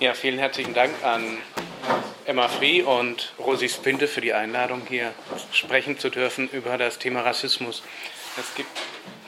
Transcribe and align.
Ja, 0.00 0.14
vielen 0.14 0.38
herzlichen 0.38 0.74
Dank 0.74 0.90
an 1.04 1.38
Emma 2.24 2.48
Free 2.48 2.82
und 2.82 3.32
Rosi 3.38 3.68
Spinte 3.68 4.08
für 4.08 4.20
die 4.20 4.32
Einladung, 4.32 4.82
hier 4.88 5.12
sprechen 5.52 5.98
zu 5.98 6.10
dürfen 6.10 6.48
über 6.50 6.76
das 6.78 6.98
Thema 6.98 7.20
Rassismus. 7.22 7.82
Es 8.38 8.54
gibt 8.54 8.70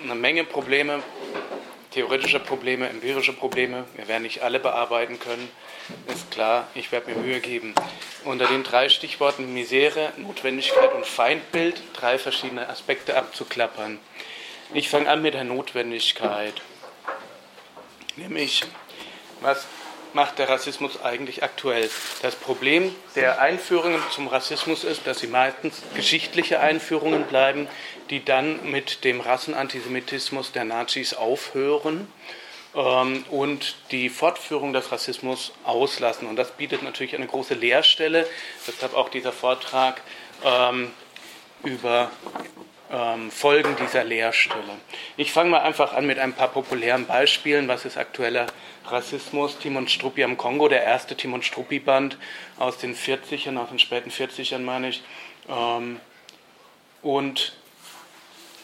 eine 0.03 0.15
Menge 0.15 0.45
Probleme, 0.45 1.03
theoretische 1.93 2.41
Probleme, 2.41 2.89
empirische 2.89 3.33
Probleme. 3.33 3.85
Wir 3.95 4.09
werden 4.09 4.25
nicht 4.25 4.43
alle 4.43 4.59
bearbeiten 4.59 5.19
können, 5.21 5.49
ist 6.13 6.31
klar. 6.31 6.67
Ich 6.75 6.91
werde 6.93 7.11
mir 7.11 7.19
Mühe 7.19 7.41
geben. 7.41 7.75
Unter 8.25 8.47
den 8.47 8.65
drei 8.65 8.89
Stichworten 8.89 9.55
Misere, 9.55 10.13
Notwendigkeit 10.17 10.93
und 10.93 11.07
Feindbild 11.07 11.83
drei 11.95 12.19
verschiedene 12.19 12.69
Aspekte 12.69 13.17
abzuklappern. 13.17 13.99
Ich 14.73 14.89
fange 14.89 15.09
an 15.09 15.23
mit 15.23 15.35
der 15.35 15.45
Notwendigkeit. 15.45 16.55
Nämlich, 18.17 18.63
was 19.41 19.67
macht 20.15 20.39
der 20.39 20.49
Rassismus 20.49 21.03
eigentlich 21.03 21.43
aktuell? 21.43 21.91
Das 22.23 22.35
Problem 22.35 22.95
der 23.15 23.41
Einführungen 23.41 24.01
zum 24.11 24.29
Rassismus 24.29 24.85
ist, 24.85 25.07
dass 25.07 25.19
sie 25.19 25.27
meistens 25.27 25.83
geschichtliche 25.95 26.61
Einführungen 26.61 27.25
bleiben, 27.25 27.69
die 28.11 28.25
dann 28.25 28.71
mit 28.71 29.05
dem 29.05 29.21
Rassenantisemitismus 29.21 30.53
der 30.53 30.65
Nazis 30.65 31.15
aufhören 31.15 32.09
ähm, 32.75 33.25
und 33.31 33.77
die 33.91 34.09
Fortführung 34.09 34.73
des 34.73 34.93
Rassismus 34.93 35.53
auslassen. 35.65 36.29
Und 36.29 36.37
das 36.37 36.53
bietet 36.53 36.83
natürlich 36.83 37.15
eine 37.15 37.27
große 37.27 37.55
Leerstelle, 37.55 38.27
deshalb 38.67 38.95
auch 38.95 39.09
dieser 39.09 39.33
Vortrag 39.33 40.01
ähm, 40.45 40.91
über 41.63 42.11
ähm, 42.95 43.31
Folgen 43.31 43.77
dieser 43.77 44.05
Leerstelle. 44.05 44.79
Ich 45.17 45.33
fange 45.33 45.51
mal 45.51 45.61
einfach 45.61 45.95
an 45.95 46.07
mit 46.07 46.19
ein 46.19 46.33
paar 46.33 46.49
populären 46.49 47.07
Beispielen. 47.07 47.67
Was 47.67 47.85
ist 47.85 47.97
aktueller 47.97 48.47
Rassismus? 48.87 49.59
Timon 49.59 49.89
Struppi 49.89 50.23
am 50.23 50.37
Kongo, 50.37 50.69
der 50.69 50.85
erste 50.85 51.17
Timon 51.17 51.43
Struppi-Band 51.43 52.17
aus 52.59 52.79
den 52.79 52.95
40ern, 52.95 53.59
aus 53.59 53.71
den 53.71 53.79
späten 53.81 54.11
40ern 54.11 54.61
meine 54.61 54.91
ich. 54.91 55.03
Ähm, 55.49 56.01
und 57.03 57.55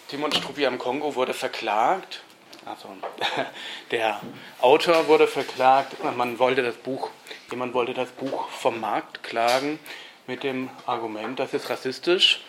Timon 0.09 0.33
Struppi 0.33 0.65
am 0.65 0.79
Kongo 0.79 1.15
wurde 1.17 1.35
verklagt. 1.35 2.23
Also 2.67 2.89
der 3.91 4.21
Autor 4.61 5.09
wurde 5.09 5.27
verklagt. 5.27 5.97
Man 6.17 6.39
wollte 6.39 6.63
das 6.63 6.77
Buch, 6.77 7.11
jemand 7.51 7.75
wollte 7.75 7.95
das 7.95 8.11
Buch 8.11 8.49
vom 8.51 8.81
Markt 8.81 9.25
klagen 9.25 9.81
mit 10.27 10.45
dem 10.45 10.71
Argument, 10.87 11.41
das 11.41 11.55
ist 11.55 11.69
rassistisch. 11.71 12.41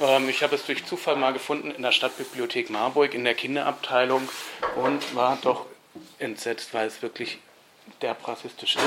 Ähm, 0.00 0.28
ich 0.28 0.42
habe 0.42 0.54
es 0.56 0.64
durch 0.64 0.84
Zufall 0.86 1.16
mal 1.16 1.32
gefunden 1.32 1.70
in 1.70 1.82
der 1.82 1.92
Stadtbibliothek 1.92 2.70
Marburg 2.70 3.14
in 3.14 3.24
der 3.24 3.34
Kinderabteilung 3.34 4.28
und 4.76 5.14
war 5.14 5.38
doch 5.42 5.66
entsetzt, 6.18 6.72
weil 6.72 6.86
es 6.86 7.02
wirklich 7.02 7.38
der 8.02 8.16
rassistisch 8.24 8.76
ist. 8.76 8.84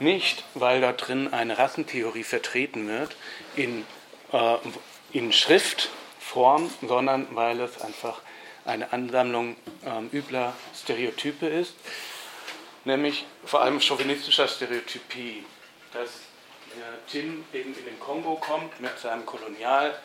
Nicht, 0.00 0.44
weil 0.54 0.80
da 0.80 0.92
drin 0.92 1.32
eine 1.32 1.58
Rassentheorie 1.58 2.24
vertreten 2.24 2.88
wird 2.88 3.16
in, 3.54 3.84
äh, 4.32 4.56
in 5.12 5.32
Schriftform, 5.32 6.70
sondern 6.80 7.28
weil 7.36 7.60
es 7.60 7.80
einfach 7.80 8.20
eine 8.64 8.92
Ansammlung 8.92 9.56
äh, 9.84 10.16
übler 10.16 10.54
Stereotype 10.74 11.46
ist, 11.46 11.74
nämlich 12.84 13.26
vor 13.44 13.62
allem 13.62 13.80
chauvinistischer 13.80 14.48
Stereotypie, 14.48 15.44
dass 15.92 16.08
äh, 16.08 17.10
Tim 17.10 17.44
eben 17.52 17.76
in 17.76 17.84
den 17.84 18.00
Kongo 18.00 18.36
kommt 18.36 18.80
mit 18.80 18.98
seinem 18.98 19.26
Kolonial 19.26 19.98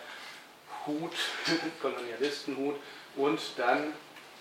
Hut, 0.86 1.14
Kolonialistenhut 1.81 2.75
und 3.16 3.39
dann 3.58 3.94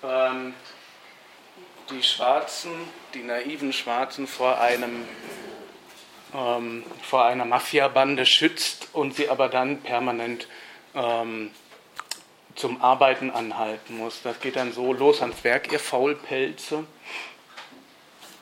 ähm, 0.03 0.55
die 1.91 2.03
Schwarzen, 2.03 2.73
die 3.13 3.23
naiven 3.23 3.73
Schwarzen 3.73 4.27
vor 4.27 4.61
einem 4.61 5.07
ähm, 6.35 6.85
vor 7.03 7.25
einer 7.25 7.45
Mafiabande 7.45 8.27
schützt 8.27 8.89
und 8.93 9.15
sie 9.15 9.29
aber 9.29 9.49
dann 9.49 9.81
permanent 9.83 10.49
ähm, 10.95 11.51
zum 12.57 12.83
Arbeiten 12.83 13.31
anhalten 13.31 13.97
muss. 13.97 14.23
Das 14.23 14.41
geht 14.41 14.57
dann 14.57 14.73
so 14.73 14.93
los 14.93 15.23
ans 15.23 15.43
Werk, 15.45 15.73
ihr 15.73 15.81
Faulpelze. 15.81 16.85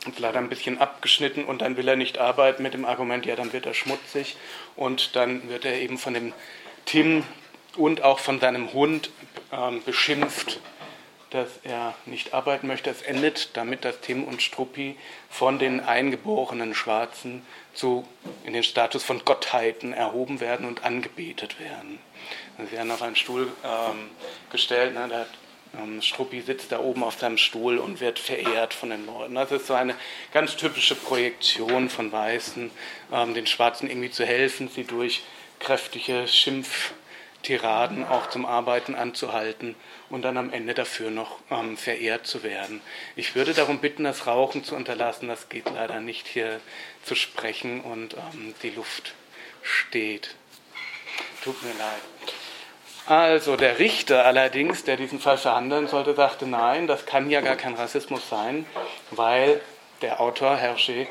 Und 0.05 0.19
leider 0.19 0.39
ein 0.39 0.49
bisschen 0.49 0.79
abgeschnitten 0.79 1.45
und 1.45 1.63
dann 1.63 1.77
will 1.77 1.87
er 1.87 1.95
nicht 1.95 2.19
arbeiten 2.19 2.65
mit 2.65 2.75
dem 2.75 2.85
Argument, 2.85 3.25
ja, 3.25 3.37
dann 3.37 3.53
wird 3.53 3.67
er 3.67 3.75
schmutzig 3.75 4.37
und 4.75 5.15
dann 5.15 5.49
wird 5.49 5.65
er 5.65 5.81
eben 5.81 5.97
von 5.97 6.13
dem 6.13 6.33
Tim, 6.87 7.23
und 7.77 8.03
auch 8.03 8.19
von 8.19 8.41
seinem 8.41 8.73
Hund 8.73 9.11
ähm, 9.53 9.83
beschimpft, 9.85 10.61
dass 11.31 11.49
er 11.63 11.95
nicht 12.05 12.35
arbeiten 12.35 12.67
möchte. 12.67 12.91
Es 12.91 13.03
endet 13.03 13.57
damit, 13.57 13.85
dass 13.85 14.01
Tim 14.01 14.25
und 14.25 14.43
Struppi 14.43 14.97
von 15.31 15.59
den 15.59 15.81
eingeborenen 15.81 16.75
Schwarzen 16.75 17.43
zu, 17.73 18.07
in 18.45 18.53
den 18.53 18.63
Status 18.63 19.03
von 19.03 19.25
Gottheiten 19.25 19.95
erhoben 19.95 20.41
werden 20.41 20.67
und 20.67 20.85
angebetet 20.85 21.59
werden. 21.59 21.99
Sie 22.59 22.73
werden 22.73 22.91
auf 22.91 23.01
einen 23.01 23.17
Stuhl 23.17 23.51
ähm, 23.65 24.11
gestellt. 24.51 24.95
Ne, 24.95 25.09
der, 25.09 25.27
ähm, 25.81 26.03
Struppi 26.03 26.41
sitzt 26.43 26.71
da 26.71 26.81
oben 26.81 27.03
auf 27.03 27.19
seinem 27.19 27.39
Stuhl 27.39 27.79
und 27.79 28.01
wird 28.01 28.19
verehrt 28.19 28.75
von 28.75 28.91
den 28.91 29.07
Leuten. 29.07 29.35
Das 29.35 29.51
ist 29.53 29.67
so 29.67 29.75
eine 29.75 29.95
ganz 30.33 30.57
typische 30.57 30.95
Projektion 30.95 31.89
von 31.89 32.13
Weißen, 32.13 32.71
ähm, 33.13 33.35
den 33.35 33.47
Schwarzen 33.47 33.89
irgendwie 33.89 34.11
zu 34.11 34.27
helfen, 34.27 34.69
sie 34.69 34.85
durch 34.85 35.23
kräftige 35.61 36.29
Schimpf 36.29 36.93
Tiraden 37.43 38.07
auch 38.07 38.29
zum 38.29 38.47
Arbeiten 38.47 38.95
anzuhalten 38.95 39.75
und 40.11 40.23
dann 40.23 40.37
am 40.37 40.53
Ende 40.53 40.75
dafür 40.75 41.11
noch 41.11 41.39
ähm, 41.51 41.77
verehrt 41.77 42.27
zu 42.27 42.43
werden. 42.43 42.81
Ich 43.17 43.35
würde 43.35 43.55
darum 43.55 43.79
bitten, 43.79 44.05
das 44.05 44.27
Rauchen 44.27 44.65
zu 44.65 44.75
unterlassen. 44.75 45.29
Das 45.29 45.49
geht 45.49 45.71
leider 45.71 46.01
nicht 46.01 46.27
hier 46.27 46.61
zu 47.05 47.15
sprechen 47.15 47.81
und 47.81 48.15
ähm, 48.15 48.55
die 48.63 48.71
Luft 48.71 49.15
steht. 49.63 50.35
Tut 51.43 51.61
mir 51.63 51.71
leid. 51.71 52.35
Also 53.07 53.57
der 53.57 53.81
Richter 53.81 54.25
allerdings, 54.25 54.85
der 54.85 54.97
diesen 54.97 55.19
Fall 55.19 55.37
verhandeln 55.37 55.89
sollte, 55.89 56.15
sagte, 56.15 56.47
nein, 56.47 56.87
das 56.87 57.05
kann 57.05 57.31
ja 57.31 57.41
gar 57.41 57.57
kein 57.57 57.75
Rassismus 57.75 58.29
sein, 58.29 58.65
weil 59.11 59.61
der 60.03 60.21
Autor 60.21 60.57
Hergé 60.57 61.09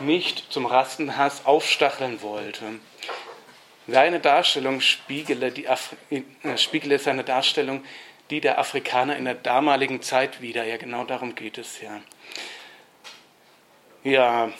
nicht 0.00 0.50
zum 0.50 0.66
Rassenhass 0.66 1.44
aufstacheln 1.44 2.22
wollte. 2.22 2.64
Seine 3.88 4.20
Darstellung 4.20 4.80
spiegele, 4.80 5.52
äh, 6.10 6.56
spiegele 6.56 6.98
seine 6.98 7.24
Darstellung 7.24 7.84
die 8.30 8.40
der 8.40 8.58
Afrikaner 8.58 9.16
in 9.16 9.24
der 9.24 9.34
damaligen 9.34 10.02
Zeit 10.02 10.40
wieder. 10.40 10.64
Ja, 10.64 10.76
genau 10.76 11.04
darum 11.04 11.34
geht 11.34 11.58
es 11.58 11.80
ja. 11.80 12.00
Ja, 14.02 14.50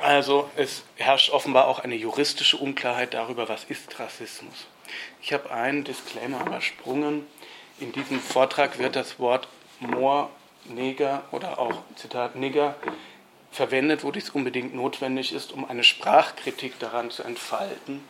also 0.00 0.50
es 0.56 0.84
herrscht 0.96 1.30
offenbar 1.30 1.66
auch 1.66 1.78
eine 1.80 1.94
juristische 1.94 2.56
Unklarheit 2.56 3.14
darüber, 3.14 3.48
was 3.48 3.64
ist 3.64 3.98
Rassismus. 3.98 4.66
Ich 5.22 5.32
habe 5.32 5.50
einen 5.50 5.84
Disclaimer 5.84 6.40
übersprungen. 6.40 7.26
In 7.80 7.92
diesem 7.92 8.20
Vortrag 8.20 8.78
wird 8.78 8.96
das 8.96 9.18
Wort 9.18 9.48
Moor, 9.78 10.30
Neger 10.64 11.22
oder 11.30 11.58
auch 11.58 11.82
Zitat 11.94 12.34
Nigger 12.34 12.74
verwendet, 13.50 14.04
wo 14.04 14.10
dies 14.10 14.30
unbedingt 14.30 14.74
notwendig 14.74 15.32
ist, 15.32 15.52
um 15.52 15.68
eine 15.68 15.84
Sprachkritik 15.84 16.78
daran 16.78 17.10
zu 17.10 17.22
entfalten, 17.22 18.02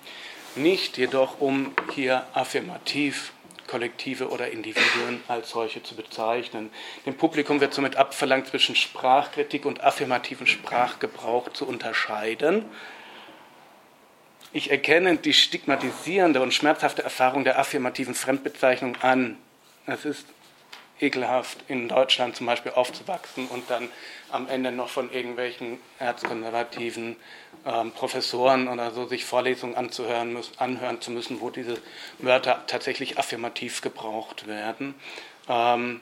nicht 0.57 0.99
jedoch 0.99 1.41
um 1.41 1.73
hier 1.95 2.27
affirmativ 2.35 3.33
Kollektive 3.69 4.31
oder 4.31 4.51
Individuen 4.51 5.23
als 5.29 5.51
solche 5.51 5.83
zu 5.83 5.95
bezeichnen. 5.95 6.71
Dem 7.07 7.15
Publikum 7.15 7.61
wird 7.61 7.75
somit 7.75 7.97
abverlangt, 7.97 8.49
zwischen 8.49 8.75
Sprachkritik 8.75 9.65
und 9.67 9.85
affirmativen 9.85 10.47
Sprachgebrauch 10.47 11.53
zu 11.53 11.69
unterscheiden. 11.69 12.65
Ich 14.53 14.71
erkenne 14.71 15.19
die 15.19 15.35
stigmatisierende 15.35 16.41
und 16.41 16.55
schmerzhafte 16.55 17.03
Erfahrung 17.03 17.45
der 17.45 17.59
affirmativen 17.59 18.15
Fremdbezeichnung 18.15 18.97
an. 19.03 19.37
Es 19.87 20.05
ist 20.05 20.27
ekelhaft, 21.01 21.59
in 21.69 21.89
Deutschland 21.89 22.37
zum 22.37 22.47
Beispiel 22.47 22.73
aufzuwachsen 22.73 23.47
und 23.49 23.71
dann 23.71 23.89
am 24.31 24.49
Ende 24.49 24.73
noch 24.73 24.89
von 24.89 25.13
irgendwelchen 25.13 25.79
erzkonservativen 25.99 27.17
ähm, 27.67 27.93
Professoren 27.93 28.69
oder 28.69 28.91
so 28.91 29.07
sich 29.07 29.25
Vorlesungen 29.25 29.77
anzuhören 29.77 30.33
müssen, 30.33 30.59
anhören 30.59 31.01
zu 31.01 31.11
müssen, 31.11 31.41
wo 31.41 31.51
diese 31.51 31.79
Wörter 32.19 32.65
tatsächlich 32.67 33.19
affirmativ 33.19 33.81
gebraucht 33.81 34.47
werden. 34.47 34.95
Ähm, 35.49 36.01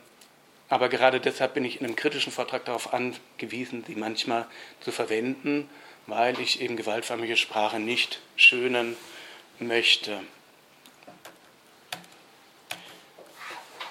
aber 0.69 0.89
gerade 0.89 1.21
deshalb 1.21 1.55
bin 1.55 1.65
ich 1.65 1.81
in 1.81 1.87
einem 1.87 1.97
kritischen 1.97 2.33
Vortrag 2.33 2.65
darauf 2.65 2.93
angewiesen, 2.93 3.85
sie 3.87 3.95
manchmal 3.95 4.47
zu 4.81 4.91
verwenden, 4.91 5.69
weil 6.07 6.41
ich 6.41 6.61
eben 6.61 6.77
gewaltförmige 6.77 7.37
Sprache 7.37 7.79
nicht 7.79 8.21
schönen 8.37 8.97
möchte. 9.59 10.21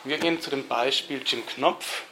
Wir 0.05 0.19
gehen 0.19 0.39
zu 0.39 0.51
dem 0.51 0.67
Beispiel 0.67 1.23
Jim 1.25 1.43
Knopf, 1.47 2.03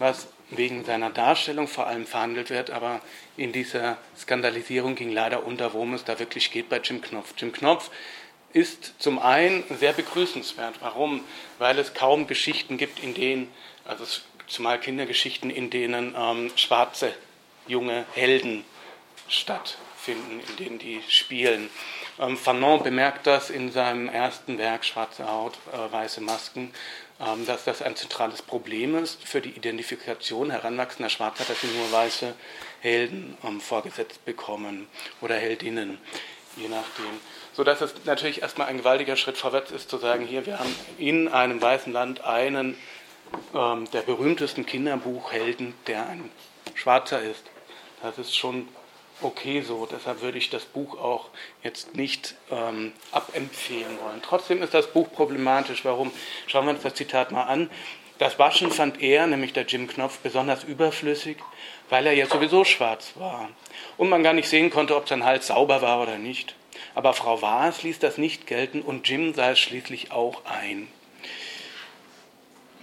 was 0.00 0.26
wegen 0.50 0.84
seiner 0.84 1.10
Darstellung 1.10 1.68
vor 1.68 1.86
allem 1.86 2.06
verhandelt 2.06 2.50
wird, 2.50 2.70
aber 2.70 3.00
in 3.36 3.52
dieser 3.52 3.98
Skandalisierung 4.18 4.96
ging 4.96 5.12
leider 5.12 5.46
unter, 5.46 5.74
worum 5.74 5.94
es 5.94 6.02
da 6.02 6.18
wirklich 6.18 6.50
geht 6.50 6.68
bei 6.68 6.78
Jim 6.78 7.00
Knopf. 7.00 7.34
Jim 7.36 7.52
Knopf 7.52 7.88
ist 8.52 9.00
zum 9.00 9.20
einen 9.20 9.62
sehr 9.78 9.92
begrüßenswert. 9.92 10.74
Warum? 10.80 11.22
Weil 11.60 11.78
es 11.78 11.94
kaum 11.94 12.26
Geschichten 12.26 12.78
gibt, 12.78 12.98
in 12.98 13.14
denen, 13.14 13.48
also 13.84 14.04
zumal 14.48 14.80
Kindergeschichten, 14.80 15.50
in 15.50 15.70
denen 15.70 16.16
ähm, 16.18 16.50
Schwarze 16.56 17.14
junge 17.68 18.06
Helden 18.14 18.64
stattfinden, 19.28 20.40
in 20.48 20.56
denen 20.56 20.78
die 20.80 21.00
spielen. 21.08 21.70
Ähm, 22.18 22.36
Fanon 22.36 22.82
bemerkt 22.82 23.26
das 23.26 23.50
in 23.50 23.72
seinem 23.72 24.08
ersten 24.08 24.58
Werk 24.58 24.84
Schwarze 24.84 25.30
Haut, 25.30 25.58
äh, 25.72 25.92
weiße 25.92 26.20
Masken, 26.20 26.72
ähm, 27.20 27.46
dass 27.46 27.64
das 27.64 27.82
ein 27.82 27.96
zentrales 27.96 28.42
Problem 28.42 28.96
ist 28.96 29.26
für 29.26 29.40
die 29.40 29.50
Identifikation 29.50 30.50
heranwachsender 30.50 31.08
Schwarzer, 31.08 31.44
dass 31.44 31.60
sie 31.60 31.68
nur 31.68 31.90
weiße 31.90 32.34
Helden 32.80 33.36
ähm, 33.44 33.60
vorgesetzt 33.60 34.24
bekommen 34.24 34.88
oder 35.20 35.36
Heldinnen, 35.36 35.98
je 36.56 36.68
nachdem. 36.68 37.20
Sodass 37.54 37.80
es 37.80 37.94
natürlich 38.04 38.42
erstmal 38.42 38.68
ein 38.68 38.78
gewaltiger 38.78 39.16
Schritt 39.16 39.38
vorwärts 39.38 39.70
ist, 39.70 39.88
zu 39.88 39.98
sagen, 39.98 40.26
hier, 40.26 40.44
wir 40.46 40.58
haben 40.58 40.74
in 40.98 41.28
einem 41.28 41.60
weißen 41.60 41.92
Land 41.92 42.24
einen 42.24 42.76
ähm, 43.54 43.90
der 43.92 44.02
berühmtesten 44.02 44.66
Kinderbuchhelden, 44.66 45.74
der 45.86 46.06
ein 46.06 46.30
Schwarzer 46.74 47.22
ist. 47.22 47.44
Das 48.02 48.18
ist 48.18 48.36
schon 48.36 48.68
okay 49.24 49.60
so. 49.62 49.86
Deshalb 49.90 50.22
würde 50.22 50.38
ich 50.38 50.50
das 50.50 50.64
Buch 50.64 50.98
auch 50.98 51.28
jetzt 51.62 51.96
nicht 51.96 52.34
ähm, 52.50 52.92
abempfehlen 53.10 53.98
wollen. 54.02 54.20
Trotzdem 54.22 54.62
ist 54.62 54.74
das 54.74 54.92
Buch 54.92 55.10
problematisch. 55.12 55.84
Warum? 55.84 56.10
Schauen 56.46 56.66
wir 56.66 56.74
uns 56.74 56.82
das 56.82 56.94
Zitat 56.94 57.32
mal 57.32 57.44
an. 57.44 57.70
Das 58.18 58.38
Waschen 58.38 58.70
fand 58.70 59.02
er, 59.02 59.26
nämlich 59.26 59.52
der 59.52 59.64
Jim 59.64 59.88
Knopf, 59.88 60.18
besonders 60.18 60.62
überflüssig, 60.62 61.38
weil 61.88 62.06
er 62.06 62.12
ja 62.12 62.26
sowieso 62.26 62.62
schwarz 62.64 63.14
war 63.16 63.48
und 63.96 64.08
man 64.08 64.22
gar 64.22 64.32
nicht 64.32 64.48
sehen 64.48 64.70
konnte, 64.70 64.94
ob 64.94 65.08
sein 65.08 65.24
Hals 65.24 65.48
sauber 65.48 65.82
war 65.82 66.00
oder 66.00 66.18
nicht. 66.18 66.54
Aber 66.94 67.14
Frau 67.14 67.42
Waas 67.42 67.82
ließ 67.82 67.98
das 67.98 68.18
nicht 68.18 68.46
gelten 68.46 68.82
und 68.82 69.08
Jim 69.08 69.34
sah 69.34 69.50
es 69.50 69.58
schließlich 69.58 70.12
auch 70.12 70.44
ein. 70.44 70.88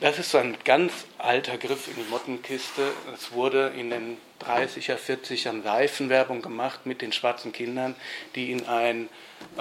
Das 0.01 0.17
ist 0.17 0.31
so 0.31 0.37
ein 0.37 0.55
ganz 0.63 0.93
alter 1.17 1.57
Griff 1.57 1.89
in 1.89 1.95
die 1.95 2.09
Mottenkiste. 2.09 2.93
Es 3.13 3.33
wurde 3.33 3.73
in 3.75 3.89
den 3.89 4.17
30er, 4.41 4.95
40ern 4.95 5.65
Reifenwerbung 5.65 6.41
gemacht 6.41 6.85
mit 6.85 7.01
den 7.01 7.11
schwarzen 7.11 7.51
Kindern, 7.51 7.97
die 8.33 8.53
in 8.53 8.65
ein 8.65 9.09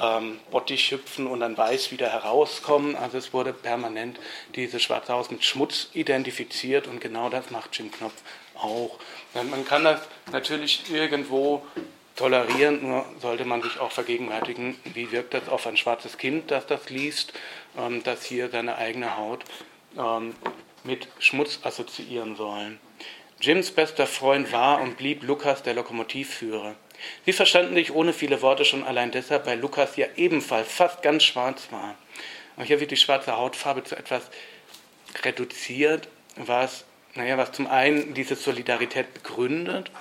ähm, 0.00 0.38
Bottich 0.52 0.92
hüpfen 0.92 1.26
und 1.26 1.40
dann 1.40 1.56
weiß 1.56 1.90
wieder 1.90 2.12
herauskommen. 2.12 2.94
Also 2.94 3.18
es 3.18 3.32
wurde 3.32 3.52
permanent 3.52 4.20
dieses 4.54 4.80
schwarze 4.80 5.12
Haus 5.12 5.32
mit 5.32 5.44
Schmutz 5.44 5.88
identifiziert 5.92 6.86
und 6.86 7.00
genau 7.00 7.30
das 7.30 7.50
macht 7.50 7.76
Jim 7.76 7.90
Knopf 7.90 8.22
auch. 8.54 9.00
Man 9.34 9.64
kann 9.64 9.82
das 9.82 10.02
natürlich 10.30 10.84
irgendwo 10.88 11.66
tolerieren, 12.14 12.86
nur 12.86 13.04
sollte 13.20 13.44
man 13.44 13.60
sich 13.62 13.80
auch 13.80 13.90
vergegenwärtigen, 13.90 14.76
wie 14.94 15.10
wirkt 15.10 15.34
das 15.34 15.48
auf 15.48 15.66
ein 15.66 15.76
schwarzes 15.76 16.16
Kind, 16.16 16.52
das 16.52 16.66
das 16.68 16.90
liest, 16.90 17.32
ähm, 17.76 18.04
das 18.04 18.24
hier 18.24 18.50
seine 18.50 18.76
eigene 18.76 19.16
Haut 19.16 19.44
ähm, 19.96 20.34
mit 20.84 21.08
Schmutz 21.18 21.60
assoziieren 21.62 22.36
sollen. 22.36 22.78
Jims 23.40 23.70
bester 23.70 24.06
Freund 24.06 24.50
war 24.52 24.80
und 24.80 24.96
blieb 24.96 25.22
Lukas, 25.22 25.62
der 25.62 25.74
Lokomotivführer. 25.74 26.74
Sie 27.24 27.32
verstanden 27.32 27.76
sich 27.76 27.94
ohne 27.94 28.12
viele 28.12 28.42
Worte 28.42 28.64
schon 28.64 28.82
allein 28.82 29.12
deshalb, 29.12 29.46
weil 29.46 29.60
Lukas 29.60 29.96
ja 29.96 30.06
ebenfalls 30.16 30.72
fast 30.72 31.02
ganz 31.02 31.22
schwarz 31.22 31.68
war. 31.70 31.94
Und 32.56 32.64
hier 32.64 32.80
wird 32.80 32.90
die 32.90 32.96
schwarze 32.96 33.36
Hautfarbe 33.36 33.84
zu 33.84 33.96
etwas 33.96 34.22
reduziert, 35.22 36.08
was, 36.34 36.84
naja, 37.14 37.38
was 37.38 37.52
zum 37.52 37.68
einen 37.68 38.14
diese 38.14 38.34
Solidarität 38.34 39.14
begründet, 39.14 39.92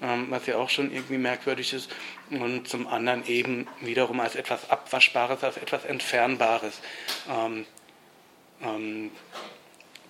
ähm, 0.00 0.26
was 0.30 0.46
ja 0.46 0.56
auch 0.56 0.70
schon 0.70 0.92
irgendwie 0.92 1.18
merkwürdig 1.18 1.72
ist, 1.72 1.90
und 2.30 2.68
zum 2.68 2.86
anderen 2.86 3.26
eben 3.26 3.66
wiederum 3.80 4.20
als 4.20 4.36
etwas 4.36 4.70
Abwaschbares, 4.70 5.42
als 5.42 5.56
etwas 5.56 5.84
Entfernbares 5.84 6.80
ähm, 7.28 7.66
ähm, 8.62 9.10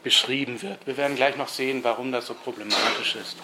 beschrieben 0.03 0.63
wird. 0.63 0.87
Wir 0.87 0.97
werden 0.97 1.17
gleich 1.17 1.37
noch 1.37 1.49
sehen, 1.49 1.83
warum 1.83 2.13
das 2.13 2.27
so 2.27 2.35
problematisch 2.35 3.17
ist. 3.17 3.37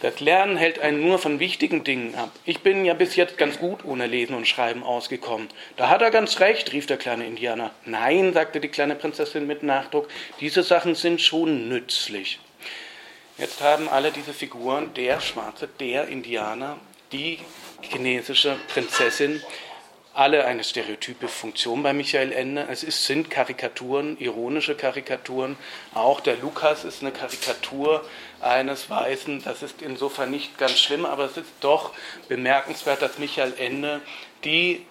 Das 0.00 0.20
Lernen 0.20 0.58
hält 0.58 0.80
einen 0.80 1.00
nur 1.00 1.18
von 1.18 1.40
wichtigen 1.40 1.82
Dingen 1.82 2.14
ab. 2.14 2.30
Ich 2.44 2.60
bin 2.60 2.84
ja 2.84 2.92
bis 2.92 3.16
jetzt 3.16 3.38
ganz 3.38 3.58
gut 3.58 3.86
ohne 3.86 4.06
Lesen 4.06 4.36
und 4.36 4.46
Schreiben 4.46 4.82
ausgekommen. 4.82 5.48
Da 5.76 5.88
hat 5.88 6.02
er 6.02 6.10
ganz 6.10 6.40
recht, 6.40 6.72
rief 6.72 6.86
der 6.86 6.98
kleine 6.98 7.26
Indianer. 7.26 7.70
Nein, 7.86 8.34
sagte 8.34 8.60
die 8.60 8.68
kleine 8.68 8.96
Prinzessin 8.96 9.46
mit 9.46 9.62
Nachdruck, 9.62 10.08
diese 10.40 10.62
Sachen 10.62 10.94
sind 10.94 11.22
schon 11.22 11.70
nützlich. 11.70 12.38
Jetzt 13.38 13.62
haben 13.62 13.88
alle 13.88 14.12
diese 14.12 14.34
Figuren, 14.34 14.92
der 14.94 15.20
Schwarze, 15.20 15.68
der 15.80 16.06
Indianer, 16.08 16.76
die 17.10 17.38
chinesische 17.80 18.56
Prinzessin, 18.68 19.42
alle 20.14 20.44
eine 20.44 20.62
stereotype 20.62 21.26
Funktion 21.26 21.82
bei 21.82 21.92
Michael 21.92 22.32
Ende. 22.32 22.66
Es 22.70 22.84
ist, 22.84 23.04
sind 23.04 23.30
Karikaturen, 23.30 24.16
ironische 24.18 24.76
Karikaturen. 24.76 25.56
Auch 25.92 26.20
der 26.20 26.36
Lukas 26.36 26.84
ist 26.84 27.02
eine 27.02 27.10
Karikatur 27.10 28.04
eines 28.40 28.88
Weißen. 28.88 29.42
Das 29.42 29.62
ist 29.62 29.82
insofern 29.82 30.30
nicht 30.30 30.56
ganz 30.56 30.78
schlimm, 30.78 31.04
aber 31.04 31.24
es 31.24 31.36
ist 31.36 31.50
doch 31.60 31.92
bemerkenswert, 32.28 33.02
dass 33.02 33.18
Michael 33.18 33.54
Ende 33.58 34.00
die 34.44 34.86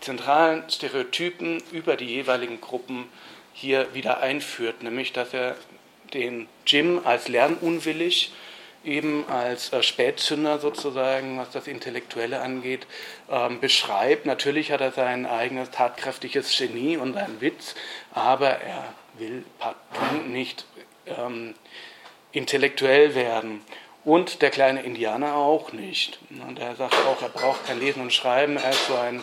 zentralen 0.00 0.68
Stereotypen 0.68 1.62
über 1.72 1.96
die 1.96 2.06
jeweiligen 2.06 2.60
Gruppen 2.60 3.08
hier 3.54 3.94
wieder 3.94 4.20
einführt, 4.20 4.82
nämlich 4.82 5.14
dass 5.14 5.32
er 5.32 5.56
den 6.12 6.48
Jim 6.66 7.00
als 7.02 7.28
lernunwillig 7.28 8.32
eben 8.86 9.28
als 9.28 9.72
äh, 9.72 9.82
Spätzünder 9.82 10.58
sozusagen, 10.58 11.38
was 11.38 11.50
das 11.50 11.66
Intellektuelle 11.66 12.40
angeht, 12.40 12.86
ähm, 13.30 13.60
beschreibt. 13.60 14.26
Natürlich 14.26 14.72
hat 14.72 14.80
er 14.80 14.92
sein 14.92 15.26
eigenes 15.26 15.70
tatkräftiges 15.70 16.56
Genie 16.56 16.96
und 16.96 17.14
seinen 17.14 17.40
Witz, 17.40 17.74
aber 18.12 18.50
er 18.60 18.94
will 19.18 19.44
partout 19.58 20.28
nicht 20.28 20.66
ähm, 21.06 21.54
intellektuell 22.32 23.14
werden. 23.14 23.60
Und 24.06 24.40
der 24.40 24.50
kleine 24.50 24.84
Indianer 24.84 25.34
auch 25.34 25.72
nicht. 25.72 26.20
Und 26.30 26.60
er 26.60 26.76
sagt 26.76 26.94
auch, 26.94 27.20
er 27.22 27.28
braucht 27.28 27.66
kein 27.66 27.80
Lesen 27.80 28.02
und 28.02 28.12
Schreiben, 28.12 28.56
er 28.56 28.70
ist 28.70 28.86
so 28.86 28.94
ein 28.94 29.20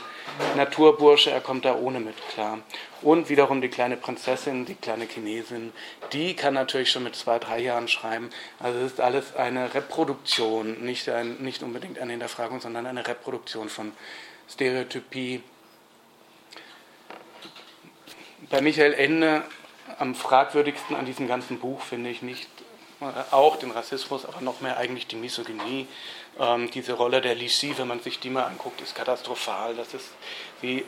Naturbursche, 0.58 1.32
er 1.32 1.40
kommt 1.40 1.64
da 1.64 1.76
ohne 1.76 2.02
mit 2.02 2.16
klar. 2.34 2.60
Und 3.02 3.30
wiederum 3.30 3.62
die 3.62 3.70
kleine 3.70 3.96
Prinzessin, 3.96 4.66
die 4.66 4.76
kleine 4.76 5.06
Chinesin, 5.06 5.72
die 6.12 6.36
kann 6.36 6.54
natürlich 6.54 6.92
schon 6.92 7.06
mit 7.06 7.16
zwei, 7.16 7.40
drei 7.40 7.60
Jahren 7.60 7.88
schreiben. 7.88 8.30
Also 8.60 8.80
es 8.80 8.92
ist 8.92 9.00
alles 9.00 9.38
eine 9.38 9.74
Reproduktion, 9.74 10.84
nicht, 10.84 11.08
ein, 11.08 11.38
nicht 11.38 11.64
unbedingt 11.64 11.98
eine 11.98 12.12
Hinterfragung, 12.12 12.60
sondern 12.60 12.86
eine 12.86 13.08
Reproduktion 13.08 13.70
von 13.70 13.94
Stereotypie. 14.50 15.44
Bei 18.50 18.60
Michael 18.60 18.96
Ende 18.96 19.44
am 19.98 20.14
fragwürdigsten 20.14 20.98
an 20.98 21.06
diesem 21.06 21.30
ganzen 21.30 21.60
Buch 21.60 21.80
finde 21.80 22.10
ich 22.10 22.22
nicht 22.22 22.50
auch 23.32 23.56
den 23.58 23.72
Rassismus, 23.72 24.26
aber 24.26 24.42
noch 24.42 24.62
mehr 24.62 24.78
eigentlich 24.78 25.08
die 25.08 25.16
Misogynie. 25.16 25.88
Ähm, 26.40 26.70
diese 26.72 26.94
Rolle 26.94 27.22
der 27.22 27.36
Lisi, 27.36 27.74
wenn 27.78 27.88
man 27.88 28.00
sich 28.00 28.20
die 28.20 28.30
mal 28.30 28.44
anguckt, 28.44 28.82
ist 28.82 28.96
katastrophal. 28.96 29.76
Das 29.76 29.94
ist, 29.94 30.10
sie 30.64 30.86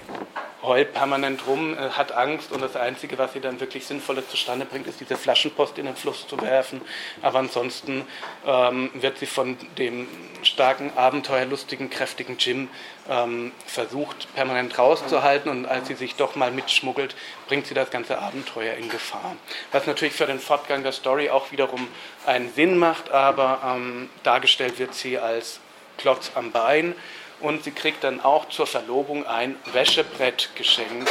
heult 0.63 0.93
permanent 0.93 1.45
rum, 1.45 1.73
äh, 1.73 1.89
hat 1.91 2.11
Angst 2.11 2.51
und 2.51 2.61
das 2.61 2.75
Einzige, 2.75 3.17
was 3.19 3.33
sie 3.33 3.39
dann 3.39 3.59
wirklich 3.59 3.85
Sinnvolles 3.85 4.27
zustande 4.29 4.65
bringt, 4.65 4.87
ist 4.87 4.99
diese 4.99 5.15
Flaschenpost 5.15 5.77
in 5.77 5.85
den 5.85 5.95
Fluss 5.95 6.27
zu 6.27 6.41
werfen. 6.41 6.81
Aber 7.21 7.39
ansonsten 7.39 8.07
ähm, 8.47 8.89
wird 8.93 9.19
sie 9.19 9.27
von 9.27 9.57
dem 9.77 10.07
starken, 10.41 10.91
abenteuerlustigen, 10.95 11.89
kräftigen 11.89 12.37
Jim 12.39 12.69
ähm, 13.07 13.51
versucht, 13.67 14.33
permanent 14.33 14.77
rauszuhalten 14.79 15.51
und 15.51 15.65
als 15.67 15.87
sie 15.87 15.95
sich 15.95 16.15
doch 16.15 16.35
mal 16.35 16.51
mitschmuggelt, 16.51 17.15
bringt 17.47 17.67
sie 17.67 17.75
das 17.75 17.91
ganze 17.91 18.17
Abenteuer 18.17 18.73
in 18.75 18.89
Gefahr. 18.89 19.35
Was 19.71 19.85
natürlich 19.85 20.15
für 20.15 20.25
den 20.25 20.39
Fortgang 20.39 20.81
der 20.81 20.93
Story 20.93 21.29
auch 21.29 21.51
wiederum 21.51 21.87
einen 22.25 22.51
Sinn 22.53 22.77
macht, 22.77 23.11
aber 23.11 23.59
ähm, 23.75 24.09
dargestellt 24.23 24.79
wird 24.79 24.95
sie 24.95 25.19
als 25.19 25.59
Klotz 25.97 26.31
am 26.35 26.51
Bein 26.51 26.95
und 27.39 27.63
sie 27.63 27.71
kriegt 27.71 28.03
dann 28.03 28.21
auch 28.21 28.49
zur 28.49 28.67
Verlobung 28.67 29.25
ein 29.25 29.55
Wäschebrett 29.73 30.49
geschenkt, 30.55 31.09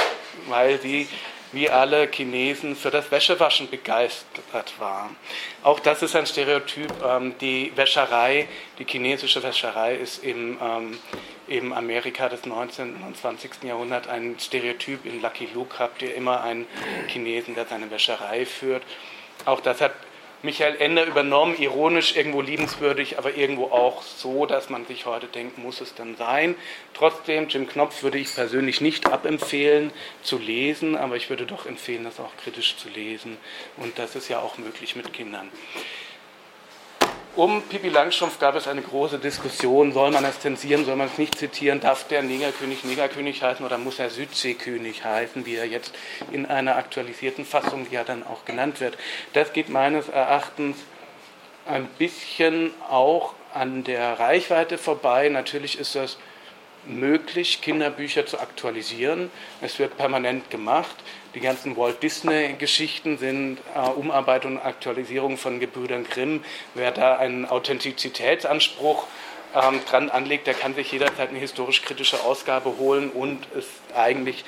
weil 0.48 0.80
sie 0.80 1.08
wie 1.54 1.70
alle 1.70 2.08
Chinesen 2.10 2.74
für 2.74 2.90
das 2.90 3.10
Wäschewaschen 3.10 3.70
begeistert 3.70 4.74
war. 4.78 5.10
Auch 5.62 5.78
das 5.80 6.02
ist 6.02 6.16
ein 6.16 6.26
Stereotyp. 6.26 6.92
Ähm, 7.04 7.34
die 7.40 7.72
Wäscherei, 7.76 8.48
die 8.78 8.84
chinesische 8.84 9.42
Wäscherei 9.42 9.94
ist 9.94 10.24
im, 10.24 10.58
ähm, 10.60 10.98
im 11.46 11.72
Amerika 11.72 12.28
des 12.28 12.44
19. 12.44 12.96
und 13.06 13.16
20. 13.16 13.62
Jahrhunderts 13.62 14.08
ein 14.08 14.36
Stereotyp. 14.40 15.06
In 15.06 15.22
Lucky 15.22 15.48
Luke 15.54 15.78
habt 15.78 16.02
ihr 16.02 16.14
immer 16.14 16.42
einen 16.42 16.66
Chinesen, 17.08 17.54
der 17.54 17.66
seine 17.66 17.90
Wäscherei 17.90 18.44
führt. 18.46 18.82
Auch 19.44 19.60
das 19.60 19.80
hat 19.80 19.92
Michael 20.44 20.76
Ende 20.78 21.04
übernommen, 21.04 21.56
ironisch, 21.58 22.16
irgendwo 22.16 22.42
liebenswürdig, 22.42 23.16
aber 23.16 23.34
irgendwo 23.34 23.64
auch 23.64 24.02
so, 24.02 24.44
dass 24.44 24.68
man 24.68 24.84
sich 24.84 25.06
heute 25.06 25.26
denkt, 25.26 25.56
muss 25.56 25.80
es 25.80 25.94
dann 25.94 26.16
sein. 26.16 26.54
Trotzdem, 26.92 27.48
Jim 27.48 27.66
Knopf 27.66 28.02
würde 28.02 28.18
ich 28.18 28.34
persönlich 28.34 28.82
nicht 28.82 29.06
abempfehlen 29.10 29.90
zu 30.22 30.36
lesen, 30.36 30.96
aber 30.96 31.16
ich 31.16 31.30
würde 31.30 31.46
doch 31.46 31.64
empfehlen, 31.64 32.04
das 32.04 32.20
auch 32.20 32.36
kritisch 32.36 32.76
zu 32.76 32.90
lesen. 32.90 33.38
Und 33.78 33.98
das 33.98 34.16
ist 34.16 34.28
ja 34.28 34.38
auch 34.40 34.58
möglich 34.58 34.96
mit 34.96 35.14
Kindern. 35.14 35.48
Um 37.36 37.62
Pippi 37.62 37.88
Langstrumpf 37.88 38.38
gab 38.38 38.54
es 38.54 38.68
eine 38.68 38.80
große 38.80 39.18
Diskussion, 39.18 39.92
soll 39.92 40.12
man 40.12 40.24
es 40.24 40.38
zensieren, 40.38 40.84
soll 40.84 40.94
man 40.94 41.08
es 41.08 41.18
nicht 41.18 41.36
zitieren, 41.36 41.80
darf 41.80 42.06
der 42.06 42.22
Negerkönig 42.22 42.84
Negerkönig 42.84 43.42
heißen 43.42 43.66
oder 43.66 43.76
muss 43.76 43.98
er 43.98 44.08
Südseekönig 44.08 45.04
heißen, 45.04 45.44
wie 45.44 45.56
er 45.56 45.66
jetzt 45.66 45.92
in 46.30 46.46
einer 46.46 46.76
aktualisierten 46.76 47.44
Fassung 47.44 47.88
ja 47.90 48.04
dann 48.04 48.22
auch 48.24 48.44
genannt 48.44 48.80
wird. 48.80 48.96
Das 49.32 49.52
geht 49.52 49.68
meines 49.68 50.08
Erachtens 50.08 50.76
ein 51.66 51.86
bisschen 51.98 52.70
auch 52.88 53.34
an 53.52 53.82
der 53.82 54.20
Reichweite 54.20 54.78
vorbei. 54.78 55.28
Natürlich 55.28 55.76
ist 55.80 55.96
es 55.96 56.18
möglich, 56.86 57.60
Kinderbücher 57.62 58.26
zu 58.26 58.38
aktualisieren. 58.38 59.28
Es 59.60 59.80
wird 59.80 59.96
permanent 59.96 60.50
gemacht. 60.50 60.94
Die 61.34 61.40
ganzen 61.40 61.76
Walt 61.76 62.00
Disney-Geschichten 62.02 63.18
sind 63.18 63.58
äh, 63.74 63.88
Umarbeitung 63.90 64.52
und 64.52 64.62
Aktualisierung 64.62 65.36
von 65.36 65.58
Gebrüdern 65.58 66.04
Grimm. 66.04 66.44
Wer 66.74 66.92
da 66.92 67.16
einen 67.16 67.44
Authentizitätsanspruch 67.44 69.08
ähm, 69.54 69.80
dran 69.88 70.10
anlegt, 70.10 70.46
der 70.46 70.54
kann 70.54 70.76
sich 70.76 70.92
jederzeit 70.92 71.30
eine 71.30 71.40
historisch-kritische 71.40 72.22
Ausgabe 72.22 72.76
holen 72.78 73.10
und 73.10 73.46
ist 73.56 73.68
eigentlich 73.96 74.44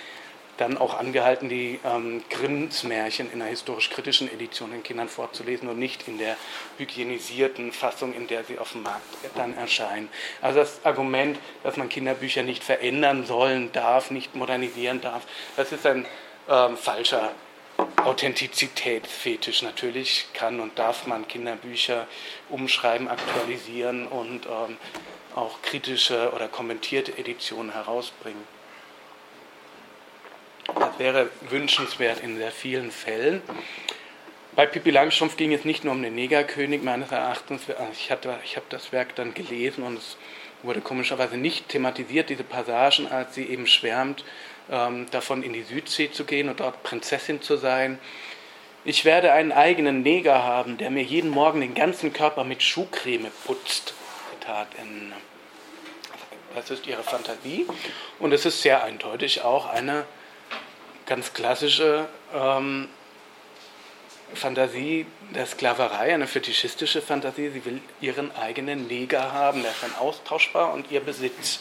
dann 0.58 0.78
auch 0.78 0.98
angehalten, 0.98 1.48
die 1.48 1.80
ähm, 1.84 2.22
Grimms 2.30 2.84
Märchen 2.84 3.30
in 3.32 3.42
einer 3.42 3.50
historisch-kritischen 3.50 4.32
Edition 4.32 4.70
den 4.70 4.82
Kindern 4.82 5.08
vorzulesen 5.08 5.68
und 5.68 5.78
nicht 5.78 6.06
in 6.08 6.18
der 6.18 6.36
hygienisierten 6.78 7.72
Fassung, 7.72 8.14
in 8.14 8.26
der 8.26 8.44
sie 8.44 8.58
auf 8.58 8.72
dem 8.72 8.82
Markt 8.82 9.02
dann 9.34 9.56
erscheinen. 9.56 10.08
Also 10.40 10.60
das 10.60 10.84
Argument, 10.84 11.38
dass 11.62 11.76
man 11.76 11.88
Kinderbücher 11.88 12.42
nicht 12.42 12.64
verändern 12.64 13.26
sollen 13.26 13.72
darf, 13.72 14.10
nicht 14.10 14.34
modernisieren 14.34 15.00
darf, 15.00 15.26
das 15.56 15.72
ist 15.72 15.84
ein 15.84 16.06
ähm, 16.48 16.76
falscher 16.76 17.32
Authentizitätsfetisch. 18.04 19.62
Natürlich 19.62 20.26
kann 20.32 20.60
und 20.60 20.78
darf 20.78 21.06
man 21.06 21.28
Kinderbücher 21.28 22.06
umschreiben, 22.48 23.08
aktualisieren 23.08 24.06
und 24.06 24.46
ähm, 24.46 24.76
auch 25.34 25.60
kritische 25.62 26.32
oder 26.32 26.48
kommentierte 26.48 27.18
Editionen 27.18 27.72
herausbringen. 27.72 28.44
Das 30.74 30.98
wäre 30.98 31.28
wünschenswert 31.48 32.20
in 32.20 32.38
sehr 32.38 32.50
vielen 32.50 32.90
Fällen. 32.90 33.42
Bei 34.56 34.64
Pippi 34.64 34.90
Langstrumpf 34.90 35.36
ging 35.36 35.52
es 35.52 35.64
nicht 35.64 35.84
nur 35.84 35.92
um 35.92 36.02
den 36.02 36.14
Negerkönig, 36.14 36.82
meines 36.82 37.12
Erachtens. 37.12 37.62
Ich, 37.92 38.10
ich 38.10 38.56
habe 38.56 38.66
das 38.70 38.90
Werk 38.90 39.14
dann 39.14 39.34
gelesen 39.34 39.84
und 39.84 39.98
es 39.98 40.16
wurde 40.62 40.80
komischerweise 40.80 41.36
nicht 41.36 41.68
thematisiert, 41.68 42.30
diese 42.30 42.42
Passagen, 42.42 43.06
als 43.06 43.34
sie 43.34 43.44
eben 43.44 43.66
schwärmt, 43.66 44.24
davon 44.68 45.42
in 45.42 45.52
die 45.52 45.62
Südsee 45.62 46.10
zu 46.10 46.24
gehen 46.24 46.48
und 46.48 46.60
dort 46.60 46.82
Prinzessin 46.82 47.40
zu 47.40 47.56
sein. 47.56 47.98
Ich 48.84 49.04
werde 49.04 49.32
einen 49.32 49.52
eigenen 49.52 50.02
Neger 50.02 50.42
haben, 50.42 50.78
der 50.78 50.90
mir 50.90 51.02
jeden 51.02 51.30
Morgen 51.30 51.60
den 51.60 51.74
ganzen 51.74 52.12
Körper 52.12 52.44
mit 52.44 52.62
Schuhcreme 52.62 53.30
putzt. 53.44 53.94
Zitat 54.46 54.68
Ende. 54.78 55.16
Das 56.54 56.70
ist 56.70 56.86
ihre 56.86 57.02
Fantasie 57.02 57.66
und 58.18 58.32
es 58.32 58.46
ist 58.46 58.62
sehr 58.62 58.82
eindeutig 58.82 59.42
auch 59.42 59.66
eine 59.66 60.04
ganz 61.04 61.34
klassische 61.34 62.08
ähm, 62.32 62.88
Fantasie 64.34 65.06
der 65.34 65.46
Sklaverei, 65.46 66.14
eine 66.14 66.26
fetischistische 66.26 67.02
Fantasie. 67.02 67.50
Sie 67.50 67.64
will 67.64 67.80
ihren 68.00 68.34
eigenen 68.36 68.86
Neger 68.86 69.32
haben, 69.32 69.62
der 69.62 69.72
ist 69.72 69.82
dann 69.82 69.94
austauschbar 69.96 70.72
und 70.72 70.90
ihr 70.90 71.00
Besitz. 71.00 71.60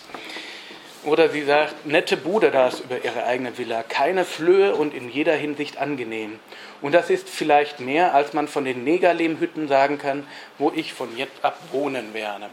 Oder 1.06 1.30
sie 1.30 1.44
sagt, 1.44 1.86
nette 1.86 2.18
Bude 2.18 2.50
das 2.50 2.80
über 2.80 3.04
ihre 3.04 3.26
eigene 3.26 3.58
Villa, 3.60 3.84
keine 3.84 4.26
Flöhe 4.26 4.76
und 4.76 4.94
in 4.94 5.10
jeder 5.10 5.36
Hinsicht 5.36 5.78
angenehm. 5.78 6.40
Und 6.82 6.94
das 6.94 7.12
ist 7.12 7.30
vielleicht 7.30 7.80
mehr, 7.80 8.16
als 8.16 8.34
man 8.34 8.48
von 8.48 8.66
den 8.66 8.84
Negerlehmhütten 8.84 9.68
sagen 9.68 10.00
kann, 10.00 10.26
wo 10.58 10.72
ich 10.72 10.94
von 10.94 11.16
jetzt 11.16 11.44
ab 11.44 11.60
wohnen 11.72 12.16
werde. 12.16 12.50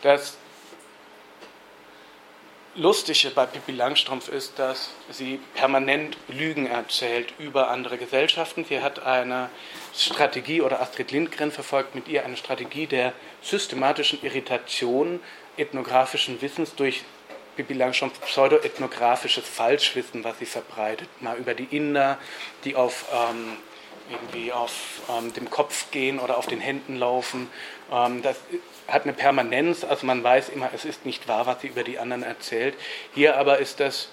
Das 0.00 0.38
Lustige 2.74 3.30
bei 3.34 3.44
Pippi 3.44 3.72
Langstrumpf 3.72 4.28
ist, 4.28 4.58
dass 4.58 4.90
sie 5.10 5.40
permanent 5.54 6.16
Lügen 6.28 6.66
erzählt 6.66 7.34
über 7.38 7.68
andere 7.68 7.98
Gesellschaften. 7.98 8.64
Sie 8.64 8.80
hat 8.80 9.04
eine 9.04 9.50
Strategie, 9.94 10.62
oder 10.62 10.80
Astrid 10.80 11.10
Lindgren 11.10 11.50
verfolgt 11.50 11.94
mit 11.94 12.08
ihr 12.08 12.24
eine 12.24 12.38
Strategie 12.38 12.86
der 12.86 13.12
systematischen 13.42 14.22
Irritation 14.22 15.20
ethnografischen 15.56 16.40
Wissens 16.42 16.74
durch 16.74 17.04
Pippi 17.56 17.74
Langstrumpf 17.74 18.20
pseudoethnografisches 18.20 19.46
Falschwissen, 19.46 20.24
was 20.24 20.38
sie 20.38 20.46
verbreitet. 20.46 21.08
Mal 21.20 21.36
über 21.36 21.54
die 21.54 21.76
Inder, 21.76 22.18
die 22.64 22.76
auf 22.76 23.06
ähm, 23.12 23.56
irgendwie 24.10 24.52
auf 24.52 25.02
ähm, 25.08 25.32
dem 25.34 25.50
Kopf 25.50 25.90
gehen 25.90 26.18
oder 26.18 26.36
auf 26.38 26.46
den 26.46 26.60
Händen 26.60 26.96
laufen. 26.96 27.48
Ähm, 27.92 28.22
das 28.22 28.36
hat 28.88 29.04
eine 29.04 29.12
Permanenz, 29.12 29.84
also 29.84 30.06
man 30.06 30.22
weiß 30.22 30.48
immer, 30.48 30.70
es 30.74 30.84
ist 30.84 31.06
nicht 31.06 31.28
wahr, 31.28 31.46
was 31.46 31.60
sie 31.60 31.68
über 31.68 31.84
die 31.84 31.98
anderen 31.98 32.22
erzählt. 32.22 32.74
Hier 33.14 33.36
aber 33.36 33.58
ist 33.58 33.80
das, 33.80 34.08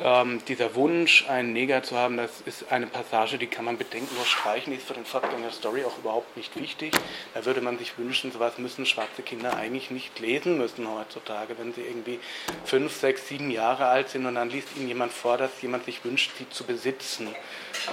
ähm, 0.00 0.40
dieser 0.46 0.74
Wunsch, 0.74 1.28
einen 1.28 1.52
Neger 1.52 1.82
zu 1.82 1.96
haben, 1.96 2.16
das 2.16 2.40
ist 2.44 2.70
eine 2.70 2.86
Passage, 2.86 3.38
die 3.38 3.46
kann 3.46 3.64
man 3.64 3.76
bedenkenlos 3.76 4.28
streichen, 4.28 4.72
die 4.72 4.78
ist 4.78 4.86
für 4.86 4.94
den 4.94 5.04
Fortgang 5.04 5.42
der 5.42 5.50
Story 5.50 5.84
auch 5.84 5.98
überhaupt 5.98 6.36
nicht 6.36 6.58
wichtig. 6.60 6.92
Da 7.34 7.44
würde 7.44 7.60
man 7.60 7.78
sich 7.78 7.98
wünschen, 7.98 8.30
sowas 8.30 8.58
müssen 8.58 8.86
schwarze 8.86 9.22
Kinder 9.22 9.56
eigentlich 9.56 9.90
nicht 9.90 10.18
lesen 10.20 10.58
müssen 10.58 10.88
heutzutage, 10.88 11.58
wenn 11.58 11.72
sie 11.72 11.82
irgendwie 11.82 12.20
fünf, 12.64 12.94
sechs, 12.94 13.28
sieben 13.28 13.50
Jahre 13.50 13.86
alt 13.86 14.08
sind 14.10 14.26
und 14.26 14.36
dann 14.36 14.50
liest 14.50 14.68
ihnen 14.76 14.88
jemand 14.88 15.12
vor, 15.12 15.36
dass 15.36 15.62
jemand 15.62 15.84
sich 15.84 16.04
wünscht, 16.04 16.32
sie 16.38 16.48
zu 16.48 16.64
besitzen 16.64 17.28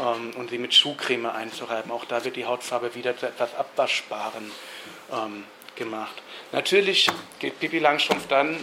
ähm, 0.02 0.32
und 0.38 0.50
sie 0.50 0.58
mit 0.58 0.74
Schuhcreme 0.74 1.28
einzureiben. 1.28 1.92
Auch 1.92 2.06
da 2.06 2.24
wird 2.24 2.36
die 2.36 2.46
Hautfarbe 2.46 2.94
wieder 2.96 3.18
zu 3.18 3.26
etwas 3.26 3.56
Abwaschbaren 3.56 4.52
ähm, 5.12 5.44
gemacht. 5.76 6.22
Natürlich 6.52 7.10
geht 7.40 7.60
Pippi 7.60 7.80
Langstrumpf 7.80 8.28
dann 8.28 8.58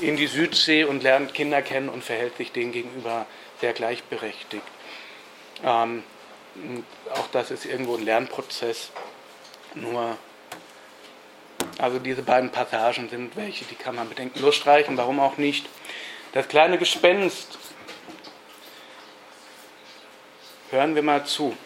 in 0.00 0.16
die 0.16 0.26
Südsee 0.26 0.84
und 0.84 1.02
lernt 1.02 1.34
Kinder 1.34 1.62
kennen 1.62 1.88
und 1.88 2.04
verhält 2.04 2.36
sich 2.36 2.52
denen 2.52 2.72
gegenüber 2.72 3.26
sehr 3.60 3.72
gleichberechtigt. 3.72 4.62
Ähm, 5.64 6.02
auch 7.14 7.28
das 7.32 7.50
ist 7.50 7.66
irgendwo 7.66 7.96
ein 7.96 8.04
Lernprozess. 8.04 8.90
Nur, 9.74 10.16
also 11.78 11.98
diese 11.98 12.22
beiden 12.22 12.50
Passagen 12.50 13.08
sind 13.08 13.36
welche, 13.36 13.64
die 13.64 13.74
kann 13.74 13.94
man 13.94 14.08
bedenkenlos 14.08 14.54
streichen, 14.56 14.96
warum 14.96 15.20
auch 15.20 15.36
nicht. 15.36 15.66
Das 16.32 16.48
kleine 16.48 16.78
Gespenst. 16.78 17.58
Hören 20.70 20.94
wir 20.94 21.02
mal 21.02 21.24
zu. 21.24 21.56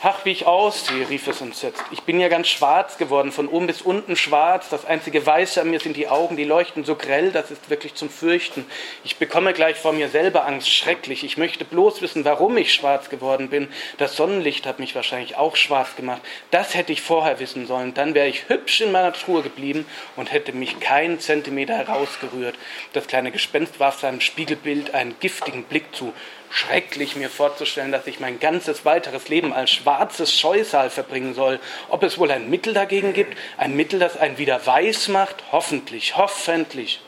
Ach, 0.00 0.24
wie 0.24 0.30
ich 0.30 0.46
aussehe, 0.46 1.08
rief 1.08 1.26
es 1.26 1.40
entsetzt. 1.40 1.82
Ich 1.90 2.02
bin 2.02 2.20
ja 2.20 2.28
ganz 2.28 2.46
schwarz 2.46 2.98
geworden, 2.98 3.32
von 3.32 3.48
oben 3.48 3.66
bis 3.66 3.82
unten 3.82 4.14
schwarz. 4.14 4.68
Das 4.68 4.84
einzige 4.84 5.26
Weiße 5.26 5.60
an 5.60 5.70
mir 5.70 5.80
sind 5.80 5.96
die 5.96 6.06
Augen, 6.06 6.36
die 6.36 6.44
leuchten 6.44 6.84
so 6.84 6.94
grell, 6.94 7.32
das 7.32 7.50
ist 7.50 7.68
wirklich 7.68 7.96
zum 7.96 8.08
Fürchten. 8.08 8.64
Ich 9.02 9.16
bekomme 9.16 9.52
gleich 9.54 9.76
vor 9.76 9.92
mir 9.92 10.08
selber 10.08 10.46
Angst, 10.46 10.72
schrecklich. 10.72 11.24
Ich 11.24 11.36
möchte 11.36 11.64
bloß 11.64 12.00
wissen, 12.00 12.24
warum 12.24 12.56
ich 12.58 12.72
schwarz 12.72 13.08
geworden 13.08 13.48
bin. 13.48 13.66
Das 13.96 14.14
Sonnenlicht 14.14 14.66
hat 14.66 14.78
mich 14.78 14.94
wahrscheinlich 14.94 15.36
auch 15.36 15.56
schwarz 15.56 15.96
gemacht. 15.96 16.22
Das 16.52 16.76
hätte 16.76 16.92
ich 16.92 17.02
vorher 17.02 17.40
wissen 17.40 17.66
sollen. 17.66 17.92
Dann 17.92 18.14
wäre 18.14 18.28
ich 18.28 18.48
hübsch 18.48 18.80
in 18.80 18.92
meiner 18.92 19.12
Truhe 19.12 19.42
geblieben 19.42 19.84
und 20.14 20.30
hätte 20.30 20.52
mich 20.52 20.78
keinen 20.78 21.18
Zentimeter 21.18 21.76
herausgerührt. 21.76 22.54
Das 22.92 23.08
kleine 23.08 23.32
Gespenst 23.32 23.80
warf 23.80 23.98
seinem 23.98 24.20
Spiegelbild 24.20 24.94
einen 24.94 25.16
giftigen 25.18 25.64
Blick 25.64 25.92
zu 25.92 26.12
schrecklich 26.50 27.16
mir 27.16 27.30
vorzustellen, 27.30 27.92
dass 27.92 28.06
ich 28.06 28.20
mein 28.20 28.40
ganzes 28.40 28.84
weiteres 28.84 29.28
Leben 29.28 29.52
als 29.52 29.70
schwarzes 29.70 30.38
Scheusal 30.38 30.90
verbringen 30.90 31.34
soll. 31.34 31.60
Ob 31.88 32.02
es 32.02 32.18
wohl 32.18 32.30
ein 32.30 32.50
Mittel 32.50 32.74
dagegen 32.74 33.12
gibt, 33.12 33.36
ein 33.56 33.76
Mittel, 33.76 33.98
das 33.98 34.16
einen 34.16 34.38
wieder 34.38 34.64
weiß 34.64 35.08
macht? 35.08 35.36
Hoffentlich, 35.52 36.16
hoffentlich. 36.16 37.00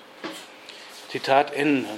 Zitat 1.09 1.53
Ende. 1.55 1.89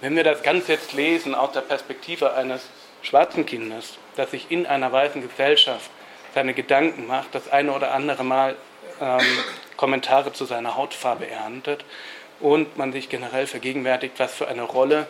Wenn 0.00 0.16
wir 0.16 0.24
das 0.24 0.42
Ganze 0.42 0.72
jetzt 0.72 0.92
lesen 0.92 1.34
aus 1.34 1.52
der 1.52 1.60
Perspektive 1.60 2.34
eines 2.34 2.68
schwarzen 3.02 3.46
Kindes, 3.46 3.98
das 4.16 4.30
sich 4.32 4.50
in 4.50 4.66
einer 4.66 4.90
weißen 4.90 5.22
Gesellschaft 5.22 5.90
seine 6.34 6.54
Gedanken 6.54 7.06
macht, 7.06 7.34
das 7.34 7.50
eine 7.50 7.72
oder 7.72 7.92
andere 7.92 8.24
Mal 8.24 8.56
ähm, 9.00 9.20
Kommentare 9.76 10.32
zu 10.32 10.44
seiner 10.44 10.76
Hautfarbe 10.76 11.28
erntet 11.28 11.84
und 12.40 12.76
man 12.76 12.92
sich 12.92 13.08
generell 13.08 13.46
vergegenwärtigt, 13.46 14.14
was 14.18 14.34
für 14.34 14.48
eine 14.48 14.62
Rolle 14.62 15.06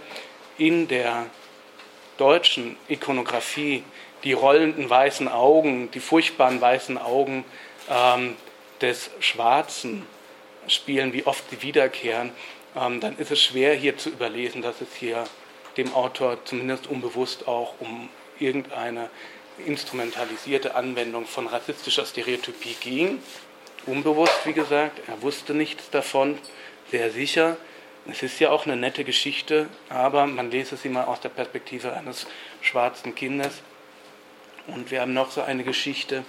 in 0.63 0.87
der 0.87 1.27
deutschen 2.19 2.77
Ikonografie 2.87 3.83
die 4.23 4.33
rollenden 4.33 4.89
weißen 4.89 5.27
Augen, 5.27 5.91
die 5.91 5.99
furchtbaren 5.99 6.61
weißen 6.61 6.99
Augen 6.99 7.45
ähm, 7.91 8.37
des 8.81 9.11
Schwarzen 9.19 10.07
spielen, 10.69 11.13
wie 11.13 11.27
oft 11.27 11.51
sie 11.51 11.63
wiederkehren, 11.63 12.31
ähm, 12.77 13.01
dann 13.01 13.19
ist 13.19 13.33
es 13.33 13.43
schwer 13.43 13.75
hier 13.75 13.99
zu 13.99 14.11
überlesen, 14.11 14.63
dass 14.63 14.81
es 14.81 14.95
hier 14.95 15.25
dem 15.77 15.93
Autor 15.95 16.39
zumindest 16.45 16.87
unbewusst 16.87 17.49
auch 17.49 17.75
um 17.81 18.09
irgendeine 18.39 19.11
instrumentalisierte 19.67 20.77
Anwendung 20.77 21.27
von 21.27 21.49
rassistischer 21.49 22.07
Stereotypie 22.07 22.77
ging. 22.81 23.21
Unbewusst, 23.87 24.39
wie 24.45 24.53
gesagt, 24.53 25.01
er 25.09 25.23
wusste 25.23 25.55
nichts 25.55 25.91
davon, 25.91 26.39
sehr 26.93 27.11
sicher. 27.11 27.57
Es 28.11 28.23
ist 28.23 28.41
ja 28.41 28.51
auch 28.51 28.67
eine 28.67 28.77
nette 28.77 29.05
Geschichte, 29.05 29.69
aber 29.89 30.27
man 30.27 30.51
lese 30.51 30.77
sie 30.77 30.89
mal 30.89 31.05
aus 31.05 31.21
der 31.21 31.29
Perspektive 31.29 31.93
eines 31.93 32.27
schwarzen 32.61 33.15
Kindes. 33.15 33.63
Und 34.67 34.91
wir 34.91 35.01
haben 35.01 35.13
noch 35.13 35.31
so 35.31 35.43
eine 35.43 35.63
Geschichte, 35.63 36.25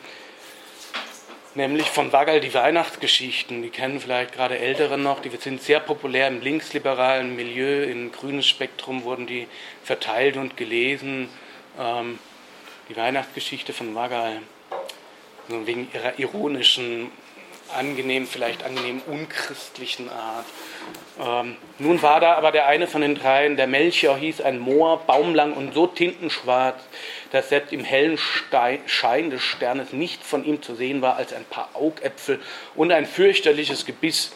nämlich 1.55 1.89
von 1.89 2.11
Waggal 2.11 2.41
die 2.41 2.53
Weihnachtsgeschichten. 2.53 3.63
Die 3.63 3.69
kennen 3.69 3.99
vielleicht 3.99 4.33
gerade 4.33 4.59
Ältere 4.59 4.99
noch, 4.99 5.19
die 5.19 5.29
sind 5.29 5.63
sehr 5.63 5.79
populär 5.79 6.27
im 6.27 6.41
linksliberalen 6.41 7.35
Milieu, 7.35 7.83
im 7.83 8.11
grünen 8.11 8.43
Spektrum 8.43 9.03
wurden 9.03 9.25
die 9.25 9.47
verteilt 9.83 10.37
und 10.37 10.55
gelesen. 10.57 11.27
Ähm, 11.79 12.19
die 12.89 12.95
Weihnachtsgeschichte 12.95 13.73
von 13.73 13.95
Wagal, 13.95 14.41
also 15.47 15.65
wegen 15.65 15.87
ihrer 15.91 16.19
ironischen, 16.19 17.11
angenehm, 17.75 18.27
vielleicht 18.27 18.63
angenehm 18.63 19.01
unchristlichen 19.07 20.09
Art. 20.09 20.45
Ähm, 21.22 21.58
nun 21.77 22.01
war 22.01 22.20
da 22.20 22.34
aber 22.34 22.51
der 22.51 22.65
eine 22.67 22.88
von 22.88 23.01
den 23.01 23.15
dreien, 23.15 23.55
der 23.55 23.67
Melchior 23.67 24.17
hieß, 24.17 24.41
ein 24.41 24.58
Moor, 24.58 25.01
baumlang 25.05 25.53
und 25.53 25.74
so 25.74 25.86
tintenschwarz, 25.86 26.82
dass 27.32 27.50
selbst 27.50 27.72
im 27.72 27.84
hellen 27.84 28.17
Stein, 28.17 28.79
Schein 28.88 29.29
des 29.29 29.41
Sternes 29.43 29.93
nichts 29.93 30.27
von 30.27 30.43
ihm 30.43 30.62
zu 30.63 30.75
sehen 30.75 31.01
war 31.01 31.17
als 31.17 31.34
ein 31.34 31.46
paar 31.46 31.70
Augäpfel 31.74 32.39
und 32.75 32.91
ein 32.91 33.05
fürchterliches 33.05 33.86
Gebiss. 33.86 34.36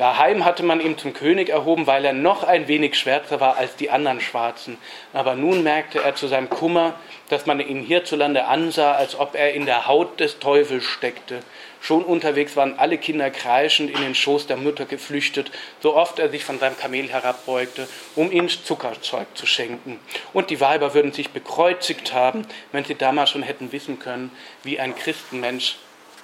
Daheim 0.00 0.46
hatte 0.46 0.62
man 0.62 0.80
ihn 0.80 0.96
zum 0.96 1.12
König 1.12 1.50
erhoben, 1.50 1.86
weil 1.86 2.04
er 2.06 2.14
noch 2.14 2.42
ein 2.42 2.68
wenig 2.68 2.98
schwärzer 2.98 3.38
war 3.38 3.58
als 3.58 3.76
die 3.76 3.90
anderen 3.90 4.20
Schwarzen. 4.20 4.78
Aber 5.12 5.34
nun 5.34 5.62
merkte 5.62 6.02
er 6.02 6.14
zu 6.14 6.26
seinem 6.26 6.48
Kummer, 6.48 6.94
dass 7.28 7.44
man 7.44 7.60
ihn 7.60 7.82
hierzulande 7.82 8.46
ansah, 8.46 8.92
als 8.92 9.14
ob 9.14 9.34
er 9.34 9.52
in 9.52 9.66
der 9.66 9.86
Haut 9.86 10.18
des 10.18 10.38
Teufels 10.38 10.84
steckte. 10.84 11.40
Schon 11.80 12.04
unterwegs 12.04 12.56
waren 12.56 12.78
alle 12.78 12.98
Kinder 12.98 13.30
kreischend 13.30 13.90
in 13.90 14.02
den 14.02 14.14
Schoß 14.14 14.46
der 14.46 14.58
Mutter 14.58 14.84
geflüchtet, 14.84 15.50
so 15.80 15.96
oft 15.96 16.18
er 16.18 16.28
sich 16.28 16.44
von 16.44 16.58
seinem 16.58 16.76
Kamel 16.76 17.08
herabbeugte, 17.08 17.88
um 18.16 18.30
ihnen 18.30 18.50
Zuckerzeug 18.50 19.26
zu 19.34 19.46
schenken. 19.46 19.98
Und 20.34 20.50
die 20.50 20.60
Weiber 20.60 20.92
würden 20.92 21.12
sich 21.12 21.30
bekreuzigt 21.30 22.12
haben, 22.12 22.46
wenn 22.72 22.84
sie 22.84 22.94
damals 22.94 23.30
schon 23.30 23.42
hätten 23.42 23.72
wissen 23.72 23.98
können, 23.98 24.30
wie 24.62 24.78
ein 24.78 24.94
Christenmensch, 24.94 25.76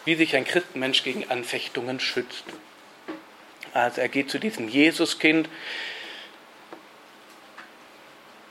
wie 0.05 0.15
sich 0.15 0.37
ein 0.37 0.45
Christenmensch 0.45 1.03
gegen 1.03 1.31
Anfechtungen 1.31 2.01
schützt. 2.01 2.45
Also 3.73 4.01
er 4.01 4.09
geht 4.09 4.31
zu 4.31 4.39
diesem 4.39 4.69
Jesuskind, 4.69 5.49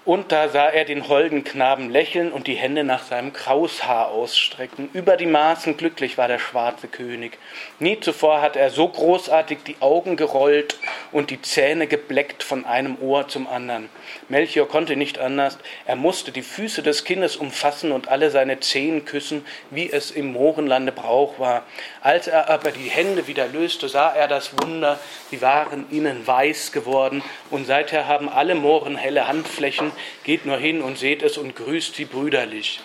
und 0.06 0.32
da 0.32 0.50
sah 0.50 0.68
er 0.68 0.86
den 0.86 1.08
holden 1.08 1.44
Knaben 1.44 1.90
lächeln 1.90 2.32
und 2.32 2.46
die 2.46 2.54
Hände 2.54 2.84
nach 2.84 3.04
seinem 3.04 3.34
Kraushaar 3.34 4.10
ausstrecken. 4.10 4.90
Über 4.94 5.18
die 5.18 5.26
Maßen 5.26 5.78
glücklich 5.78 6.18
war 6.18 6.28
der 6.28 6.38
schwarze 6.38 6.88
König. 6.88 7.40
Nie 7.80 8.00
zuvor 8.00 8.42
hatte 8.42 8.60
er 8.60 8.70
so 8.70 8.88
großartig 8.88 9.60
die 9.66 9.78
Augen 9.80 10.16
gerollt 10.16 10.78
und 11.12 11.32
die 11.32 11.42
Zähne 11.42 11.88
gebleckt 11.88 12.44
von 12.44 12.66
einem 12.66 12.98
Ohr 13.02 13.28
zum 13.28 13.48
anderen. 13.48 13.90
Melchior 14.30 14.68
konnte 14.68 14.96
nicht 14.96 15.20
anders. 15.20 15.58
Er 15.86 15.96
musste 15.96 16.32
die 16.32 16.42
Füße 16.42 16.84
des 16.84 17.04
Kindes 17.04 17.36
umfassen 17.36 17.92
und 17.92 18.08
alle 18.08 18.32
seine 18.32 18.60
Zehen 18.60 19.06
küssen, 19.06 19.46
wie 19.70 19.92
es 19.92 20.12
im 20.12 20.34
Mohrenlande 20.34 20.92
Brauch 20.92 21.40
war. 21.40 21.64
Als 22.02 22.28
er 22.28 22.50
aber 22.50 22.72
die 22.72 22.90
Hände 22.90 23.28
wieder 23.28 23.48
löste, 23.48 23.90
sah 23.90 24.14
er 24.14 24.28
das 24.28 24.52
Wunder. 24.62 25.00
Sie 25.30 25.42
waren 25.42 25.86
ihnen 25.92 26.26
weiß 26.26 26.72
geworden 26.72 27.24
und 27.50 27.66
seither 27.66 28.08
haben 28.08 28.30
alle 28.30 28.56
Mohren 28.56 28.96
helle 28.96 29.28
Handflächen 29.28 29.92
geht 30.24 30.46
nur 30.46 30.58
hin 30.58 30.82
und 30.82 30.98
seht 30.98 31.24
es 31.24 31.38
und 31.38 31.56
grüßt 31.56 31.96
sie 31.96 32.06
brüderlich. 32.06 32.82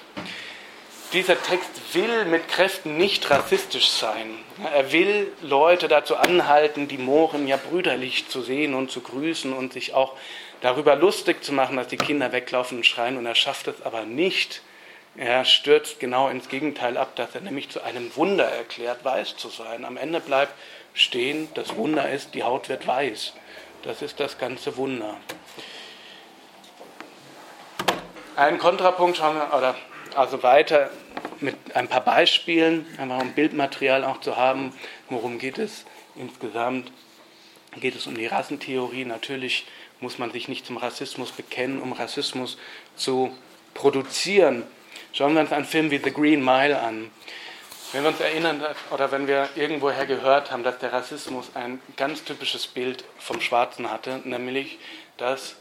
Dieser 1.12 1.42
Text 1.42 1.70
will 1.92 2.24
mit 2.26 2.46
Kräften 2.46 2.96
nicht 2.96 3.28
rassistisch 3.30 3.88
sein. 3.88 4.36
Er 4.72 4.92
will 4.92 5.32
Leute 5.42 5.88
dazu 5.88 6.16
anhalten, 6.16 6.86
die 6.86 6.98
Mohren 6.98 7.48
ja 7.48 7.56
brüderlich 7.56 8.28
zu 8.28 8.42
sehen 8.42 8.74
und 8.74 8.92
zu 8.92 9.00
grüßen 9.00 9.52
und 9.52 9.72
sich 9.72 9.92
auch 9.92 10.14
darüber 10.60 10.96
lustig 10.96 11.42
zu 11.42 11.52
machen, 11.52 11.76
dass 11.76 11.88
die 11.88 11.96
Kinder 11.96 12.32
weglaufen 12.32 12.78
und 12.78 12.84
schreien. 12.84 13.16
Und 13.16 13.26
er 13.26 13.34
schafft 13.34 13.68
es 13.68 13.82
aber 13.82 14.04
nicht. 14.04 14.62
Er 15.16 15.44
stürzt 15.44 16.00
genau 16.00 16.28
ins 16.28 16.48
Gegenteil 16.48 16.96
ab, 16.96 17.16
dass 17.16 17.34
er 17.34 17.40
nämlich 17.40 17.68
zu 17.68 17.82
einem 17.82 18.14
Wunder 18.16 18.44
erklärt, 18.44 19.04
weiß 19.04 19.36
zu 19.36 19.48
sein. 19.48 19.84
Am 19.84 19.96
Ende 19.96 20.20
bleibt 20.20 20.54
stehen, 20.94 21.48
das 21.54 21.76
Wunder 21.76 22.10
ist, 22.10 22.34
die 22.34 22.42
Haut 22.42 22.68
wird 22.68 22.86
weiß. 22.86 23.32
Das 23.82 24.02
ist 24.02 24.20
das 24.20 24.38
ganze 24.38 24.76
Wunder. 24.76 25.16
Einen 28.36 28.58
Kontrapunkt 28.58 29.16
schauen 29.16 29.36
wir, 29.36 29.56
oder 29.56 29.74
also 30.14 30.42
weiter 30.42 30.90
mit 31.40 31.56
ein 31.74 31.88
paar 31.88 32.02
Beispielen, 32.02 32.86
einfach 32.98 33.20
um 33.20 33.32
Bildmaterial 33.32 34.04
auch 34.04 34.20
zu 34.20 34.36
haben. 34.36 34.72
Worum 35.08 35.38
geht 35.38 35.58
es 35.58 35.84
insgesamt? 36.16 36.92
Geht 37.76 37.96
es 37.96 38.06
um 38.06 38.16
die 38.16 38.26
Rassentheorie? 38.26 39.04
Natürlich 39.04 39.66
muss 40.00 40.18
man 40.18 40.32
sich 40.32 40.48
nicht 40.48 40.66
zum 40.66 40.76
Rassismus 40.76 41.32
bekennen, 41.32 41.80
um 41.80 41.92
Rassismus 41.92 42.58
zu 42.96 43.36
produzieren. 43.74 44.64
Schauen 45.12 45.34
wir 45.34 45.40
uns 45.40 45.52
einen 45.52 45.64
Film 45.64 45.90
wie 45.90 45.98
The 45.98 46.12
Green 46.12 46.44
Mile 46.44 46.80
an. 46.80 47.10
Wenn 47.92 48.04
wir 48.04 48.10
uns 48.10 48.20
erinnern 48.20 48.62
oder 48.92 49.10
wenn 49.10 49.26
wir 49.26 49.48
irgendwoher 49.56 50.06
gehört 50.06 50.52
haben, 50.52 50.62
dass 50.62 50.78
der 50.78 50.92
Rassismus 50.92 51.50
ein 51.54 51.80
ganz 51.96 52.22
typisches 52.22 52.68
Bild 52.68 53.04
vom 53.18 53.40
Schwarzen 53.40 53.90
hatte, 53.90 54.20
nämlich 54.24 54.78
dass 55.16 55.56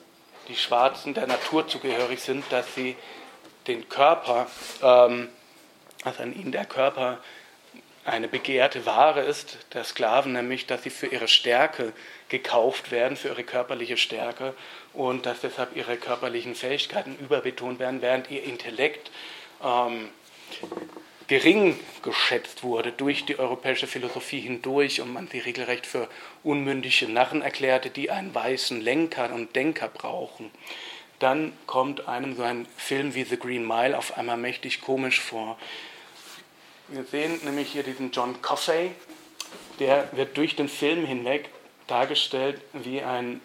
die 0.47 0.55
Schwarzen 0.55 1.13
der 1.13 1.27
Natur 1.27 1.67
zugehörig 1.67 2.19
sind, 2.21 2.43
dass 2.51 2.75
sie 2.75 2.95
den 3.67 3.89
Körper, 3.89 4.47
ähm, 4.81 5.29
dass 6.03 6.19
an 6.19 6.33
ihnen 6.33 6.51
der 6.51 6.65
Körper 6.65 7.19
eine 8.09 8.27
begehrte 8.27 8.85
Ware 8.85 9.21
ist, 9.21 9.57
der 9.73 9.83
Sklaven, 9.83 10.33
nämlich, 10.33 10.65
dass 10.65 10.83
sie 10.83 10.89
für 10.89 11.07
ihre 11.07 11.27
Stärke 11.27 11.93
gekauft 12.29 12.91
werden, 12.91 13.17
für 13.17 13.29
ihre 13.29 13.43
körperliche 13.43 13.97
Stärke 13.97 14.53
und 14.93 15.25
dass 15.25 15.41
deshalb 15.41 15.75
ihre 15.75 15.97
körperlichen 15.97 16.55
Fähigkeiten 16.55 17.17
überbetont 17.19 17.79
werden, 17.79 18.01
während 18.01 18.29
ihr 18.29 18.43
Intellekt 18.43 19.11
ähm, 19.63 20.09
gering 21.27 21.79
geschätzt 22.01 22.63
wurde 22.63 22.91
durch 22.91 23.25
die 23.25 23.37
europäische 23.37 23.85
Philosophie 23.85 24.39
hindurch 24.39 24.99
und 24.99 25.13
man 25.13 25.27
sie 25.27 25.39
regelrecht 25.39 25.85
für 25.85 26.07
unmündige 26.43 27.07
Narren 27.07 27.43
erklärte, 27.43 27.91
die 27.91 28.09
einen 28.09 28.33
weißen 28.33 28.81
Lenker 28.81 29.31
und 29.31 29.55
Denker 29.55 29.89
brauchen. 29.89 30.49
Dann 31.19 31.53
kommt 31.67 32.07
einem 32.07 32.35
so 32.35 32.43
ein 32.43 32.65
Film 32.77 33.13
wie 33.13 33.25
The 33.25 33.37
Green 33.37 33.67
Mile 33.67 33.97
auf 33.97 34.17
einmal 34.17 34.37
mächtig 34.37 34.81
komisch 34.81 35.19
vor. 35.19 35.59
Wir 36.91 37.03
sehen 37.03 37.39
nämlich 37.43 37.71
hier 37.71 37.83
diesen 37.83 38.09
John 38.09 38.41
Coffey, 38.41 38.91
der 39.77 40.09
wird 40.13 40.35
durch 40.37 40.55
den 40.55 40.67
Film 40.67 41.05
hinweg 41.05 41.49
dargestellt 41.85 42.59
wie 42.73 43.03
ein 43.03 43.41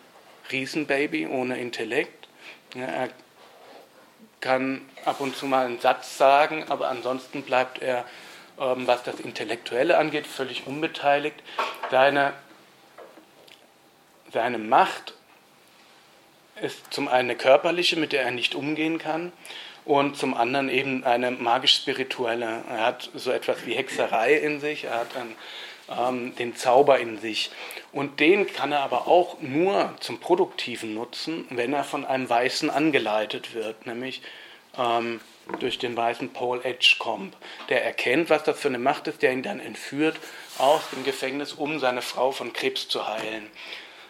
Riesenbaby 0.50 1.26
ohne 1.26 1.58
Intellekt. 1.58 2.26
Er 2.74 3.10
kann 4.40 4.80
ab 5.04 5.20
und 5.20 5.36
zu 5.36 5.44
mal 5.44 5.66
einen 5.66 5.78
Satz 5.78 6.16
sagen, 6.16 6.64
aber 6.70 6.88
ansonsten 6.88 7.42
bleibt 7.42 7.82
er, 7.82 8.06
ähm, 8.58 8.86
was 8.86 9.02
das 9.02 9.20
Intellektuelle 9.20 9.98
angeht, 9.98 10.26
völlig 10.26 10.66
unbeteiligt. 10.66 11.36
Seine, 11.90 12.32
seine 14.32 14.56
Macht 14.56 15.12
ist 16.62 16.94
zum 16.94 17.08
einen 17.08 17.30
eine 17.30 17.36
körperliche, 17.36 17.96
mit 17.96 18.12
der 18.12 18.22
er 18.22 18.30
nicht 18.30 18.54
umgehen 18.54 18.98
kann, 18.98 19.32
und 19.84 20.16
zum 20.16 20.34
anderen 20.34 20.68
eben 20.68 21.04
eine 21.04 21.30
magisch-spirituelle. 21.30 22.64
Er 22.68 22.86
hat 22.86 23.10
so 23.14 23.30
etwas 23.30 23.66
wie 23.66 23.74
Hexerei 23.74 24.34
in 24.34 24.60
sich, 24.60 24.84
er 24.84 25.00
hat 25.00 25.16
ein 25.16 25.34
ähm, 25.88 26.34
den 26.36 26.56
Zauber 26.56 26.98
in 26.98 27.18
sich. 27.18 27.50
Und 27.92 28.20
den 28.20 28.46
kann 28.46 28.72
er 28.72 28.80
aber 28.80 29.06
auch 29.06 29.40
nur 29.40 29.94
zum 30.00 30.18
Produktiven 30.18 30.94
nutzen, 30.94 31.46
wenn 31.50 31.72
er 31.72 31.84
von 31.84 32.04
einem 32.04 32.28
Weißen 32.28 32.70
angeleitet 32.70 33.54
wird, 33.54 33.86
nämlich 33.86 34.22
ähm, 34.78 35.20
durch 35.60 35.78
den 35.78 35.96
weißen 35.96 36.32
Paul 36.32 36.60
Edgecombe. 36.64 37.36
Der 37.68 37.84
erkennt, 37.84 38.30
was 38.30 38.44
das 38.44 38.58
für 38.58 38.68
eine 38.68 38.78
Macht 38.78 39.06
ist, 39.08 39.22
der 39.22 39.32
ihn 39.32 39.42
dann 39.42 39.60
entführt 39.60 40.16
aus 40.58 40.82
dem 40.90 41.04
Gefängnis, 41.04 41.52
um 41.52 41.78
seine 41.78 42.02
Frau 42.02 42.32
von 42.32 42.52
Krebs 42.52 42.88
zu 42.88 43.06
heilen. 43.06 43.50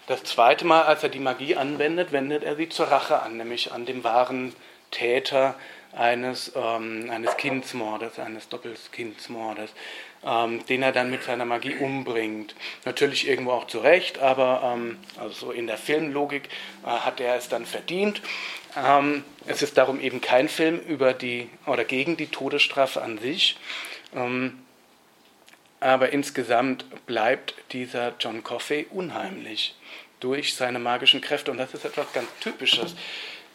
Das 0.06 0.22
zweite 0.22 0.64
Mal, 0.66 0.82
als 0.82 1.02
er 1.02 1.08
die 1.08 1.18
Magie 1.18 1.56
anwendet, 1.56 2.12
wendet 2.12 2.44
er 2.44 2.56
sie 2.56 2.68
zur 2.68 2.86
Rache 2.86 3.22
an, 3.22 3.38
nämlich 3.38 3.72
an 3.72 3.86
dem 3.86 4.04
wahren 4.04 4.54
Täter 4.94 5.54
eines, 5.92 6.52
ähm, 6.56 7.10
eines 7.10 7.36
Kindsmordes, 7.36 8.18
eines 8.18 8.48
Doppelkindsmordes 8.48 9.70
ähm, 10.24 10.64
den 10.66 10.82
er 10.82 10.92
dann 10.92 11.10
mit 11.10 11.22
seiner 11.22 11.44
Magie 11.44 11.74
umbringt. 11.74 12.54
Natürlich 12.84 13.28
irgendwo 13.28 13.52
auch 13.52 13.66
zu 13.66 13.78
Recht, 13.78 14.18
aber 14.18 14.74
ähm, 14.74 14.98
also 15.16 15.52
in 15.52 15.66
der 15.66 15.76
Filmlogik 15.76 16.48
äh, 16.84 16.88
hat 16.88 17.20
er 17.20 17.36
es 17.36 17.48
dann 17.48 17.66
verdient. 17.66 18.22
Ähm, 18.76 19.24
es 19.46 19.62
ist 19.62 19.76
darum 19.76 20.00
eben 20.00 20.20
kein 20.20 20.48
Film 20.48 20.78
über 20.78 21.12
die 21.12 21.48
oder 21.66 21.84
gegen 21.84 22.16
die 22.16 22.26
Todesstrafe 22.26 23.02
an 23.02 23.18
sich. 23.18 23.56
Ähm, 24.14 24.60
aber 25.80 26.12
insgesamt 26.12 26.86
bleibt 27.06 27.54
dieser 27.72 28.14
John 28.18 28.42
Coffey 28.42 28.86
unheimlich 28.90 29.74
durch 30.20 30.54
seine 30.54 30.78
magischen 30.78 31.20
Kräfte. 31.20 31.50
Und 31.50 31.58
das 31.58 31.74
ist 31.74 31.84
etwas 31.84 32.10
ganz 32.14 32.28
Typisches. 32.40 32.94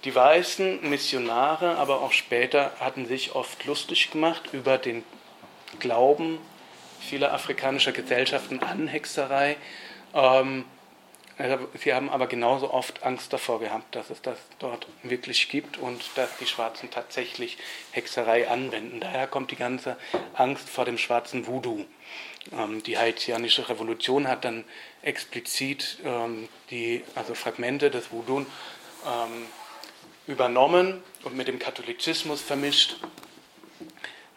Die 0.05 0.15
weißen 0.15 0.89
Missionare, 0.89 1.75
aber 1.77 2.01
auch 2.01 2.13
später, 2.13 2.71
hatten 2.79 3.05
sich 3.05 3.35
oft 3.35 3.65
lustig 3.65 4.11
gemacht 4.11 4.49
über 4.53 4.77
den 4.77 5.03
Glauben 5.79 6.39
vieler 6.99 7.33
afrikanischer 7.33 7.91
Gesellschaften 7.91 8.61
an 8.61 8.87
Hexerei. 8.87 9.57
Ähm, 10.13 10.65
sie 11.81 11.93
haben 11.93 12.09
aber 12.09 12.27
genauso 12.27 12.73
oft 12.73 13.03
Angst 13.03 13.31
davor 13.31 13.59
gehabt, 13.59 13.95
dass 13.95 14.09
es 14.09 14.21
das 14.21 14.37
dort 14.59 14.87
wirklich 15.03 15.49
gibt 15.49 15.77
und 15.77 16.01
dass 16.15 16.37
die 16.37 16.45
Schwarzen 16.45 16.91
tatsächlich 16.91 17.57
Hexerei 17.91 18.49
anwenden. 18.49 18.99
Daher 18.99 19.27
kommt 19.27 19.51
die 19.51 19.55
ganze 19.55 19.97
Angst 20.33 20.69
vor 20.69 20.85
dem 20.85 20.97
schwarzen 20.97 21.47
Voodoo. 21.47 21.85
Ähm, 22.51 22.83
die 22.83 22.97
haitianische 22.97 23.69
Revolution 23.69 24.27
hat 24.27 24.45
dann 24.45 24.65
explizit 25.01 25.99
ähm, 26.03 26.49
die 26.71 27.03
also 27.15 27.35
Fragmente 27.35 27.89
des 27.89 28.11
Voodoo 28.11 28.39
ähm, 28.39 29.45
übernommen 30.29 31.03
und 31.23 31.35
mit 31.35 31.47
dem 31.47 31.59
Katholizismus 31.59 32.41
vermischt 32.41 32.95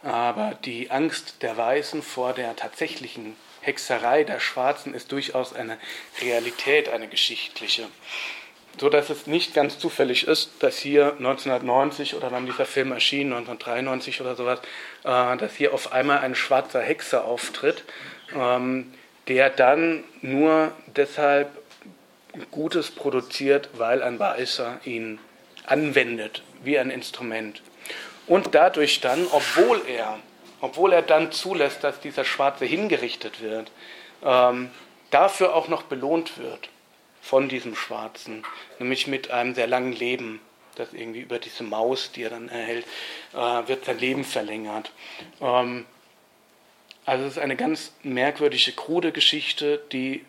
aber 0.02 0.59
die 0.64 0.90
Angst 0.90 1.42
der 1.42 1.57
Weißen 1.57 2.02
vor 2.02 2.33
der 2.33 2.57
tatsächlichen 2.57 3.37
Hexerei 3.61 4.24
der 4.24 4.40
Schwarzen 4.40 4.94
ist 4.94 5.12
durchaus 5.12 5.55
eine 5.55 5.78
Realität, 6.20 6.88
eine 6.88 7.07
geschichtliche. 7.07 7.87
So 8.81 8.88
dass 8.88 9.11
es 9.11 9.26
nicht 9.26 9.55
ganz 9.55 9.78
zufällig 9.78 10.26
ist, 10.26 10.50
dass 10.61 10.78
hier 10.78 11.12
1990 11.18 12.14
oder 12.14 12.33
wann 12.33 12.46
dieser 12.46 12.64
Film 12.64 12.90
erschien, 12.90 13.33
1993 13.33 14.20
oder 14.20 14.35
sowas, 14.35 14.61
äh, 15.05 15.37
dass 15.37 15.55
hier 15.55 15.74
auf 15.74 15.92
einmal 15.92 16.18
ein 16.18 16.35
schwarzer 16.35 16.81
Hexer 16.81 17.24
auftritt, 17.24 17.85
ähm, 18.35 18.92
der 19.28 19.50
dann 19.50 20.02
nur 20.22 20.72
deshalb 20.87 21.50
Gutes 22.50 22.90
produziert, 22.90 23.68
weil 23.74 24.02
ein 24.02 24.18
Weißer 24.18 24.81
ihn 24.85 25.20
anwendet 25.72 26.42
wie 26.62 26.78
ein 26.78 26.90
Instrument. 26.90 27.62
Und 28.26 28.54
dadurch 28.54 29.00
dann, 29.00 29.26
obwohl 29.32 29.82
er, 29.88 30.18
obwohl 30.61 30.92
er 30.92 31.02
dann 31.02 31.32
zulässt, 31.32 31.82
dass 31.82 31.98
dieser 32.00 32.24
Schwarze 32.24 32.66
hingerichtet 32.66 33.40
wird, 33.40 33.72
ähm, 34.22 34.70
dafür 35.11 35.54
auch 35.54 35.68
noch 35.68 35.85
belohnt 35.85 36.38
wird 36.38 36.68
von 37.20 37.48
diesem 37.48 37.74
Schwarzen, 37.74 38.44
nämlich 38.78 39.06
mit 39.06 39.30
einem 39.30 39.54
sehr 39.54 39.66
langen 39.66 39.92
Leben, 39.92 40.40
das 40.76 40.92
irgendwie 40.92 41.20
über 41.20 41.38
diese 41.38 41.64
Maus, 41.64 42.12
die 42.12 42.22
er 42.22 42.30
dann 42.30 42.48
erhält, 42.48 42.87
äh, 43.32 43.37
wird 43.68 43.85
sein 43.85 43.98
Leben 43.98 44.24
verlängert. 44.24 44.92
Ähm, 45.40 45.87
also 47.04 47.24
es 47.24 47.32
ist 47.32 47.38
eine 47.38 47.56
ganz 47.56 47.92
merkwürdige, 48.02 48.72
krude 48.72 49.11
Geschichte, 49.11 49.80
die 49.90 50.24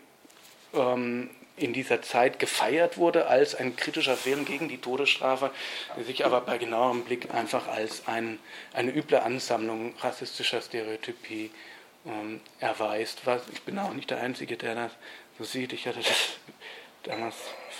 ähm, 0.73 1.29
in 1.55 1.73
dieser 1.73 2.01
Zeit 2.01 2.39
gefeiert 2.39 2.97
wurde 2.97 3.27
als 3.27 3.53
ein 3.53 3.75
kritischer 3.75 4.17
Film 4.17 4.45
gegen 4.45 4.69
die 4.69 4.79
Todesstrafe, 4.79 5.51
sich 6.05 6.25
aber 6.25 6.41
bei 6.41 6.57
genauerem 6.57 7.03
Blick 7.03 7.33
einfach 7.33 7.67
als 7.67 8.07
ein, 8.07 8.39
eine 8.73 8.91
üble 8.91 9.19
Ansammlung 9.19 9.93
rassistischer 9.99 10.61
Stereotypie 10.61 11.51
ähm, 12.05 12.41
erweist. 12.59 13.25
Was, 13.25 13.43
ich 13.51 13.61
bin 13.61 13.77
auch 13.77 13.93
nicht 13.93 14.09
der 14.09 14.21
Einzige, 14.21 14.57
der 14.57 14.75
das 14.75 14.91
so 15.37 15.43
sieht. 15.43 15.73
Ich 15.73 15.87
hatte 15.87 15.99
das 15.99 16.37
damals 17.03 17.35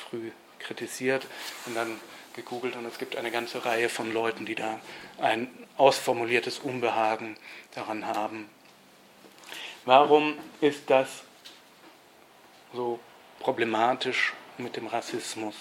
früh 0.10 0.32
kritisiert 0.60 1.26
und 1.66 1.76
dann 1.76 2.00
gegoogelt 2.36 2.76
und 2.76 2.86
es 2.86 2.98
gibt 2.98 3.16
eine 3.16 3.32
ganze 3.32 3.66
Reihe 3.66 3.90
von 3.90 4.12
Leuten, 4.12 4.46
die 4.46 4.56
da 4.56 4.80
ein 5.20 5.48
ausformuliertes 5.78 6.60
Unbehagen 6.60 7.38
daran 7.74 8.06
haben. 8.06 8.50
Warum 9.86 10.38
ist 10.62 10.90
das 10.90 11.10
so 12.74 13.00
problematisch 13.44 14.34
mit 14.58 14.76
dem 14.76 14.88
Rassismus? 14.88 15.56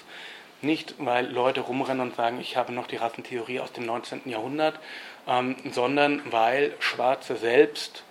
Nicht, 0.63 0.95
weil 0.99 1.27
Leute 1.27 1.61
rumrennen 1.61 2.09
und 2.09 2.17
sagen, 2.17 2.41
ich 2.41 2.57
habe 2.57 2.73
noch 2.73 2.87
die 2.87 2.97
Rassentheorie 2.97 3.61
aus 3.61 3.73
dem 3.73 3.85
19. 3.85 4.23
Jahrhundert, 4.27 4.79
ähm, 5.27 5.57
sondern 5.73 6.23
weil 6.31 6.75
Schwarze 6.79 7.37
selbst 7.37 8.05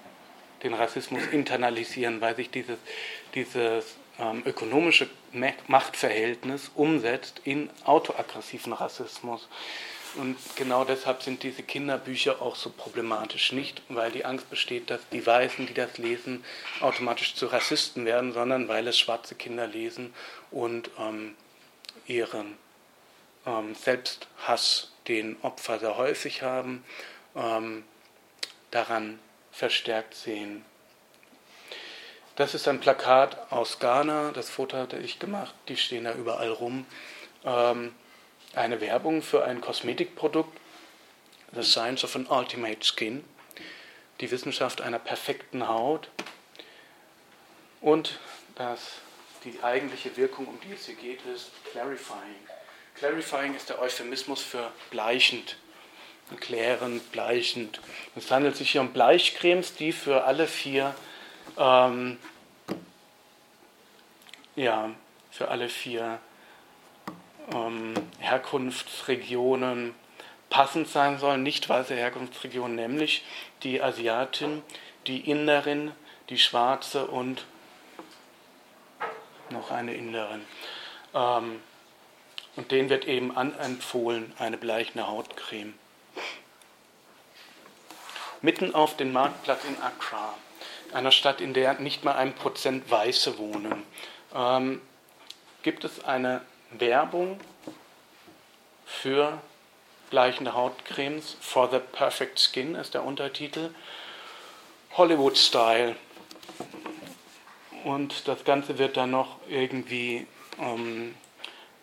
den 0.63 0.73
Rassismus 0.73 1.25
internalisieren, 1.31 2.21
weil 2.21 2.35
sich 2.35 2.49
dieses, 2.49 2.77
dieses 3.33 3.95
ähm, 4.19 4.43
ökonomische 4.45 5.09
Machtverhältnis 5.67 6.71
umsetzt 6.75 7.41
in 7.45 7.69
autoaggressiven 7.85 8.73
Rassismus. 8.73 9.47
Und 10.15 10.37
genau 10.55 10.83
deshalb 10.83 11.23
sind 11.23 11.43
diese 11.43 11.63
Kinderbücher 11.63 12.41
auch 12.41 12.55
so 12.55 12.69
problematisch. 12.69 13.53
Nicht, 13.53 13.81
weil 13.87 14.11
die 14.11 14.25
Angst 14.25 14.49
besteht, 14.49 14.89
dass 14.89 15.07
die 15.09 15.25
Weißen, 15.25 15.67
die 15.67 15.73
das 15.73 15.97
lesen, 15.97 16.43
automatisch 16.81 17.35
zu 17.35 17.47
Rassisten 17.47 18.05
werden, 18.05 18.33
sondern 18.33 18.67
weil 18.67 18.87
es 18.87 18.99
schwarze 18.99 19.35
Kinder 19.35 19.67
lesen 19.67 20.13
und 20.51 20.89
ähm, 20.99 21.35
ihren 22.07 22.57
ähm, 23.45 23.75
Selbsthass, 23.75 24.91
den 25.07 25.37
Opfer 25.41 25.79
sehr 25.79 25.97
häufig 25.97 26.43
haben, 26.43 26.83
ähm, 27.35 27.83
daran 28.69 29.19
verstärkt 29.51 30.13
sehen. 30.13 30.63
Das 32.35 32.53
ist 32.53 32.67
ein 32.67 32.79
Plakat 32.79 33.51
aus 33.51 33.79
Ghana, 33.79 34.31
das 34.31 34.49
Foto 34.49 34.77
hatte 34.77 34.97
ich 34.97 35.19
gemacht, 35.19 35.53
die 35.67 35.77
stehen 35.77 36.05
da 36.05 36.13
überall 36.13 36.49
rum. 36.49 36.85
Ähm, 37.43 37.93
eine 38.55 38.81
Werbung 38.81 39.21
für 39.21 39.43
ein 39.43 39.61
Kosmetikprodukt, 39.61 40.57
The 41.53 41.63
Science 41.63 42.03
of 42.03 42.15
an 42.15 42.27
Ultimate 42.27 42.85
Skin, 42.85 43.23
die 44.19 44.31
Wissenschaft 44.31 44.81
einer 44.81 44.99
perfekten 44.99 45.67
Haut 45.67 46.09
und 47.81 48.19
das, 48.55 48.79
die 49.43 49.61
eigentliche 49.63 50.15
Wirkung, 50.17 50.47
um 50.47 50.59
die 50.61 50.73
es 50.73 50.85
hier 50.85 50.95
geht, 50.95 51.25
ist 51.25 51.51
Clarifying. 51.71 52.35
Clarifying 52.95 53.55
ist 53.55 53.69
der 53.69 53.81
Euphemismus 53.81 54.41
für 54.41 54.71
bleichend, 54.91 55.57
klärend, 56.39 57.11
bleichend. 57.11 57.81
Es 58.15 58.29
handelt 58.29 58.55
sich 58.55 58.71
hier 58.71 58.81
um 58.81 58.93
Bleichcremes, 58.93 59.75
die 59.75 59.91
für 59.91 60.23
alle 60.25 60.47
vier 60.47 60.95
ähm, 61.57 62.17
ja, 64.55 64.91
für 65.31 65.47
alle 65.47 65.69
vier 65.69 66.19
ähm, 67.53 67.93
Herkunftsregionen 68.19 69.95
passend 70.49 70.87
sein 70.87 71.17
sollen, 71.17 71.43
nicht 71.43 71.67
weiße 71.69 71.95
Herkunftsregionen, 71.95 72.75
nämlich 72.75 73.23
die 73.63 73.81
Asiatin, 73.81 74.61
die 75.07 75.29
Inderin, 75.29 75.91
die 76.29 76.37
Schwarze 76.37 77.07
und 77.07 77.45
noch 79.49 79.71
eine 79.71 79.93
Inderin. 79.93 80.45
Ähm, 81.13 81.61
und 82.55 82.71
denen 82.71 82.89
wird 82.89 83.05
eben 83.05 83.35
anempfohlen 83.35 84.33
eine 84.37 84.57
bleichende 84.57 85.07
Hautcreme. 85.07 85.73
Mitten 88.41 88.75
auf 88.75 88.97
dem 88.97 89.13
Marktplatz 89.13 89.63
in 89.65 89.81
Accra, 89.81 90.33
einer 90.93 91.11
Stadt, 91.11 91.41
in 91.41 91.53
der 91.53 91.79
nicht 91.79 92.03
mal 92.03 92.15
ein 92.15 92.33
Prozent 92.33 92.89
Weiße 92.89 93.37
wohnen, 93.37 93.83
ähm, 94.33 94.81
gibt 95.63 95.83
es 95.83 96.03
eine 96.03 96.41
Werbung 96.71 97.39
für 98.85 99.41
bleichende 100.09 100.53
Hautcremes. 100.53 101.37
For 101.39 101.69
the 101.71 101.79
Perfect 101.79 102.39
Skin 102.39 102.75
ist 102.75 102.93
der 102.93 103.03
Untertitel. 103.03 103.71
Hollywood 104.97 105.37
Style. 105.37 105.95
Und 107.83 108.27
das 108.27 108.43
Ganze 108.43 108.77
wird 108.77 108.97
dann 108.97 109.11
noch 109.11 109.37
irgendwie 109.47 110.27
ähm, 110.59 111.15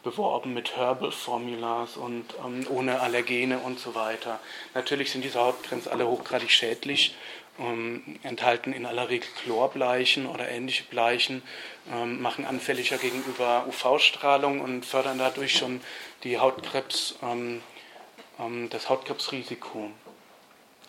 beworben 0.03 0.55
mit 0.55 0.77
Herbal 0.77 1.11
Formulas 1.11 1.97
und 1.97 2.25
ähm, 2.45 2.67
ohne 2.71 3.01
Allergene 3.01 3.59
und 3.59 3.81
so 3.81 3.95
weiter. 3.95 4.39
Natürlich 4.75 5.11
sind 5.11 5.25
diese 5.25 5.41
Hautcremes 5.41 5.89
alle 5.89 6.07
hochgradig 6.07 6.51
schädlich 6.51 7.17
ähm, 7.59 8.03
enthalten 8.23 8.73
in 8.73 8.87
aller 8.87 9.09
Regel 9.09 9.29
Chlorbleichen 9.43 10.27
oder 10.27 10.49
ähnliche 10.49 10.85
Bleichen, 10.85 11.43
ähm, 11.93 12.21
machen 12.21 12.45
anfälliger 12.45 12.99
gegenüber 12.99 13.67
UV-Strahlung 13.69 14.61
und 14.61 14.85
fördern 14.85 15.19
dadurch 15.19 15.57
schon 15.57 15.81
die 16.25 16.39
Hautkrebs, 16.39 17.17
ähm, 17.23 17.63
ähm, 18.39 18.69
das 18.71 18.89
Hautkrebsrisiko, 18.89 19.91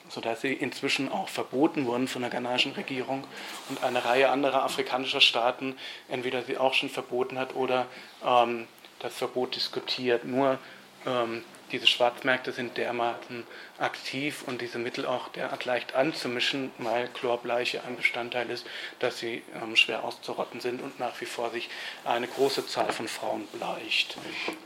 sodass 0.10 0.41
sie 0.41 0.53
inzwischen 0.53 1.12
auch 1.12 1.29
verboten 1.29 1.86
wurden 1.86 2.08
von 2.08 2.21
der 2.21 2.32
ghanaischen 2.32 2.73
Regierung 2.73 3.23
und 3.69 3.84
eine 3.84 4.05
Reihe 4.05 4.29
anderer 4.29 4.63
afrikanischer 4.63 5.21
Staaten 5.21 5.75
entweder 6.08 6.43
sie 6.43 6.58
auch 6.58 6.73
schon 6.73 6.89
verboten 6.89 7.38
hat 7.39 7.55
oder 7.55 7.88
ähm, 8.25 8.67
das 8.99 9.15
Verbot 9.15 9.55
diskutiert. 9.55 10.25
Nur 10.25 10.60
ähm, 11.05 11.43
diese 11.71 11.88
Schwarzmärkte 11.88 12.51
sind 12.51 12.77
dermaßen 12.77 13.45
aktiv 13.77 14.43
und 14.45 14.62
diese 14.62 14.77
Mittel 14.77 15.05
auch 15.05 15.29
derart 15.29 15.65
leicht 15.65 15.95
anzumischen, 15.95 16.71
weil 16.77 17.08
Chlorbleiche 17.10 17.84
ein 17.84 17.95
Bestandteil 17.95 18.49
ist, 18.49 18.65
dass 18.99 19.19
sie 19.19 19.43
ähm, 19.62 19.75
schwer 19.75 20.03
auszurotten 20.03 20.62
sind 20.62 20.82
und 20.82 20.99
nach 20.99 21.19
wie 21.21 21.25
vor 21.25 21.51
sich 21.51 21.69
eine 22.03 22.27
große 22.27 22.67
Zahl 22.67 22.91
von 22.91 23.08
Frauen 23.08 23.47
bleicht. 23.47 24.17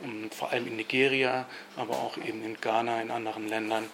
Und 0.02 0.34
vor 0.34 0.52
allem 0.52 0.68
in 0.68 0.76
Nigeria, 0.76 1.46
aber 1.76 1.94
auch 1.94 2.18
eben 2.18 2.44
in 2.44 2.60
Ghana, 2.60 3.02
in 3.02 3.12
anderen 3.12 3.48
Ländern. 3.48 3.89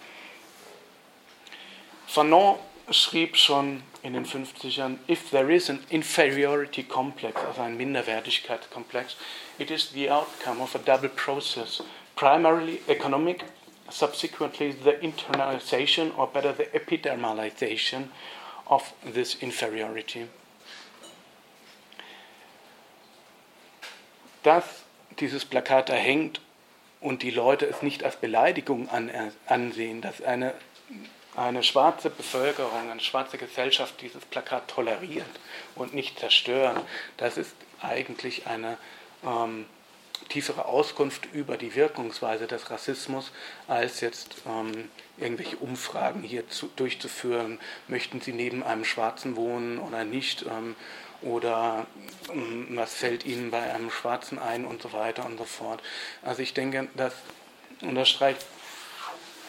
Fanon 2.06 2.58
schrieb 2.90 3.36
schon 3.36 3.82
in 4.02 4.14
den 4.14 4.24
50ern, 4.24 4.98
if 5.08 5.30
there 5.30 5.52
is 5.52 5.70
an 5.70 5.78
inferiority 5.90 6.82
complex, 6.82 7.40
also 7.40 7.60
ein 7.62 7.76
Minderwertigkeitskomplex, 7.76 9.16
it 9.58 9.70
is 9.70 9.90
the 9.92 10.10
outcome 10.10 10.60
of 10.60 10.74
a 10.74 10.78
double 10.78 11.10
process 11.10 11.82
primarily 12.20 12.82
economic, 12.86 13.44
subsequently 13.88 14.72
the 14.72 14.92
internalization 15.00 16.12
or 16.18 16.26
better 16.26 16.52
the 16.52 16.66
epidermalization 16.78 18.08
of 18.66 18.92
this 19.06 19.36
inferiority. 19.36 20.26
Dass 24.42 24.64
dieses 25.18 25.46
Plakat 25.46 25.88
da 25.88 25.94
hängt 25.94 26.42
und 27.00 27.22
die 27.22 27.30
Leute 27.30 27.64
es 27.64 27.80
nicht 27.80 28.04
als 28.04 28.16
Beleidigung 28.16 28.90
an, 28.90 29.10
ansehen, 29.46 30.02
dass 30.02 30.20
eine, 30.20 30.52
eine 31.36 31.62
schwarze 31.62 32.10
Bevölkerung, 32.10 32.90
eine 32.90 33.00
schwarze 33.00 33.38
Gesellschaft 33.38 33.94
dieses 34.02 34.26
Plakat 34.26 34.68
toleriert 34.68 35.40
und 35.74 35.94
nicht 35.94 36.18
zerstören, 36.18 36.82
das 37.16 37.38
ist 37.38 37.54
eigentlich 37.80 38.46
eine 38.46 38.76
ähm, 39.24 39.64
tiefere 40.30 40.64
Auskunft 40.64 41.28
über 41.32 41.58
die 41.58 41.74
Wirkungsweise 41.74 42.46
des 42.46 42.70
Rassismus, 42.70 43.30
als 43.68 44.00
jetzt 44.00 44.36
ähm, 44.46 44.88
irgendwelche 45.18 45.56
Umfragen 45.58 46.22
hier 46.22 46.48
zu, 46.48 46.70
durchzuführen. 46.76 47.58
Möchten 47.88 48.22
Sie 48.22 48.32
neben 48.32 48.62
einem 48.62 48.86
Schwarzen 48.86 49.36
wohnen 49.36 49.78
oder 49.78 50.04
nicht? 50.04 50.46
Ähm, 50.46 50.74
oder 51.22 51.86
ähm, 52.32 52.68
was 52.70 52.94
fällt 52.94 53.26
Ihnen 53.26 53.50
bei 53.50 53.60
einem 53.74 53.90
Schwarzen 53.90 54.38
ein 54.38 54.64
und 54.64 54.80
so 54.80 54.92
weiter 54.92 55.26
und 55.26 55.36
so 55.36 55.44
fort. 55.44 55.82
Also 56.22 56.40
ich 56.40 56.54
denke, 56.54 56.88
das 56.96 57.12
unterstreicht 57.82 58.44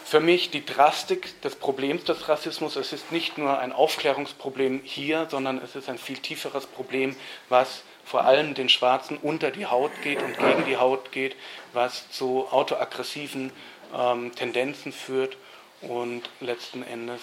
für 0.04 0.20
mich 0.20 0.50
die 0.50 0.66
Drastik 0.66 1.42
des 1.42 1.56
Problems 1.56 2.04
des 2.04 2.28
Rassismus. 2.28 2.76
Es 2.76 2.92
ist 2.92 3.14
nicht 3.14 3.38
nur 3.38 3.60
ein 3.60 3.72
Aufklärungsproblem 3.72 4.82
hier, 4.84 5.28
sondern 5.32 5.62
es 5.64 5.78
ist 5.78 5.88
ein 5.88 5.98
viel 5.98 6.18
tieferes 6.18 6.66
Problem, 6.66 7.16
was 7.48 7.84
vor 8.12 8.26
allem 8.26 8.54
den 8.54 8.68
Schwarzen 8.68 9.18
unter 9.18 9.52
die 9.52 9.68
Haut 9.68 9.92
geht 10.04 10.22
und 10.22 10.38
gegen 10.38 10.66
die 10.66 10.76
Haut 10.76 11.14
geht, 11.14 11.38
was 11.72 12.12
zu 12.12 12.46
autoaggressiven 12.52 13.54
ähm, 13.98 14.36
Tendenzen 14.36 14.92
führt 14.92 15.38
und 15.80 16.30
letzten 16.42 16.84
Endes 16.84 17.22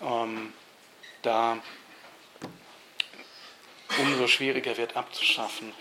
ähm, 0.00 0.54
da 1.20 1.58
umso 3.98 4.26
schwieriger 4.26 4.78
wird 4.78 4.96
abzuschaffen. 4.96 5.74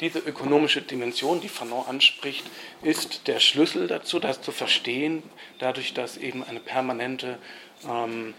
Diese 0.00 0.18
ökonomische 0.18 0.80
Dimension, 0.80 1.42
die 1.42 1.50
Fanon 1.50 1.86
anspricht, 1.86 2.46
ist 2.80 3.28
der 3.28 3.38
Schlüssel 3.38 3.86
dazu, 3.86 4.18
das 4.18 4.40
zu 4.40 4.50
verstehen, 4.50 5.22
dadurch, 5.58 5.92
dass 5.92 6.16
eben 6.16 6.42
eine 6.42 6.60
permanente 6.60 7.38
ähm, 7.86 8.32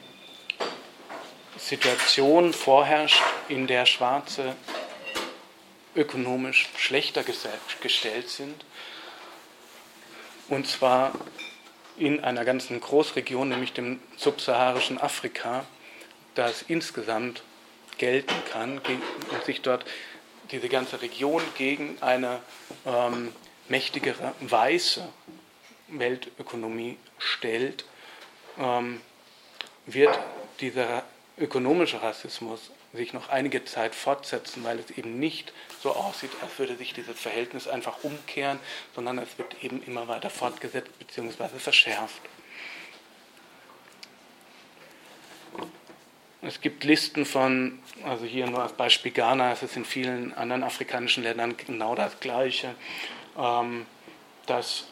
Situation 1.55 2.51
vorherrscht, 2.51 3.21
in 3.47 3.67
der 3.67 3.85
Schwarze 3.85 4.55
ökonomisch 5.95 6.69
schlechter 6.77 7.23
gestellt 7.23 8.29
sind. 8.29 8.65
Und 10.49 10.67
zwar 10.67 11.13
in 11.97 12.23
einer 12.23 12.45
ganzen 12.45 12.79
Großregion, 12.79 13.49
nämlich 13.49 13.73
dem 13.73 13.99
subsaharischen 14.17 14.99
Afrika, 14.99 15.65
das 16.35 16.63
insgesamt 16.63 17.43
gelten 17.97 18.33
kann 18.51 18.79
und 18.79 19.45
sich 19.45 19.61
dort 19.61 19.85
diese 20.51 20.69
ganze 20.69 21.01
Region 21.01 21.41
gegen 21.57 21.97
eine 22.01 22.41
ähm, 22.85 23.33
mächtigere 23.69 24.33
weiße 24.41 25.07
Weltökonomie 25.87 26.97
stellt, 27.19 27.85
ähm, 28.57 29.01
wird 29.85 30.17
dieser 30.59 31.03
ökonomische 31.37 32.01
Rassismus 32.01 32.71
sich 32.93 33.13
noch 33.13 33.29
einige 33.29 33.63
Zeit 33.63 33.95
fortsetzen, 33.95 34.63
weil 34.63 34.79
es 34.79 34.91
eben 34.91 35.19
nicht 35.19 35.53
so 35.81 35.93
aussieht, 35.93 36.31
als 36.41 36.57
würde 36.59 36.75
sich 36.75 36.93
dieses 36.93 37.19
Verhältnis 37.19 37.67
einfach 37.67 38.03
umkehren, 38.03 38.59
sondern 38.95 39.17
es 39.17 39.37
wird 39.37 39.63
eben 39.63 39.81
immer 39.83 40.07
weiter 40.07 40.29
fortgesetzt 40.29 40.91
bzw. 40.99 41.57
verschärft. 41.57 42.21
Es 46.43 46.59
gibt 46.59 46.83
Listen 46.83 47.25
von, 47.25 47.79
also 48.03 48.25
hier 48.25 48.47
nur 48.47 48.63
als 48.63 48.73
Beispiel 48.73 49.11
Ghana, 49.11 49.51
es 49.51 49.61
ist 49.61 49.77
in 49.77 49.85
vielen 49.85 50.33
anderen 50.33 50.63
afrikanischen 50.63 51.23
Ländern 51.23 51.55
genau 51.55 51.93
das 51.93 52.19
Gleiche, 52.19 52.73
ähm, 53.37 53.85
dass, 54.47 54.87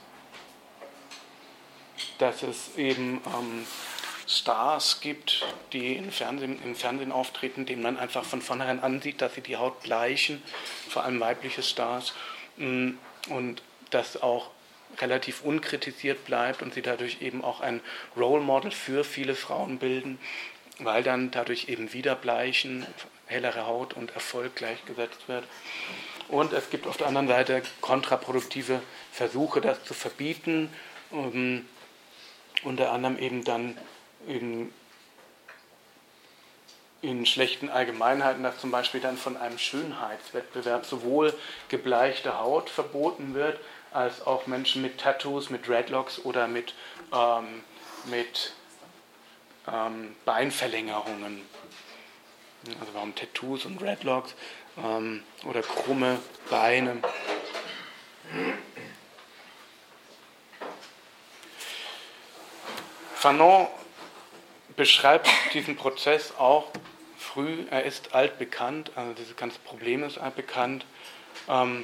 dass 2.19 2.43
es 2.43 2.77
eben 2.77 3.19
ähm, 3.25 3.65
Stars 4.29 5.01
gibt, 5.01 5.43
die 5.73 5.95
im 5.95 6.11
Fernsehen, 6.11 6.61
im 6.63 6.75
Fernsehen 6.75 7.11
auftreten, 7.11 7.65
denen 7.65 7.81
man 7.81 7.97
einfach 7.97 8.23
von 8.23 8.43
vornherein 8.43 8.79
ansieht, 8.79 9.21
dass 9.21 9.33
sie 9.33 9.41
die 9.41 9.57
Haut 9.57 9.81
bleichen, 9.81 10.43
vor 10.87 11.03
allem 11.03 11.19
weibliche 11.19 11.63
Stars, 11.63 12.13
mm, 12.57 12.91
und 13.29 13.63
das 13.89 14.21
auch 14.21 14.51
relativ 14.99 15.41
unkritisiert 15.41 16.25
bleibt 16.25 16.61
und 16.61 16.75
sie 16.75 16.83
dadurch 16.83 17.21
eben 17.21 17.43
auch 17.43 17.61
ein 17.61 17.81
Role 18.15 18.43
Model 18.43 18.69
für 18.69 19.03
viele 19.03 19.33
Frauen 19.33 19.79
bilden, 19.79 20.19
weil 20.77 21.01
dann 21.01 21.31
dadurch 21.31 21.67
eben 21.67 21.91
wieder 21.93 22.13
Bleichen, 22.13 22.85
hellere 23.25 23.65
Haut 23.65 23.93
und 23.95 24.11
Erfolg 24.11 24.55
gleichgesetzt 24.55 25.27
wird. 25.27 25.45
Und 26.27 26.53
es 26.53 26.69
gibt 26.69 26.85
auf 26.85 26.97
der 26.97 27.07
anderen 27.07 27.27
Seite 27.27 27.63
kontraproduktive 27.81 28.79
Versuche, 29.11 29.59
das 29.59 29.83
zu 29.83 29.95
verbieten, 29.95 30.71
um, 31.09 31.33
ähm, 31.33 31.65
unter 32.63 32.91
anderem 32.91 33.17
eben 33.17 33.43
dann 33.43 33.77
in, 34.27 34.73
in 37.01 37.25
schlechten 37.25 37.69
Allgemeinheiten, 37.69 38.43
dass 38.43 38.59
zum 38.59 38.71
Beispiel 38.71 39.01
dann 39.01 39.17
von 39.17 39.37
einem 39.37 39.57
Schönheitswettbewerb 39.57 40.85
sowohl 40.85 41.33
gebleichte 41.69 42.39
Haut 42.39 42.69
verboten 42.69 43.33
wird, 43.33 43.59
als 43.91 44.25
auch 44.25 44.47
Menschen 44.47 44.81
mit 44.81 44.99
Tattoos, 44.99 45.49
mit 45.49 45.67
Dreadlocks 45.67 46.19
oder 46.19 46.47
mit, 46.47 46.73
ähm, 47.13 47.63
mit 48.05 48.53
ähm, 49.67 50.15
Beinverlängerungen. 50.25 51.41
Also 52.79 52.93
warum 52.93 53.15
Tattoos 53.15 53.65
und 53.65 53.81
Dreadlocks 53.81 54.35
ähm, 54.83 55.23
oder 55.45 55.61
krumme 55.61 56.19
Beine. 56.49 56.97
Fanon 63.15 63.67
beschreibt 64.79 65.27
diesen 65.53 65.75
Prozess 65.75 66.33
auch 66.37 66.67
früh. 67.17 67.65
Er 67.69 67.83
ist 67.83 68.15
altbekannt, 68.15 68.91
also 68.95 69.11
dieses 69.11 69.35
ganze 69.35 69.59
Problem 69.59 70.05
ist 70.05 70.17
altbekannt. 70.17 70.85
Um, 71.47 71.83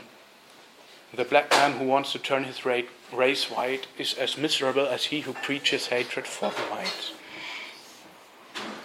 the 1.17 1.25
black 1.25 1.51
man 1.51 1.77
who 1.77 1.91
wants 1.91 2.13
to 2.13 2.19
turn 2.19 2.45
his 2.45 2.65
race 2.65 3.51
white 3.51 3.89
is 3.97 4.17
as 4.17 4.37
miserable 4.37 4.87
as 4.89 5.03
he 5.03 5.25
who 5.25 5.33
preaches 5.33 5.91
hatred 5.91 6.25
for 6.25 6.51
the 6.51 6.63
whites. 6.73 7.11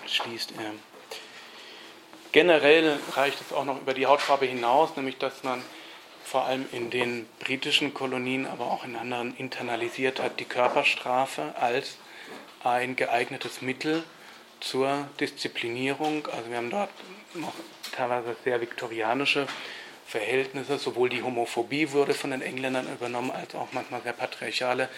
Schließt 0.08 0.54
er. 0.58 0.72
Generell 2.32 2.98
reicht 3.14 3.40
es 3.40 3.52
auch 3.52 3.64
noch 3.64 3.80
über 3.80 3.94
die 3.94 4.06
Hautfarbe 4.06 4.46
hinaus, 4.46 4.96
nämlich 4.96 5.18
dass 5.18 5.44
man 5.44 5.62
vor 6.24 6.46
allem 6.46 6.66
in 6.72 6.90
den 6.90 7.28
britischen 7.38 7.94
Kolonien, 7.94 8.46
aber 8.46 8.72
auch 8.72 8.84
in 8.84 8.96
anderen 8.96 9.36
internalisiert 9.36 10.20
hat, 10.20 10.40
die 10.40 10.46
Körperstrafe 10.46 11.54
als 11.56 11.96
ein 12.64 12.96
geeignetes 12.96 13.62
Mittel 13.62 14.02
zur 14.60 15.08
Disziplinierung. 15.18 16.26
Also 16.26 16.50
wir 16.50 16.56
haben 16.56 16.70
dort 16.70 16.90
noch 17.34 17.54
teilweise 17.92 18.36
sehr 18.44 18.60
viktorianische 18.60 19.46
Verhältnisse. 20.06 20.78
Sowohl 20.78 21.08
die 21.08 21.22
Homophobie 21.22 21.92
wurde 21.92 22.14
von 22.14 22.30
den 22.30 22.42
Engländern 22.42 22.86
übernommen, 22.92 23.30
als 23.30 23.54
auch 23.54 23.68
manchmal 23.72 24.02
sehr 24.02 24.12
patriarchale, 24.12 24.88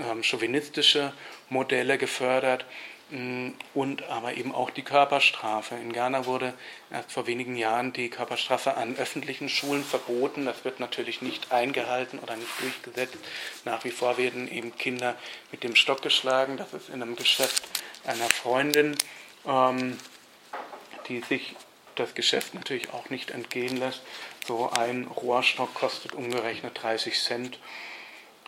ähm, 0.00 0.22
chauvinistische 0.22 1.12
Modelle 1.48 1.98
gefördert. 1.98 2.64
Mm, 3.10 3.50
und 3.74 4.04
aber 4.04 4.34
eben 4.34 4.54
auch 4.54 4.70
die 4.70 4.82
Körperstrafe. 4.82 5.74
In 5.74 5.92
Ghana 5.92 6.26
wurde 6.26 6.54
erst 6.90 7.10
vor 7.10 7.26
wenigen 7.26 7.56
Jahren 7.56 7.92
die 7.92 8.08
Körperstrafe 8.08 8.76
an 8.76 8.96
öffentlichen 8.96 9.48
Schulen 9.48 9.82
verboten. 9.82 10.44
Das 10.44 10.64
wird 10.64 10.78
natürlich 10.78 11.20
nicht 11.20 11.50
eingehalten 11.50 12.20
oder 12.20 12.36
nicht 12.36 12.60
durchgesetzt. 12.60 13.18
Nach 13.64 13.84
wie 13.84 13.90
vor 13.90 14.16
werden 14.16 14.50
eben 14.50 14.76
Kinder 14.76 15.16
mit 15.50 15.64
dem 15.64 15.74
Stock 15.74 16.02
geschlagen. 16.02 16.56
Das 16.56 16.72
ist 16.72 16.88
in 16.88 17.02
einem 17.02 17.16
Geschäft 17.16 17.64
einer 18.04 18.28
Freundin, 18.30 18.96
ähm, 19.44 19.98
die 21.08 21.20
sich 21.20 21.56
das 21.96 22.14
Geschäft 22.14 22.54
natürlich 22.54 22.92
auch 22.92 23.10
nicht 23.10 23.32
entgehen 23.32 23.76
lässt. 23.76 24.02
So 24.46 24.70
ein 24.70 25.06
Rohrstock 25.06 25.74
kostet 25.74 26.14
umgerechnet 26.14 26.80
30 26.80 27.18
Cent. 27.20 27.58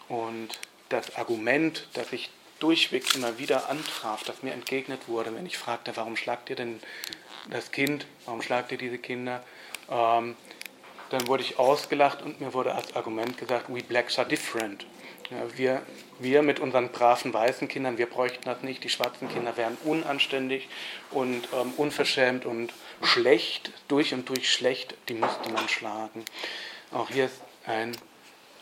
Und 0.09 0.61
das 0.89 1.17
Argument, 1.17 1.89
dass 1.95 2.13
ich 2.13 2.31
durchweg 2.63 3.15
immer 3.15 3.39
wieder 3.39 3.69
antraf, 3.69 4.23
dass 4.25 4.43
mir 4.43 4.53
entgegnet 4.53 5.09
wurde, 5.09 5.35
wenn 5.35 5.47
ich 5.47 5.59
fragte, 5.59 5.97
warum 5.97 6.17
schlagt 6.17 6.49
ihr 6.51 6.57
denn 6.57 6.81
das 7.51 7.73
Kind, 7.73 8.07
warum 8.25 8.41
schlagt 8.41 8.71
ihr 8.71 8.79
diese 8.79 8.99
Kinder, 8.99 9.43
ähm, 9.91 10.37
dann 11.11 11.27
wurde 11.27 11.43
ich 11.43 11.59
ausgelacht 11.59 12.23
und 12.23 12.41
mir 12.41 12.55
wurde 12.55 12.75
als 12.75 12.95
Argument 12.95 13.37
gesagt, 13.37 13.67
we 13.69 13.83
blacks 13.83 14.19
are 14.19 14.29
different. 14.29 14.87
Ja, 15.31 15.57
wir, 15.57 15.83
wir 16.19 16.43
mit 16.43 16.61
unseren 16.61 16.91
braven 16.91 17.33
weißen 17.33 17.67
Kindern, 17.67 17.99
wir 17.99 18.07
bräuchten 18.07 18.45
das 18.45 18.63
nicht. 18.63 18.85
Die 18.85 18.91
schwarzen 18.91 19.29
Kinder 19.29 19.57
wären 19.57 19.77
unanständig 19.85 20.69
und 21.11 21.49
ähm, 21.53 21.73
unverschämt 21.77 22.45
und 22.45 22.73
schlecht, 23.03 23.73
durch 23.89 24.15
und 24.15 24.29
durch 24.29 24.51
schlecht, 24.51 24.95
die 25.09 25.15
müsste 25.15 25.51
man 25.51 25.69
schlagen. 25.69 26.25
Auch 26.93 27.09
hier 27.09 27.27
ist 27.27 27.41
ein 27.67 27.93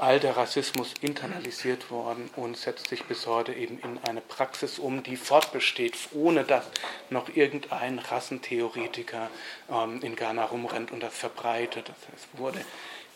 alter 0.01 0.37
Rassismus 0.37 0.95
internalisiert 1.01 1.91
worden 1.91 2.31
und 2.37 2.57
setzt 2.57 2.89
sich 2.89 3.05
bis 3.05 3.27
heute 3.27 3.53
eben 3.53 3.79
in 3.81 3.99
eine 4.09 4.21
Praxis 4.21 4.79
um, 4.79 5.03
die 5.03 5.17
fortbesteht, 5.17 5.95
ohne 6.13 6.45
dass 6.45 6.65
noch 7.11 7.29
irgendein 7.35 7.99
Rassentheoretiker 7.99 9.31
ähm, 9.71 10.01
in 10.03 10.17
Ghana 10.17 10.45
rumrennt 10.45 10.91
und 10.91 11.01
das 11.01 11.17
verbreitet. 11.17 11.89
Das 11.89 12.13
heißt, 12.13 12.29
wurde 12.35 12.65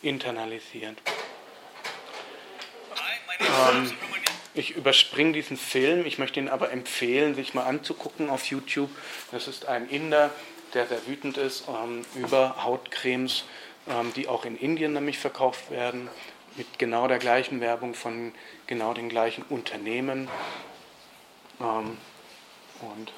internalisiert. 0.01 0.97
Ähm, 3.39 3.91
ich 4.53 4.75
überspringe 4.75 5.33
diesen 5.33 5.57
Film, 5.57 6.05
ich 6.05 6.17
möchte 6.17 6.39
ihn 6.39 6.47
aber 6.47 6.71
empfehlen, 6.71 7.35
sich 7.35 7.53
mal 7.53 7.65
anzugucken 7.65 8.29
auf 8.29 8.45
YouTube. 8.45 8.91
Das 9.31 9.47
ist 9.47 9.65
ein 9.65 9.89
Inder, 9.89 10.29
der 10.73 10.87
sehr 10.87 11.05
wütend 11.07 11.37
ist 11.37 11.65
ähm, 11.67 12.05
über 12.15 12.63
Hautcremes, 12.63 13.43
ähm, 13.89 14.13
die 14.15 14.27
auch 14.27 14.45
in 14.45 14.57
Indien 14.57 14.93
nämlich 14.93 15.17
verkauft 15.17 15.71
werden 15.71 16.09
mit 16.55 16.79
genau 16.79 17.07
der 17.07 17.19
gleichen 17.19 17.61
Werbung 17.61 17.93
von 17.93 18.33
genau 18.67 18.93
den 18.93 19.09
gleichen 19.09 19.43
Unternehmen. 19.49 20.29
Ähm, 21.59 21.97
und 22.81 23.11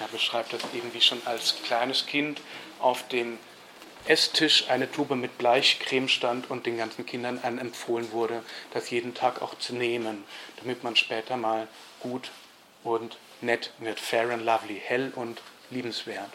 er 0.00 0.08
beschreibt 0.08 0.52
das 0.52 0.62
eben, 0.74 0.92
wie 0.92 1.00
schon 1.00 1.20
als 1.24 1.56
kleines 1.64 2.06
Kind 2.06 2.40
auf 2.80 3.06
dem 3.08 3.38
Esstisch 4.06 4.68
eine 4.68 4.90
Tube 4.90 5.14
mit 5.16 5.38
Bleichcreme 5.38 6.08
stand 6.08 6.50
und 6.50 6.66
den 6.66 6.76
ganzen 6.76 7.06
Kindern 7.06 7.42
empfohlen 7.42 8.12
wurde, 8.12 8.42
das 8.72 8.90
jeden 8.90 9.14
Tag 9.14 9.40
auch 9.40 9.58
zu 9.58 9.74
nehmen, 9.74 10.24
damit 10.58 10.84
man 10.84 10.94
später 10.94 11.38
mal 11.38 11.68
gut 12.00 12.30
und 12.82 13.16
nett 13.40 13.72
wird. 13.78 13.98
Fair 13.98 14.28
and 14.30 14.44
lovely, 14.44 14.80
hell 14.84 15.10
und 15.16 15.40
liebenswert. 15.70 16.30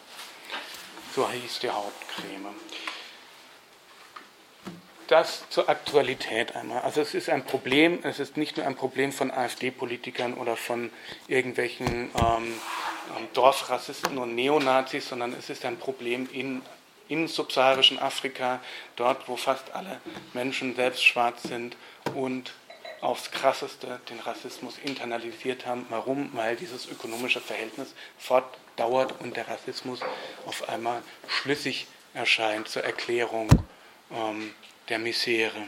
So 1.13 1.29
hieß 1.29 1.59
die 1.59 1.69
Hauptcreme. 1.69 2.55
Das 5.09 5.49
zur 5.49 5.69
Aktualität 5.69 6.55
einmal. 6.55 6.81
Also 6.81 7.01
es 7.01 7.15
ist 7.15 7.29
ein 7.29 7.43
Problem, 7.43 7.99
es 8.03 8.19
ist 8.19 8.37
nicht 8.37 8.57
nur 8.57 8.67
ein 8.67 8.75
Problem 8.75 9.11
von 9.11 9.31
AfD-Politikern 9.31 10.35
oder 10.35 10.55
von 10.55 10.91
irgendwelchen 11.27 12.11
ähm, 12.15 12.61
Dorfrassisten 13.33 14.19
und 14.19 14.35
Neonazis, 14.35 15.09
sondern 15.09 15.33
es 15.33 15.49
ist 15.49 15.65
ein 15.65 15.77
Problem 15.77 16.29
in 16.31 16.61
in 17.07 17.27
subsaharischen 17.27 17.97
Afrika, 17.97 18.59
dort 18.95 19.27
wo 19.27 19.35
fast 19.35 19.73
alle 19.73 19.99
Menschen 20.33 20.75
selbst 20.75 21.03
schwarz 21.03 21.41
sind 21.41 21.75
und 22.13 22.53
aufs 23.01 23.31
krasseste 23.31 23.99
den 24.09 24.19
Rassismus 24.19 24.77
internalisiert 24.77 25.65
haben. 25.65 25.87
Warum? 25.89 26.29
Weil 26.33 26.55
dieses 26.55 26.85
ökonomische 26.85 27.41
Verhältnis 27.41 27.95
fortdauert 28.19 29.15
und 29.21 29.35
der 29.35 29.47
Rassismus 29.47 30.01
auf 30.45 30.69
einmal 30.69 31.01
schlüssig 31.27 31.87
erscheint 32.13 32.67
zur 32.67 32.83
Erklärung 32.83 33.49
ähm, 34.11 34.53
der 34.89 34.99
Misere. 34.99 35.67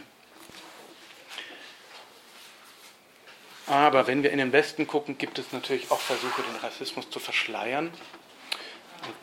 Aber 3.68 4.08
wenn 4.08 4.24
wir 4.24 4.32
in 4.32 4.40
den 4.40 4.52
Westen 4.52 4.88
gucken, 4.88 5.18
gibt 5.18 5.40
es 5.40 5.52
natürlich 5.52 5.92
auch 5.92 6.00
Versuche, 6.00 6.42
den 6.42 6.58
Rassismus 6.58 7.10
zu 7.10 7.20
verschleiern 7.20 7.92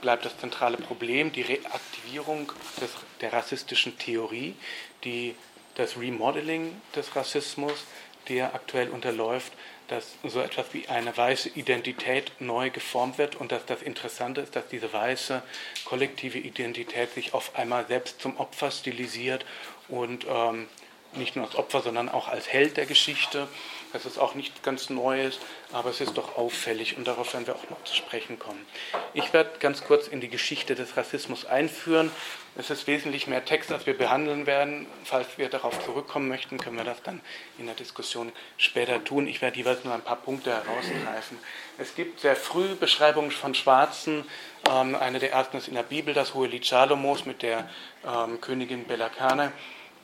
bleibt 0.00 0.24
das 0.24 0.38
zentrale 0.38 0.76
Problem 0.76 1.32
die 1.32 1.42
Reaktivierung 1.42 2.52
des, 2.80 2.90
der 3.20 3.32
rassistischen 3.32 3.98
Theorie, 3.98 4.54
die, 5.04 5.34
das 5.74 5.96
Remodeling 5.96 6.80
des 6.94 7.14
Rassismus, 7.14 7.84
der 8.28 8.54
aktuell 8.54 8.90
unterläuft, 8.90 9.52
dass 9.88 10.16
so 10.22 10.40
etwas 10.40 10.66
wie 10.72 10.87
eine 10.88 11.16
weiße 11.16 11.51
Identität 11.51 12.31
neu 12.38 12.70
geformt 12.70 13.18
wird 13.18 13.37
und 13.37 13.53
dass 13.53 13.64
das 13.66 13.83
Interessante 13.83 14.42
ist, 14.42 14.55
dass 14.55 14.68
diese 14.68 14.92
weiße 14.92 15.42
kollektive 15.85 16.38
Identität 16.38 17.12
sich 17.14 17.35
auf 17.35 17.57
einmal 17.57 17.87
selbst 17.87 18.20
zum 18.20 18.37
Opfer 18.37 18.70
stilisiert 18.70 19.44
und 19.88 20.27
ähm, 20.29 20.68
nicht 21.14 21.37
nur 21.37 21.46
als 21.46 21.57
Opfer, 21.57 21.81
sondern 21.81 22.09
auch 22.09 22.29
als 22.29 22.53
Held 22.53 22.77
der 22.77 22.87
Geschichte. 22.87 23.48
Das 23.92 24.05
ist 24.05 24.18
auch 24.18 24.35
nicht 24.35 24.62
ganz 24.62 24.90
Neues, 24.90 25.38
aber 25.72 25.90
es 25.90 26.01
ist 26.01 26.16
doch 26.18 26.37
auffällig 26.37 26.96
und 26.96 27.07
darauf 27.07 27.33
werden 27.33 27.46
wir 27.46 27.55
auch 27.57 27.70
noch 27.70 27.83
zu 27.85 27.94
sprechen 27.94 28.38
kommen. 28.38 28.66
Ich 29.14 29.33
werde 29.33 29.59
ganz 29.61 29.83
kurz 29.85 30.09
in 30.09 30.20
die 30.20 30.29
Geschichte 30.29 30.74
des 30.74 30.96
Rassismus 30.96 31.46
einführen. 31.46 32.11
Es 32.57 32.70
ist 32.70 32.87
wesentlich 32.87 33.27
mehr 33.27 33.44
Text, 33.44 33.72
als 33.72 33.87
wir 33.87 33.96
behandeln 33.96 34.46
werden. 34.46 34.87
Falls 35.05 35.38
wir 35.38 35.48
darauf 35.48 35.83
zurückkommen 35.85 36.29
möchten, 36.29 36.59
können 36.59 36.77
wir 36.77 36.85
das 36.85 37.03
dann 37.03 37.20
in 37.59 37.66
der 37.66 37.74
Diskussion 37.74 38.33
später 38.57 39.03
tun. 39.03 39.27
Ich 39.27 39.40
werde 39.40 39.57
jeweils 39.57 39.85
nur 39.85 39.94
ein 39.94 40.03
paar 40.03 40.16
Punkte 40.16 40.51
herausgreifen. 40.51 41.38
Es 41.79 41.94
gibt 41.94 42.20
sehr 42.20 42.37
früh 42.37 42.74
Beschreibungen 42.74 43.31
von 43.31 43.55
Schwarzen. 43.55 44.24
Ähm, 44.70 44.96
eine 44.96 45.18
der 45.18 45.33
ersten 45.33 45.57
ist 45.57 45.68
in 45.68 45.74
der 45.74 45.83
Bibel, 45.83 46.12
das 46.12 46.35
hohe 46.35 46.48
Lied 46.48 46.64
Salomos 46.64 47.24
mit 47.24 47.42
der 47.42 47.70
ähm, 48.07 48.40
Königin 48.40 48.87
Belakane 48.87 49.53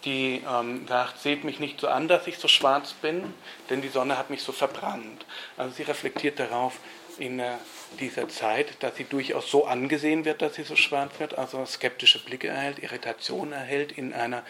die 0.04 0.42
ähm, 0.48 0.86
sagt, 0.86 1.20
seht 1.20 1.44
mich 1.44 1.60
nicht 1.60 1.80
so 1.80 1.88
an, 1.88 2.08
dass 2.08 2.26
ich 2.26 2.38
so 2.38 2.48
schwarz 2.48 2.92
bin, 2.92 3.34
denn 3.70 3.82
die 3.82 3.88
Sonne 3.88 4.18
hat 4.18 4.30
mich 4.30 4.42
so 4.42 4.52
verbrannt. 4.52 5.24
Also 5.56 5.74
sie 5.74 5.82
reflektiert 5.82 6.38
darauf 6.38 6.78
in 7.18 7.40
äh, 7.40 7.52
dieser 8.00 8.28
Zeit, 8.28 8.82
dass 8.82 8.96
sie 8.96 9.04
durchaus 9.04 9.50
so 9.50 9.66
angesehen 9.66 10.24
wird, 10.24 10.42
dass 10.42 10.54
sie 10.54 10.64
so 10.64 10.76
schwarz 10.76 11.12
wird, 11.18 11.38
also 11.38 11.64
skeptische 11.64 12.22
Blicke 12.24 12.48
erhält, 12.48 12.80
Irritation 12.80 13.52
erhält 13.52 13.92
in 13.92 14.12
einer 14.12 14.42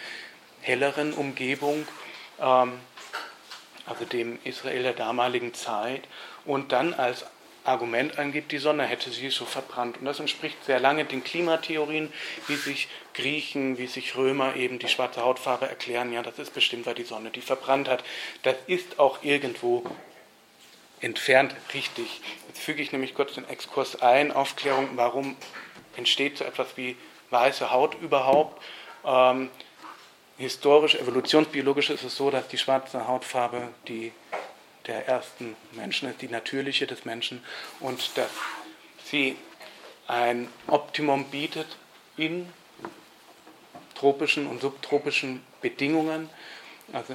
helleren 0.61 1.13
Umgebung, 1.13 1.87
ähm, 2.41 2.73
also 3.87 4.05
dem 4.07 4.39
Israel 4.45 4.83
der 4.83 4.95
damaligen 4.95 5.53
Zeit, 5.55 6.09
und 6.47 6.73
dann 6.73 6.95
als 6.95 7.27
Argument 7.65 8.19
angibt, 8.19 8.53
die 8.53 8.59
Sonne 8.59 8.85
hätte 8.85 9.11
sie 9.11 9.31
so 9.31 9.45
verbrannt. 9.45 9.99
Und 9.99 10.05
das 10.05 10.21
entspricht 10.21 10.63
sehr 10.65 10.79
lange 10.81 11.05
den 11.05 11.25
Klimatheorien, 11.25 12.13
wie 12.47 12.57
sich 12.57 12.89
Griechen, 13.15 13.79
wie 13.79 13.87
sich 13.87 14.17
Römer 14.17 14.55
eben 14.57 14.79
die 14.79 14.89
schwarze 14.89 15.23
Hautfarbe 15.23 15.67
erklären. 15.67 16.13
Ja, 16.13 16.23
das 16.23 16.39
ist 16.39 16.53
bestimmt, 16.53 16.87
weil 16.87 16.95
die 16.95 17.05
Sonne 17.05 17.31
die 17.31 17.41
verbrannt 17.41 17.89
hat. 17.89 18.05
Das 18.43 18.57
ist 18.67 18.99
auch 18.99 19.23
irgendwo 19.23 19.83
entfernt 21.01 21.55
richtig. 21.73 22.21
Jetzt 22.49 22.61
füge 22.61 22.83
ich 22.83 22.93
nämlich 22.93 23.15
kurz 23.15 23.35
den 23.35 23.49
Exkurs 23.49 24.01
ein, 24.01 24.33
Aufklärung, 24.33 24.91
warum 24.95 25.37
entsteht 25.97 26.39
so 26.39 26.45
etwas 26.45 26.77
wie 26.77 26.97
weiße 27.31 27.71
Haut 27.71 27.95
überhaupt. 28.01 28.63
Ähm, 29.05 29.51
historisch, 30.39 30.95
evolutionsbiologisch 30.97 31.91
ist 31.91 32.05
es 32.05 32.17
so, 32.17 32.31
dass 32.31 32.49
die 32.49 32.59
schwarze 32.59 33.07
Hautfarbe 33.07 33.69
die 33.89 34.13
der 34.87 35.07
ersten 35.09 35.57
Menschen 35.73 36.11
ist, 36.11 36.23
die 36.23 36.29
natürliche 36.29 36.87
des 36.87 37.05
Menschen 37.05 37.43
und 37.81 38.17
dass 38.17 38.31
sie 39.05 39.37
ein 40.07 40.49
Optimum 40.67 41.25
bietet 41.27 41.77
in 42.17 42.53
tropischen 43.95 44.47
und 44.47 44.61
subtropischen 44.61 45.43
Bedingungen, 45.63 46.29
also 46.93 47.15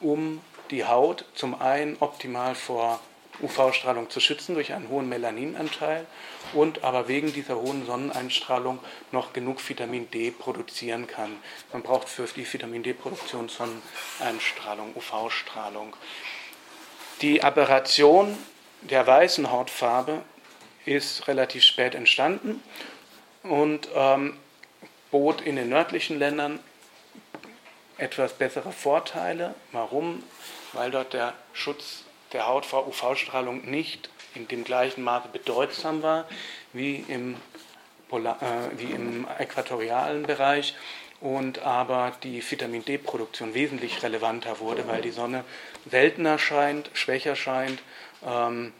um 0.00 0.40
die 0.70 0.84
Haut 0.84 1.24
zum 1.34 1.60
einen 1.60 1.96
optimal 2.00 2.54
vor 2.54 3.00
UV-Strahlung 3.42 4.10
zu 4.10 4.20
schützen 4.20 4.54
durch 4.54 4.72
einen 4.72 4.88
hohen 4.88 5.08
Melaninanteil 5.08 6.06
und 6.52 6.84
aber 6.84 7.08
wegen 7.08 7.32
dieser 7.32 7.56
hohen 7.56 7.86
Sonneneinstrahlung 7.86 8.80
noch 9.12 9.32
genug 9.32 9.66
Vitamin 9.66 10.10
D 10.10 10.30
produzieren 10.30 11.06
kann. 11.06 11.36
Man 11.72 11.82
braucht 11.82 12.08
für 12.08 12.24
die 12.24 12.50
Vitamin 12.50 12.82
D-Produktion 12.82 13.48
Sonneneinstrahlung, 13.48 14.94
UV-Strahlung. 14.94 15.96
Die 17.22 17.42
Aberration 17.42 18.38
der 18.80 19.06
weißen 19.06 19.50
Hautfarbe 19.50 20.22
ist 20.86 21.28
relativ 21.28 21.64
spät 21.64 21.94
entstanden 21.94 22.62
und 23.42 23.88
ähm, 23.94 24.38
bot 25.10 25.42
in 25.42 25.56
den 25.56 25.68
nördlichen 25.68 26.18
Ländern 26.18 26.60
etwas 27.98 28.32
bessere 28.32 28.72
Vorteile. 28.72 29.54
Warum? 29.72 30.22
Weil 30.72 30.90
dort 30.90 31.12
der 31.12 31.34
Schutz 31.52 32.04
der 32.32 32.46
Haut 32.46 32.64
vor 32.64 32.88
UV-Strahlung 32.88 33.70
nicht 33.70 34.08
in 34.34 34.48
dem 34.48 34.64
gleichen 34.64 35.02
Maße 35.02 35.28
bedeutsam 35.28 36.02
war 36.02 36.26
wie 36.72 37.04
im, 37.08 37.36
Polar, 38.08 38.38
äh, 38.42 38.78
wie 38.78 38.92
im 38.92 39.26
äquatorialen 39.38 40.22
Bereich 40.22 40.74
und 41.20 41.58
aber 41.60 42.12
die 42.22 42.42
Vitamin 42.48 42.84
D-Produktion 42.84 43.54
wesentlich 43.54 44.02
relevanter 44.02 44.58
wurde, 44.58 44.88
weil 44.88 45.02
die 45.02 45.10
Sonne 45.10 45.44
seltener 45.90 46.38
scheint, 46.38 46.90
schwächer 46.94 47.36
scheint 47.36 47.82
ähm, 48.26 48.72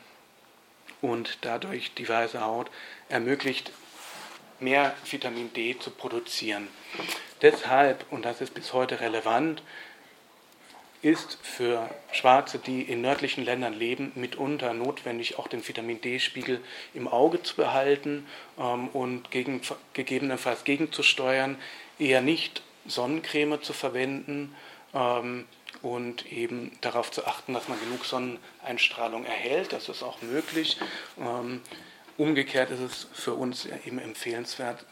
und 1.03 1.38
dadurch 1.42 1.94
die 1.94 2.09
weiße 2.09 2.40
Haut 2.40 2.70
ermöglicht, 3.09 3.72
mehr 4.59 4.94
Vitamin 5.05 5.53
D 5.53 5.79
zu 5.79 5.90
produzieren. 5.90 6.68
Deshalb, 7.42 8.05
und 8.11 8.24
das 8.24 8.40
ist 8.40 8.55
bis 8.55 8.72
heute 8.72 9.00
relevant, 9.00 9.62
ist 11.03 11.38
für 11.42 11.88
Schwarze, 12.12 12.59
die 12.59 12.83
in 12.83 13.00
nördlichen 13.00 13.42
Ländern 13.42 13.72
leben, 13.72 14.12
mitunter 14.16 14.74
notwendig, 14.74 15.38
auch 15.38 15.48
den 15.48 15.66
Vitamin 15.66 16.00
D-Spiegel 16.03 16.61
im 16.92 17.09
Auge 17.09 17.42
zu 17.42 17.57
behalten 17.57 18.26
ähm, 18.59 18.88
und 18.88 19.31
gegen, 19.31 19.62
gegebenenfalls 19.94 20.64
gegenzusteuern, 20.64 21.57
eher 22.01 22.21
nicht 22.21 22.63
Sonnencreme 22.87 23.63
zu 23.63 23.73
verwenden 23.73 24.55
ähm, 24.95 25.47
und 25.83 26.31
eben 26.33 26.72
darauf 26.81 27.11
zu 27.11 27.27
achten, 27.27 27.55
dass 27.55 27.68
man 27.68 27.79
genug 27.81 28.05
Sonneneinstrahlung 28.05 29.24
erhält. 29.24 29.72
Das 29.72 29.89
ist 29.89 30.03
auch 30.03 30.20
möglich. 30.22 30.79
Ähm, 31.18 31.61
umgekehrt 32.16 32.70
ist 32.70 32.81
es 32.81 33.07
für 33.12 33.35
uns 33.35 33.66
eben 33.87 33.99
empfehlenswert, 33.99 34.85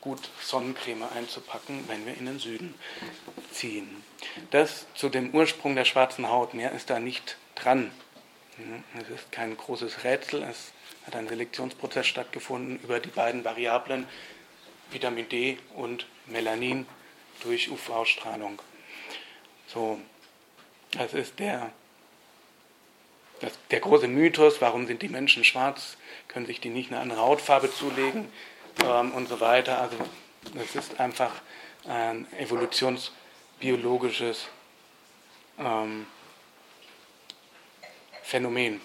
gut 0.00 0.28
Sonnencreme 0.40 1.04
einzupacken, 1.16 1.84
wenn 1.88 2.06
wir 2.06 2.16
in 2.16 2.26
den 2.26 2.38
Süden 2.38 2.74
ziehen. 3.50 4.04
Das 4.50 4.86
zu 4.94 5.08
dem 5.08 5.30
Ursprung 5.34 5.74
der 5.74 5.84
schwarzen 5.84 6.28
Haut, 6.28 6.54
mehr 6.54 6.72
ist 6.72 6.90
da 6.90 7.00
nicht 7.00 7.36
dran. 7.54 7.90
Es 8.98 9.08
ist 9.08 9.32
kein 9.32 9.56
großes 9.56 10.04
Rätsel, 10.04 10.42
es 10.42 10.72
hat 11.06 11.16
ein 11.16 11.28
Selektionsprozess 11.28 12.06
stattgefunden 12.06 12.78
über 12.82 13.00
die 13.00 13.10
beiden 13.10 13.44
Variablen 13.44 14.06
Vitamin 14.90 15.28
D 15.28 15.58
und 15.74 16.06
Melanin 16.26 16.86
durch 17.42 17.70
UV-Strahlung. 17.70 18.60
So, 19.66 19.98
das 20.92 21.14
ist 21.14 21.38
der, 21.38 21.70
das, 23.40 23.52
der 23.70 23.80
große 23.80 24.08
Mythos, 24.08 24.60
warum 24.60 24.86
sind 24.86 25.02
die 25.02 25.08
Menschen 25.08 25.44
schwarz, 25.44 25.96
können 26.28 26.46
sich 26.46 26.60
die 26.60 26.70
nicht 26.70 26.90
eine 26.90 27.00
andere 27.00 27.20
Hautfarbe 27.20 27.72
zulegen 27.72 28.28
ähm, 28.82 29.12
und 29.12 29.28
so 29.28 29.40
weiter. 29.40 29.80
Also 29.80 29.96
das 30.54 30.74
ist 30.74 30.98
einfach 31.00 31.32
ein 31.86 32.26
evolutionsbiologisches 32.38 34.48
ähm, 35.58 36.06
Phänomen. 38.22 38.80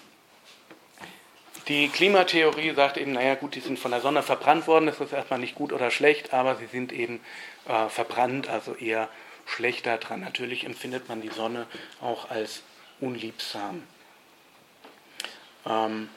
Die 1.68 1.88
Klimatheorie 1.88 2.74
sagt 2.74 2.96
eben, 2.96 3.12
naja 3.12 3.36
gut, 3.36 3.54
die 3.54 3.60
sind 3.60 3.78
von 3.78 3.92
der 3.92 4.00
Sonne 4.00 4.22
verbrannt 4.22 4.66
worden, 4.66 4.86
das 4.86 4.98
ist 4.98 5.12
erstmal 5.12 5.38
nicht 5.38 5.54
gut 5.54 5.72
oder 5.72 5.92
schlecht, 5.92 6.32
aber 6.32 6.56
sie 6.56 6.66
sind 6.66 6.92
eben 6.92 7.20
äh, 7.68 7.88
verbrannt, 7.88 8.48
also 8.48 8.74
eher 8.74 9.08
schlechter 9.46 9.98
dran. 9.98 10.20
Natürlich 10.20 10.64
empfindet 10.64 11.08
man 11.08 11.20
die 11.20 11.28
Sonne 11.28 11.66
auch 12.00 12.30
als 12.30 12.62
unliebsam. 13.00 13.84
Ähm, 15.64 16.08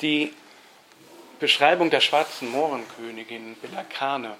die 0.00 0.32
Beschreibung 1.38 1.90
der 1.90 2.00
schwarzen 2.00 2.50
Mohrenkönigin 2.50 3.56
Belakane 3.60 4.36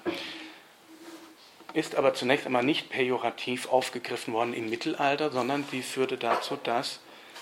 ist 1.73 1.95
aber 1.95 2.13
zunächst 2.13 2.45
einmal 2.45 2.63
nicht 2.63 2.89
pejorativ 2.89 3.69
aufgegriffen 3.69 4.33
worden 4.33 4.53
im 4.53 4.69
Mittelalter, 4.69 5.31
sondern 5.31 5.65
sie 5.71 5.81
führte 5.81 6.17
dazu, 6.17 6.57
dass 6.61 6.99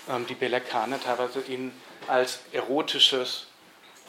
ähm, 0.09 0.25
die 0.27 0.35
Belakane 0.35 0.99
teilweise 0.99 1.41
in, 1.41 1.71
als 2.07 2.41
erotisches 2.51 3.47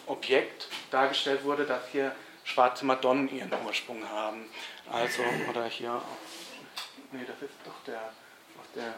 Objekt 0.06 0.68
dargestellt 0.90 1.44
wurde, 1.44 1.64
dass 1.64 1.82
hier 1.92 2.14
schwarze 2.44 2.84
Madonnen 2.84 3.28
ihren 3.34 3.52
Ursprung 3.64 4.02
haben. 4.08 4.46
Also, 4.90 5.22
oder 5.48 5.66
hier, 5.66 6.02
nee, 7.12 7.24
das 7.26 7.40
ist 7.42 7.56
doch 7.64 7.84
der, 7.86 8.12
der 8.74 8.94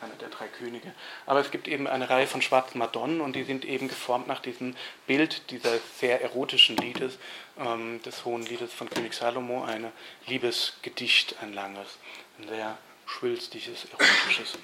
einer 0.00 0.14
der 0.16 0.28
drei 0.28 0.46
Könige. 0.46 0.92
Aber 1.26 1.40
es 1.40 1.50
gibt 1.50 1.68
eben 1.68 1.86
eine 1.86 2.08
Reihe 2.10 2.26
von 2.26 2.42
schwarzen 2.42 2.78
Madonnen 2.78 3.20
und 3.20 3.34
die 3.34 3.44
sind 3.44 3.64
eben 3.64 3.88
geformt 3.88 4.28
nach 4.28 4.40
diesem 4.40 4.76
Bild 5.06 5.50
dieses 5.50 5.80
sehr 5.98 6.20
erotischen 6.22 6.76
Liedes, 6.76 7.18
ähm, 7.58 8.02
des 8.02 8.24
Hohen 8.24 8.44
Liedes 8.44 8.72
von 8.72 8.90
König 8.90 9.14
Salomo, 9.14 9.64
ein 9.64 9.90
Liebesgedicht, 10.26 11.36
ein 11.42 11.52
langes, 11.52 11.98
ein 12.38 12.48
sehr 12.48 12.78
schwülstiges, 13.06 13.86
erotisches. 13.86 14.58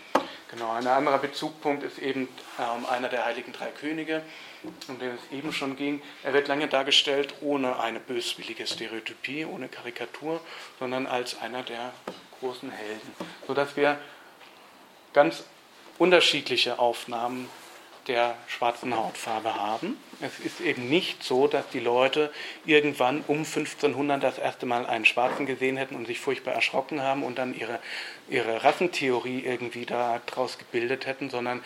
Genau, 0.50 0.72
ein 0.72 0.86
anderer 0.86 1.18
Bezugpunkt 1.18 1.84
ist 1.84 1.98
eben 1.98 2.28
ähm, 2.58 2.84
einer 2.86 3.08
der 3.08 3.24
heiligen 3.24 3.52
drei 3.52 3.68
Könige, 3.68 4.22
um 4.88 4.98
den 4.98 5.10
es 5.10 5.32
eben 5.36 5.52
schon 5.52 5.76
ging. 5.76 6.02
Er 6.24 6.32
wird 6.32 6.48
lange 6.48 6.66
dargestellt 6.66 7.34
ohne 7.40 7.78
eine 7.78 8.00
böswillige 8.00 8.66
Stereotypie, 8.66 9.44
ohne 9.44 9.68
Karikatur, 9.68 10.40
sondern 10.80 11.06
als 11.06 11.40
einer 11.40 11.62
der 11.62 11.92
großen 12.40 12.70
Helden, 12.70 13.14
sodass 13.46 13.76
wir 13.76 14.00
ganz 15.12 15.44
unterschiedliche 15.98 16.78
Aufnahmen 16.78 17.48
der 18.06 18.34
schwarzen 18.48 18.96
Hautfarbe 18.96 19.54
haben. 19.54 19.96
Es 20.20 20.38
ist 20.40 20.60
eben 20.60 20.88
nicht 20.88 21.22
so, 21.22 21.46
dass 21.46 21.68
die 21.68 21.80
Leute 21.80 22.32
irgendwann 22.64 23.22
um 23.28 23.38
1500 23.38 24.22
das 24.22 24.38
erste 24.38 24.66
Mal 24.66 24.86
einen 24.86 25.04
Schwarzen 25.04 25.46
gesehen 25.46 25.76
hätten 25.76 25.94
und 25.94 26.06
sich 26.06 26.18
furchtbar 26.18 26.54
erschrocken 26.54 27.02
haben 27.02 27.22
und 27.22 27.38
dann 27.38 27.56
ihre, 27.56 27.78
ihre 28.28 28.64
Rassentheorie 28.64 29.44
irgendwie 29.44 29.86
daraus 29.86 30.58
gebildet 30.58 31.06
hätten, 31.06 31.30
sondern 31.30 31.62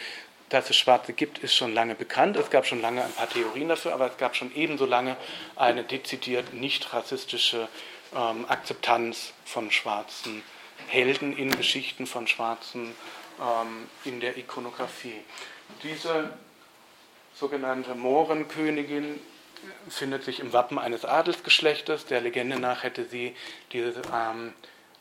dass 0.51 0.71
es 0.71 0.77
Schwarze 0.77 1.13
gibt, 1.13 1.39
ist 1.39 1.55
schon 1.55 1.73
lange 1.73 1.95
bekannt. 1.95 2.37
Es 2.37 2.51
gab 2.51 2.67
schon 2.67 2.81
lange 2.81 3.03
ein 3.03 3.13
paar 3.13 3.29
Theorien 3.29 3.69
dafür, 3.69 3.95
aber 3.95 4.09
es 4.09 4.17
gab 4.19 4.37
schon 4.37 4.55
ebenso 4.55 4.87
lange 4.87 5.17
eine 5.57 5.83
dezidiert 5.83 6.53
nicht 6.53 6.93
rassistische 6.93 7.69
ähm, 8.15 8.45
Akzeptanz 8.49 9.33
von 9.45 9.71
schwarzen 9.71 10.43
Helden 10.89 11.37
in 11.37 11.51
Geschichten 11.57 12.07
von 12.07 12.27
schwarzen 12.27 12.95
ähm, 13.41 13.89
in 14.05 14.21
der 14.21 14.37
Ikonografie. 14.37 15.23
Diese 15.83 16.31
sogenannte 17.35 17.95
Mohrenkönigin 17.95 19.21
findet 19.89 20.25
sich 20.25 20.41
im 20.41 20.53
Wappen 20.53 20.79
eines 20.79 21.05
Adelsgeschlechtes. 21.05 22.07
Der 22.07 22.21
Legende 22.21 22.59
nach 22.59 22.83
hätte 22.83 23.05
sie 23.05 23.35
diese, 23.73 24.03
ähm, 24.13 24.53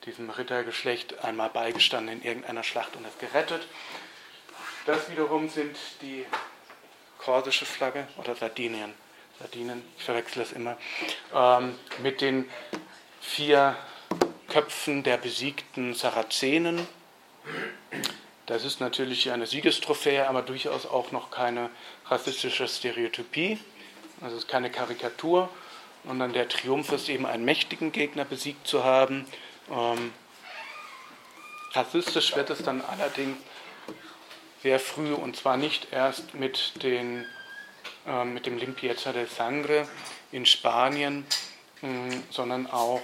diesem 0.06 0.30
Rittergeschlecht 0.30 1.24
einmal 1.24 1.50
beigestanden 1.50 2.20
in 2.20 2.24
irgendeiner 2.24 2.64
Schlacht 2.64 2.96
und 2.96 3.06
es 3.06 3.18
gerettet. 3.18 3.68
Das 4.86 5.10
wiederum 5.10 5.50
sind 5.50 5.78
die 6.02 6.26
korsische 7.18 7.66
Flagge 7.66 8.08
oder 8.18 8.36
Sardinien. 8.36 8.94
Sardinen, 9.40 9.84
ich 9.98 10.04
verwechsel 10.04 10.42
es 10.42 10.52
immer, 10.52 10.78
ähm, 11.34 11.78
mit 12.00 12.22
den 12.22 12.50
vier 13.22 13.76
Köpfen 14.50 15.04
der 15.04 15.18
besiegten 15.18 15.94
Sarazenen. 15.94 16.88
Das 18.46 18.66
ist 18.66 18.82
natürlich 18.82 19.32
eine 19.32 19.48
Siegestrophäe, 19.48 20.28
aber 20.28 20.42
durchaus 20.42 20.86
auch 20.86 21.12
noch 21.12 21.32
keine 21.32 21.70
rassistische 22.08 22.68
Stereotypie. 22.68 23.58
Also 24.22 24.36
es 24.36 24.44
ist 24.44 24.50
keine 24.50 24.70
Karikatur, 24.70 25.50
sondern 26.06 26.34
der 26.34 26.50
Triumph 26.50 26.92
ist 26.92 27.08
eben 27.08 27.26
einen 27.26 27.46
mächtigen 27.46 27.92
Gegner 27.92 28.26
besiegt 28.26 28.68
zu 28.68 28.84
haben. 28.84 29.26
Ähm, 29.72 30.14
rassistisch 31.72 32.36
wird 32.36 32.50
es 32.50 32.64
dann 32.64 32.82
allerdings 32.82 33.38
sehr 34.62 34.80
früh 34.80 35.14
und 35.14 35.36
zwar 35.36 35.58
nicht 35.58 35.88
erst 35.92 36.34
mit, 36.34 36.84
den, 36.84 37.26
äh, 38.06 38.26
mit 38.26 38.46
dem 38.46 38.58
Limpieza 38.58 39.14
del 39.14 39.28
Sangre 39.28 39.88
in 40.32 40.46
Spanien, 40.46 41.26
mh, 41.82 42.16
sondern 42.30 42.68
auch 42.68 43.02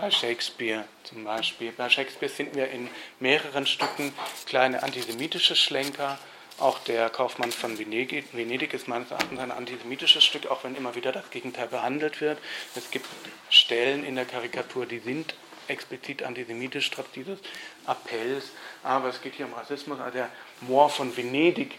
bei 0.00 0.10
Shakespeare 0.10 0.84
zum 1.04 1.24
Beispiel. 1.24 1.72
Bei 1.72 1.88
Shakespeare 1.88 2.32
finden 2.32 2.56
wir 2.56 2.70
in 2.70 2.88
mehreren 3.20 3.66
Stücken 3.66 4.12
kleine 4.46 4.82
antisemitische 4.82 5.56
Schlenker. 5.56 6.18
Auch 6.58 6.78
der 6.80 7.08
Kaufmann 7.10 7.52
von 7.52 7.78
Venedig, 7.78 8.24
Venedig 8.32 8.74
ist 8.74 8.88
meines 8.88 9.10
Erachtens 9.10 9.38
ein 9.38 9.52
antisemitisches 9.52 10.24
Stück, 10.24 10.46
auch 10.46 10.64
wenn 10.64 10.74
immer 10.74 10.94
wieder 10.94 11.12
das 11.12 11.30
Gegenteil 11.30 11.68
behandelt 11.68 12.20
wird. 12.20 12.38
Es 12.74 12.90
gibt 12.90 13.06
Stellen 13.48 14.04
in 14.04 14.16
der 14.16 14.24
Karikatur, 14.24 14.86
die 14.86 14.98
sind 14.98 15.34
explizit 15.68 16.22
antisemitisch, 16.22 16.90
trotz 16.90 17.10
dieses 17.12 17.38
Appells. 17.86 18.50
Aber 18.82 19.08
es 19.08 19.22
geht 19.22 19.34
hier 19.34 19.46
um 19.46 19.54
Rassismus. 19.54 20.00
Also 20.00 20.18
der 20.18 20.30
Moor 20.62 20.90
von 20.90 21.16
Venedig 21.16 21.78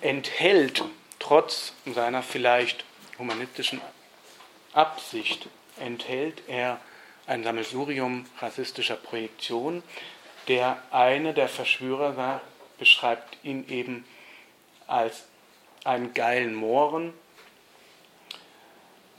enthält 0.00 0.82
trotz 1.18 1.72
seiner 1.86 2.22
vielleicht 2.22 2.84
humanistischen 3.18 3.80
Absicht, 4.72 5.48
enthält 5.78 6.42
er 6.48 6.80
ein 7.26 7.44
Sammelsurium 7.44 8.26
rassistischer 8.40 8.96
Projektion. 8.96 9.82
Der 10.48 10.82
eine 10.90 11.32
der 11.34 11.48
Verschwörer 11.48 12.16
war, 12.16 12.40
beschreibt 12.78 13.38
ihn 13.42 13.68
eben 13.68 14.04
als 14.86 15.24
einen 15.84 16.12
geilen 16.12 16.54
Mohren 16.54 17.14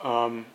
ähm, 0.04 0.46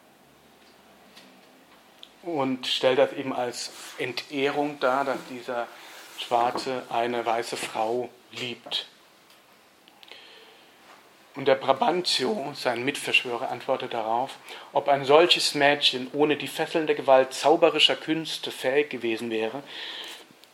und 2.22 2.66
stellt 2.66 2.98
das 2.98 3.12
eben 3.14 3.32
als 3.32 3.70
Entehrung 3.98 4.78
dar, 4.80 5.04
dass 5.04 5.18
dieser 5.30 5.66
Schwarze 6.18 6.84
eine 6.90 7.24
weiße 7.24 7.56
Frau 7.56 8.10
liebt. 8.32 8.89
Und 11.36 11.46
der 11.46 11.54
Brabantio, 11.54 12.52
sein 12.54 12.84
Mitverschwörer, 12.84 13.50
antwortet 13.50 13.94
darauf, 13.94 14.36
ob 14.72 14.88
ein 14.88 15.04
solches 15.04 15.54
Mädchen 15.54 16.08
ohne 16.12 16.36
die 16.36 16.48
fesselnde 16.48 16.96
Gewalt 16.96 17.32
zauberischer 17.32 17.94
Künste 17.94 18.50
fähig 18.50 18.90
gewesen 18.90 19.30
wäre, 19.30 19.62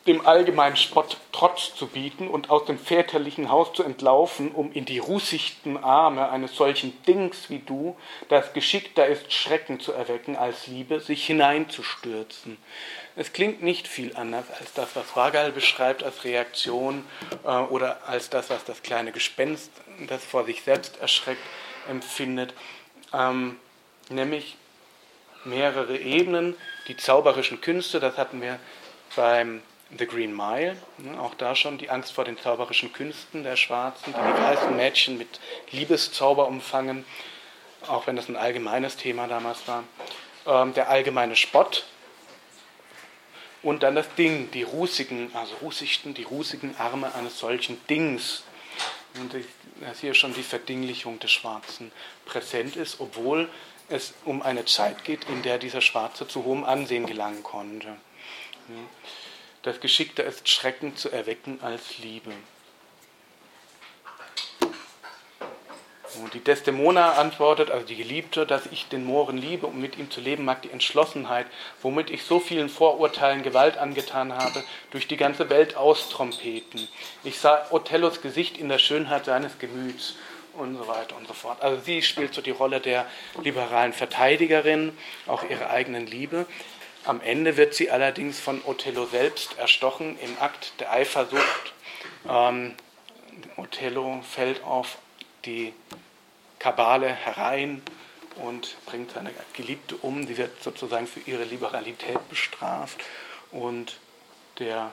dem 0.07 0.25
allgemeinen 0.25 0.77
Spott 0.77 1.17
Trotz 1.33 1.75
zu 1.75 1.89
bieten 1.89 2.29
und 2.29 2.49
aus 2.49 2.65
dem 2.65 2.79
väterlichen 2.79 3.51
Haus 3.51 3.73
zu 3.75 3.83
entlaufen, 3.83 4.53
um 4.53 4.73
in 4.73 4.85
die 4.85 4.99
rußigten 4.99 5.83
Arme 5.83 6.31
eines 6.31 6.55
solchen 6.57 7.03
Dings 7.05 7.51
wie 7.51 7.59
du, 7.59 7.97
das 8.29 8.53
geschickter 8.53 9.07
ist, 9.07 9.33
Schrecken 9.33 9.81
zu 9.81 9.93
erwecken 9.93 10.37
als 10.37 10.67
Liebe, 10.67 11.01
sich 11.01 11.27
hineinzustürzen. 11.27 12.57
Es 13.17 13.33
klingt 13.33 13.63
nicht 13.63 13.89
viel 13.89 14.17
anders 14.17 14.45
als 14.59 14.73
das, 14.73 14.95
was 14.95 15.17
Wagal 15.17 15.53
beschreibt 15.53 16.03
als 16.05 16.25
Reaktion 16.25 17.05
äh, 17.45 17.49
oder 17.49 18.07
als 18.09 18.31
das, 18.31 18.49
was 18.49 18.65
das 18.65 18.83
kleine 18.83 19.13
Gespenst, 19.13 19.71
das 20.07 20.25
vor 20.25 20.45
sich 20.45 20.63
selbst 20.63 20.99
erschreckt, 21.01 21.43
empfindet. 21.89 22.55
Ähm, 23.13 23.59
nämlich 24.09 24.57
mehrere 25.45 25.99
Ebenen, 25.99 26.57
die 26.89 26.97
zauberischen 26.97 27.61
Künste, 27.61 28.01
das 28.01 28.17
hatten 28.17 28.43
wir 28.43 28.59
beim 29.15 29.63
The 29.97 30.07
Green 30.07 30.35
Mile, 30.35 30.77
ne, 30.99 31.21
auch 31.21 31.35
da 31.35 31.55
schon 31.55 31.79
die 31.79 31.91
Angst 31.91 32.13
vor 32.13 32.25
den 32.25 32.39
zauberischen 32.39 32.93
Künsten 32.93 33.45
der 33.45 33.57
Schwarzen, 33.57 34.13
die 34.13 34.19
die 34.19 34.43
weißen 34.43 34.75
Mädchen 34.77 35.17
mit 35.17 35.41
Liebeszauber 35.71 36.49
umfangen, 36.49 37.05
auch 37.87 38.07
wenn 38.09 38.17
das 38.17 38.29
ein 38.29 38.37
allgemeines 38.37 38.97
Thema 38.97 39.29
damals 39.29 39.69
war. 39.69 39.85
Ähm, 40.47 40.75
der 40.75 40.89
allgemeine 40.89 41.37
Spott, 41.37 41.85
und 43.67 43.83
dann 43.83 43.97
das 43.97 44.07
Ding, 44.15 44.49
die 44.53 44.63
rußigen, 44.63 45.35
also 45.35 45.57
rußigten, 45.57 46.15
die 46.15 46.23
rußigen 46.23 46.77
Arme 46.79 47.13
eines 47.17 47.41
solchen 47.41 47.85
Dings. 47.89 48.45
Und 49.19 49.35
dass 49.35 49.43
hier 50.01 50.15
schon 50.15 50.35
die 50.35 50.43
Verdinglichung 50.43 51.19
des 51.19 51.31
Schwarzen 51.31 51.93
präsent 52.25 52.77
ist, 52.77 53.01
obwohl 53.01 53.49
es 53.89 54.15
um 54.25 54.43
eine 54.43 54.65
Zeit 54.65 55.05
geht, 55.05 55.25
in 55.29 55.43
der 55.43 55.59
dieser 55.59 55.81
Schwarze 55.81 56.27
zu 56.27 56.45
hohem 56.45 56.65
Ansehen 56.65 57.07
gelangen 57.07 57.43
konnte. 57.43 57.97
Das 59.63 59.81
Geschickte 59.81 60.23
ist, 60.23 60.49
Schrecken 60.49 60.97
zu 60.97 61.11
erwecken 61.11 61.61
als 61.63 61.99
Liebe. 61.99 62.33
Und 66.23 66.35
die 66.35 66.41
Desdemona 66.41 67.13
antwortet, 67.13 67.71
also 67.71 67.87
die 67.87 67.97
Geliebte, 67.97 68.47
dass 68.47 68.67
ich 68.67 68.89
den 68.89 69.05
Mohren 69.05 69.39
liebe, 69.39 69.67
um 69.67 69.81
mit 69.81 69.99
ihm 69.99 70.11
zu 70.11 70.21
leben, 70.21 70.45
mag 70.45 70.63
die 70.63 70.71
Entschlossenheit, 70.71 71.47
womit 71.83 72.11
ich 72.11 72.25
so 72.25 72.41
vielen 72.41 72.69
Vorurteilen 72.69 73.43
Gewalt 73.43 73.79
angetan 73.79 74.33
habe, 74.33 74.65
durch 74.91 75.09
die 75.09 75.17
ganze 75.17 75.51
Welt 75.51 75.77
austrompeten. 75.77 76.89
Ich 77.25 77.39
sah 77.39 77.67
Othellos 77.71 78.23
Gesicht 78.23 78.59
in 78.59 78.69
der 78.69 78.79
Schönheit 78.79 79.25
seines 79.25 79.59
Gemüts 79.59 80.15
und 80.55 80.77
so 80.77 80.89
weiter 80.89 81.17
und 81.17 81.27
so 81.27 81.35
fort. 81.35 81.63
Also 81.63 81.83
sie 81.83 82.03
spielt 82.03 82.35
so 82.35 82.41
die 82.41 82.51
Rolle 82.51 82.81
der 82.81 83.07
liberalen 83.43 83.93
Verteidigerin, 83.93 84.97
auch 85.27 85.43
ihrer 85.49 85.71
eigenen 85.71 86.07
Liebe. 86.07 86.47
Am 87.05 87.21
Ende 87.21 87.57
wird 87.57 87.75
sie 87.75 87.91
allerdings 87.91 88.41
von 88.41 88.61
Othello 88.65 89.07
selbst 89.07 89.59
erstochen 89.59 90.19
im 90.21 90.37
Akt 90.41 90.73
der 90.81 90.93
Eifersucht. 90.93 91.73
Ähm, 92.29 92.75
Othello 93.57 94.23
fällt 94.29 94.65
auf 94.65 94.99
die 95.45 95.73
Kabale 96.59 97.09
herein 97.09 97.83
und 98.37 98.77
bringt 98.87 99.13
seine 99.13 99.31
Geliebte 99.53 99.97
um. 99.97 100.27
Sie 100.27 100.37
wird 100.37 100.63
sozusagen 100.63 101.07
für 101.07 101.21
ihre 101.21 101.45
Liberalität 101.45 102.29
bestraft 102.29 102.99
und 103.51 103.99
der 104.59 104.93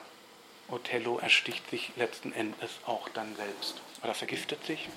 Othello 0.68 1.18
ersticht 1.18 1.68
sich 1.70 1.90
letzten 1.96 2.32
Endes 2.32 2.70
auch 2.86 3.08
dann 3.10 3.34
selbst 3.36 3.80
oder 4.02 4.14
vergiftet 4.14 4.64
sich. 4.64 4.88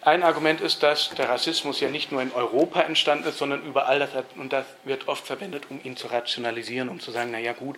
Ein 0.00 0.22
Argument 0.22 0.60
ist, 0.60 0.82
dass 0.82 1.10
der 1.10 1.28
Rassismus 1.28 1.80
ja 1.80 1.90
nicht 1.90 2.12
nur 2.12 2.22
in 2.22 2.32
Europa 2.32 2.80
entstanden 2.80 3.28
ist, 3.28 3.36
sondern 3.36 3.62
überall, 3.64 3.98
das 3.98 4.14
hat, 4.14 4.24
und 4.36 4.52
das 4.52 4.64
wird 4.84 5.08
oft 5.08 5.26
verwendet, 5.26 5.64
um 5.70 5.80
ihn 5.82 5.96
zu 5.96 6.06
rationalisieren, 6.06 6.88
um 6.88 7.00
zu 7.00 7.10
sagen, 7.10 7.30
naja 7.30 7.52
gut, 7.52 7.76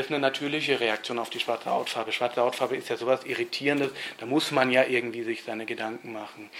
ist 0.00 0.10
eine 0.10 0.18
natürliche 0.18 0.80
Reaktion 0.80 1.18
auf 1.18 1.30
die 1.30 1.40
schwarze 1.40 1.70
Hautfarbe. 1.70 2.12
Schwarze 2.12 2.40
Hautfarbe 2.40 2.76
ist 2.76 2.88
ja 2.88 2.96
sowas 2.96 3.24
Irritierendes, 3.24 3.90
da 4.18 4.26
muss 4.26 4.50
man 4.50 4.70
ja 4.70 4.84
irgendwie 4.84 5.22
sich 5.22 5.44
seine 5.44 5.66
Gedanken 5.66 6.12
machen. 6.12 6.50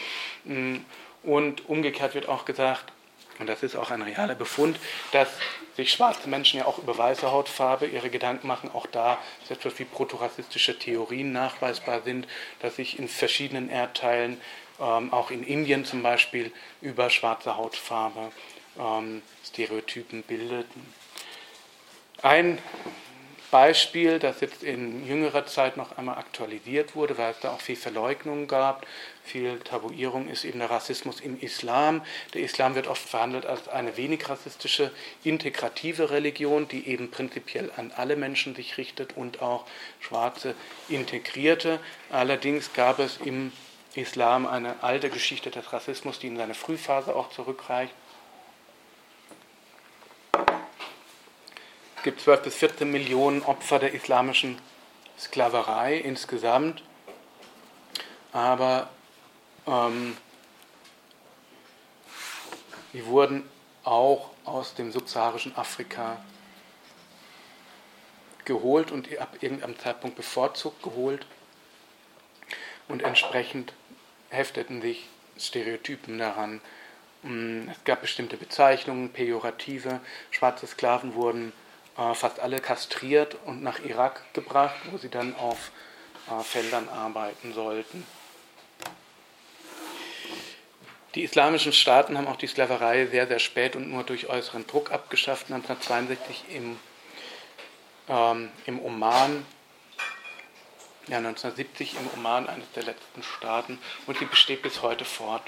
Mm, 0.45 0.77
und 1.23 1.69
umgekehrt 1.69 2.15
wird 2.15 2.29
auch 2.29 2.45
gesagt, 2.45 2.93
und 3.39 3.49
das 3.49 3.63
ist 3.63 3.77
auch 3.77 3.91
ein 3.91 4.03
realer 4.03 4.35
Befund, 4.35 4.77
dass 5.13 5.29
sich 5.77 5.91
schwarze 5.93 6.29
Menschen 6.29 6.59
ja 6.59 6.67
auch 6.67 6.79
über 6.79 6.97
weiße 6.97 7.31
Hautfarbe 7.31 7.87
ihre 7.87 8.11
Gedanken 8.11 8.47
machen. 8.47 8.71
Auch 8.73 8.87
da 8.87 9.19
ist 9.43 9.51
etwas 9.51 9.79
wie 9.79 9.85
protorassistische 9.85 10.79
Theorien 10.79 11.33
nachweisbar 11.33 12.03
sind, 12.03 12.29
dass 12.61 12.77
sich 12.77 12.99
in 12.99 13.09
verschiedenen 13.09 13.71
Erdteilen, 13.71 14.41
ähm, 14.81 15.13
auch 15.13 15.31
in 15.31 15.43
Indien 15.43 15.85
zum 15.85 16.03
Beispiel, 16.03 16.53
über 16.83 17.09
schwarze 17.09 17.57
Hautfarbe 17.57 18.31
ähm, 18.79 19.23
Stereotypen 19.45 20.23
bildeten. 20.23 20.95
Ein 22.23 22.59
Beispiel, 23.53 24.19
das 24.19 24.41
jetzt 24.41 24.63
in 24.63 25.07
jüngerer 25.07 25.45
Zeit 25.45 25.77
noch 25.77 25.99
einmal 25.99 26.17
aktualisiert 26.17 26.97
wurde, 26.97 27.19
weil 27.19 27.33
es 27.33 27.41
da 27.41 27.53
auch 27.53 27.61
viel 27.61 27.77
Verleugnung 27.77 28.49
gab, 28.49 28.87
viel 29.25 29.61
Tabuierung, 29.61 30.29
ist 30.29 30.45
eben 30.45 30.59
der 30.59 30.71
Rassismus 30.71 31.21
im 31.21 31.39
Islam. 31.39 32.03
Der 32.33 32.41
Islam 32.41 32.75
wird 32.75 32.87
oft 32.87 33.07
verhandelt 33.07 33.45
als 33.45 33.69
eine 33.69 33.99
wenig 33.99 34.27
rassistische, 34.27 34.91
integrative 35.23 36.11
Religion, 36.11 36.67
die 36.67 36.89
eben 36.89 37.11
prinzipiell 37.11 37.71
an 37.77 37.93
alle 37.95 38.17
Menschen 38.17 38.55
sich 38.55 38.79
richtet 38.79 39.19
und 39.19 39.43
auch 39.43 39.67
Schwarze 40.01 40.55
integrierte. 40.89 41.79
Allerdings 42.09 42.73
gab 42.73 43.01
es 43.01 43.19
im 43.23 43.53
Islam 43.95 44.47
eine 44.47 44.83
alte 44.83 45.11
Geschichte 45.11 45.51
des 45.51 45.75
Rassismus, 45.75 46.19
die 46.19 46.29
in 46.29 46.39
seine 46.39 46.55
Frühphase 46.55 47.15
auch 47.15 47.29
zurückreicht. 47.29 47.93
Es 52.03 52.05
gibt 52.05 52.21
12 52.23 52.43
bis 52.43 52.57
14 52.57 52.91
Millionen 52.91 53.43
Opfer 53.43 53.79
der 53.79 53.95
islamischen 53.95 54.59
Sklaverei 55.17 55.99
insgesamt. 55.99 56.83
Aber 58.33 58.91
ähm, 59.69 60.17
die 62.93 63.07
wurden 63.07 63.49
auch 63.85 64.31
aus 64.45 64.75
dem 64.75 64.91
subsaharischen 64.91 65.55
Afrika 65.55 66.21
geholt 68.47 68.91
und 68.91 69.17
ab 69.19 69.37
irgendeinem 69.41 69.79
Zeitpunkt 69.79 70.17
bevorzugt 70.17 70.83
geholt. 70.83 71.25
Und 72.89 73.05
entsprechend 73.05 73.75
hefteten 74.31 74.83
sich 74.83 75.07
Stereotypen 75.39 76.19
daran. 76.19 76.61
Mm, 77.23 77.69
es 77.69 77.85
gab 77.85 78.01
bestimmte 78.01 78.37
Bezeichnungen, 78.37 79.11
Pejorative. 79.13 80.01
Schwarze 80.33 80.67
Sklaven 80.67 81.15
wurden 81.15 81.53
äh, 81.97 82.15
fast 82.15 82.41
alle 82.41 82.61
kastriert 82.61 83.37
und 83.45 83.63
nach 83.63 83.81
Irak 83.85 84.23
gebracht, 84.33 84.77
wo 84.91 84.99
sie 84.99 85.09
dann 85.09 85.35
auf 85.37 85.71
äh, 86.31 86.43
Feldern 86.43 86.89
arbeiten 86.89 87.53
sollten. 87.53 88.07
Die 91.15 91.25
islamischen 91.25 91.75
Staaten 91.75 92.17
haben 92.17 92.27
auch 92.27 92.37
die 92.37 92.47
Sklaverei 92.47 93.07
sehr, 93.07 93.27
sehr 93.27 93.39
spät 93.39 93.77
und 93.77 93.91
nur 93.91 94.03
durch 94.03 94.29
äußeren 94.29 94.67
Druck 94.67 94.91
abgeschafft. 94.91 95.53
1962 95.53 96.45
im, 96.55 96.79
ähm, 98.09 98.51
im 98.65 98.83
Oman, 98.83 99.45
ja 101.09 101.19
1970 101.19 101.97
im 101.97 102.09
Oman, 102.19 102.49
eines 102.49 102.71
der 102.73 102.85
letzten 102.85 103.23
Staaten, 103.23 103.79
und 104.07 104.19
sie 104.19 104.25
besteht 104.25 104.63
bis 104.63 104.81
heute 104.81 105.05
fort, 105.05 105.43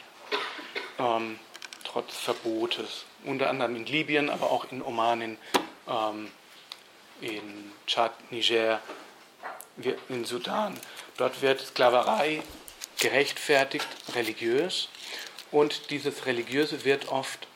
ähm, 0.99 1.39
trotz 1.85 2.15
Verbotes. 2.15 3.07
Unter 3.25 3.49
anderem 3.49 3.77
in 3.77 3.87
Libyen, 3.87 4.29
aber 4.29 4.51
auch 4.51 4.71
in 4.71 4.83
Oman, 4.83 5.23
in 5.23 5.39
ähm, 5.89 6.31
in 7.21 7.73
Tschad, 7.87 8.13
Niger, 8.31 8.81
in 10.09 10.25
Sudan. 10.25 10.79
Dort 11.17 11.43
wird 11.43 11.61
Sklaverei 11.61 12.43
gerechtfertigt, 12.99 13.87
religiös, 14.15 14.89
und 15.51 15.91
dieses 15.91 16.27
Religiöse 16.27 16.85
wird 16.85 17.09
oft 17.09 17.47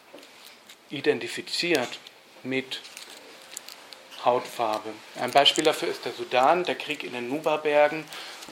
identifiziert 0.88 1.98
mit 2.44 2.80
Hautfarbe. 4.24 4.90
Ein 5.16 5.32
Beispiel 5.32 5.64
dafür 5.64 5.88
ist 5.88 6.04
der 6.04 6.12
Sudan, 6.12 6.64
der 6.64 6.76
Krieg 6.76 7.02
in 7.02 7.12
den 7.12 7.28
Nuba-Bergen, 7.28 8.04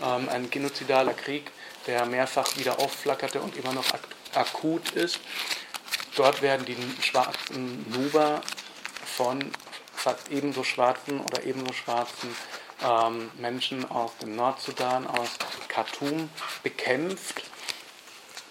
ähm, 0.02 0.28
ein 0.28 0.50
genozidaler 0.50 1.14
Krieg, 1.14 1.50
der 1.86 2.06
mehrfach 2.06 2.56
wieder 2.56 2.78
aufflackerte 2.80 3.40
und 3.40 3.56
immer 3.56 3.72
noch 3.72 3.92
ak 3.92 4.00
akut 4.34 4.90
ist. 4.90 5.20
Dort 6.16 6.42
werden 6.42 6.66
die 6.66 6.76
schwarzen 7.02 7.86
Nuba 7.90 8.42
von 9.16 9.50
fast 10.06 10.30
ebenso 10.30 10.62
schwarzen 10.62 11.20
oder 11.20 11.42
ebenso 11.42 11.72
schwarzen 11.72 12.32
ähm, 12.80 13.28
Menschen 13.40 13.90
aus 13.90 14.16
dem 14.18 14.36
Nordsudan, 14.36 15.04
aus 15.04 15.30
Khartoum 15.66 16.30
bekämpft. 16.62 17.42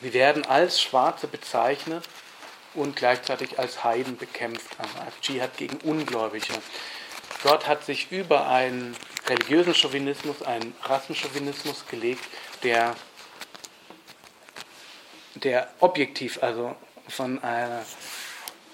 Sie 0.01 0.11
werden 0.11 0.45
als 0.45 0.81
Schwarze 0.81 1.27
bezeichnet 1.27 2.03
und 2.73 2.97
gleichzeitig 2.97 3.57
als 3.57 3.85
Heiden 3.85 4.17
bekämpft, 4.17 4.67
also 4.77 4.99
als 4.99 5.17
Dschihad 5.21 5.55
gegen 5.55 5.77
Ungläubige. 5.77 6.53
Dort 7.43 7.67
hat 7.67 7.85
sich 7.85 8.11
über 8.11 8.49
einen 8.49 8.93
religiösen 9.25 9.73
Chauvinismus, 9.73 10.41
einen 10.41 10.75
Rassenchauvinismus 10.83 11.85
gelegt, 11.87 12.25
der, 12.63 12.97
der 15.35 15.73
objektiv, 15.79 16.43
also 16.43 16.75
von 17.07 17.41
einer 17.41 17.85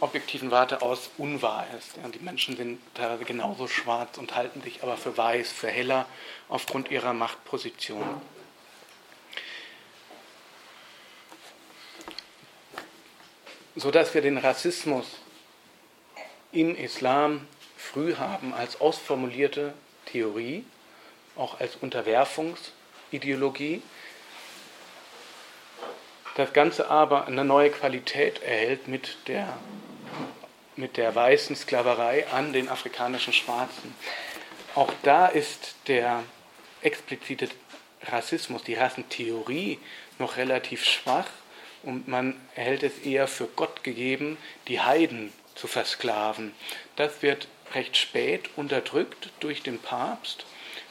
objektiven 0.02 0.52
Warte 0.52 0.82
aus 0.82 1.10
unwahr 1.18 1.66
ist. 1.78 1.96
Ja, 1.98 2.10
die 2.10 2.20
Menschen 2.20 2.58
sind 2.58 2.80
teilweise 2.96 3.24
genauso 3.24 3.68
schwarz 3.68 4.18
und 4.18 4.36
halten 4.36 4.62
sich 4.62 4.84
aber 4.84 4.98
für 4.98 5.16
weiß, 5.16 5.50
für 5.52 5.70
heller 5.70 6.06
aufgrund 6.50 6.92
ihrer 6.92 7.14
Machtposition. 7.14 8.22
Sodass 13.76 14.14
wir 14.14 14.22
den 14.22 14.38
Rassismus 14.38 15.06
im 16.52 16.76
Islam 16.76 17.48
früh 17.78 18.16
haben 18.16 18.54
als 18.54 18.82
ausformulierte 18.82 19.74
Theorie, 20.08 20.66
auch 21.38 21.58
als 21.60 21.78
Unterwerfungsideologie, 21.78 23.82
das 26.36 26.52
Ganze 26.54 26.90
aber 26.90 27.28
eine 27.28 27.46
neue 27.46 27.70
Qualität 27.70 28.42
erhält 28.42 28.88
mit 28.88 29.18
der 29.28 29.58
mit 30.82 30.98
der 30.98 31.14
weißen 31.14 31.56
Sklaverei 31.56 32.26
an 32.28 32.52
den 32.52 32.68
afrikanischen 32.68 33.34
Schwarzen. 33.34 33.96
Auch 34.74 34.92
da 35.04 35.28
ist 35.28 35.76
der 35.88 36.24
explizite 36.82 37.48
Rassismus, 38.08 38.64
die 38.64 38.74
Rassentheorie 38.74 39.80
noch 40.18 40.38
relativ 40.38 40.84
schwach 40.84 41.28
und 41.84 42.08
man 42.08 42.36
hält 42.56 42.82
es 42.82 42.98
eher 43.00 43.28
für 43.28 43.46
Gott 43.46 43.84
gegeben, 43.84 44.38
die 44.68 44.82
Heiden 44.82 45.32
zu 45.54 45.68
versklaven. 45.68 46.54
Das 46.96 47.22
wird 47.22 47.48
recht 47.76 47.96
spät 47.96 48.50
unterdrückt 48.56 49.30
durch 49.40 49.62
den 49.62 49.78
Papst, 49.78 50.46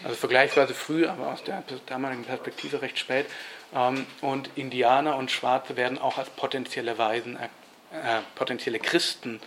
also 0.04 0.14
vergleichsweise 0.14 0.72
früh, 0.72 1.06
aber 1.06 1.32
aus 1.32 1.42
der 1.42 1.64
damaligen 1.86 2.24
Perspektive 2.24 2.80
recht 2.80 2.98
spät. 2.98 3.26
Ähm, 3.74 4.06
und 4.20 4.50
Indianer 4.54 5.16
und 5.16 5.32
Schwarze 5.32 5.76
werden 5.76 5.98
auch 5.98 6.16
als 6.16 6.30
potenzielle 6.30 6.96
Weisen, 6.96 7.36
äh, 7.36 8.20
potenzielle 8.36 8.78
Christen 8.78 9.40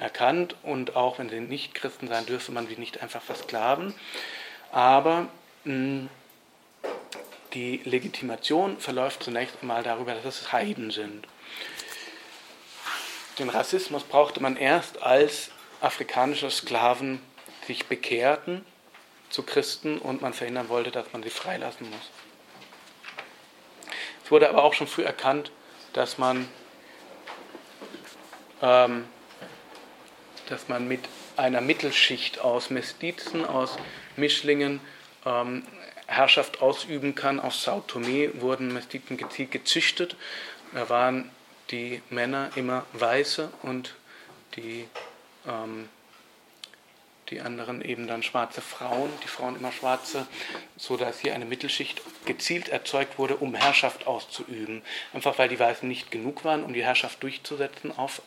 erkannt 0.00 0.56
und 0.62 0.96
auch 0.96 1.18
wenn 1.18 1.28
sie 1.28 1.40
nicht 1.40 1.74
Christen 1.74 2.08
sein, 2.08 2.26
dürfe 2.26 2.52
man 2.52 2.66
sie 2.66 2.76
nicht 2.76 3.02
einfach 3.02 3.22
versklaven. 3.22 3.94
Aber 4.72 5.28
mh, 5.64 5.72
hm, 5.72 6.08
die 7.54 7.80
Legitimation 7.84 8.78
verläuft 8.78 9.22
zunächst 9.24 9.56
einmal 9.60 9.82
darüber, 9.82 10.14
dass 10.14 10.24
es 10.24 10.52
Heiden 10.52 10.90
sind. 10.90 11.26
Den 13.38 13.48
Rassismus 13.48 14.04
brauchte 14.04 14.40
man 14.40 14.56
erst, 14.56 15.02
als 15.02 15.50
afrikanische 15.80 16.50
Sklaven 16.50 17.20
sich 17.66 17.86
bekehrten 17.86 18.64
zu 19.30 19.42
Christen 19.42 19.98
und 19.98 20.22
man 20.22 20.34
verhindern 20.34 20.68
wollte, 20.68 20.90
dass 20.90 21.12
man 21.12 21.22
sie 21.22 21.30
freilassen 21.30 21.88
muss. 21.88 22.10
Es 24.24 24.30
wurde 24.30 24.48
aber 24.48 24.62
auch 24.62 24.74
schon 24.74 24.86
früh 24.86 25.02
erkannt, 25.02 25.50
dass 25.92 26.18
man, 26.18 26.48
ähm, 28.62 29.08
dass 30.50 30.68
man 30.68 30.88
mit 30.88 31.00
einer 31.36 31.60
Mittelschicht 31.60 32.40
aus 32.40 32.70
Mestizen, 32.70 33.44
aus 33.44 33.76
Mischlingen 34.16 34.80
ähm, 35.24 35.64
Herrschaft 36.06 36.60
ausüben 36.60 37.14
kann. 37.14 37.40
Auf 37.40 37.54
Sao 37.54 37.80
Tome 37.86 38.40
wurden 38.40 38.72
Mestiten 38.72 39.16
gezielt 39.16 39.52
gezüchtet. 39.52 40.16
Da 40.74 40.88
waren 40.88 41.30
die 41.70 42.02
Männer 42.10 42.50
immer 42.56 42.84
weiße 42.92 43.50
und 43.62 43.94
die 44.56 44.88
ähm, 45.46 45.88
die 47.30 47.40
anderen 47.40 47.80
eben 47.82 48.06
dann 48.06 48.22
schwarze 48.22 48.60
Frauen, 48.60 49.10
die 49.22 49.28
Frauen 49.28 49.56
immer 49.56 49.72
schwarze, 49.72 50.26
sodass 50.76 51.20
hier 51.20 51.34
eine 51.34 51.44
Mittelschicht 51.44 52.02
gezielt 52.24 52.68
erzeugt 52.68 53.18
wurde, 53.18 53.36
um 53.36 53.54
Herrschaft 53.54 54.06
auszuüben. 54.06 54.82
Einfach 55.12 55.38
weil 55.38 55.48
die 55.48 55.58
Weißen 55.58 55.88
nicht 55.88 56.10
genug 56.10 56.44
waren, 56.44 56.64
um 56.64 56.72
die 56.72 56.82
Herrschaft 56.82 57.22
durchzusetzen 57.22 57.96
auf 57.96 58.20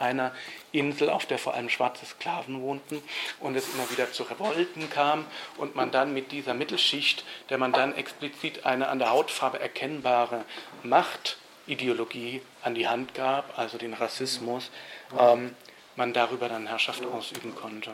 einer 0.00 0.32
Insel, 0.72 1.10
auf 1.10 1.26
der 1.26 1.38
vor 1.38 1.54
allem 1.54 1.68
schwarze 1.68 2.06
Sklaven 2.06 2.60
wohnten 2.62 3.02
und 3.40 3.56
es 3.56 3.72
immer 3.74 3.90
wieder 3.90 4.12
zu 4.12 4.22
Revolten 4.24 4.90
kam 4.90 5.24
und 5.56 5.76
man 5.76 5.90
dann 5.90 6.14
mit 6.14 6.32
dieser 6.32 6.54
Mittelschicht, 6.54 7.24
der 7.48 7.58
man 7.58 7.72
dann 7.72 7.94
explizit 7.94 8.66
eine 8.66 8.88
an 8.88 8.98
der 8.98 9.10
Hautfarbe 9.10 9.60
erkennbare 9.60 10.44
Machtideologie 10.82 12.42
an 12.62 12.74
die 12.74 12.88
Hand 12.88 13.14
gab, 13.14 13.58
also 13.58 13.78
den 13.78 13.94
Rassismus, 13.94 14.70
ähm, 15.18 15.54
man 15.96 16.12
darüber 16.12 16.48
dann 16.48 16.66
Herrschaft 16.66 17.04
ausüben 17.04 17.54
konnte. 17.54 17.92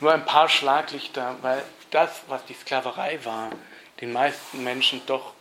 Nur 0.00 0.12
ein 0.12 0.24
paar 0.24 0.48
Schlaglichter, 0.48 1.36
weil 1.42 1.62
das, 1.90 2.22
was 2.28 2.44
die 2.44 2.54
Sklaverei 2.54 3.18
war, 3.24 3.50
den 4.00 4.12
meisten 4.12 4.62
Menschen 4.62 5.00
doch 5.06 5.32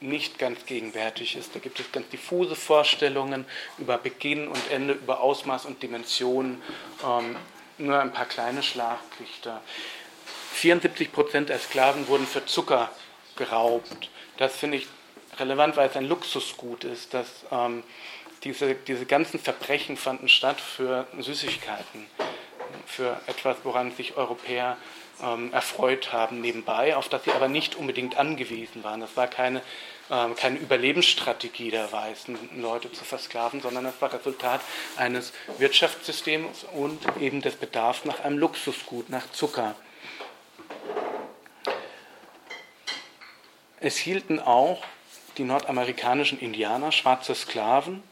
nicht 0.00 0.38
ganz 0.38 0.64
gegenwärtig 0.66 1.36
ist. 1.36 1.54
Da 1.54 1.58
gibt 1.58 1.80
es 1.80 1.92
ganz 1.92 2.08
diffuse 2.08 2.56
Vorstellungen 2.56 3.44
über 3.78 3.98
Beginn 3.98 4.48
und 4.48 4.70
Ende, 4.70 4.94
über 4.94 5.20
Ausmaß 5.20 5.66
und 5.66 5.82
Dimensionen. 5.82 6.62
Ähm, 7.04 7.36
nur 7.78 7.98
ein 7.98 8.12
paar 8.12 8.26
kleine 8.26 8.62
Schlaglichter. 8.62 9.62
74 10.52 11.12
Prozent 11.12 11.48
der 11.48 11.58
Sklaven 11.58 12.08
wurden 12.08 12.26
für 12.26 12.44
Zucker 12.44 12.90
geraubt. 13.36 14.10
Das 14.36 14.56
finde 14.56 14.78
ich 14.78 14.86
relevant, 15.38 15.76
weil 15.76 15.88
es 15.88 15.96
ein 15.96 16.06
Luxusgut 16.06 16.84
ist. 16.84 17.14
Dass, 17.14 17.28
ähm, 17.50 17.82
diese, 18.44 18.74
diese 18.74 19.06
ganzen 19.06 19.38
Verbrechen 19.38 19.96
fanden 19.96 20.28
statt 20.28 20.60
für 20.60 21.06
Süßigkeiten 21.18 22.06
für 22.86 23.20
etwas, 23.26 23.56
woran 23.64 23.92
sich 23.92 24.16
Europäer 24.16 24.76
ähm, 25.22 25.52
erfreut 25.52 26.12
haben 26.12 26.40
nebenbei, 26.40 26.96
auf 26.96 27.08
das 27.08 27.24
sie 27.24 27.32
aber 27.32 27.48
nicht 27.48 27.74
unbedingt 27.74 28.16
angewiesen 28.16 28.84
waren. 28.84 29.00
Das 29.00 29.16
war 29.16 29.26
keine, 29.26 29.62
ähm, 30.10 30.34
keine 30.36 30.58
Überlebensstrategie 30.58 31.70
der 31.70 31.90
weißen 31.90 32.60
Leute 32.60 32.92
zu 32.92 33.04
versklaven, 33.04 33.60
sondern 33.60 33.84
das 33.84 34.00
war 34.00 34.12
Resultat 34.12 34.60
eines 34.96 35.32
Wirtschaftssystems 35.58 36.64
und 36.74 37.00
eben 37.20 37.42
des 37.42 37.56
Bedarfs 37.56 38.04
nach 38.04 38.20
einem 38.20 38.38
Luxusgut, 38.38 39.08
nach 39.08 39.30
Zucker. 39.32 39.74
Es 43.82 43.96
hielten 43.96 44.40
auch 44.40 44.84
die 45.38 45.44
nordamerikanischen 45.44 46.38
Indianer 46.38 46.92
schwarze 46.92 47.34
Sklaven, 47.34 48.02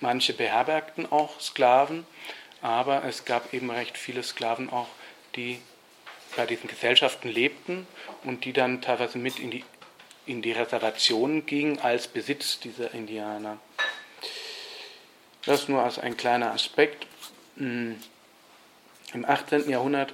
manche 0.00 0.34
beherbergten 0.34 1.10
auch 1.10 1.40
Sklaven, 1.40 2.06
aber 2.62 3.04
es 3.04 3.24
gab 3.24 3.52
eben 3.52 3.70
recht 3.70 3.98
viele 3.98 4.22
Sklaven 4.22 4.70
auch, 4.70 4.88
die 5.34 5.60
bei 6.36 6.46
diesen 6.46 6.68
Gesellschaften 6.68 7.28
lebten 7.28 7.86
und 8.24 8.44
die 8.44 8.52
dann 8.52 8.82
teilweise 8.82 9.18
mit 9.18 9.38
in 9.38 9.50
die, 9.50 9.64
in 10.26 10.42
die 10.42 10.52
Reservationen 10.52 11.46
gingen 11.46 11.78
als 11.80 12.06
Besitz 12.06 12.60
dieser 12.60 12.92
Indianer. 12.94 13.58
Das 15.44 15.68
nur 15.68 15.82
als 15.82 15.98
ein 15.98 16.16
kleiner 16.16 16.52
Aspekt. 16.52 17.06
Hm. 17.56 17.96
Im 19.14 19.24
18. 19.24 19.70
Jahrhundert 19.70 20.12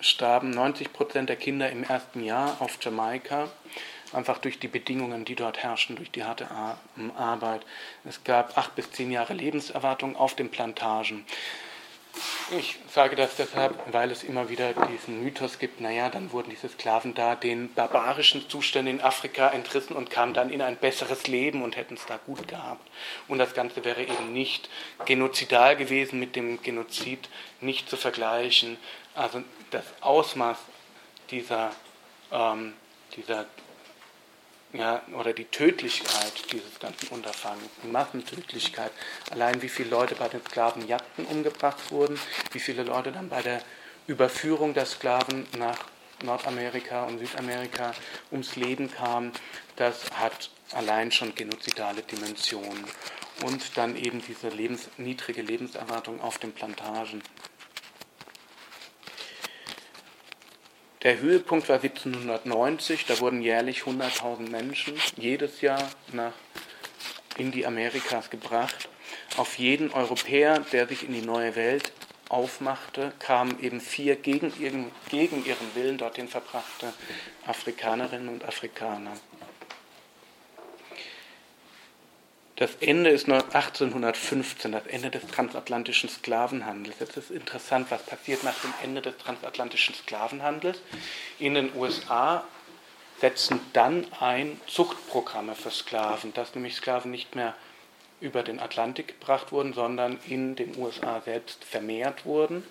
starben 0.00 0.50
90 0.50 0.92
Prozent 0.92 1.28
der 1.28 1.36
Kinder 1.36 1.70
im 1.70 1.82
ersten 1.84 2.22
Jahr 2.22 2.60
auf 2.60 2.78
Jamaika, 2.80 3.50
einfach 4.12 4.38
durch 4.38 4.58
die 4.58 4.68
Bedingungen, 4.68 5.24
die 5.24 5.34
dort 5.34 5.62
herrschten, 5.62 5.96
durch 5.96 6.10
die 6.10 6.24
harte 6.24 6.48
Arbeit. 7.16 7.62
Es 8.04 8.22
gab 8.24 8.56
acht 8.56 8.74
bis 8.74 8.90
zehn 8.92 9.10
Jahre 9.10 9.34
Lebenserwartung 9.34 10.16
auf 10.16 10.34
den 10.34 10.50
Plantagen. 10.50 11.24
Ich 12.58 12.78
sage 12.92 13.14
das 13.14 13.36
deshalb, 13.36 13.76
weil 13.92 14.10
es 14.10 14.24
immer 14.24 14.48
wieder 14.48 14.72
diesen 14.72 15.22
Mythos 15.22 15.60
gibt, 15.60 15.80
naja, 15.80 16.08
dann 16.08 16.32
wurden 16.32 16.50
diese 16.50 16.68
Sklaven 16.68 17.14
da 17.14 17.36
den 17.36 17.72
barbarischen 17.74 18.48
Zuständen 18.48 18.96
in 18.96 19.00
Afrika 19.00 19.50
entrissen 19.50 19.94
und 19.94 20.10
kamen 20.10 20.34
dann 20.34 20.50
in 20.50 20.60
ein 20.60 20.76
besseres 20.76 21.28
Leben 21.28 21.62
und 21.62 21.76
hätten 21.76 21.94
es 21.94 22.06
da 22.06 22.18
gut 22.26 22.48
gehabt. 22.48 22.84
Und 23.28 23.38
das 23.38 23.54
Ganze 23.54 23.84
wäre 23.84 24.02
eben 24.02 24.32
nicht 24.32 24.68
genozidal 25.06 25.76
gewesen, 25.76 26.18
mit 26.18 26.34
dem 26.34 26.60
Genozid 26.60 27.28
nicht 27.60 27.88
zu 27.88 27.96
vergleichen. 27.96 28.78
Also 29.14 29.44
das 29.70 29.84
Ausmaß 30.00 30.58
dieser, 31.30 31.70
ähm, 32.32 32.72
dieser 33.14 33.46
ja, 34.72 35.02
oder 35.18 35.32
die 35.32 35.44
Tödlichkeit 35.44 36.52
dieses 36.52 36.78
ganzen 36.78 37.08
Unterfangens, 37.08 37.70
die 37.82 37.88
Massentödlichkeit, 37.88 38.92
allein 39.30 39.60
wie 39.62 39.68
viele 39.68 39.90
Leute 39.90 40.14
bei 40.14 40.28
den 40.28 40.44
Sklavenjagden 40.44 41.26
umgebracht 41.26 41.90
wurden, 41.90 42.18
wie 42.52 42.60
viele 42.60 42.84
Leute 42.84 43.12
dann 43.12 43.28
bei 43.28 43.42
der 43.42 43.62
Überführung 44.06 44.74
der 44.74 44.86
Sklaven 44.86 45.46
nach 45.58 45.78
Nordamerika 46.22 47.04
und 47.04 47.18
Südamerika 47.18 47.94
ums 48.30 48.56
Leben 48.56 48.90
kamen, 48.90 49.32
das 49.76 50.10
hat 50.12 50.50
allein 50.72 51.10
schon 51.10 51.34
genozidale 51.34 52.02
Dimensionen. 52.02 52.84
Und 53.44 53.76
dann 53.78 53.96
eben 53.96 54.22
diese 54.26 54.48
lebens 54.48 54.90
niedrige 54.98 55.40
Lebenserwartung 55.40 56.20
auf 56.20 56.38
den 56.38 56.52
Plantagen. 56.52 57.22
Der 61.02 61.18
Höhepunkt 61.18 61.70
war 61.70 61.76
1790, 61.76 63.06
da 63.06 63.20
wurden 63.20 63.40
jährlich 63.40 63.84
100.000 63.84 64.50
Menschen 64.50 64.94
jedes 65.16 65.62
Jahr 65.62 65.90
nach, 66.12 66.34
in 67.38 67.50
die 67.52 67.64
Amerikas 67.64 68.28
gebracht. 68.28 68.90
Auf 69.38 69.58
jeden 69.58 69.90
Europäer, 69.92 70.60
der 70.72 70.86
sich 70.86 71.08
in 71.08 71.14
die 71.14 71.22
neue 71.22 71.56
Welt 71.56 71.90
aufmachte, 72.28 73.14
kamen 73.18 73.58
eben 73.62 73.80
vier 73.80 74.14
gegen 74.16 74.52
ihren, 74.60 74.90
gegen 75.08 75.42
ihren 75.46 75.74
Willen 75.74 75.96
dorthin 75.96 76.28
verbrachte 76.28 76.92
Afrikanerinnen 77.46 78.28
und 78.28 78.44
Afrikaner. 78.44 79.12
Das 82.60 82.74
Ende 82.80 83.08
ist 83.08 83.26
1815, 83.26 84.72
das 84.72 84.86
Ende 84.86 85.08
des 85.08 85.26
transatlantischen 85.26 86.10
Sklavenhandels. 86.10 86.96
Jetzt 87.00 87.16
ist 87.16 87.30
interessant, 87.30 87.90
was 87.90 88.02
passiert 88.02 88.44
nach 88.44 88.60
dem 88.60 88.74
Ende 88.82 89.00
des 89.00 89.16
transatlantischen 89.16 89.94
Sklavenhandels. 89.94 90.78
In 91.38 91.54
den 91.54 91.74
USA 91.74 92.44
setzen 93.18 93.60
dann 93.72 94.06
ein 94.20 94.60
Zuchtprogramme 94.66 95.54
für 95.54 95.70
Sklaven, 95.70 96.34
dass 96.34 96.54
nämlich 96.54 96.76
Sklaven 96.76 97.10
nicht 97.10 97.34
mehr 97.34 97.54
über 98.20 98.42
den 98.42 98.60
Atlantik 98.60 99.18
gebracht 99.18 99.52
wurden, 99.52 99.72
sondern 99.72 100.18
in 100.28 100.54
den 100.54 100.76
USA 100.76 101.22
selbst 101.22 101.64
vermehrt 101.64 102.26
wurden 102.26 102.62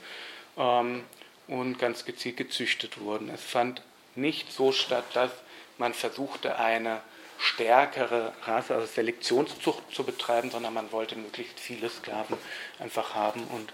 ähm, 0.56 1.04
und 1.48 1.80
ganz 1.80 2.06
gezielt 2.06 2.38
gezüchtet 2.38 3.00
wurden. 3.00 3.32
Es 3.32 3.44
fand 3.44 3.82
nicht 4.14 4.52
so 4.52 4.72
statt, 4.72 5.06
dass 5.16 5.32
man 5.80 5.96
versuchte, 5.96 6.60
eine 6.60 7.02
stärkere 7.40 8.34
Rasse, 8.44 8.76
also 8.76 8.86
Selektionszucht 8.86 9.84
zu 9.94 10.04
betreiben, 10.04 10.52
sondern 10.52 10.74
man 10.74 10.92
wollte 10.92 11.16
möglichst 11.16 11.60
viele 11.60 11.90
Sklaven 11.90 12.38
einfach 12.80 13.16
haben 13.16 13.46
und 13.46 13.72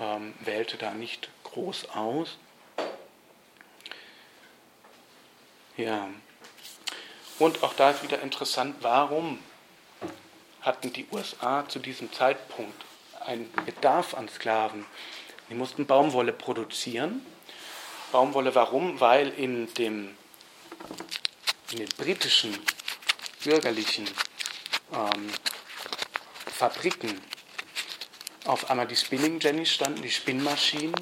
ähm, 0.00 0.34
wählte 0.40 0.76
da 0.76 0.92
nicht 0.92 1.28
groß 1.42 1.90
aus. 1.90 2.38
Ja. 5.76 6.08
Und 7.40 7.62
auch 7.62 7.74
da 7.74 7.90
ist 7.90 8.02
wieder 8.04 8.22
interessant, 8.22 8.76
warum 8.80 9.40
hatten 10.60 10.92
die 10.92 11.06
USA 11.10 11.68
zu 11.68 11.78
diesem 11.80 12.12
Zeitpunkt 12.12 12.84
einen 13.24 13.50
Bedarf 13.64 14.14
an 14.14 14.28
Sklaven? 14.28 14.86
Die 15.50 15.54
mussten 15.54 15.86
Baumwolle 15.86 16.32
produzieren. 16.32 17.24
Baumwolle 18.12 18.54
warum? 18.54 19.00
Weil 19.00 19.28
in, 19.28 19.72
dem, 19.74 20.16
in 21.72 21.78
den 21.78 21.88
britischen 21.96 22.58
bürgerlichen 23.44 24.06
ähm, 24.92 25.28
Fabriken 26.46 27.20
auf 28.44 28.70
einmal 28.70 28.86
die 28.86 28.96
Spinning 28.96 29.40
Jennies 29.40 29.70
standen, 29.70 30.02
die 30.02 30.10
Spinnmaschinen, 30.10 30.94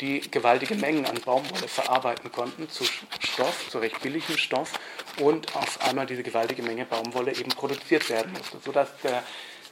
die 0.00 0.20
gewaltige 0.30 0.74
Mengen 0.74 1.06
an 1.06 1.20
Baumwolle 1.20 1.68
verarbeiten 1.68 2.30
konnten 2.30 2.68
zu 2.68 2.84
Stoff, 2.84 3.70
zu 3.70 3.78
recht 3.78 4.00
billigem 4.02 4.36
Stoff 4.36 4.72
und 5.18 5.54
auf 5.56 5.80
einmal 5.82 6.06
diese 6.06 6.22
gewaltige 6.22 6.62
Menge 6.62 6.84
Baumwolle 6.84 7.34
eben 7.34 7.50
produziert 7.50 8.10
werden 8.10 8.32
musste, 8.32 8.58
sodass 8.64 8.88
der 9.02 9.22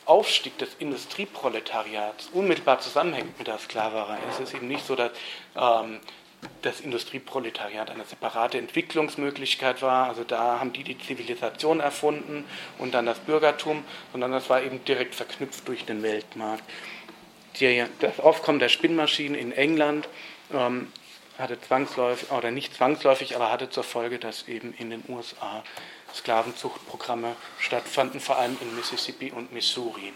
Aufstieg 0.07 0.57
des 0.59 0.71
Industrieproletariats 0.79 2.31
unmittelbar 2.33 2.81
zusammenhängt 2.81 3.39
mit 3.39 3.49
der 3.49 3.59
Sklaverei. 3.59 4.19
Es 4.31 4.41
ist 4.41 4.55
eben 4.55 4.69
nicht 4.69 4.87
so, 4.87 4.97
dass 4.97 5.13
ähm, 5.55 6.01
das 6.63 6.81
Industrieproletariat 6.81 7.91
eine 7.91 8.05
separate 8.05 8.59
Entwicklungsmöglichkeit 8.59 9.83
war. 9.83 10.09
Also 10.09 10.25
da 10.25 10.61
haben 10.61 10.73
die 10.73 10.85
die 10.85 10.99
Zivilisation 10.99 11.81
erfunden 11.81 12.45
und 12.79 12.93
dann 12.93 13.07
das 13.07 13.19
Bürgertum, 13.19 13.85
sondern 14.13 14.33
das 14.33 14.51
war 14.51 14.63
eben 14.63 14.85
direkt 14.85 15.15
verknüpft 15.15 15.67
durch 15.69 15.85
den 15.85 16.03
Weltmarkt. 16.03 16.65
Das 18.01 18.21
Aufkommen 18.21 18.59
der 18.59 18.69
Spinnmaschinen 18.69 19.39
in 19.39 19.53
England 19.53 20.09
ähm, 20.53 20.93
hatte 21.37 21.61
zwangsläufig, 21.61 22.31
oder 22.31 22.51
nicht 22.51 22.75
zwangsläufig, 22.75 23.35
aber 23.35 23.51
hatte 23.51 23.71
zur 23.71 23.85
Folge, 23.85 24.19
dass 24.19 24.47
eben 24.49 24.75
in 24.79 24.91
den 24.91 25.03
USA 25.09 25.65
Sklavenzuchtprogramme 26.15 27.37
stattfanden, 27.59 28.21
vor 28.21 28.39
allem 28.39 28.57
in 28.61 28.77
Mississippi 28.77 29.33
und 29.33 29.53
Missouri. 29.53 30.13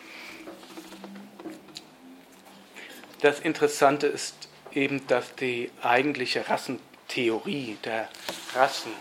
Das 3.20 3.40
Interessante 3.40 4.06
ist 4.06 4.48
eben, 4.74 5.06
dass 5.06 5.34
die 5.34 5.70
eigentliche 5.82 6.48
Rassentheorie, 6.48 7.78
der 7.84 8.08
Rassen, 8.54 8.92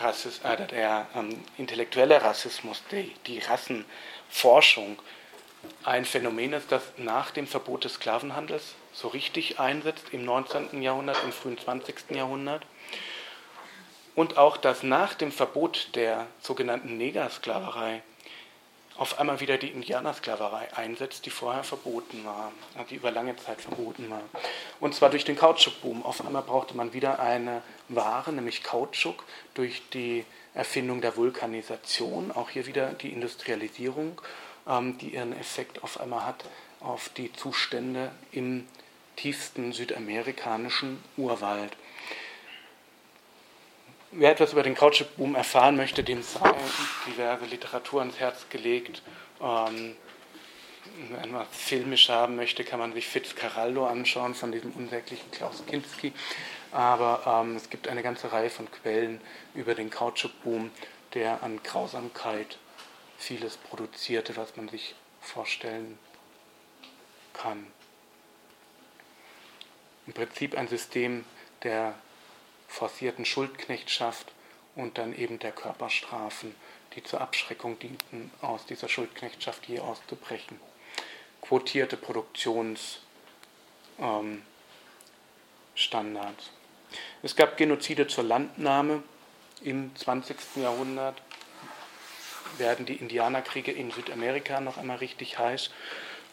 Rassist, 0.00 0.44
äh, 0.44 0.66
der 0.66 1.06
ähm, 1.14 1.42
intellektuelle 1.56 2.22
Rassismus, 2.22 2.82
die, 2.90 3.12
die 3.26 3.40
Rassenforschung 3.40 4.98
ein 5.82 6.04
Phänomen 6.04 6.52
ist, 6.52 6.70
das 6.70 6.82
nach 6.96 7.30
dem 7.30 7.46
Verbot 7.46 7.84
des 7.84 7.94
Sklavenhandels 7.94 8.74
so 8.92 9.08
richtig 9.08 9.58
einsetzt 9.58 10.06
im 10.12 10.24
19. 10.24 10.82
Jahrhundert, 10.82 11.18
im 11.24 11.32
frühen 11.32 11.58
20. 11.58 12.10
Jahrhundert. 12.10 12.64
Und 14.14 14.36
auch, 14.36 14.56
dass 14.56 14.82
nach 14.82 15.14
dem 15.14 15.30
Verbot 15.30 15.94
der 15.94 16.26
sogenannten 16.40 16.96
Negersklaverei 16.96 18.02
auf 18.98 19.20
einmal 19.20 19.38
wieder 19.40 19.56
die 19.58 19.68
Indianersklaverei 19.68 20.74
einsetzt, 20.74 21.24
die 21.24 21.30
vorher 21.30 21.62
verboten 21.62 22.24
war, 22.24 22.52
die 22.90 22.96
über 22.96 23.12
lange 23.12 23.36
Zeit 23.36 23.60
verboten 23.60 24.10
war. 24.10 24.22
Und 24.80 24.94
zwar 24.94 25.08
durch 25.08 25.24
den 25.24 25.36
Kautschukboom. 25.36 26.04
Auf 26.04 26.26
einmal 26.26 26.42
brauchte 26.42 26.76
man 26.76 26.92
wieder 26.92 27.20
eine 27.20 27.62
Ware, 27.88 28.32
nämlich 28.32 28.64
Kautschuk, 28.64 29.24
durch 29.54 29.82
die 29.90 30.24
Erfindung 30.52 31.00
der 31.00 31.16
Vulkanisation, 31.16 32.32
auch 32.32 32.50
hier 32.50 32.66
wieder 32.66 32.88
die 32.90 33.12
Industrialisierung, 33.12 34.20
ähm, 34.66 34.98
die 34.98 35.14
ihren 35.14 35.32
Effekt 35.38 35.84
auf 35.84 36.00
einmal 36.00 36.26
hat 36.26 36.44
auf 36.80 37.08
die 37.16 37.32
Zustände 37.32 38.10
im 38.32 38.66
tiefsten 39.16 39.72
südamerikanischen 39.72 41.02
Urwald. 41.16 41.76
Wer 44.10 44.30
etwas 44.30 44.52
über 44.52 44.62
den 44.62 44.74
Kautschukboom 44.74 45.34
erfahren 45.34 45.76
möchte, 45.76 46.02
dem 46.02 46.22
sei 46.22 46.50
diverse 47.06 47.44
Literatur 47.44 48.00
ans 48.00 48.18
Herz 48.18 48.46
gelegt. 48.48 49.02
Ähm, 49.42 49.96
wenn 51.10 51.30
man 51.30 51.42
es 51.50 51.56
filmisch 51.56 52.08
haben 52.08 52.34
möchte, 52.36 52.64
kann 52.64 52.78
man 52.78 52.94
sich 52.94 53.06
Fitzcarraldo 53.06 53.86
anschauen 53.86 54.34
von 54.34 54.50
diesem 54.50 54.72
unsäglichen 54.72 55.30
Klaus 55.30 55.62
Kinski. 55.66 56.14
Aber 56.72 57.42
ähm, 57.42 57.56
es 57.56 57.68
gibt 57.68 57.86
eine 57.86 58.02
ganze 58.02 58.32
Reihe 58.32 58.48
von 58.48 58.70
Quellen 58.70 59.20
über 59.54 59.74
den 59.74 59.90
Kautschukboom, 59.90 60.70
der 61.12 61.42
an 61.42 61.62
Grausamkeit 61.62 62.56
vieles 63.18 63.58
produzierte, 63.58 64.38
was 64.38 64.56
man 64.56 64.70
sich 64.70 64.94
vorstellen 65.20 65.98
kann. 67.34 67.66
Im 70.06 70.14
Prinzip 70.14 70.56
ein 70.56 70.68
System 70.68 71.26
der 71.62 71.94
forcierten 72.68 73.24
Schuldknechtschaft 73.24 74.32
und 74.76 74.98
dann 74.98 75.16
eben 75.16 75.40
der 75.40 75.50
Körperstrafen, 75.50 76.54
die 76.94 77.02
zur 77.02 77.20
Abschreckung 77.20 77.78
dienten, 77.78 78.30
aus 78.40 78.64
dieser 78.66 78.88
Schuldknechtschaft 78.88 79.66
je 79.66 79.80
auszubrechen. 79.80 80.60
Quotierte 81.40 81.96
Produktionsstandards. 81.96 83.00
Ähm, 84.00 84.42
es 87.22 87.34
gab 87.34 87.56
Genozide 87.56 88.06
zur 88.06 88.24
Landnahme 88.24 89.02
im 89.62 89.94
20. 89.96 90.36
Jahrhundert, 90.56 91.20
werden 92.58 92.86
die 92.86 92.96
Indianerkriege 92.96 93.72
in 93.72 93.90
Südamerika 93.90 94.60
noch 94.60 94.78
einmal 94.78 94.98
richtig 94.98 95.38
heiß. 95.38 95.70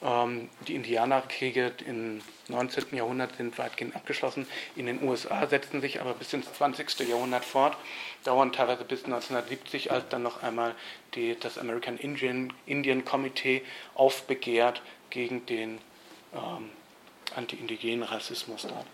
Ähm, 0.04 0.50
die 0.68 0.76
Indianerkriege 0.76 1.74
im 1.86 2.22
19. 2.48 2.96
Jahrhundert 2.96 3.36
sind 3.38 3.58
weitgehend 3.58 3.96
abgeschlossen. 3.96 4.48
In 4.76 4.86
den 4.86 5.02
USA 5.04 5.48
setzen 5.48 5.82
sich 5.82 6.02
aber 6.02 6.14
bis 6.14 6.34
ins 6.34 6.52
20. 6.54 7.00
Jahrhundert 7.08 7.46
fort, 7.46 7.78
dauern 8.24 8.52
teilweise 8.52 8.84
bis 8.84 9.06
1970, 9.06 9.91
als 9.91 10.08
dann 10.10 10.24
noch 10.24 10.43
einmal 10.43 10.76
die, 11.16 11.38
das 11.39 11.58
American 11.58 11.98
Indian, 11.98 12.54
Indian 12.66 13.06
Committee 13.06 13.64
aufbegehrt 13.96 14.82
gegen 15.10 15.46
den 15.46 15.80
ähm, 16.34 16.70
anti-indigenen 17.36 18.04
Rassismus 18.04 18.64
dort. 18.64 18.86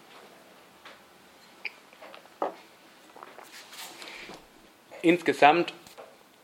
Insgesamt 5.02 5.74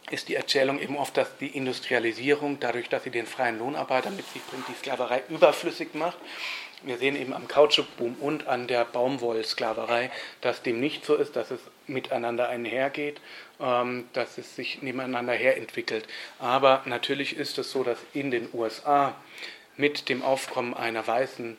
ist 0.10 0.30
die 0.30 0.36
Erzählung 0.36 0.80
eben 0.80 0.98
oft, 0.98 1.18
dass 1.18 1.38
die 1.38 1.56
Industrialisierung, 1.56 2.60
dadurch, 2.60 2.90
dass 2.90 3.04
sie 3.04 3.10
den 3.10 3.26
freien 3.26 3.60
Lohnarbeiter 3.60 4.10
mit 4.10 4.28
sich 4.32 4.42
bringt, 4.44 4.68
die 4.68 4.74
Sklaverei 4.74 5.24
überflüssig 5.30 5.94
macht. 5.94 6.18
Wir 6.84 6.98
sehen 6.98 7.16
eben 7.16 7.34
am 7.34 7.48
Kautschukboom 7.48 8.16
und 8.20 8.48
an 8.48 8.68
der 8.68 8.86
Baumwollsklaverei, 8.86 10.12
dass 10.42 10.62
dem 10.62 10.80
nicht 10.80 11.06
so 11.06 11.16
ist, 11.16 11.36
dass 11.36 11.50
es 11.50 11.60
miteinander 11.88 12.50
einhergeht, 12.50 13.20
ähm, 13.60 14.08
dass 14.14 14.38
es 14.38 14.56
sich 14.56 14.82
nebeneinander 14.84 15.34
herentwickelt. 15.34 16.08
Aber 16.40 16.84
natürlich 16.86 17.36
ist 17.36 17.58
es 17.58 17.72
so, 17.72 17.84
dass 17.84 17.98
in 18.14 18.30
den 18.30 18.48
USA 18.54 19.16
mit 19.76 20.08
dem 20.08 20.22
Aufkommen 20.22 20.76
einer 20.76 21.06
weißen, 21.06 21.58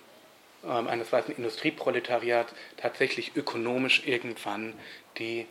ähm, 0.65 0.87
eines 0.87 1.13
weißen 1.13 1.35
Industrieproletariats 1.37 2.55
tatsächlich 2.77 3.33
ökonomisch 3.35 4.07
irgendwann 4.07 4.73
die 5.19 5.47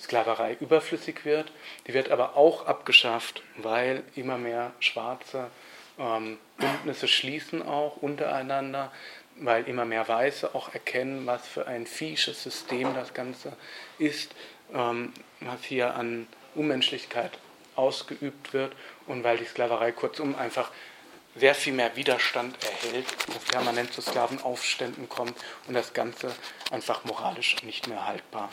Sklaverei 0.00 0.56
überflüssig 0.60 1.24
wird. 1.24 1.52
Die 1.86 1.94
wird 1.94 2.10
aber 2.10 2.36
auch 2.36 2.66
abgeschafft, 2.66 3.42
weil 3.56 4.02
immer 4.14 4.38
mehr 4.38 4.72
Schwarze 4.80 5.50
ähm, 5.98 6.38
Bündnisse 6.58 7.08
schließen 7.08 7.62
auch 7.62 7.96
untereinander, 7.98 8.92
weil 9.36 9.68
immer 9.68 9.84
mehr 9.84 10.06
Weiße 10.06 10.54
auch 10.54 10.72
erkennen, 10.74 11.26
was 11.26 11.46
für 11.46 11.66
ein 11.66 11.86
fiesches 11.86 12.42
System 12.42 12.94
das 12.94 13.14
Ganze 13.14 13.56
ist, 13.98 14.34
ähm, 14.72 15.12
was 15.40 15.62
hier 15.64 15.94
an 15.94 16.26
Unmenschlichkeit 16.54 17.32
ausgeübt 17.76 18.52
wird 18.52 18.72
und 19.06 19.24
weil 19.24 19.38
die 19.38 19.44
Sklaverei 19.44 19.92
kurzum 19.92 20.36
einfach 20.36 20.70
sehr 21.36 21.54
viel 21.56 21.72
mehr 21.72 21.96
Widerstand 21.96 22.56
erhält, 22.64 23.06
dass 23.26 23.44
permanent 23.44 23.92
zu 23.92 24.00
Sklavenaufständen 24.00 25.08
kommt 25.08 25.34
und 25.66 25.74
das 25.74 25.92
Ganze 25.92 26.32
einfach 26.70 27.04
moralisch 27.04 27.60
nicht 27.64 27.88
mehr 27.88 28.06
haltbar 28.06 28.50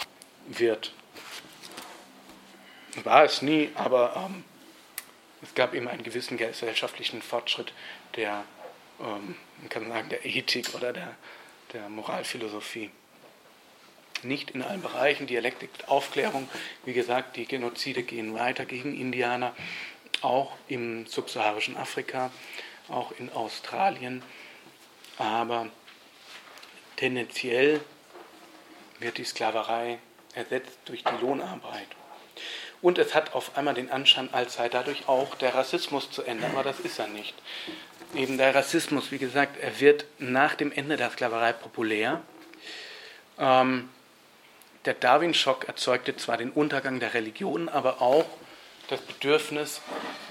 wird. 0.47 0.93
War 3.03 3.23
es 3.23 3.41
nie, 3.41 3.69
aber 3.75 4.13
ähm, 4.15 4.43
es 5.41 5.55
gab 5.55 5.73
eben 5.73 5.87
einen 5.87 6.03
gewissen 6.03 6.37
gesellschaftlichen 6.37 7.21
Fortschritt 7.21 7.73
der, 8.15 8.43
ähm, 8.99 9.35
man 9.59 9.69
kann 9.69 9.87
sagen, 9.87 10.09
der 10.09 10.25
Ethik 10.25 10.73
oder 10.75 10.93
der, 10.93 11.15
der 11.73 11.89
Moralphilosophie. 11.89 12.91
Nicht 14.23 14.51
in 14.51 14.61
allen 14.61 14.81
Bereichen, 14.81 15.25
Dialektik, 15.25 15.69
Aufklärung, 15.87 16.47
wie 16.85 16.93
gesagt, 16.93 17.37
die 17.37 17.45
Genozide 17.45 18.03
gehen 18.03 18.35
weiter 18.35 18.65
gegen 18.65 18.99
Indianer, 18.99 19.55
auch 20.21 20.53
im 20.67 21.07
subsaharischen 21.07 21.75
Afrika, 21.75 22.29
auch 22.87 23.11
in 23.13 23.31
Australien, 23.31 24.21
aber 25.17 25.69
tendenziell 26.97 27.81
wird 28.99 29.17
die 29.17 29.23
Sklaverei 29.23 29.97
ersetzt 30.35 30.77
durch 30.85 31.03
die 31.03 31.15
Lohnarbeit. 31.21 31.87
Und 32.81 32.97
es 32.97 33.13
hat 33.13 33.33
auf 33.33 33.57
einmal 33.57 33.75
den 33.75 33.91
Anschein, 33.91 34.29
als 34.31 34.55
sei 34.55 34.69
dadurch 34.69 35.07
auch 35.07 35.35
der 35.35 35.53
Rassismus 35.53 36.09
zu 36.09 36.23
Ende. 36.23 36.47
Aber 36.47 36.63
das 36.63 36.79
ist 36.79 36.99
er 36.99 37.07
nicht. 37.07 37.35
Eben 38.15 38.37
der 38.37 38.55
Rassismus, 38.55 39.11
wie 39.11 39.19
gesagt, 39.19 39.57
er 39.61 39.79
wird 39.79 40.05
nach 40.17 40.55
dem 40.55 40.71
Ende 40.71 40.97
der 40.97 41.11
Sklaverei 41.11 41.53
populär. 41.53 42.21
Ähm, 43.37 43.89
der 44.85 44.95
Darwin-Schock 44.95 45.67
erzeugte 45.67 46.15
zwar 46.15 46.37
den 46.37 46.51
Untergang 46.51 46.99
der 46.99 47.13
Religion, 47.13 47.69
aber 47.69 48.01
auch 48.01 48.25
das 48.87 48.99
Bedürfnis, 48.99 49.81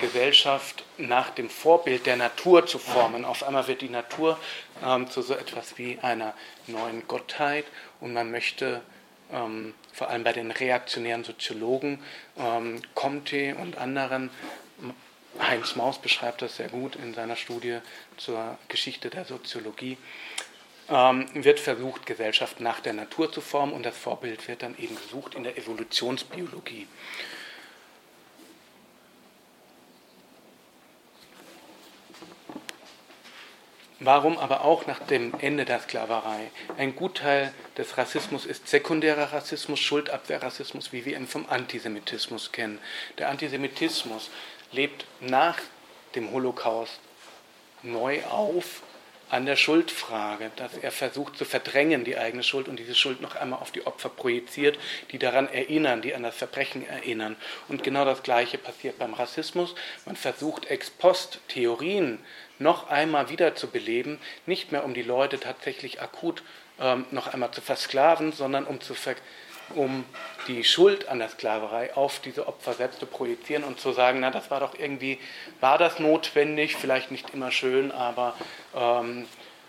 Gesellschaft 0.01 0.85
nach 0.99 1.31
dem 1.31 1.49
Vorbild 1.49 2.05
der 2.05 2.17
Natur 2.17 2.67
zu 2.67 2.79
formen. 2.79 3.25
Auf 3.25 3.43
einmal 3.43 3.67
wird 3.69 3.81
die 3.81 3.89
Natur 3.89 4.39
ähm, 4.85 5.09
zu 5.09 5.23
so 5.23 5.35
etwas 5.35 5.79
wie 5.79 5.99
einer 6.03 6.35
neuen 6.67 7.07
Gottheit 7.09 7.65
und 8.01 8.13
man 8.13 8.31
möchte 8.31 8.83
ähm, 9.33 9.75
vor 9.93 10.09
allem 10.09 10.25
bei 10.25 10.33
den 10.33 10.51
reaktionären 10.51 11.25
Soziologen, 11.25 11.99
ähm, 12.39 12.81
Comte 12.95 13.55
und 13.57 13.79
anderen. 13.79 14.31
Heinz 15.39 15.77
Maus 15.77 16.01
beschreibt 16.01 16.43
das 16.43 16.57
sehr 16.57 16.69
gut 16.69 16.97
in 16.97 17.15
seiner 17.15 17.37
Studie 17.37 17.79
zur 18.17 18.59
Geschichte 18.69 19.11
der 19.11 19.25
Soziologie. 19.25 19.97
ähm, 20.91 21.27
wird 21.35 21.61
versucht, 21.61 22.05
Gesellschaft 22.05 22.61
nach 22.61 22.81
der 22.81 22.93
Natur 22.93 23.33
zu 23.33 23.41
formen 23.41 23.73
und 23.73 23.87
das 23.87 23.97
Vorbild 23.97 24.49
wird 24.49 24.63
dann 24.63 24.77
eben 24.77 24.97
gesucht 24.97 25.37
in 25.37 25.45
der 25.45 25.57
Evolutionsbiologie. 25.57 26.89
Warum 34.03 34.39
aber 34.39 34.65
auch 34.65 34.87
nach 34.87 34.99
dem 34.99 35.35
Ende 35.41 35.67
der 35.67 35.81
Sklaverei? 35.81 36.51
Ein 36.79 36.97
Gutteil 36.97 37.53
des 37.77 37.99
Rassismus 37.99 38.47
ist 38.47 38.67
sekundärer 38.67 39.35
Rassismus, 39.35 39.79
Schuldabwehrrassismus, 39.79 40.91
wie 40.93 41.05
wir 41.05 41.19
ihn 41.19 41.27
vom 41.27 41.45
Antisemitismus 41.51 42.51
kennen. 42.51 42.79
Der 43.19 43.29
Antisemitismus 43.29 44.31
lebt 44.73 45.05
nach 45.21 45.59
dem 46.15 46.33
Holocaust 46.33 46.99
neu 47.83 48.25
auf 48.25 48.83
an 49.31 49.47
der 49.47 49.57
Schuldfrage, 49.57 50.51
dass 50.57 50.77
er 50.77 50.91
versucht 50.91 51.39
zu 51.39 51.45
verdrängen 51.45 52.05
die 52.05 52.19
eigene 52.19 52.43
Schuld 52.43 52.69
und 52.69 52.79
diese 52.79 52.95
Schuld 52.95 53.21
noch 53.21 53.37
einmal 53.37 53.61
auf 53.61 53.71
die 53.71 53.87
Opfer 53.87 54.09
projiziert, 54.09 54.79
die 55.13 55.19
daran 55.19 55.49
erinnern, 55.49 56.03
die 56.03 56.15
an 56.15 56.25
das 56.25 56.37
Verbrechen 56.37 56.87
erinnern. 56.87 57.37
Und 57.69 57.83
genau 57.85 58.05
das 58.05 58.23
Gleiche 58.23 58.59
passiert 58.59 58.99
beim 58.99 59.15
Rassismus. 59.15 59.75
Man 60.05 60.17
versucht 60.17 60.67
ex 60.67 60.91
post 60.91 61.41
Theorien 61.49 62.19
noch 62.59 62.91
einmal 62.91 63.31
wiederzubeleben, 63.31 64.19
nicht 64.47 64.73
mehr 64.73 64.85
um 64.85 64.95
die 64.95 65.03
Leute 65.03 65.39
tatsächlich 65.39 66.03
akut 66.03 66.43
ähm, 66.81 67.07
noch 67.11 67.29
einmal 67.29 67.53
zu 67.53 67.61
versklaven, 67.61 68.33
sondern 68.33 68.67
um 68.67 68.81
zu 68.81 68.95
ver 68.95 69.15
um 69.75 70.05
die 70.49 70.65
Schuld 70.65 71.09
an 71.09 71.19
der 71.19 71.29
Sklaverei 71.29 71.95
auf 71.95 72.21
diese 72.21 72.47
Opfer 72.47 72.75
selbst 72.75 73.01
zu 73.01 73.07
projizieren 73.07 73.65
und 73.65 73.81
zu 73.81 73.93
sagen, 73.93 74.21
na, 74.21 74.31
das 74.31 74.51
war 74.51 74.61
doch 74.61 74.79
irgendwie, 74.79 75.19
war 75.61 75.79
das 75.79 75.99
notwendig, 75.99 76.77
vielleicht 76.77 77.11
nicht 77.11 77.31
immer 77.31 77.51
schön, 77.51 77.93
aber 77.93 78.35
ähm, 78.75 79.27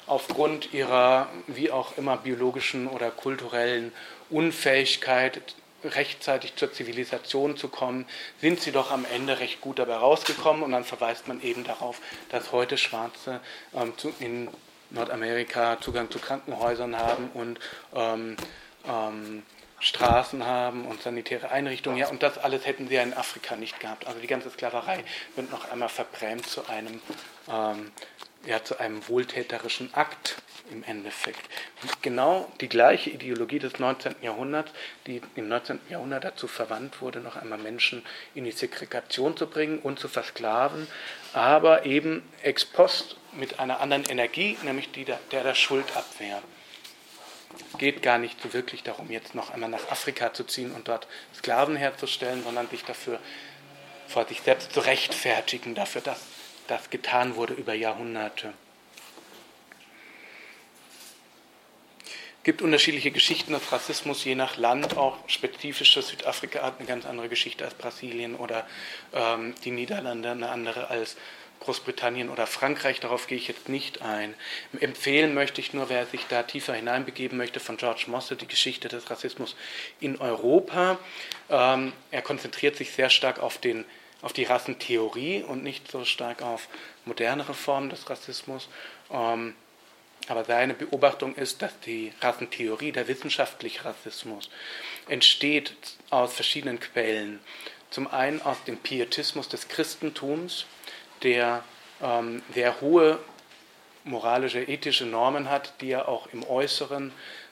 aufgrund 0.08 0.74
ihrer, 0.74 1.30
wie 1.48 1.72
auch 1.72 1.98
immer, 1.98 2.18
biologischen 2.18 2.88
oder 2.88 3.12
kulturellen 3.12 3.92
Unfähigkeit, 4.30 5.42
rechtzeitig 5.84 6.56
zur 6.56 6.72
Zivilisation 6.72 7.58
zu 7.58 7.68
kommen, 7.68 8.06
sind 8.40 8.62
sie 8.62 8.72
doch 8.72 8.92
am 8.92 9.06
Ende 9.14 9.40
recht 9.40 9.62
gut 9.62 9.80
dabei 9.80 9.96
rausgekommen 9.96 10.64
und 10.64 10.72
dann 10.72 10.84
verweist 10.84 11.28
man 11.28 11.42
eben 11.42 11.64
darauf, 11.64 12.02
dass 12.30 12.52
heute 12.52 12.78
Schwarze 12.78 13.40
ähm, 13.74 13.98
zu, 13.98 14.14
in 14.20 14.48
Nordamerika 14.92 15.80
Zugang 15.82 16.12
zu 16.12 16.20
Krankenhäusern 16.20 16.98
haben 16.98 17.30
und 17.34 17.60
ähm, 17.96 18.36
ähm, 18.88 19.44
Straßen 19.82 20.46
haben 20.46 20.86
und 20.86 21.02
sanitäre 21.02 21.50
Einrichtungen. 21.50 21.98
Ja, 21.98 22.08
und 22.08 22.24
das 22.24 22.38
alles 22.38 22.66
hätten 22.66 22.88
sie 22.88 22.96
ja 22.96 23.02
in 23.02 23.14
Afrika 23.14 23.56
nicht 23.56 23.80
gehabt. 23.80 24.08
Also 24.08 24.20
die 24.20 24.28
ganze 24.28 24.50
Sklaverei 24.50 25.04
wird 25.36 25.52
noch 25.52 25.70
einmal 25.72 25.90
verbrämt 25.90 26.48
zu 26.48 26.68
einem, 26.68 27.02
ähm, 27.50 27.92
ja, 28.46 28.64
zu 28.64 28.80
einem 28.80 29.08
wohltäterischen 29.08 29.94
Akt 29.94 30.38
im 30.72 30.84
Endeffekt. 30.84 31.42
Genau 32.02 32.50
die 32.62 32.70
gleiche 32.70 33.10
Ideologie 33.10 33.60
des 33.60 33.80
19. 33.80 34.16
Jahrhunderts, 34.22 34.72
die 35.08 35.22
im 35.36 35.48
19. 35.48 35.80
Jahrhundert 35.90 36.24
dazu 36.24 36.48
verwandt 36.48 37.02
wurde, 37.02 37.20
noch 37.20 37.36
einmal 37.36 37.58
Menschen 37.58 38.04
in 38.36 38.46
die 38.46 38.52
Segregation 38.52 39.36
zu 39.36 39.48
bringen 39.48 39.80
und 39.80 40.00
zu 40.00 40.08
versklaven, 40.08 40.88
aber 41.34 41.86
eben 41.86 42.24
ex 42.44 42.66
post 42.66 43.18
mit 43.34 43.60
einer 43.60 43.80
anderen 43.80 44.06
Energie, 44.06 44.58
nämlich 44.64 44.92
die 44.92 45.06
der, 45.06 45.20
der, 45.32 45.44
der 45.44 45.56
Schuldabwehr. 45.56 46.42
Es 47.72 47.78
geht 47.78 48.02
gar 48.02 48.18
nicht 48.18 48.42
so 48.42 48.54
wirklich 48.54 48.84
darum, 48.84 49.12
jetzt 49.12 49.36
noch 49.36 49.52
einmal 49.52 49.70
nach 49.70 49.90
Afrika 49.92 50.34
zu 50.34 50.44
ziehen 50.44 50.72
und 50.72 50.88
dort 50.88 51.08
Sklaven 51.36 51.76
herzustellen, 51.76 52.44
sondern 52.44 52.70
sich 52.70 52.84
dafür 52.84 53.20
vor 54.08 54.26
sich 54.26 54.42
selbst 54.42 54.74
zu 54.74 54.82
rechtfertigen, 54.82 55.76
dafür, 55.76 56.02
dass 56.02 56.22
das 56.68 56.90
getan 56.90 57.36
wurde 57.36 57.54
über 57.54 57.74
Jahrhunderte. 57.74 58.54
Es 62.42 62.46
gibt 62.46 62.64
unterschiedliche 62.64 63.12
Geschichten 63.12 63.54
des 63.54 63.72
Rassismus, 63.72 64.26
je 64.26 64.34
nach 64.34 64.58
Land, 64.58 64.98
auch 64.98 65.18
spezifische. 65.28 66.02
Südafrika 66.02 66.64
hat 66.64 66.80
eine 66.80 66.88
ganz 66.88 67.06
andere 67.06 67.30
Geschichte 67.30 67.64
als 67.64 67.76
Brasilien 67.76 68.36
oder 68.36 68.68
ähm, 69.14 69.54
die 69.64 69.70
Niederlande 69.70 70.32
eine 70.32 70.50
andere 70.50 70.90
als 70.90 71.18
Großbritannien 71.62 72.30
oder 72.30 72.48
Frankreich, 72.48 73.00
darauf 73.00 73.28
gehe 73.28 73.38
ich 73.38 73.48
jetzt 73.48 73.70
nicht 73.70 74.02
ein. 74.02 74.34
Empfehlen 74.80 75.34
möchte 75.34 75.62
ich 75.62 75.74
nur, 75.74 75.90
wer 75.90 76.06
sich 76.08 76.26
da 76.28 76.44
tiefer 76.44 76.74
hineinbegeben 76.74 77.38
möchte, 77.38 77.60
von 77.60 77.78
George 77.78 78.06
Mosse, 78.08 78.36
die 78.36 78.48
Geschichte 78.48 78.88
des 78.88 79.10
Rassismus 79.10 79.56
in 80.00 80.20
Europa. 80.20 80.98
Ähm, 81.50 81.94
er 82.10 82.24
konzentriert 82.24 82.76
sich 82.76 82.92
sehr 82.92 83.10
stark 83.10 83.40
auf, 83.40 83.60
den, 83.60 83.86
auf 84.24 84.34
die 84.34 84.44
Rassentheorie 84.44 85.44
und 85.44 85.64
nicht 85.64 85.90
so 85.90 86.04
stark 86.04 86.42
auf 86.42 86.68
modernere 87.06 87.54
Formen 87.54 87.90
des 87.90 88.10
Rassismus. 88.10 88.68
Ähm, 89.12 89.54
aber 90.28 90.46
seine 90.46 90.74
Beobachtung 90.74 91.36
ist, 91.36 91.62
dass 91.62 91.80
die 91.82 92.14
Rassentheorie, 92.22 92.92
der 92.92 93.08
wissenschaftliche 93.08 93.86
Rassismus, 93.86 94.50
entsteht 95.08 95.74
aus 96.10 96.34
verschiedenen 96.34 96.80
Quellen. 96.80 97.40
Zum 97.90 98.08
einen 98.08 98.42
aus 98.42 98.64
dem 98.66 98.78
Pietismus 98.78 99.50
des 99.50 99.68
Christentums, 99.68 100.66
der 101.24 101.64
ähm, 102.02 102.42
sehr 102.54 102.82
hohe 102.82 103.20
moralische, 104.04 104.62
ethische 104.62 105.06
Normen 105.06 105.50
hat, 105.50 105.74
die 105.82 105.92
er 105.92 106.08
auch 106.08 106.28
im 106.34 106.44
Äußeren 106.44 107.12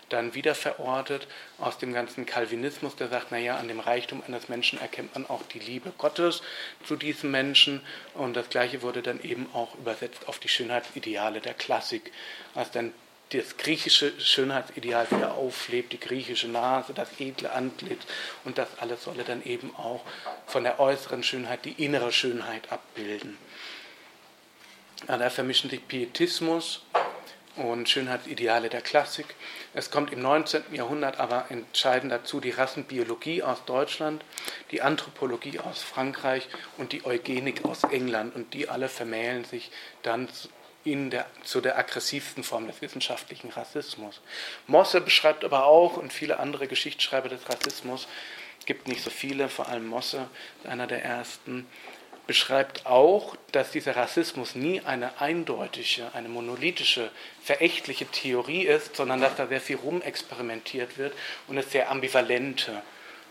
dann 0.10 0.34
wieder 0.34 0.56
verortet 0.56 1.28
aus 1.60 1.78
dem 1.78 1.94
ganzen 1.94 2.26
Calvinismus, 2.26 2.96
der 2.96 3.10
sagt, 3.10 3.32
naja, 3.32 3.58
an 3.58 3.68
dem 3.68 3.80
Reichtum 3.80 4.24
eines 4.26 4.50
Menschen 4.50 4.82
erkennt 4.82 5.14
man 5.14 5.28
auch 5.28 5.44
die 5.54 5.60
Liebe 5.60 5.94
Gottes 5.98 6.42
zu 6.84 6.96
diesem 6.96 7.32
Menschen. 7.32 7.82
Und 8.16 8.36
das 8.36 8.50
Gleiche 8.50 8.82
wurde 8.82 9.02
dann 9.02 9.22
eben 9.22 9.48
auch 9.54 9.76
übersetzt 9.76 10.28
auf 10.28 10.40
die 10.40 10.50
Schönheitsideale 10.50 11.42
der 11.42 11.54
Klassik, 11.54 12.12
als 12.56 12.72
dann 12.72 12.94
das 13.32 13.58
griechische 13.58 14.20
Schönheitsideal 14.20 15.10
wieder 15.12 15.36
auflebt, 15.36 15.94
die 15.94 16.00
griechische 16.00 16.48
Nase, 16.48 16.94
das 16.94 17.10
edle 17.20 17.52
Antlitz 17.52 18.02
und 18.44 18.58
das 18.58 18.68
alles 18.80 19.04
solle 19.04 19.24
dann 19.24 19.44
eben 19.44 19.76
auch 19.76 20.04
von 20.48 20.64
der 20.64 20.80
äußeren 20.80 21.22
Schönheit 21.22 21.64
die 21.66 21.84
innere 21.84 22.12
Schönheit 22.12 22.72
abbilden. 22.72 23.38
Da 25.08 25.30
vermischen 25.30 25.70
sich 25.70 25.88
Pietismus 25.88 26.82
und 27.56 27.90
Schönheitsideale 27.90 28.70
der 28.70 28.82
Klassik. 28.82 29.36
Es 29.74 29.92
kommt 29.92 30.14
im 30.14 30.22
19. 30.22 30.64
Jahrhundert 30.74 31.20
aber 31.20 31.46
entscheidend 31.50 32.12
dazu 32.12 32.40
die 32.40 32.52
Rassenbiologie 32.52 33.44
aus 33.44 33.64
Deutschland, 33.66 34.24
die 34.72 34.82
Anthropologie 34.82 35.60
aus 35.60 35.82
Frankreich 35.82 36.48
und 36.78 36.92
die 36.92 37.06
Eugenik 37.06 37.66
aus 37.66 37.84
England. 37.84 38.36
Und 38.36 38.54
die 38.54 38.70
alle 38.70 38.90
vermählen 38.90 39.46
sich 39.46 39.72
dann 40.04 40.28
in 40.84 41.10
der, 41.10 41.26
zu 41.44 41.60
der 41.62 41.78
aggressivsten 41.78 42.44
Form 42.44 42.68
des 42.68 42.82
wissenschaftlichen 42.82 43.50
Rassismus. 43.50 44.22
Mosse 44.68 45.02
beschreibt 45.02 45.44
aber 45.44 45.66
auch 45.66 45.98
und 45.98 46.14
viele 46.14 46.40
andere 46.40 46.68
Geschichtsschreiber 46.68 47.30
des 47.30 47.48
Rassismus, 47.50 48.08
gibt 48.66 48.88
nicht 48.88 49.04
so 49.04 49.10
viele, 49.10 49.50
vor 49.50 49.68
allem 49.68 49.88
Mosse, 49.88 50.28
einer 50.64 50.88
der 50.88 51.04
ersten, 51.04 51.68
beschreibt 52.30 52.86
auch, 52.86 53.36
dass 53.54 53.72
dieser 53.72 53.96
Rassismus 53.96 54.54
nie 54.54 54.82
eine 54.82 55.20
eindeutige, 55.20 56.14
eine 56.14 56.30
monolithische, 56.30 57.10
verächtliche 57.42 58.06
Theorie 58.06 58.68
ist, 58.68 58.96
sondern 58.96 59.20
dass 59.20 59.36
da 59.36 59.48
sehr 59.48 59.60
viel 59.60 59.78
rumexperimentiert 59.78 61.00
wird 61.00 61.16
und 61.48 61.58
es 61.58 61.72
sehr 61.72 61.90
ambivalente 61.90 62.84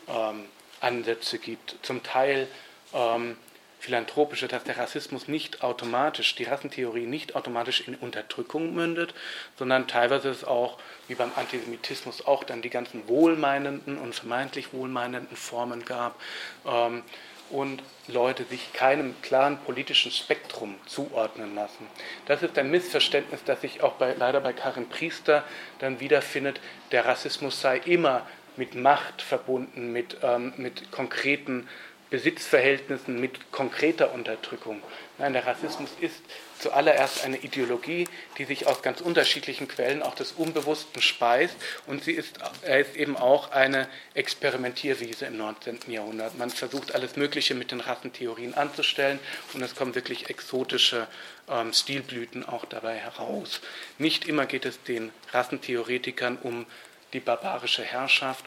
ähm, 0.08 0.46
Ansätze 0.80 1.38
gibt. 1.38 1.76
Zum 1.82 2.02
Teil 2.02 2.48
ähm, 2.92 3.36
philanthropische, 3.78 4.48
dass 4.48 4.64
der 4.64 4.78
Rassismus 4.78 5.28
nicht 5.28 5.62
automatisch, 5.62 6.34
die 6.34 6.42
Rassentheorie 6.42 7.06
nicht 7.06 7.36
automatisch 7.36 7.86
in 7.86 7.94
Unterdrückung 7.94 8.74
mündet, 8.74 9.14
sondern 9.56 9.86
teilweise 9.86 10.28
es 10.28 10.42
auch, 10.42 10.76
wie 11.06 11.14
beim 11.14 11.30
Antisemitismus, 11.36 12.26
auch 12.26 12.42
dann 12.42 12.62
die 12.62 12.70
ganzen 12.70 13.06
wohlmeinenden 13.06 13.96
und 13.96 14.12
vermeintlich 14.12 14.72
wohlmeinenden 14.72 15.36
Formen 15.36 15.84
gab. 15.84 16.20
Ähm, 16.66 17.04
und 17.50 17.82
Leute 18.06 18.44
sich 18.44 18.72
keinem 18.72 19.14
klaren 19.22 19.58
politischen 19.58 20.10
Spektrum 20.10 20.74
zuordnen 20.86 21.54
lassen. 21.54 21.86
Das 22.26 22.42
ist 22.42 22.58
ein 22.58 22.70
Missverständnis, 22.70 23.44
das 23.44 23.60
sich 23.60 23.82
auch 23.82 23.94
bei, 23.94 24.14
leider 24.14 24.40
bei 24.40 24.52
Karin 24.52 24.88
Priester 24.88 25.44
dann 25.78 26.00
wiederfindet. 26.00 26.60
Der 26.92 27.04
Rassismus 27.04 27.60
sei 27.60 27.78
immer 27.78 28.26
mit 28.56 28.74
Macht 28.74 29.22
verbunden, 29.22 29.92
mit, 29.92 30.18
ähm, 30.22 30.52
mit 30.56 30.90
konkreten 30.90 31.68
Besitzverhältnissen, 32.10 33.20
mit 33.20 33.52
konkreter 33.52 34.12
Unterdrückung. 34.12 34.82
Nein, 35.18 35.34
der 35.34 35.46
Rassismus 35.46 35.90
ist 36.00 36.22
zuallererst 36.58 37.24
eine 37.24 37.38
Ideologie, 37.38 38.08
die 38.38 38.44
sich 38.44 38.66
aus 38.66 38.82
ganz 38.82 39.00
unterschiedlichen 39.00 39.68
Quellen 39.68 40.02
auch 40.02 40.14
des 40.14 40.32
Unbewussten 40.32 41.02
speist 41.02 41.56
und 41.86 42.04
sie 42.04 42.12
ist, 42.12 42.38
er 42.62 42.80
ist 42.80 42.96
eben 42.96 43.16
auch 43.16 43.50
eine 43.52 43.88
Experimentierwiese 44.14 45.26
im 45.26 45.36
19. 45.36 45.80
Jahrhundert. 45.88 46.38
Man 46.38 46.50
versucht 46.50 46.94
alles 46.94 47.16
Mögliche 47.16 47.54
mit 47.54 47.70
den 47.70 47.80
Rassentheorien 47.80 48.54
anzustellen 48.54 49.18
und 49.54 49.62
es 49.62 49.74
kommen 49.74 49.94
wirklich 49.94 50.30
exotische 50.30 51.06
ähm, 51.48 51.72
Stilblüten 51.72 52.44
auch 52.44 52.64
dabei 52.64 52.96
heraus. 52.96 53.60
Nicht 53.98 54.26
immer 54.26 54.46
geht 54.46 54.64
es 54.64 54.82
den 54.82 55.12
Rassentheoretikern 55.32 56.38
um 56.42 56.66
die 57.12 57.20
barbarische 57.20 57.82
Herrschaft. 57.82 58.44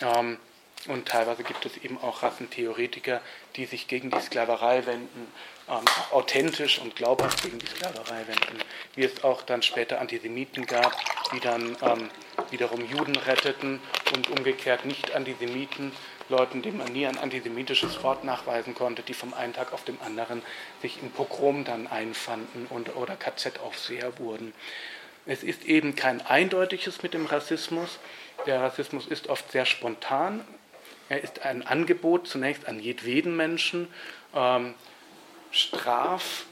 Ähm, 0.00 0.38
Und 0.88 1.06
teilweise 1.06 1.44
gibt 1.44 1.64
es 1.64 1.76
eben 1.76 1.96
auch 1.98 2.24
Rassentheoretiker, 2.24 3.20
die 3.54 3.66
sich 3.66 3.86
gegen 3.86 4.10
die 4.10 4.20
Sklaverei 4.20 4.84
wenden, 4.84 5.32
ähm, 5.68 5.84
authentisch 6.10 6.80
und 6.80 6.96
glaubhaft 6.96 7.42
gegen 7.42 7.58
die 7.60 7.66
Sklaverei 7.66 8.26
wenden. 8.26 8.58
Wie 8.96 9.04
es 9.04 9.22
auch 9.22 9.42
dann 9.42 9.62
später 9.62 10.00
Antisemiten 10.00 10.66
gab, 10.66 10.92
die 11.32 11.40
dann 11.40 11.76
ähm, 11.82 12.10
wiederum 12.50 12.84
Juden 12.84 13.14
retteten 13.14 13.80
und 14.14 14.28
umgekehrt 14.30 14.84
nicht 14.84 15.14
Antisemiten, 15.14 15.92
Leuten, 16.28 16.62
denen 16.62 16.78
man 16.78 16.92
nie 16.92 17.06
ein 17.06 17.18
antisemitisches 17.18 18.02
Wort 18.02 18.24
nachweisen 18.24 18.74
konnte, 18.74 19.02
die 19.02 19.14
vom 19.14 19.34
einen 19.34 19.52
Tag 19.52 19.72
auf 19.72 19.84
den 19.84 20.00
anderen 20.00 20.42
sich 20.80 21.00
im 21.00 21.10
Pogrom 21.10 21.64
dann 21.64 21.86
einfanden 21.86 22.66
und, 22.70 22.96
oder 22.96 23.16
KZ-Aufseher 23.16 24.18
wurden. 24.18 24.52
Es 25.26 25.44
ist 25.44 25.64
eben 25.64 25.94
kein 25.94 26.20
eindeutiges 26.20 27.02
mit 27.02 27.14
dem 27.14 27.26
Rassismus. 27.26 28.00
Der 28.46 28.60
Rassismus 28.60 29.06
ist 29.06 29.28
oft 29.28 29.52
sehr 29.52 29.66
spontan. 29.66 30.44
Er 31.12 31.22
ist 31.22 31.40
ein 31.40 31.62
Angebot 31.66 32.26
zunächst 32.26 32.66
an 32.66 32.80
jedweden 32.80 33.36
Menschen, 33.36 33.86
ähm, 34.34 34.74
Strafängste 35.50 36.46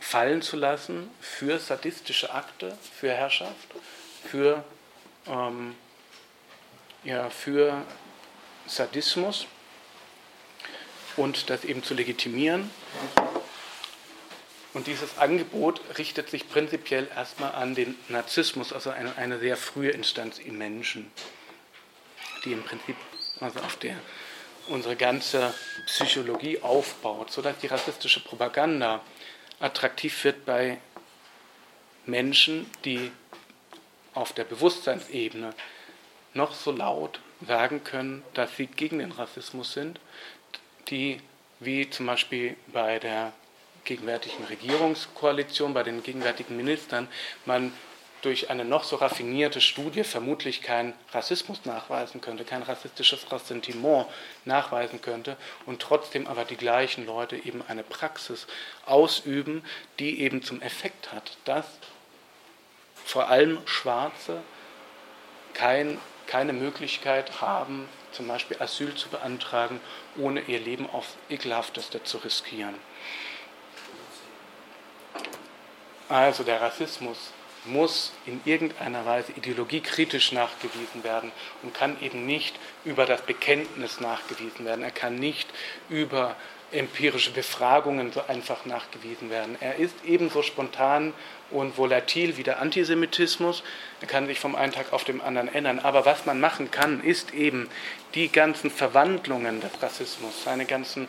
fallen 0.00 0.40
zu 0.40 0.56
lassen 0.56 1.10
für 1.20 1.58
sadistische 1.58 2.32
Akte, 2.32 2.78
für 2.98 3.10
Herrschaft, 3.10 3.68
für, 4.24 4.64
ähm, 5.26 5.74
ja, 7.04 7.28
für 7.28 7.82
Sadismus 8.66 9.46
und 11.18 11.50
das 11.50 11.62
eben 11.66 11.82
zu 11.82 11.92
legitimieren. 11.92 12.70
Und 14.72 14.86
dieses 14.86 15.18
Angebot 15.18 15.82
richtet 15.98 16.30
sich 16.30 16.48
prinzipiell 16.48 17.06
erstmal 17.14 17.52
an 17.52 17.74
den 17.74 17.96
Narzissmus, 18.08 18.72
also 18.72 18.88
eine, 18.88 19.14
eine 19.18 19.38
sehr 19.38 19.58
frühe 19.58 19.90
Instanz 19.90 20.38
im 20.38 20.56
Menschen, 20.56 21.12
die 22.44 22.52
im 22.52 22.62
Prinzip 22.62 22.96
also 23.40 23.60
auf 23.60 23.76
der 23.76 23.96
unsere 24.68 24.96
ganze 24.96 25.52
Psychologie 25.86 26.60
aufbaut, 26.62 27.32
sodass 27.32 27.58
die 27.58 27.66
rassistische 27.66 28.20
Propaganda 28.20 29.00
attraktiv 29.58 30.24
wird 30.24 30.44
bei 30.44 30.78
Menschen, 32.06 32.70
die 32.84 33.10
auf 34.14 34.32
der 34.32 34.44
Bewusstseinsebene 34.44 35.54
noch 36.34 36.54
so 36.54 36.72
laut 36.72 37.20
sagen 37.46 37.82
können, 37.84 38.22
dass 38.34 38.56
sie 38.56 38.66
gegen 38.66 38.98
den 38.98 39.12
Rassismus 39.12 39.72
sind, 39.72 39.98
die 40.88 41.20
wie 41.60 41.88
zum 41.90 42.06
Beispiel 42.06 42.56
bei 42.68 42.98
der 42.98 43.32
gegenwärtigen 43.84 44.44
Regierungskoalition, 44.44 45.74
bei 45.74 45.82
den 45.82 46.02
gegenwärtigen 46.02 46.56
Ministern, 46.56 47.08
man 47.46 47.72
durch 48.22 48.50
eine 48.50 48.64
noch 48.64 48.84
so 48.84 48.96
raffinierte 48.96 49.60
Studie 49.60 50.04
vermutlich 50.04 50.62
keinen 50.62 50.94
Rassismus 51.12 51.64
nachweisen 51.64 52.20
könnte, 52.20 52.44
kein 52.44 52.62
rassistisches 52.62 53.30
Ressentiment 53.30 54.06
nachweisen 54.44 55.02
könnte 55.02 55.36
und 55.66 55.82
trotzdem 55.82 56.28
aber 56.28 56.44
die 56.44 56.56
gleichen 56.56 57.04
Leute 57.04 57.36
eben 57.36 57.62
eine 57.66 57.82
Praxis 57.82 58.46
ausüben, 58.86 59.64
die 59.98 60.20
eben 60.20 60.42
zum 60.42 60.62
Effekt 60.62 61.12
hat, 61.12 61.36
dass 61.44 61.66
vor 63.04 63.28
allem 63.28 63.58
Schwarze 63.66 64.40
kein, 65.52 65.98
keine 66.28 66.52
Möglichkeit 66.52 67.40
haben, 67.40 67.88
zum 68.12 68.28
Beispiel 68.28 68.56
Asyl 68.60 68.94
zu 68.94 69.08
beantragen, 69.08 69.80
ohne 70.16 70.42
ihr 70.42 70.60
Leben 70.60 70.88
aufs 70.88 71.16
ekelhafteste 71.28 72.04
zu 72.04 72.18
riskieren. 72.18 72.74
Also 76.08 76.44
der 76.44 76.60
Rassismus 76.60 77.32
muss 77.64 78.12
in 78.26 78.40
irgendeiner 78.44 79.06
Weise 79.06 79.32
ideologiekritisch 79.32 80.32
nachgewiesen 80.32 81.04
werden 81.04 81.30
und 81.62 81.74
kann 81.74 81.96
eben 82.00 82.26
nicht 82.26 82.56
über 82.84 83.06
das 83.06 83.22
Bekenntnis 83.22 84.00
nachgewiesen 84.00 84.64
werden. 84.64 84.82
Er 84.82 84.90
kann 84.90 85.14
nicht 85.16 85.48
über 85.88 86.36
empirische 86.72 87.30
Befragungen 87.30 88.12
so 88.12 88.22
einfach 88.26 88.64
nachgewiesen 88.64 89.30
werden. 89.30 89.56
Er 89.60 89.76
ist 89.76 89.94
ebenso 90.04 90.42
spontan 90.42 91.12
und 91.50 91.76
volatil 91.76 92.36
wie 92.36 92.42
der 92.42 92.60
Antisemitismus. 92.60 93.62
Er 94.00 94.08
kann 94.08 94.26
sich 94.26 94.40
vom 94.40 94.56
einen 94.56 94.72
Tag 94.72 94.92
auf 94.92 95.04
den 95.04 95.20
anderen 95.20 95.48
ändern. 95.48 95.78
Aber 95.78 96.06
was 96.06 96.24
man 96.26 96.40
machen 96.40 96.70
kann, 96.70 97.02
ist 97.02 97.34
eben 97.34 97.68
die 98.14 98.30
ganzen 98.30 98.70
Verwandlungen 98.70 99.60
des 99.60 99.82
Rassismus, 99.82 100.44
seine 100.44 100.64
ganzen, 100.64 101.08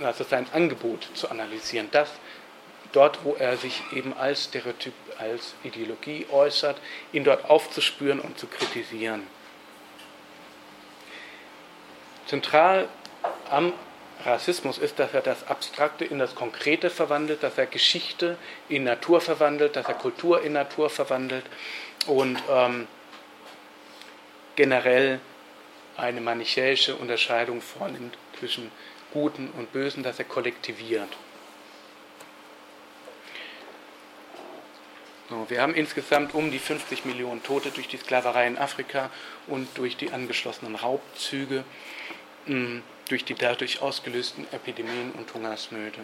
also 0.00 0.24
sein 0.24 0.46
Angebot 0.52 1.08
zu 1.14 1.30
analysieren. 1.30 1.88
Das 1.90 2.10
dort, 2.92 3.24
wo 3.24 3.34
er 3.34 3.56
sich 3.56 3.82
eben 3.92 4.16
als 4.16 4.44
Stereotyp, 4.44 4.94
als 5.18 5.54
Ideologie 5.62 6.26
äußert, 6.30 6.78
ihn 7.12 7.24
dort 7.24 7.48
aufzuspüren 7.48 8.20
und 8.20 8.38
zu 8.38 8.46
kritisieren. 8.46 9.26
Zentral 12.26 12.88
am 13.50 13.72
Rassismus 14.24 14.78
ist, 14.78 14.98
dass 14.98 15.14
er 15.14 15.22
das 15.22 15.46
Abstrakte 15.48 16.04
in 16.04 16.18
das 16.18 16.34
Konkrete 16.34 16.90
verwandelt, 16.90 17.42
dass 17.42 17.56
er 17.58 17.66
Geschichte 17.66 18.36
in 18.68 18.84
Natur 18.84 19.20
verwandelt, 19.20 19.76
dass 19.76 19.86
er 19.86 19.94
Kultur 19.94 20.42
in 20.42 20.52
Natur 20.52 20.90
verwandelt 20.90 21.44
und 22.06 22.40
ähm, 22.50 22.86
generell 24.56 25.20
eine 25.96 26.20
manichäische 26.20 26.96
Unterscheidung 26.96 27.60
vornimmt 27.60 28.16
zwischen 28.38 28.70
Guten 29.12 29.50
und 29.56 29.72
Bösen, 29.72 30.02
dass 30.02 30.18
er 30.18 30.24
kollektiviert. 30.24 31.08
So, 35.30 35.48
wir 35.48 35.62
haben 35.62 35.74
insgesamt 35.74 36.34
um 36.34 36.50
die 36.50 36.58
50 36.58 37.04
Millionen 37.04 37.40
Tote 37.44 37.70
durch 37.70 37.86
die 37.86 37.98
Sklaverei 37.98 38.48
in 38.48 38.58
Afrika 38.58 39.10
und 39.46 39.68
durch 39.78 39.96
die 39.96 40.10
angeschlossenen 40.10 40.74
Raubzüge, 40.74 41.62
mm, 42.46 42.78
durch 43.08 43.24
die 43.24 43.34
dadurch 43.34 43.80
ausgelösten 43.80 44.44
Epidemien 44.52 45.12
und 45.12 45.32
Hungersnöte. 45.32 46.00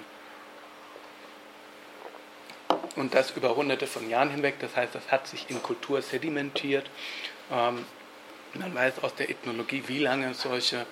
Und 2.94 3.14
das 3.14 3.32
über 3.32 3.56
hunderte 3.56 3.88
von 3.88 4.08
Jahren 4.08 4.30
hinweg, 4.30 4.60
das 4.60 4.76
heißt, 4.76 4.94
das 4.94 5.10
hat 5.10 5.26
sich 5.26 5.50
in 5.50 5.60
Kultur 5.60 6.02
sedimentiert. 6.02 6.88
Ähm, 7.50 7.84
man 8.54 8.74
weiß 8.76 9.02
aus 9.02 9.16
der 9.16 9.28
Ethnologie, 9.28 9.82
wie 9.88 9.98
lange 9.98 10.34
solche 10.34 10.86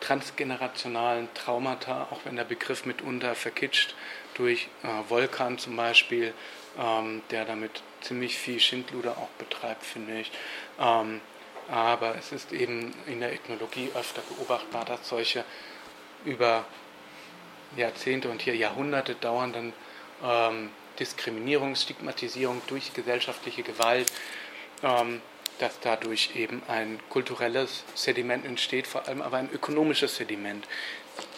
transgenerationalen 0.00 1.32
Traumata, 1.32 2.08
auch 2.10 2.20
wenn 2.24 2.36
der 2.36 2.44
Begriff 2.44 2.84
mitunter 2.84 3.34
verkitscht, 3.34 3.94
durch 4.34 4.68
äh, 4.82 5.08
Volkan 5.08 5.56
zum 5.58 5.74
Beispiel, 5.74 6.34
ähm, 6.78 7.22
der 7.30 7.44
damit 7.44 7.82
ziemlich 8.00 8.36
viel 8.38 8.60
Schindluder 8.60 9.12
auch 9.12 9.30
betreibt, 9.38 9.84
finde 9.84 10.20
ich. 10.20 10.30
Ähm, 10.78 11.20
aber 11.68 12.16
es 12.16 12.32
ist 12.32 12.52
eben 12.52 12.94
in 13.06 13.20
der 13.20 13.32
Ethnologie 13.32 13.90
öfter 13.94 14.22
beobachtbar, 14.22 14.84
dass 14.84 15.08
solche 15.08 15.44
über 16.24 16.64
Jahrzehnte 17.76 18.28
und 18.28 18.42
hier 18.42 18.54
Jahrhunderte 18.54 19.14
dauernden 19.16 19.72
ähm, 20.24 20.70
Diskriminierung, 20.98 21.74
Stigmatisierung 21.74 22.62
durch 22.68 22.92
gesellschaftliche 22.94 23.62
Gewalt, 23.62 24.12
ähm, 24.82 25.20
dass 25.58 25.80
dadurch 25.80 26.36
eben 26.36 26.62
ein 26.68 27.00
kulturelles 27.08 27.84
Sediment 27.94 28.44
entsteht, 28.44 28.86
vor 28.86 29.08
allem 29.08 29.22
aber 29.22 29.38
ein 29.38 29.50
ökonomisches 29.52 30.16
Sediment. 30.16 30.66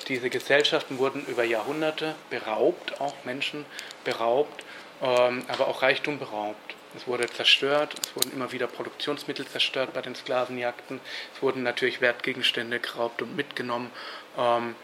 Diese 0.09 0.29
Gesellschaften 0.29 0.99
wurden 0.99 1.25
über 1.27 1.45
Jahrhunderte 1.45 2.15
beraubt, 2.31 3.01
auch 3.01 3.15
Menschen 3.25 3.65
beraubt, 4.05 4.65
aber 5.01 5.69
auch 5.69 5.83
Reichtum 5.83 6.19
beraubt. 6.19 6.75
Es 6.97 7.07
wurde 7.07 7.27
zerstört, 7.29 7.95
es 8.03 8.17
wurden 8.17 8.33
immer 8.33 8.51
wieder 8.51 8.67
Produktionsmittel 8.67 9.47
zerstört 9.47 9.93
bei 9.93 10.01
den 10.01 10.15
Sklavenjagden, 10.15 11.01
es 11.35 11.43
wurden 11.43 11.63
natürlich 11.63 12.01
Wertgegenstände 12.01 12.81
geraubt 12.81 13.23
und 13.23 13.37
mitgenommen, 13.37 13.91
ähm, 14.37 14.75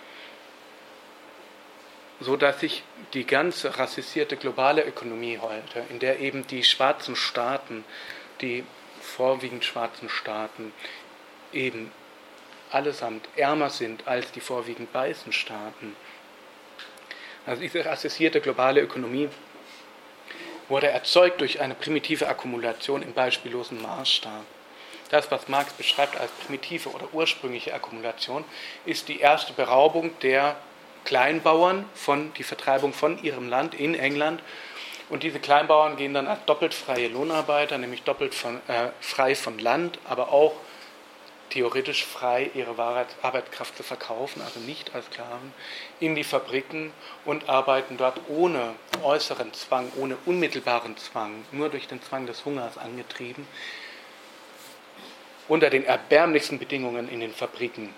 so 2.20 2.36
dass 2.36 2.60
sich 2.60 2.84
die 3.14 3.26
ganze 3.26 3.78
rassisierte 3.78 4.36
globale 4.36 4.84
Ökonomie 4.84 5.38
heute, 5.40 5.82
in 5.90 5.98
der 5.98 6.20
eben 6.20 6.46
die 6.46 6.62
schwarzen 6.62 7.16
Staaten, 7.16 7.84
die 8.40 8.64
vorwiegend 9.00 9.64
schwarzen 9.64 10.08
Staaten, 10.08 10.72
eben 11.52 11.90
allesamt 12.70 13.28
ärmer 13.36 13.70
sind 13.70 14.06
als 14.06 14.30
die 14.32 14.40
vorwiegend 14.40 14.92
weißen 14.92 15.32
Staaten. 15.32 15.96
Also 17.46 17.62
diese 17.62 17.84
rassisierte 17.84 18.40
globale 18.40 18.80
Ökonomie 18.80 19.28
wurde 20.68 20.88
erzeugt 20.88 21.40
durch 21.40 21.60
eine 21.60 21.74
primitive 21.74 22.28
Akkumulation 22.28 23.02
im 23.02 23.12
beispiellosen 23.12 23.80
Maßstab. 23.82 24.42
Das, 25.10 25.30
was 25.30 25.48
Marx 25.48 25.72
beschreibt 25.74 26.18
als 26.18 26.30
primitive 26.32 26.88
oder 26.88 27.06
ursprüngliche 27.12 27.74
Akkumulation, 27.74 28.44
ist 28.84 29.08
die 29.08 29.20
erste 29.20 29.52
Beraubung 29.52 30.18
der 30.20 30.56
Kleinbauern 31.04 31.84
von 31.94 32.32
die 32.34 32.42
Vertreibung 32.42 32.92
von 32.92 33.22
ihrem 33.22 33.48
Land 33.48 33.74
in 33.74 33.94
England. 33.94 34.42
Und 35.10 35.22
diese 35.22 35.38
Kleinbauern 35.38 35.96
gehen 35.96 36.14
dann 36.14 36.26
als 36.26 36.44
doppelt 36.46 36.72
freie 36.72 37.08
Lohnarbeiter, 37.08 37.76
nämlich 37.76 38.02
doppelt 38.02 38.34
von, 38.34 38.56
äh, 38.68 38.88
frei 39.00 39.34
von 39.34 39.58
Land, 39.58 39.98
aber 40.04 40.32
auch 40.32 40.54
theoretisch 41.54 42.04
frei 42.04 42.50
ihre 42.54 42.76
Arbeitskraft 43.22 43.76
zu 43.76 43.84
verkaufen, 43.84 44.42
also 44.42 44.58
nicht 44.58 44.92
als 44.92 45.06
Sklaven, 45.06 45.54
in 46.00 46.16
die 46.16 46.24
Fabriken 46.24 46.92
und 47.24 47.48
arbeiten 47.48 47.96
dort 47.96 48.20
ohne 48.28 48.74
äußeren 49.04 49.52
Zwang, 49.54 49.90
ohne 49.96 50.16
unmittelbaren 50.26 50.96
Zwang, 50.96 51.44
nur 51.52 51.68
durch 51.68 51.86
den 51.86 52.02
Zwang 52.02 52.26
des 52.26 52.44
Hungers 52.44 52.76
angetrieben, 52.76 53.46
unter 55.46 55.70
den 55.70 55.84
erbärmlichsten 55.84 56.58
Bedingungen 56.58 57.08
in 57.08 57.20
den 57.20 57.32
Fabriken. 57.32 57.94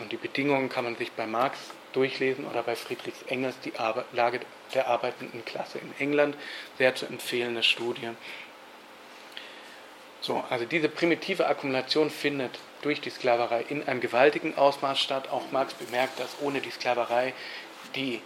Und 0.00 0.12
die 0.12 0.16
Bedingungen 0.16 0.68
kann 0.68 0.84
man 0.84 0.96
sich 0.96 1.10
bei 1.12 1.26
Marx 1.26 1.58
durchlesen 1.94 2.46
oder 2.46 2.62
bei 2.62 2.76
Friedrichs 2.76 3.22
Engels, 3.22 3.56
die 3.64 3.72
Lage 4.12 4.40
der 4.72 4.86
arbeitenden 4.86 5.44
Klasse 5.44 5.78
in 5.78 5.92
England, 5.98 6.36
sehr 6.78 6.94
zu 6.94 7.06
empfehlende 7.06 7.64
Studie. 7.64 8.10
So, 10.20 10.44
also 10.48 10.64
diese 10.64 10.88
primitive 10.88 11.46
Akkumulation 11.46 12.08
findet 12.08 12.58
durch 12.84 13.00
die 13.00 13.10
Sklaverei 13.10 13.64
in 13.68 13.86
einem 13.86 14.00
gewaltigen 14.00 14.56
Ausmaß 14.56 15.00
statt. 15.00 15.28
Auch 15.30 15.50
Marx 15.50 15.74
bemerkt, 15.74 16.20
dass 16.20 16.36
ohne 16.40 16.60
die 16.60 16.70
Sklaverei 16.70 17.32
die 17.94 18.20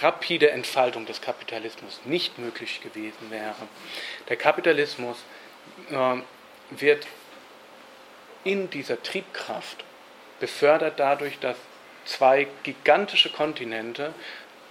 rapide 0.00 0.50
Entfaltung 0.50 1.06
des 1.06 1.20
Kapitalismus 1.20 2.00
nicht 2.04 2.38
möglich 2.38 2.80
gewesen 2.80 3.30
wäre. 3.30 3.54
Der 4.28 4.36
Kapitalismus 4.36 5.16
äh, 5.90 6.16
wird 6.70 7.06
in 8.44 8.70
dieser 8.70 9.02
Triebkraft 9.02 9.84
befördert 10.40 11.00
dadurch, 11.00 11.38
dass 11.40 11.56
zwei 12.04 12.46
gigantische 12.62 13.30
Kontinente 13.30 14.14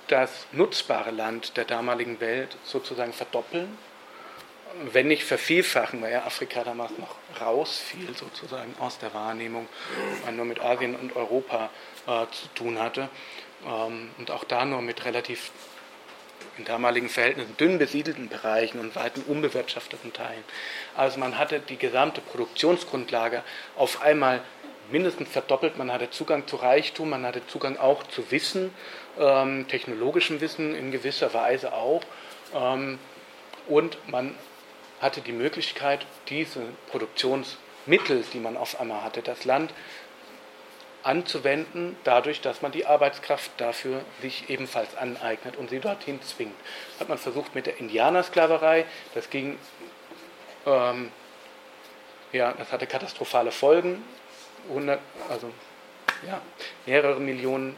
das 0.07 0.47
nutzbare 0.53 1.11
Land 1.11 1.57
der 1.57 1.65
damaligen 1.65 2.19
Welt 2.21 2.55
sozusagen 2.63 3.11
verdoppeln, 3.11 3.78
wenn 4.91 5.07
nicht 5.07 5.23
vervielfachen, 5.23 6.01
weil 6.01 6.11
ja 6.11 6.25
Afrika 6.25 6.63
damals 6.63 6.91
noch 6.97 7.15
rausfiel 7.41 8.15
sozusagen 8.15 8.73
aus 8.80 8.97
der 8.99 9.13
Wahrnehmung, 9.13 9.67
man 10.25 10.36
nur 10.36 10.45
mit 10.45 10.59
Asien 10.59 10.95
und 10.95 11.15
Europa 11.15 11.69
äh, 12.05 12.25
zu 12.32 12.47
tun 12.55 12.80
hatte 12.80 13.09
ähm, 13.65 14.11
und 14.17 14.32
auch 14.32 14.43
da 14.43 14.65
nur 14.65 14.82
mit 14.82 15.05
relativ 15.05 15.51
in 16.57 16.65
damaligen 16.65 17.09
Verhältnissen 17.09 17.55
dünn 17.57 17.78
besiedelten 17.78 18.30
Bereichen 18.30 18.80
und 18.80 18.95
weiten 18.95 19.21
unbewirtschafteten 19.28 20.11
Teilen. 20.13 20.43
Also 20.95 21.19
man 21.19 21.38
hatte 21.38 21.59
die 21.59 21.78
gesamte 21.78 22.21
Produktionsgrundlage 22.21 23.43
auf 23.75 24.01
einmal 24.01 24.41
mindestens 24.91 25.30
verdoppelt. 25.30 25.78
Man 25.78 25.91
hatte 25.91 26.09
Zugang 26.09 26.47
zu 26.47 26.55
Reichtum, 26.55 27.09
man 27.09 27.25
hatte 27.25 27.45
Zugang 27.47 27.78
auch 27.78 28.03
zu 28.07 28.32
Wissen, 28.32 28.73
ähm, 29.19 29.67
technologischem 29.67 30.41
Wissen 30.41 30.73
in 30.75 30.91
gewisser 30.91 31.34
Weise 31.34 31.73
auch. 31.73 32.01
Ähm, 32.55 32.97
und 33.67 33.97
man 34.09 34.34
hatte 35.01 35.21
die 35.21 35.31
Möglichkeit, 35.31 36.05
diese 36.29 36.61
Produktionsmittel, 36.89 38.23
die 38.33 38.39
man 38.39 38.57
auf 38.57 38.79
einmal 38.79 39.03
hatte, 39.03 39.21
das 39.21 39.45
Land 39.45 39.73
anzuwenden, 41.03 41.95
dadurch, 42.03 42.41
dass 42.41 42.61
man 42.61 42.71
die 42.71 42.85
Arbeitskraft 42.85 43.51
dafür 43.57 44.01
sich 44.21 44.49
ebenfalls 44.49 44.95
aneignet 44.97 45.55
und 45.55 45.69
sie 45.69 45.79
dorthin 45.79 46.21
zwingt. 46.21 46.55
Hat 46.99 47.07
man 47.07 47.17
versucht 47.17 47.55
mit 47.55 47.65
der 47.65 47.77
Indianersklaverei, 47.77 48.85
das 49.13 49.29
ging, 49.29 49.57
ähm, 50.65 51.11
ja, 52.33 52.51
das 52.53 52.71
hatte 52.71 52.87
katastrophale 52.87 53.51
Folgen, 53.51 54.03
100, 54.69 54.99
also 55.29 55.49
ja, 56.25 56.41
mehrere 56.85 57.19
Millionen 57.21 57.77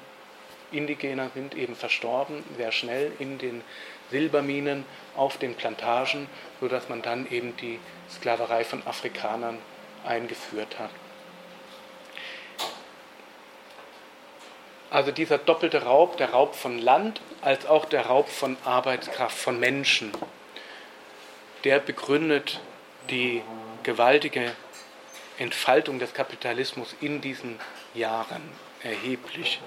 Indigener 0.71 1.29
sind 1.33 1.55
eben 1.55 1.75
verstorben, 1.75 2.43
sehr 2.57 2.71
schnell 2.71 3.11
in 3.19 3.37
den 3.37 3.63
Silberminen 4.11 4.85
auf 5.19 5.37
den 5.37 5.53
Plantagen, 5.53 6.27
sodass 6.61 6.87
man 6.87 7.01
dann 7.01 7.29
eben 7.29 7.55
die 7.57 7.79
Sklaverei 8.09 8.63
von 8.63 8.85
Afrikanern 8.87 9.59
eingeführt 10.05 10.79
hat. 10.79 10.89
Also 14.89 15.11
dieser 15.11 15.37
doppelte 15.37 15.83
Raub, 15.83 16.17
der 16.17 16.31
Raub 16.31 16.55
von 16.55 16.79
Land 16.79 17.21
als 17.41 17.67
auch 17.67 17.85
der 17.85 18.07
Raub 18.07 18.27
von 18.27 18.57
Arbeitskraft, 18.63 19.37
von 19.37 19.59
Menschen, 19.59 20.11
der 21.63 21.79
begründet 21.79 22.59
die 23.09 23.43
gewaltige 23.83 24.53
Entfaltung 25.37 25.99
des 25.99 26.13
Kapitalismus 26.13 26.95
in 27.01 27.21
diesen 27.21 27.59
Jahren 27.93 28.41
erheblich. 28.83 29.59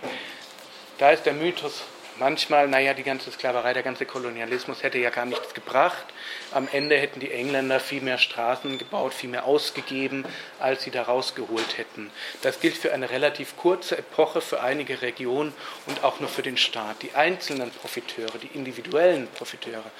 Da 0.98 1.10
ist 1.10 1.24
der 1.24 1.34
Mythos 1.34 1.82
manchmal, 2.18 2.68
naja, 2.68 2.94
die 2.94 3.02
ganze 3.02 3.30
Sklaverei, 3.30 3.72
der 3.72 3.82
ganze 3.82 4.06
Kolonialismus 4.06 4.82
hätte 4.82 4.98
ja 4.98 5.10
gar 5.10 5.26
nichts 5.26 5.54
gebracht. 5.54 6.04
Am 6.52 6.68
Ende 6.72 6.96
hätten 6.96 7.20
die 7.20 7.32
Engländer 7.32 7.80
viel 7.80 8.02
mehr 8.02 8.18
Straßen 8.18 8.78
gebaut, 8.78 9.14
viel 9.14 9.30
mehr 9.30 9.44
ausgegeben, 9.44 10.24
als 10.58 10.84
sie 10.84 10.90
da 10.90 11.02
rausgeholt 11.02 11.78
hätten. 11.78 12.10
Das 12.42 12.60
gilt 12.60 12.76
für 12.76 12.92
eine 12.92 13.10
relativ 13.10 13.56
kurze 13.56 13.98
Epoche, 13.98 14.40
für 14.40 14.60
einige 14.62 15.02
Regionen 15.02 15.54
und 15.86 16.04
auch 16.04 16.20
nur 16.20 16.28
für 16.28 16.42
den 16.42 16.56
Staat. 16.56 17.02
Die 17.02 17.14
einzelnen 17.14 17.70
Profiteure, 17.70 18.38
die 18.38 18.56
individuellen 18.56 19.28
Profiteure, 19.28 19.90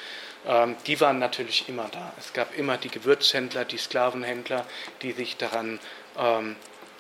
ähm, 0.46 0.76
die 0.86 1.00
waren 1.00 1.18
natürlich 1.18 1.68
immer 1.68 1.88
da. 1.92 2.12
Es 2.18 2.32
gab 2.32 2.56
immer 2.56 2.76
die 2.76 2.90
Gewürzhändler, 2.90 3.64
die 3.64 3.78
Sklavenhändler, 3.78 4.66
die 5.02 5.12
sich 5.12 5.36
daran 5.36 5.78
ähm, 6.18 6.56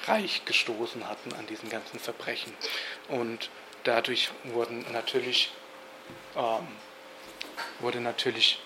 reich 0.06 0.44
gestoßen 0.44 1.08
hatten 1.08 1.32
an 1.34 1.46
diesen 1.46 1.68
ganzen 1.68 1.98
Verbrechen. 1.98 2.52
Und 3.08 3.50
dadurch 3.84 4.30
wurden 4.44 4.84
natürlich, 4.92 5.52
ähm, 6.36 6.66
wurde 7.80 8.00
natürlich 8.00 8.60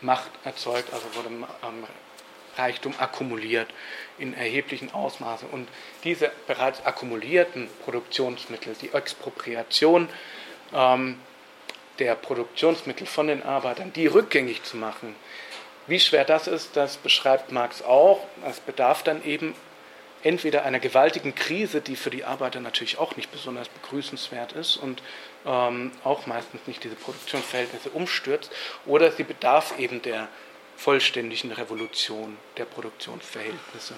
Macht 0.00 0.30
erzeugt, 0.44 0.92
also 0.92 1.06
wurde 1.14 1.28
ähm, 1.28 1.84
Reichtum 2.56 2.94
akkumuliert 2.98 3.68
in 4.18 4.34
erheblichen 4.34 4.92
Ausmaßen. 4.92 5.48
Und 5.48 5.68
diese 6.04 6.30
bereits 6.46 6.84
akkumulierten 6.84 7.68
Produktionsmittel, 7.84 8.74
die 8.80 8.92
Expropriation 8.92 10.08
ähm, 10.74 11.18
der 11.98 12.14
Produktionsmittel 12.14 13.06
von 13.06 13.28
den 13.28 13.42
Arbeitern, 13.42 13.92
die 13.92 14.06
rückgängig 14.06 14.62
zu 14.64 14.76
machen, 14.76 15.14
wie 15.86 16.00
schwer 16.00 16.24
das 16.24 16.48
ist, 16.48 16.76
das 16.76 16.96
beschreibt 16.96 17.52
Marx 17.52 17.82
auch. 17.82 18.26
Es 18.44 18.58
bedarf 18.60 19.02
dann 19.02 19.24
eben 19.24 19.54
entweder 20.22 20.64
einer 20.64 20.80
gewaltigen 20.80 21.34
Krise, 21.34 21.80
die 21.80 21.96
für 21.96 22.10
die 22.10 22.24
Arbeiter 22.24 22.60
natürlich 22.60 22.98
auch 22.98 23.16
nicht 23.16 23.30
besonders 23.30 23.68
begrüßenswert 23.68 24.52
ist 24.52 24.76
und 24.76 25.02
ähm, 25.44 25.92
auch 26.04 26.26
meistens 26.26 26.66
nicht 26.66 26.82
diese 26.84 26.96
Produktionsverhältnisse 26.96 27.90
umstürzt, 27.90 28.50
oder 28.86 29.12
sie 29.12 29.24
bedarf 29.24 29.78
eben 29.78 30.02
der 30.02 30.28
vollständigen 30.76 31.52
Revolution 31.52 32.36
der 32.58 32.66
Produktionsverhältnisse. 32.66 33.94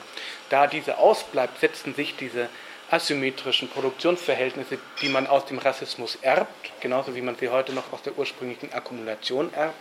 Da 0.48 0.66
diese 0.66 0.98
ausbleibt, 0.98 1.60
setzen 1.60 1.94
sich 1.94 2.14
diese 2.16 2.48
asymmetrischen 2.90 3.68
Produktionsverhältnisse, 3.68 4.78
die 5.02 5.08
man 5.08 5.26
aus 5.26 5.44
dem 5.46 5.58
Rassismus 5.58 6.16
erbt, 6.22 6.70
genauso 6.80 7.14
wie 7.14 7.20
man 7.20 7.36
sie 7.36 7.48
heute 7.48 7.72
noch 7.72 7.92
aus 7.92 8.02
der 8.02 8.16
ursprünglichen 8.16 8.72
Akkumulation 8.72 9.52
erbt, 9.52 9.76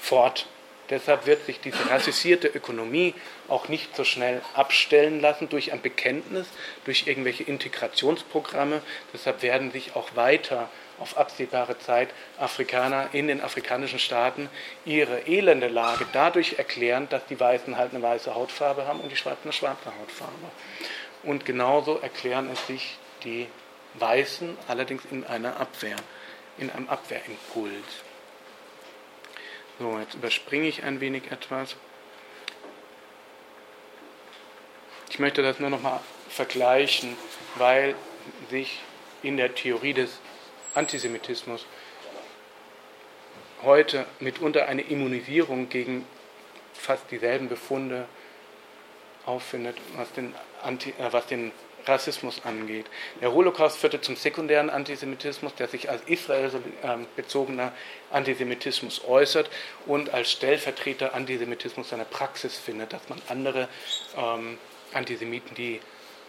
fort. 0.00 0.46
Deshalb 0.90 1.26
wird 1.26 1.46
sich 1.46 1.60
diese 1.60 1.88
rassisierte 1.88 2.48
Ökonomie 2.48 3.14
auch 3.48 3.68
nicht 3.68 3.94
so 3.94 4.02
schnell 4.02 4.42
abstellen 4.54 5.20
lassen 5.20 5.48
durch 5.48 5.72
ein 5.72 5.80
Bekenntnis, 5.80 6.48
durch 6.84 7.06
irgendwelche 7.06 7.44
Integrationsprogramme. 7.44 8.82
Deshalb 9.14 9.42
werden 9.42 9.70
sich 9.70 9.94
auch 9.94 10.16
weiter 10.16 10.68
auf 10.98 11.16
absehbare 11.16 11.78
Zeit 11.78 12.10
Afrikaner 12.38 13.08
in 13.12 13.28
den 13.28 13.40
afrikanischen 13.40 13.98
Staaten 13.98 14.50
ihre 14.84 15.26
elende 15.26 15.68
Lage 15.68 16.06
dadurch 16.12 16.58
erklären, 16.58 17.08
dass 17.08 17.24
die 17.26 17.38
Weißen 17.38 17.76
halt 17.76 17.94
eine 17.94 18.02
weiße 18.02 18.34
Hautfarbe 18.34 18.86
haben 18.86 19.00
und 19.00 19.10
die 19.10 19.16
Schwarzen 19.16 19.44
eine 19.44 19.52
schwarze 19.52 19.86
Hautfarbe. 19.86 20.50
Und 21.22 21.46
genauso 21.46 21.98
erklären 21.98 22.50
es 22.52 22.66
sich 22.66 22.98
die 23.24 23.46
Weißen, 23.94 24.56
allerdings 24.68 25.02
in 25.10 25.24
einer 25.24 25.58
Abwehr, 25.58 25.96
in 26.58 26.70
einem 26.70 26.88
Abwehrimpuls. 26.88 28.09
So, 29.80 29.98
jetzt 29.98 30.12
überspringe 30.12 30.68
ich 30.68 30.82
ein 30.82 31.00
wenig 31.00 31.30
etwas. 31.30 31.74
Ich 35.08 35.18
möchte 35.18 35.40
das 35.40 35.58
nur 35.58 35.70
noch 35.70 35.80
mal 35.80 36.00
vergleichen, 36.28 37.16
weil 37.54 37.94
sich 38.50 38.80
in 39.22 39.38
der 39.38 39.54
Theorie 39.54 39.94
des 39.94 40.18
Antisemitismus 40.74 41.64
heute 43.62 44.04
mitunter 44.18 44.66
eine 44.66 44.82
Immunisierung 44.82 45.70
gegen 45.70 46.04
fast 46.74 47.10
dieselben 47.10 47.48
Befunde 47.48 48.06
auffindet, 49.24 49.78
was 49.96 50.12
den, 50.12 50.34
Anti, 50.62 50.90
äh, 50.90 51.10
was 51.10 51.26
den 51.26 51.52
Rassismus 51.86 52.44
angeht. 52.44 52.86
Der 53.20 53.32
Holocaust 53.32 53.78
führte 53.78 54.00
zum 54.00 54.16
sekundären 54.16 54.70
Antisemitismus, 54.70 55.54
der 55.54 55.68
sich 55.68 55.90
als 55.90 56.02
israelbezogener 56.06 57.72
Antisemitismus 58.10 59.04
äußert 59.04 59.50
und 59.86 60.12
als 60.12 60.30
Stellvertreter 60.30 61.14
Antisemitismus 61.14 61.90
seine 61.90 62.04
Praxis 62.04 62.56
findet, 62.56 62.92
dass 62.92 63.08
man 63.08 63.20
andere 63.28 63.68
ähm, 64.16 64.58
Antisemiten, 64.92 65.54
die 65.54 65.80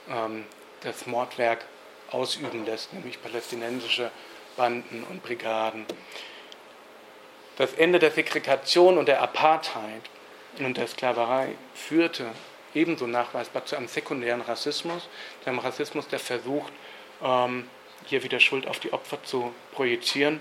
ähm, 0.10 0.46
das 0.82 1.06
Mordwerk 1.06 1.66
ausüben 2.12 2.66
lässt, 2.66 2.94
nämlich 2.94 3.22
palästinensische 3.22 4.12
Banden 4.58 5.06
und 5.10 5.24
Brigaden. 5.24 5.86
Das 7.58 7.74
Ende 7.74 8.00
der 8.00 8.12
Segregation 8.12 8.98
und 8.98 9.08
der 9.08 9.22
Apartheid 9.22 10.02
und 10.60 10.78
der 10.78 10.88
Sklaverei 10.88 11.56
führte 11.74 12.32
ebenso 12.74 13.08
nachweisbar 13.08 13.66
zu 13.66 13.76
einem 13.76 13.88
sekundären 13.88 14.42
Rassismus, 14.42 15.08
zu 15.44 15.50
einem 15.50 15.60
Rassismus, 15.60 16.08
der 16.08 16.20
versucht, 16.20 16.72
ähm, 17.24 17.68
hier 18.06 18.24
wieder 18.24 18.40
Schuld 18.40 18.68
auf 18.68 18.80
die 18.80 18.94
Opfer 18.94 19.24
zu 19.24 19.54
projizieren. 19.72 20.40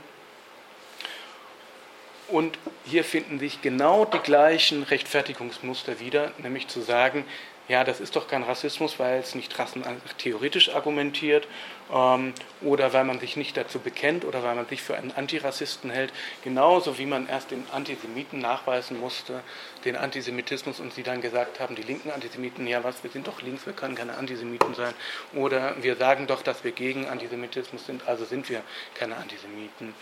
Und 2.28 2.58
hier 2.84 3.02
finden 3.02 3.40
sich 3.40 3.60
genau 3.60 4.04
die 4.04 4.18
gleichen 4.18 4.84
Rechtfertigungsmuster 4.84 5.98
wieder, 5.98 6.32
nämlich 6.38 6.68
zu 6.68 6.80
sagen, 6.80 7.24
ja, 7.70 7.84
das 7.84 8.00
ist 8.00 8.16
doch 8.16 8.26
kein 8.26 8.42
Rassismus, 8.42 8.98
weil 8.98 9.20
es 9.20 9.36
nicht 9.36 9.56
rassentheoretisch 9.56 10.74
argumentiert 10.74 11.46
ähm, 11.94 12.34
oder 12.62 12.92
weil 12.92 13.04
man 13.04 13.20
sich 13.20 13.36
nicht 13.36 13.56
dazu 13.56 13.78
bekennt 13.78 14.24
oder 14.24 14.42
weil 14.42 14.56
man 14.56 14.66
sich 14.66 14.82
für 14.82 14.96
einen 14.96 15.12
Antirassisten 15.12 15.88
hält. 15.88 16.12
Genauso 16.42 16.98
wie 16.98 17.06
man 17.06 17.28
erst 17.28 17.52
den 17.52 17.64
Antisemiten 17.70 18.40
nachweisen 18.40 18.98
musste, 18.98 19.44
den 19.84 19.94
Antisemitismus 19.94 20.80
und 20.80 20.92
sie 20.94 21.04
dann 21.04 21.20
gesagt 21.20 21.60
haben, 21.60 21.76
die 21.76 21.82
linken 21.82 22.10
Antisemiten, 22.10 22.66
ja 22.66 22.82
was, 22.82 23.04
wir 23.04 23.10
sind 23.10 23.28
doch 23.28 23.40
links, 23.40 23.64
wir 23.66 23.72
können 23.72 23.94
keine 23.94 24.16
Antisemiten 24.16 24.74
sein. 24.74 24.92
Oder 25.32 25.80
wir 25.80 25.94
sagen 25.94 26.26
doch, 26.26 26.42
dass 26.42 26.64
wir 26.64 26.72
gegen 26.72 27.06
Antisemitismus 27.06 27.86
sind, 27.86 28.08
also 28.08 28.24
sind 28.24 28.50
wir 28.50 28.62
keine 28.94 29.16
Antisemiten. 29.16 29.94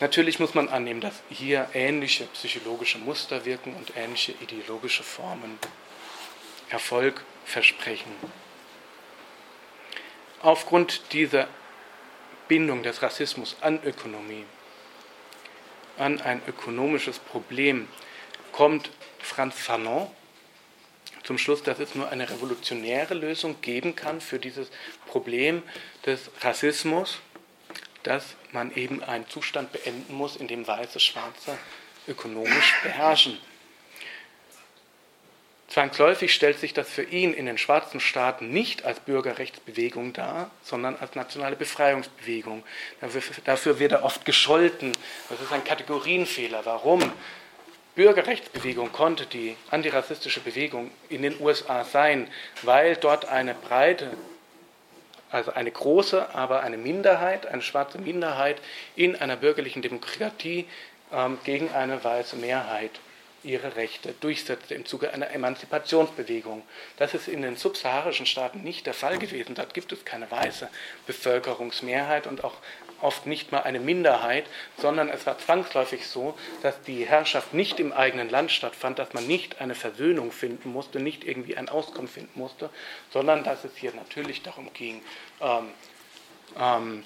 Natürlich 0.00 0.40
muss 0.40 0.54
man 0.54 0.70
annehmen, 0.70 1.02
dass 1.02 1.22
hier 1.28 1.68
ähnliche 1.74 2.24
psychologische 2.32 2.96
Muster 2.96 3.44
wirken 3.44 3.74
und 3.74 3.92
ähnliche 3.94 4.32
ideologische 4.40 5.02
Formen 5.02 5.58
Erfolg 6.70 7.24
versprechen. 7.44 8.12
Aufgrund 10.40 11.12
dieser 11.12 11.48
Bindung 12.46 12.82
des 12.82 13.02
Rassismus 13.02 13.56
an 13.60 13.82
Ökonomie, 13.84 14.44
an 15.96 16.20
ein 16.20 16.40
ökonomisches 16.46 17.18
Problem, 17.18 17.88
kommt 18.52 18.90
Franz 19.18 19.54
Fanon 19.56 20.10
zum 21.24 21.38
Schluss, 21.38 21.62
dass 21.62 21.78
es 21.78 21.94
nur 21.94 22.08
eine 22.08 22.30
revolutionäre 22.30 23.14
Lösung 23.14 23.60
geben 23.60 23.94
kann 23.94 24.20
für 24.20 24.38
dieses 24.38 24.70
Problem 25.06 25.62
des 26.06 26.30
Rassismus, 26.40 27.18
dass 28.02 28.34
man 28.52 28.74
eben 28.74 29.02
einen 29.02 29.28
Zustand 29.28 29.72
beenden 29.72 30.14
muss, 30.14 30.36
in 30.36 30.48
dem 30.48 30.66
Weiße 30.66 31.00
Schwarze 31.00 31.58
ökonomisch 32.06 32.74
beherrschen. 32.82 33.38
Zwangsläufig 35.68 36.32
stellt 36.32 36.58
sich 36.58 36.72
das 36.72 36.88
für 36.88 37.02
ihn 37.02 37.34
in 37.34 37.44
den 37.44 37.58
schwarzen 37.58 38.00
Staaten 38.00 38.50
nicht 38.50 38.86
als 38.86 39.00
Bürgerrechtsbewegung 39.00 40.14
dar, 40.14 40.50
sondern 40.62 40.96
als 40.96 41.14
nationale 41.14 41.56
Befreiungsbewegung. 41.56 42.64
Dafür 43.44 43.78
wird 43.78 43.92
er 43.92 44.02
oft 44.02 44.24
gescholten. 44.24 44.92
Das 45.28 45.40
ist 45.42 45.52
ein 45.52 45.64
Kategorienfehler. 45.64 46.64
Warum? 46.64 47.12
Bürgerrechtsbewegung 47.96 48.92
konnte 48.92 49.26
die 49.26 49.56
antirassistische 49.70 50.40
Bewegung 50.40 50.90
in 51.10 51.20
den 51.20 51.38
USA 51.38 51.84
sein, 51.84 52.30
weil 52.62 52.96
dort 52.96 53.26
eine 53.26 53.54
breite, 53.54 54.16
also 55.30 55.52
eine 55.52 55.70
große, 55.70 56.34
aber 56.34 56.62
eine 56.62 56.78
Minderheit, 56.78 57.44
eine 57.46 57.60
schwarze 57.60 57.98
Minderheit 57.98 58.56
in 58.96 59.16
einer 59.16 59.36
bürgerlichen 59.36 59.82
Demokratie 59.82 60.66
ähm, 61.12 61.38
gegen 61.44 61.70
eine 61.72 62.02
weiße 62.02 62.36
Mehrheit 62.36 62.92
ihre 63.42 63.76
Rechte 63.76 64.14
durchsetzte 64.20 64.74
im 64.74 64.84
Zuge 64.84 65.12
einer 65.12 65.30
Emanzipationsbewegung. 65.30 66.62
Das 66.96 67.14
ist 67.14 67.28
in 67.28 67.42
den 67.42 67.56
subsaharischen 67.56 68.26
Staaten 68.26 68.62
nicht 68.62 68.86
der 68.86 68.94
Fall 68.94 69.18
gewesen. 69.18 69.54
Dort 69.54 69.74
gibt 69.74 69.92
es 69.92 70.04
keine 70.04 70.30
weiße 70.30 70.68
Bevölkerungsmehrheit 71.06 72.26
und 72.26 72.44
auch 72.44 72.54
oft 73.00 73.26
nicht 73.26 73.52
mal 73.52 73.62
eine 73.62 73.80
Minderheit, 73.80 74.46
sondern 74.76 75.08
es 75.08 75.26
war 75.26 75.38
zwangsläufig 75.38 76.06
so, 76.06 76.36
dass 76.62 76.80
die 76.82 77.06
Herrschaft 77.06 77.54
nicht 77.54 77.78
im 77.78 77.92
eigenen 77.92 78.28
Land 78.28 78.50
stattfand, 78.50 78.98
dass 78.98 79.12
man 79.12 79.26
nicht 79.26 79.60
eine 79.60 79.74
Versöhnung 79.74 80.32
finden 80.32 80.72
musste, 80.72 80.98
nicht 80.98 81.24
irgendwie 81.24 81.56
ein 81.56 81.68
Auskommen 81.68 82.08
finden 82.08 82.38
musste, 82.38 82.70
sondern 83.12 83.44
dass 83.44 83.64
es 83.64 83.76
hier 83.76 83.94
natürlich 83.94 84.42
darum 84.42 84.72
ging, 84.72 85.02
ähm, 85.40 85.70
ähm, 86.58 87.04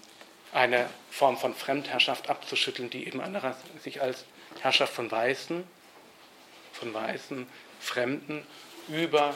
eine 0.52 0.88
Form 1.10 1.36
von 1.36 1.54
Fremdherrschaft 1.54 2.28
abzuschütteln, 2.28 2.90
die 2.90 3.06
eben 3.06 3.20
eine, 3.20 3.54
sich 3.82 4.00
als 4.00 4.24
Herrschaft 4.60 4.94
von 4.94 5.10
Weißen 5.10 5.64
von 6.82 6.94
weißen 6.94 7.46
Fremden 7.80 8.44
über 8.88 9.34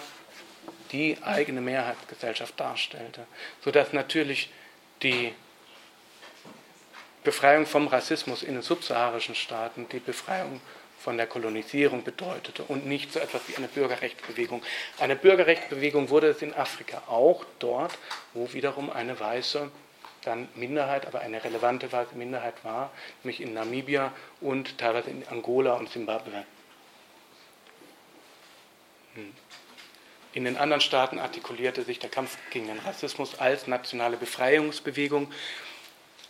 die 0.91 1.17
eigene 1.23 1.61
Mehrheitsgesellschaft 1.61 2.59
darstellte, 2.59 3.25
sodass 3.63 3.93
natürlich 3.93 4.51
die 5.03 5.33
Befreiung 7.23 7.67
vom 7.67 7.87
Rassismus 7.87 8.43
in 8.43 8.55
den 8.55 8.63
subsaharischen 8.63 9.37
Staaten 9.37 9.89
die 9.91 10.01
Befreiung 10.01 10.61
von 10.99 11.17
der 11.17 11.27
Kolonisierung 11.29 12.03
bedeutete 12.03 12.65
und 12.65 12.87
nicht 12.87 13.13
so 13.13 13.21
etwas 13.21 13.43
wie 13.47 13.57
eine 13.57 13.69
Bürgerrechtsbewegung. 13.69 14.63
Eine 14.99 15.15
Bürgerrechtsbewegung 15.15 16.09
wurde 16.09 16.29
es 16.29 16.43
in 16.43 16.53
Afrika 16.55 17.03
auch 17.07 17.45
dort, 17.61 17.97
wo 18.35 18.53
wiederum 18.53 18.91
eine 18.91 19.19
weiße 19.19 19.71
dann 20.25 20.49
Minderheit, 20.57 21.07
aber 21.07 21.21
eine 21.21 21.45
relevante 21.45 21.93
weiße 21.93 22.17
Minderheit 22.17 22.65
war, 22.65 22.91
nämlich 23.23 23.41
in 23.41 23.55
Namibia 23.55 24.13
und 24.41 24.79
teilweise 24.79 25.11
in 25.11 25.27
Angola 25.29 25.75
und 25.75 25.89
Simbabwe. 25.91 26.45
In 30.33 30.45
den 30.45 30.57
anderen 30.57 30.81
Staaten 30.81 31.19
artikulierte 31.19 31.83
sich 31.83 31.99
der 31.99 32.11
Kampf 32.11 32.37
gegen 32.51 32.67
den 32.67 32.79
Rassismus 32.79 33.39
als 33.39 33.67
nationale 33.67 34.17
Befreiungsbewegung. 34.17 35.33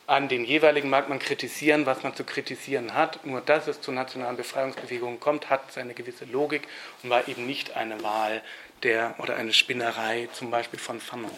An 0.07 0.29
den 0.29 0.45
jeweiligen 0.45 0.89
mag 0.89 1.09
man 1.09 1.19
kritisieren, 1.19 1.87
was 1.87 2.05
man 2.05 2.15
zu 2.15 2.23
kritisieren 2.23 2.95
hat. 2.95 3.27
Nur 3.27 3.41
dass 3.41 3.67
es 3.67 3.81
zu 3.81 3.91
nationalen 3.91 4.37
Befreiungsbewegungen 4.37 5.19
kommt, 5.19 5.51
hat 5.51 5.73
seine 5.73 5.95
gewisse 5.95 6.25
Logik 6.27 6.69
und 7.03 7.11
war 7.11 7.27
eben 7.27 7.47
nicht 7.47 7.77
eine 7.77 8.01
Wahl 8.05 8.43
der 8.85 9.17
oder 9.19 9.35
eine 9.35 9.53
Spinnerei, 9.53 10.29
zum 10.33 10.53
Beispiel 10.53 10.79
von 10.79 11.01
Fanon. 11.01 11.31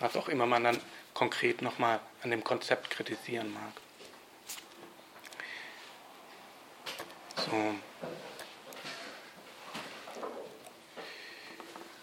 Was 0.00 0.16
auch 0.16 0.28
immer 0.28 0.44
man 0.44 0.64
dann 0.64 0.80
konkret 1.14 1.62
nochmal 1.62 2.00
an 2.22 2.30
dem 2.30 2.44
Konzept 2.44 2.90
kritisieren 2.90 3.52
mag. 3.54 3.72
So. 7.36 7.74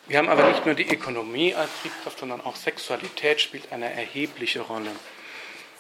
Wir 0.07 0.19
haben 0.19 0.29
aber 0.29 0.49
nicht 0.49 0.65
nur 0.65 0.73
die 0.73 0.87
Ökonomie 0.87 1.53
als 1.53 1.69
Triebkraft, 1.81 2.19
sondern 2.19 2.39
auch 2.39 2.55
Sexualität 2.55 3.41
spielt 3.41 3.73
eine 3.73 3.91
erhebliche 3.91 4.61
Rolle. 4.61 4.91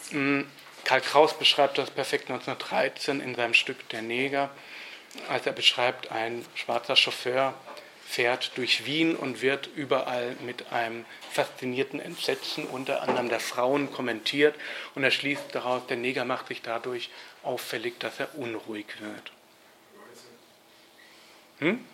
Hm, 0.09 0.45
Karl 0.83 1.01
Kraus 1.01 1.37
beschreibt 1.37 1.77
das 1.77 1.91
perfekt 1.91 2.29
1913 2.29 3.21
in 3.21 3.35
seinem 3.35 3.53
Stück 3.53 3.87
Der 3.89 4.01
Neger, 4.01 4.49
als 5.29 5.45
er 5.45 5.53
beschreibt, 5.53 6.11
ein 6.11 6.45
schwarzer 6.55 6.97
Chauffeur 6.97 7.53
fährt 8.05 8.51
durch 8.55 8.85
Wien 8.85 9.15
und 9.15 9.41
wird 9.41 9.67
überall 9.75 10.35
mit 10.41 10.71
einem 10.71 11.05
faszinierten 11.31 11.99
Entsetzen 11.99 12.65
unter 12.65 13.01
anderem 13.03 13.29
der 13.29 13.39
Frauen 13.39 13.91
kommentiert 13.91 14.55
und 14.95 15.03
er 15.03 15.11
schließt 15.11 15.43
daraus, 15.53 15.87
der 15.87 15.97
Neger 15.97 16.23
macht 16.23 16.47
sich 16.47 16.61
dadurch 16.61 17.09
auffällig, 17.43 17.99
dass 17.99 18.19
er 18.19 18.37
unruhig 18.37 18.87
wird. 18.99 19.31
Hm? 21.59 21.85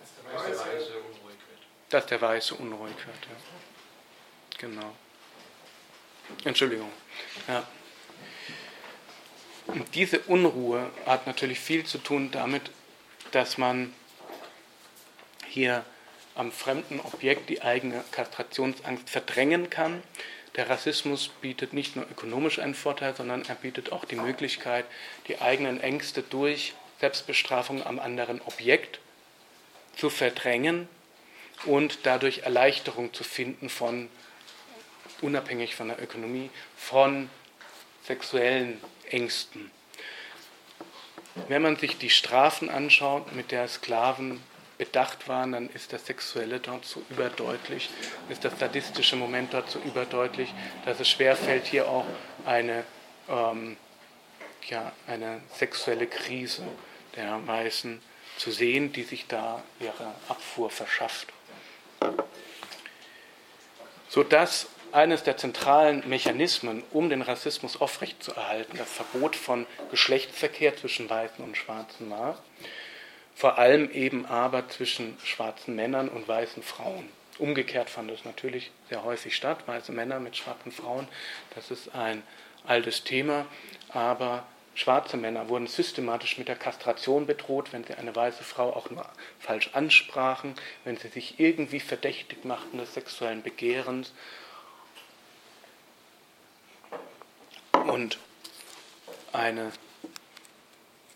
Dass 1.94 2.06
der 2.07 2.22
Weiße 2.22 2.56
unruhig 2.56 2.95
wird. 2.95 3.28
Ja. 3.30 4.57
Genau. 4.57 4.95
Entschuldigung. 6.44 6.90
Ja. 7.48 7.68
Und 9.68 9.94
diese 9.95 10.20
Unruhe 10.22 10.90
hat 11.06 11.28
natürlich 11.28 11.60
viel 11.60 11.86
zu 11.86 11.98
tun 11.98 12.32
damit, 12.32 12.64
dass 13.32 13.57
man 13.57 13.94
hier 15.48 15.86
am 16.36 16.52
fremden 16.52 16.99
Objekt 16.99 17.49
die 17.49 17.61
eigene 17.61 18.03
Kastrationsangst 18.11 19.10
verdrängen 19.10 19.70
kann. 19.70 20.02
Der 20.56 20.70
Rassismus 20.70 21.30
bietet 21.41 21.74
nicht 21.74 21.95
nur 21.95 22.06
ökonomisch 22.10 22.60
einen 22.60 22.76
Vorteil, 22.76 23.15
sondern 23.15 23.44
er 23.45 23.56
bietet 23.56 23.91
auch 23.91 24.06
die 24.06 24.15
Möglichkeit, 24.15 24.86
die 25.28 25.41
eigenen 25.41 25.80
Ängste 25.80 26.24
durch 26.24 26.74
Selbstbestrafung 26.99 27.86
am 27.86 27.99
anderen 27.99 28.41
Objekt 28.41 28.99
zu 29.95 30.10
verdrängen 30.10 30.88
und 31.66 32.00
dadurch 32.04 32.40
Erleichterung 32.40 33.14
zu 33.14 33.24
finden 33.24 33.70
von, 33.70 34.10
unabhängig 35.22 35.76
von 35.76 35.88
der 35.88 36.02
Ökonomie, 36.02 36.50
von 36.76 37.30
sexuellen 38.06 38.80
Ängsten. 39.10 39.72
Wenn 41.48 41.62
man 41.62 41.78
sich 41.78 41.98
die 41.98 42.10
Strafen 42.10 42.70
anschaut, 42.70 43.34
mit 43.34 43.52
der 43.52 43.68
Sklaven 43.68 44.42
bedacht 44.78 45.28
waren, 45.28 45.54
dann 45.54 45.70
ist 45.70 45.94
das 45.94 46.06
Sexuelle 46.06 46.60
dort 46.60 46.86
so 46.86 47.02
überdeutlich, 47.10 47.90
ist 48.30 48.44
das 48.44 48.60
sadistische 48.60 49.16
Moment 49.16 49.54
dort 49.54 49.70
so 49.70 49.80
überdeutlich, 49.80 50.54
dass 50.86 51.00
es 51.00 51.10
schwerfällt, 51.10 51.66
hier 51.66 51.88
auch 51.88 52.06
eine, 52.46 52.84
ähm, 53.30 53.78
ja, 54.68 54.92
eine 55.08 55.42
sexuelle 55.56 56.08
Krise 56.08 56.64
der 57.16 57.46
Weißen 57.48 58.02
zu 58.38 58.52
sehen, 58.52 58.92
die 58.92 59.04
sich 59.04 59.28
da 59.28 59.64
ihre 59.80 60.14
Abfuhr 60.28 60.70
verschafft 60.70 61.28
sodass 64.10 64.68
eines 64.92 65.24
der 65.24 65.38
zentralen 65.38 66.08
Mechanismen, 66.08 66.84
um 66.92 67.10
den 67.10 67.24
Rassismus 67.24 67.82
aufrechtzuerhalten, 67.82 68.78
das 68.78 68.92
Verbot 68.92 69.36
von 69.36 69.66
Geschlechtsverkehr 69.90 70.78
zwischen 70.78 71.10
Weißen 71.10 71.44
und 71.44 71.58
Schwarzen 71.58 72.12
war, 72.12 72.38
vor 73.36 73.58
allem 73.58 73.90
eben 73.92 74.28
aber 74.28 74.70
zwischen 74.70 75.18
schwarzen 75.24 75.76
Männern 75.76 76.10
und 76.10 76.28
weißen 76.28 76.62
Frauen. 76.62 77.10
Umgekehrt 77.40 77.90
fand 77.90 78.12
es 78.12 78.24
natürlich 78.26 78.70
sehr 78.90 79.04
häufig 79.04 79.36
statt, 79.36 79.64
weiße 79.66 79.92
Männer 79.92 80.20
mit 80.20 80.38
schwarzen 80.38 80.72
Frauen, 80.72 81.08
das 81.56 81.72
ist 81.72 81.96
ein 81.96 82.22
altes 82.66 83.04
Thema, 83.04 83.48
aber 83.90 84.46
Schwarze 84.76 85.18
Männer 85.18 85.50
wurden 85.50 85.68
systematisch 85.68 86.38
mit 86.38 86.48
der 86.48 86.56
Kastration 86.56 87.28
bedroht, 87.28 87.74
wenn 87.74 87.84
sie 87.84 87.94
eine 87.94 88.16
weiße 88.16 88.44
Frau 88.44 88.74
auch 88.74 88.90
nur 88.90 89.08
falsch 89.40 89.70
ansprachen, 89.74 90.56
wenn 90.84 90.98
sie 90.98 91.10
sich 91.10 91.40
irgendwie 91.40 91.80
verdächtig 91.80 92.44
machten 92.44 92.80
des 92.80 92.94
sexuellen 92.94 93.44
Begehrens. 93.44 94.14
Und 97.72 98.18
eine, 99.32 99.72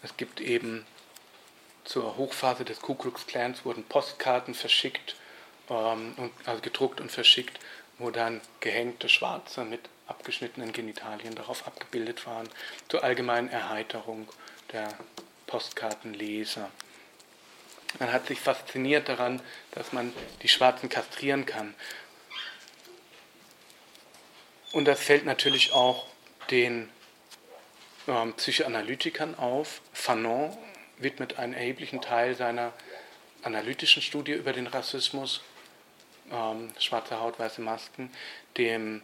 es 0.04 0.16
gibt 0.18 0.40
eben 0.40 0.86
zur 1.84 2.18
Hochphase 2.18 2.66
des 2.66 2.82
Ku 2.82 2.94
Klux 2.94 3.26
Klans 3.26 3.66
wurden 3.66 3.84
Postkarten 3.86 4.54
verschickt, 4.54 5.16
ähm, 5.70 6.14
also 6.46 6.62
gedruckt 6.62 7.02
und 7.02 7.12
verschickt, 7.12 7.60
wo 7.98 8.12
dann 8.12 8.42
gehängte 8.60 9.10
Schwarze 9.10 9.64
mit 9.64 9.90
abgeschnittenen 10.08 10.72
Genitalien 10.72 11.36
darauf 11.36 11.68
abgebildet 11.68 12.26
waren, 12.26 12.50
zur 12.88 13.04
allgemeinen 13.04 13.50
Erheiterung 13.50 14.28
der 14.72 14.94
Postkartenleser. 15.46 16.70
Man 18.00 18.12
hat 18.12 18.28
sich 18.28 18.40
fasziniert 18.40 19.10
daran, 19.10 19.42
dass 19.72 19.94
man 19.94 20.14
die 20.42 20.48
Schwarzen 20.48 20.90
kastrieren 20.90 21.46
kann. 21.46 21.74
Und 24.74 24.86
das 24.86 25.00
fällt 25.00 25.26
natürlich 25.26 25.72
auch 25.72 26.06
den 26.52 26.90
ähm, 28.08 28.34
Psychoanalytikern 28.34 29.36
auf. 29.36 29.82
Fanon 29.94 30.56
widmet 30.98 31.40
einen 31.40 31.54
erheblichen 31.54 32.02
Teil 32.02 32.36
seiner 32.36 32.74
analytischen 33.44 34.02
Studie 34.02 34.34
über 34.34 34.54
den 34.54 34.68
Rassismus, 34.68 35.42
ähm, 36.32 36.74
schwarze 36.80 37.20
Haut, 37.20 37.40
weiße 37.40 37.62
Masken, 37.62 38.12
dem 38.58 39.02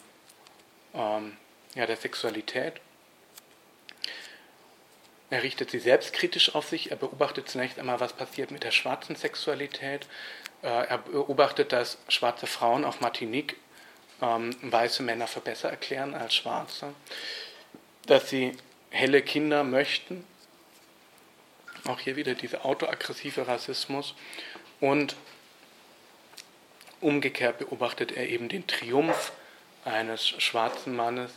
ähm, 0.94 1.38
ja, 1.76 1.86
der 1.86 1.98
Sexualität. 1.98 2.74
Er 5.30 5.42
richtet 5.42 5.72
sie 5.72 5.80
selbstkritisch 5.80 6.54
auf 6.54 6.70
sich. 6.70 6.92
Er 6.92 6.98
beobachtet 6.98 7.50
zunächst 7.50 7.80
einmal, 7.80 8.00
was 8.00 8.14
passiert 8.14 8.52
mit 8.52 8.64
der 8.64 8.72
schwarzen 8.72 9.16
Sexualität. 9.16 10.08
Äh, 10.62 10.68
er 10.68 11.00
beobachtet, 11.00 11.72
dass 11.72 11.98
schwarze 12.08 12.46
Frauen 12.46 12.86
auf 12.86 13.02
Martinique 13.02 13.56
ähm, 14.22 14.56
weiße 14.62 15.02
Männer 15.02 15.28
für 15.28 15.42
besser 15.42 15.70
erklären 15.70 16.14
als 16.14 16.36
schwarze. 16.36 16.94
Dass 18.06 18.30
sie 18.30 18.56
helle 18.92 19.24
Kinder 19.24 19.64
möchten. 19.64 20.24
Auch 21.88 22.00
hier 22.00 22.16
wieder 22.16 22.36
dieser 22.36 22.64
autoaggressive 22.64 23.48
Rassismus. 23.48 24.14
Und 24.80 25.16
umgekehrt 27.02 27.58
beobachtet 27.58 28.12
er 28.12 28.30
eben 28.30 28.50
den 28.50 28.68
Triumph 28.68 29.32
eines 29.86 30.28
schwarzen 30.28 30.96
Mannes, 30.96 31.32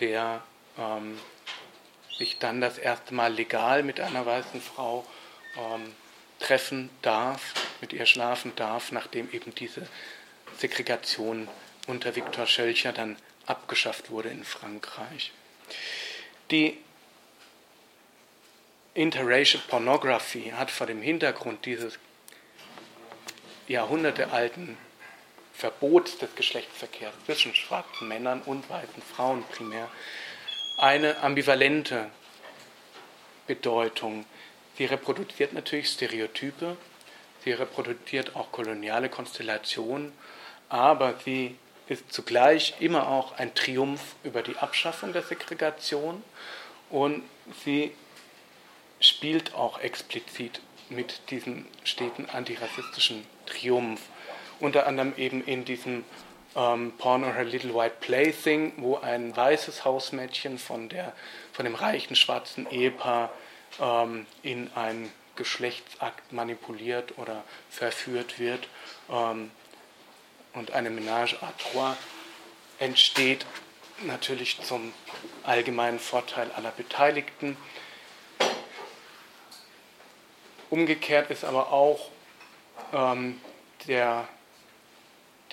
der 0.00 0.42
ähm, 0.78 1.18
sich 2.18 2.38
dann 2.38 2.60
das 2.60 2.78
erste 2.78 3.14
Mal 3.14 3.32
legal 3.32 3.82
mit 3.82 4.00
einer 4.00 4.24
weißen 4.24 4.60
Frau 4.60 5.04
ähm, 5.56 5.94
treffen 6.38 6.90
darf, 7.02 7.54
mit 7.80 7.92
ihr 7.92 8.06
schlafen 8.06 8.52
darf, 8.56 8.92
nachdem 8.92 9.30
eben 9.32 9.54
diese 9.54 9.86
Segregation 10.58 11.48
unter 11.86 12.16
Viktor 12.16 12.46
Schölcher 12.46 12.92
dann 12.92 13.16
abgeschafft 13.46 14.10
wurde 14.10 14.30
in 14.30 14.44
Frankreich. 14.44 15.32
Die 16.50 16.78
Interracial 18.94 19.62
Pornography 19.68 20.52
hat 20.56 20.70
vor 20.70 20.86
dem 20.86 21.02
Hintergrund 21.02 21.66
dieses 21.66 21.98
jahrhundertealten 23.66 24.76
Verbots 25.54 26.18
des 26.18 26.34
Geschlechtsverkehrs 26.34 27.14
zwischen 27.24 27.54
schwarzen 27.54 28.08
Männern 28.08 28.42
und 28.42 28.68
weißen 28.68 29.02
Frauen 29.14 29.44
primär 29.44 29.88
eine 30.78 31.18
ambivalente 31.22 32.10
Bedeutung. 33.46 34.26
Sie 34.76 34.84
reproduziert 34.86 35.52
natürlich 35.52 35.88
Stereotype, 35.88 36.76
sie 37.44 37.52
reproduziert 37.52 38.34
auch 38.34 38.50
koloniale 38.50 39.08
Konstellationen, 39.08 40.12
aber 40.68 41.14
sie 41.24 41.56
ist 41.86 42.12
zugleich 42.12 42.74
immer 42.80 43.08
auch 43.08 43.38
ein 43.38 43.54
Triumph 43.54 44.16
über 44.24 44.42
die 44.42 44.56
Abschaffung 44.56 45.12
der 45.12 45.22
Segregation 45.22 46.24
und 46.90 47.22
sie 47.64 47.94
spielt 49.00 49.54
auch 49.54 49.78
explizit 49.80 50.60
mit 50.88 51.30
diesem 51.30 51.66
steten 51.84 52.28
antirassistischen 52.30 53.26
Triumph 53.46 54.00
unter 54.60 54.86
anderem 54.86 55.14
eben 55.16 55.44
in 55.44 55.64
diesem 55.64 56.04
ähm, 56.56 56.92
Porn 56.98 57.24
or 57.24 57.34
Her 57.34 57.44
Little 57.44 57.74
White 57.74 57.96
Plaything, 58.00 58.72
wo 58.76 58.96
ein 58.96 59.36
weißes 59.36 59.84
Hausmädchen 59.84 60.58
von, 60.58 60.88
der, 60.88 61.12
von 61.52 61.64
dem 61.64 61.74
reichen 61.74 62.16
schwarzen 62.16 62.70
Ehepaar 62.70 63.30
ähm, 63.80 64.26
in 64.42 64.70
einen 64.74 65.10
Geschlechtsakt 65.36 66.32
manipuliert 66.32 67.18
oder 67.18 67.42
verführt 67.70 68.38
wird 68.38 68.68
ähm, 69.10 69.50
und 70.52 70.72
eine 70.72 70.90
Ménage 70.90 71.36
à 71.42 71.52
trois 71.58 71.96
entsteht, 72.78 73.46
natürlich 74.02 74.60
zum 74.62 74.92
allgemeinen 75.42 75.98
Vorteil 75.98 76.50
aller 76.52 76.70
Beteiligten. 76.70 77.56
Umgekehrt 80.70 81.30
ist 81.30 81.44
aber 81.44 81.72
auch 81.72 82.10
ähm, 82.92 83.40
der 83.86 84.28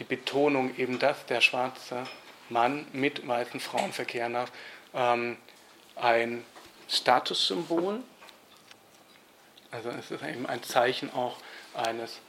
die 0.01 0.15
Betonung 0.15 0.75
eben, 0.77 0.97
dass 0.97 1.27
der 1.27 1.41
schwarze 1.41 2.07
Mann 2.49 2.87
mit 2.91 3.27
weißen 3.27 3.59
Frauen 3.59 3.93
verkehren 3.93 4.33
darf, 4.33 4.51
ähm, 4.95 5.37
ein 5.95 6.43
Statussymbol. 6.89 7.99
Also 9.69 9.89
es 9.91 10.09
ist 10.09 10.23
eben 10.23 10.47
ein 10.47 10.63
Zeichen 10.63 11.13
auch 11.13 11.37
eines 11.75 12.19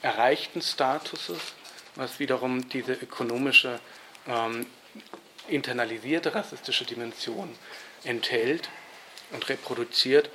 erreichten 0.00 0.62
Statuses, 0.62 1.52
was 1.94 2.18
wiederum 2.20 2.70
diese 2.70 2.94
ökonomische, 2.94 3.80
ähm, 4.26 4.66
internalisierte 5.48 6.34
rassistische 6.34 6.86
Dimension 6.86 7.54
enthält 8.04 8.70
und 9.30 9.46
reproduziert. 9.50 10.30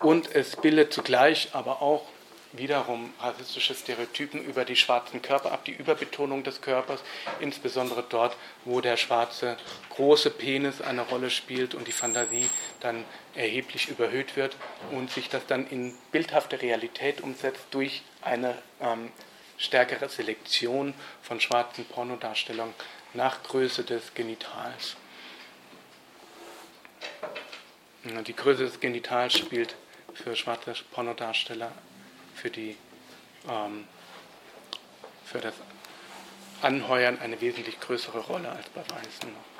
Und 0.00 0.34
es 0.34 0.54
bildet 0.56 0.92
zugleich 0.92 1.54
aber 1.54 1.80
auch 1.80 2.06
wiederum 2.58 3.12
rassistische 3.20 3.74
Stereotypen 3.74 4.42
über 4.42 4.64
die 4.64 4.76
schwarzen 4.76 5.22
Körper 5.22 5.52
ab, 5.52 5.64
die 5.64 5.72
Überbetonung 5.72 6.44
des 6.44 6.60
Körpers, 6.60 7.00
insbesondere 7.40 8.04
dort, 8.08 8.36
wo 8.64 8.80
der 8.80 8.96
schwarze 8.96 9.56
große 9.90 10.30
Penis 10.30 10.80
eine 10.80 11.02
Rolle 11.02 11.30
spielt 11.30 11.74
und 11.74 11.86
die 11.86 11.92
Fantasie 11.92 12.48
dann 12.80 13.04
erheblich 13.34 13.88
überhöht 13.88 14.36
wird 14.36 14.56
und 14.92 15.10
sich 15.10 15.28
das 15.28 15.46
dann 15.46 15.66
in 15.68 15.94
bildhafte 16.12 16.60
Realität 16.60 17.20
umsetzt 17.20 17.66
durch 17.70 18.02
eine 18.22 18.56
ähm, 18.80 19.10
stärkere 19.58 20.08
Selektion 20.08 20.94
von 21.22 21.40
schwarzen 21.40 21.84
Pornodarstellungen 21.84 22.74
nach 23.14 23.42
Größe 23.42 23.84
des 23.84 24.14
Genitals. 24.14 24.96
Die 28.04 28.36
Größe 28.36 28.64
des 28.64 28.78
Genitals 28.78 29.36
spielt 29.36 29.74
für 30.14 30.36
schwarze 30.36 30.74
Pornodarsteller 30.92 31.72
für, 32.36 32.50
die, 32.50 32.76
ähm, 33.48 33.86
für 35.24 35.40
das 35.40 35.54
Anheuern 36.62 37.18
eine 37.20 37.40
wesentlich 37.40 37.80
größere 37.80 38.20
Rolle 38.20 38.50
als 38.50 38.68
bei 38.70 38.82
Weißen. 38.82 39.56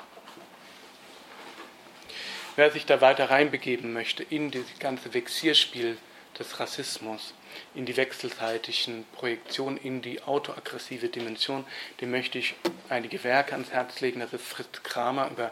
Wer 2.55 2.71
sich 2.71 2.85
da 2.85 3.01
weiter 3.01 3.29
reinbegeben 3.29 3.93
möchte 3.93 4.23
in 4.23 4.49
dieses 4.49 4.79
ganze 4.79 5.13
Vexierspiel 5.13 5.97
des 6.39 6.59
Rassismus, 6.59 7.33
in 7.75 7.85
die 7.85 7.97
wechselseitigen 7.97 9.05
Projektionen, 9.13 9.77
in 9.77 10.01
die 10.01 10.23
autoaggressive 10.23 11.09
Dimension, 11.09 11.65
dem 12.01 12.11
möchte 12.11 12.39
ich 12.39 12.55
einige 12.89 13.23
Werke 13.23 13.53
ans 13.53 13.71
Herz 13.71 14.01
legen. 14.01 14.19
Das 14.19 14.33
ist 14.33 14.45
Fritz 14.45 14.83
Kramer 14.83 15.29
über 15.29 15.51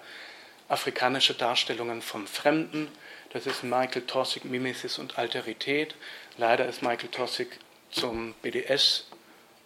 afrikanische 0.67 1.33
Darstellungen 1.35 2.01
vom 2.01 2.27
Fremden. 2.27 2.87
Das 3.29 3.45
ist 3.45 3.63
Michael 3.63 4.03
Tossig, 4.03 4.45
Mimesis 4.45 4.97
und 4.97 5.17
Alterität. 5.17 5.95
Leider 6.37 6.65
ist 6.65 6.81
Michael 6.81 7.09
Tossig 7.09 7.59
zum 7.91 8.33
BDS 8.41 9.05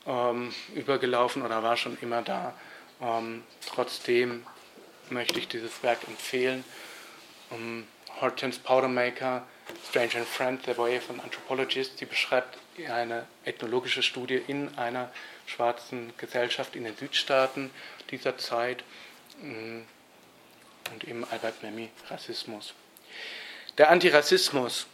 ähm, 0.06 0.54
übergelaufen 0.76 1.42
oder 1.42 1.64
war 1.64 1.78
schon 1.78 1.98
immer 2.02 2.22
da. 2.22 2.54
Ähm, 3.02 3.44
trotzdem 3.66 4.46
möchte 5.10 5.40
ich 5.40 5.48
dieses 5.48 5.82
Werk 5.84 6.00
empfehlen. 6.08 6.64
Um, 7.50 7.88
Hortense 8.22 8.60
Powdermaker, 8.60 9.48
Strange 9.90 10.18
and 10.18 10.28
Friend, 10.28 10.60
The 10.66 10.78
Way 10.78 10.98
of 10.98 11.10
an 11.10 11.20
Anthropologist, 11.22 11.98
sie 11.98 12.06
beschreibt 12.06 12.58
eine 12.88 13.26
ethnologische 13.46 14.04
Studie 14.04 14.42
in 14.48 14.78
einer 14.78 15.12
schwarzen 15.46 16.14
Gesellschaft 16.18 16.76
in 16.76 16.84
den 16.84 16.96
Südstaaten 16.96 17.72
dieser 18.12 18.38
Zeit 18.38 18.84
mm, 19.42 19.82
und 20.94 21.04
eben 21.06 21.26
Albert 21.30 21.64
Memmi 21.64 21.90
Rassismus. 22.10 22.74
Der 23.78 23.90
Antirassismus 23.90 24.88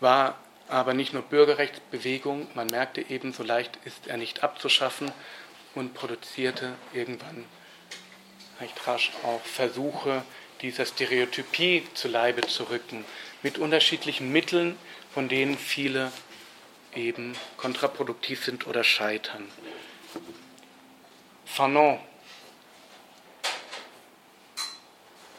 war 0.00 0.38
aber 0.68 0.94
nicht 0.94 1.12
nur 1.12 1.22
Bürgerrechtsbewegung, 1.22 2.46
man 2.54 2.66
merkte 2.68 3.02
eben, 3.10 3.32
so 3.32 3.42
leicht 3.42 3.78
ist 3.84 4.06
er 4.06 4.16
nicht 4.16 4.42
abzuschaffen 4.42 5.10
und 5.74 5.94
produzierte 5.94 6.74
irgendwann 6.92 7.44
recht 8.60 8.86
rasch 8.86 9.12
auch 9.24 9.40
Versuche, 9.42 10.22
dieser 10.62 10.84
Stereotypie 10.84 11.84
zu 11.94 12.08
Leibe 12.08 12.42
zu 12.42 12.64
rücken, 12.64 13.04
mit 13.42 13.58
unterschiedlichen 13.58 14.30
Mitteln, 14.30 14.78
von 15.12 15.28
denen 15.28 15.56
viele 15.56 16.12
eben 16.94 17.34
kontraproduktiv 17.56 18.44
sind 18.44 18.66
oder 18.66 18.84
scheitern. 18.84 19.48
Fanon 21.46 21.98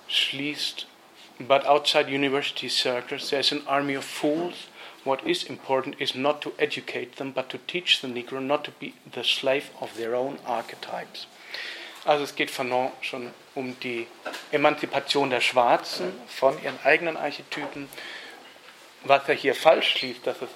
schließt, 0.08 0.88
but 1.42 1.66
outside 1.66 2.10
university 2.10 2.70
circles 2.70 3.30
there's 3.30 3.52
an 3.52 3.64
army 3.68 3.96
of 3.96 4.04
fools. 4.04 4.68
What 5.04 5.26
is 5.26 5.44
important 5.44 5.96
is 6.00 6.14
not 6.14 6.42
to 6.44 6.54
educate 6.60 7.16
them, 7.16 7.32
but 7.32 7.50
to 7.50 7.58
teach 7.58 8.02
the 8.02 8.08
Negro 8.08 8.40
not 8.40 8.64
to 8.66 8.72
be 8.72 8.94
the 9.12 9.24
slave 9.24 9.72
of 9.80 9.98
their 9.98 10.16
own 10.16 10.38
archetypes. 10.46 11.26
Also 12.06 12.24
es 12.24 12.36
geht 12.36 12.52
Fanon 12.52 12.92
schon 13.02 13.32
um 13.56 13.80
die 13.80 14.08
Emanzipation 14.52 15.30
der 15.30 15.42
Schwarzen 15.42 16.14
von 16.28 16.62
ihren 16.64 16.80
eigenen 16.84 17.18
Archetypen. 17.18 17.90
Was 19.04 19.28
er 19.28 19.36
hier 19.36 19.56
falsch 19.56 19.98
schließt, 19.98 20.26
dass 20.26 20.42
es 20.42 20.50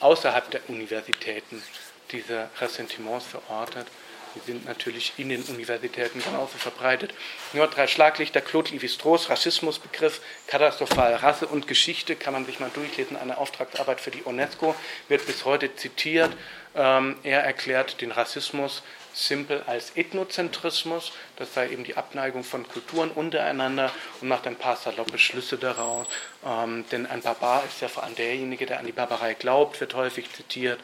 außerhalb 0.00 0.50
der 0.50 0.60
Universitäten 0.68 1.62
diese 2.10 2.50
Ressentiments 2.60 3.26
verortet. 3.26 3.86
Die 4.34 4.40
sind 4.40 4.64
natürlich 4.66 5.12
in 5.16 5.28
den 5.28 5.42
Universitäten 5.42 6.22
genauso 6.22 6.56
verbreitet. 6.58 7.12
Nur 7.52 7.66
drei 7.66 7.86
Schlaglichter, 7.86 8.40
Claude 8.40 8.70
Lévi-Strauss, 8.70 9.30
Rassismusbegriff, 9.30 10.20
katastrophal 10.46 11.14
Rasse 11.16 11.46
und 11.46 11.66
Geschichte, 11.66 12.16
kann 12.16 12.32
man 12.32 12.46
sich 12.46 12.60
mal 12.60 12.70
durchlesen, 12.72 13.16
eine 13.16 13.38
Auftragsarbeit 13.38 14.00
für 14.00 14.10
die 14.10 14.22
UNESCO, 14.22 14.74
wird 15.08 15.26
bis 15.26 15.44
heute 15.44 15.74
zitiert. 15.76 16.32
Ähm, 16.74 17.16
er 17.22 17.42
erklärt 17.42 18.00
den 18.00 18.12
Rassismus 18.12 18.82
simpel 19.14 19.62
als 19.66 19.94
Ethnozentrismus, 19.96 21.12
das 21.36 21.52
sei 21.52 21.68
eben 21.68 21.84
die 21.84 21.96
Abneigung 21.96 22.44
von 22.44 22.66
Kulturen 22.66 23.10
untereinander 23.10 23.90
und 24.20 24.28
macht 24.28 24.46
ein 24.46 24.56
paar 24.56 24.76
saloppe 24.76 25.18
Schlüsse 25.18 25.58
daraus. 25.58 26.06
Ähm, 26.44 26.84
denn 26.90 27.06
ein 27.06 27.20
Barbar 27.20 27.62
ist 27.64 27.80
ja 27.80 27.88
vor 27.88 28.04
allem 28.04 28.14
derjenige, 28.14 28.66
der 28.66 28.78
an 28.78 28.86
die 28.86 28.92
Barbarei 28.92 29.34
glaubt, 29.34 29.80
wird 29.80 29.94
häufig 29.94 30.32
zitiert. 30.32 30.80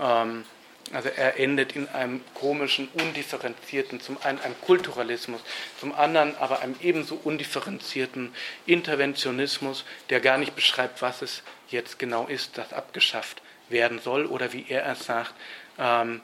Ähm, 0.00 0.44
also 0.92 1.08
er 1.08 1.38
endet 1.38 1.74
in 1.74 1.88
einem 1.88 2.22
komischen, 2.34 2.88
undifferenzierten, 2.94 4.00
zum 4.00 4.18
einen 4.22 4.40
einem 4.40 4.60
Kulturalismus, 4.60 5.40
zum 5.78 5.94
anderen 5.94 6.36
aber 6.36 6.60
einem 6.60 6.76
ebenso 6.82 7.18
undifferenzierten 7.22 8.34
Interventionismus, 8.66 9.84
der 10.10 10.20
gar 10.20 10.38
nicht 10.38 10.54
beschreibt, 10.54 11.00
was 11.00 11.22
es 11.22 11.42
jetzt 11.68 11.98
genau 11.98 12.26
ist, 12.26 12.58
das 12.58 12.72
abgeschafft 12.72 13.42
werden 13.68 14.00
soll 14.00 14.26
oder 14.26 14.52
wie 14.52 14.66
er 14.68 14.86
es 14.86 15.04
sagt, 15.04 15.34
ähm, 15.78 16.20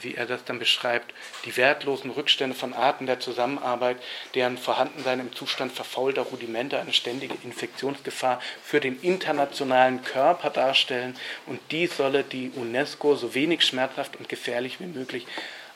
wie 0.00 0.14
er 0.14 0.26
das 0.26 0.44
dann 0.44 0.58
beschreibt, 0.58 1.12
die 1.44 1.56
wertlosen 1.56 2.10
Rückstände 2.10 2.56
von 2.56 2.72
Arten 2.72 3.06
der 3.06 3.20
Zusammenarbeit, 3.20 3.98
deren 4.34 4.56
Vorhandensein 4.56 5.20
im 5.20 5.34
Zustand 5.34 5.72
verfaulter 5.72 6.22
Rudimente 6.22 6.78
eine 6.78 6.92
ständige 6.92 7.34
Infektionsgefahr 7.44 8.40
für 8.62 8.80
den 8.80 9.00
internationalen 9.00 10.02
Körper 10.02 10.50
darstellen 10.50 11.16
und 11.46 11.60
die 11.70 11.86
solle 11.86 12.24
die 12.24 12.50
UNESCO 12.54 13.16
so 13.16 13.34
wenig 13.34 13.62
schmerzhaft 13.62 14.16
und 14.16 14.28
gefährlich 14.28 14.80
wie 14.80 14.86
möglich 14.86 15.26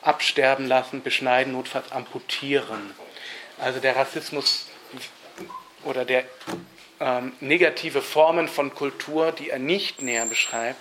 absterben 0.01 0.67
lassen, 0.67 1.03
beschneiden, 1.03 1.53
notfalls 1.53 1.91
amputieren. 1.91 2.93
Also 3.59 3.79
der 3.79 3.95
Rassismus 3.95 4.67
oder 5.83 6.05
der 6.05 6.23
ähm, 6.99 7.33
negative 7.41 8.01
Formen 8.01 8.47
von 8.47 8.73
Kultur, 8.73 9.31
die 9.31 9.49
er 9.49 9.59
nicht 9.59 10.01
näher 10.01 10.25
beschreibt, 10.25 10.79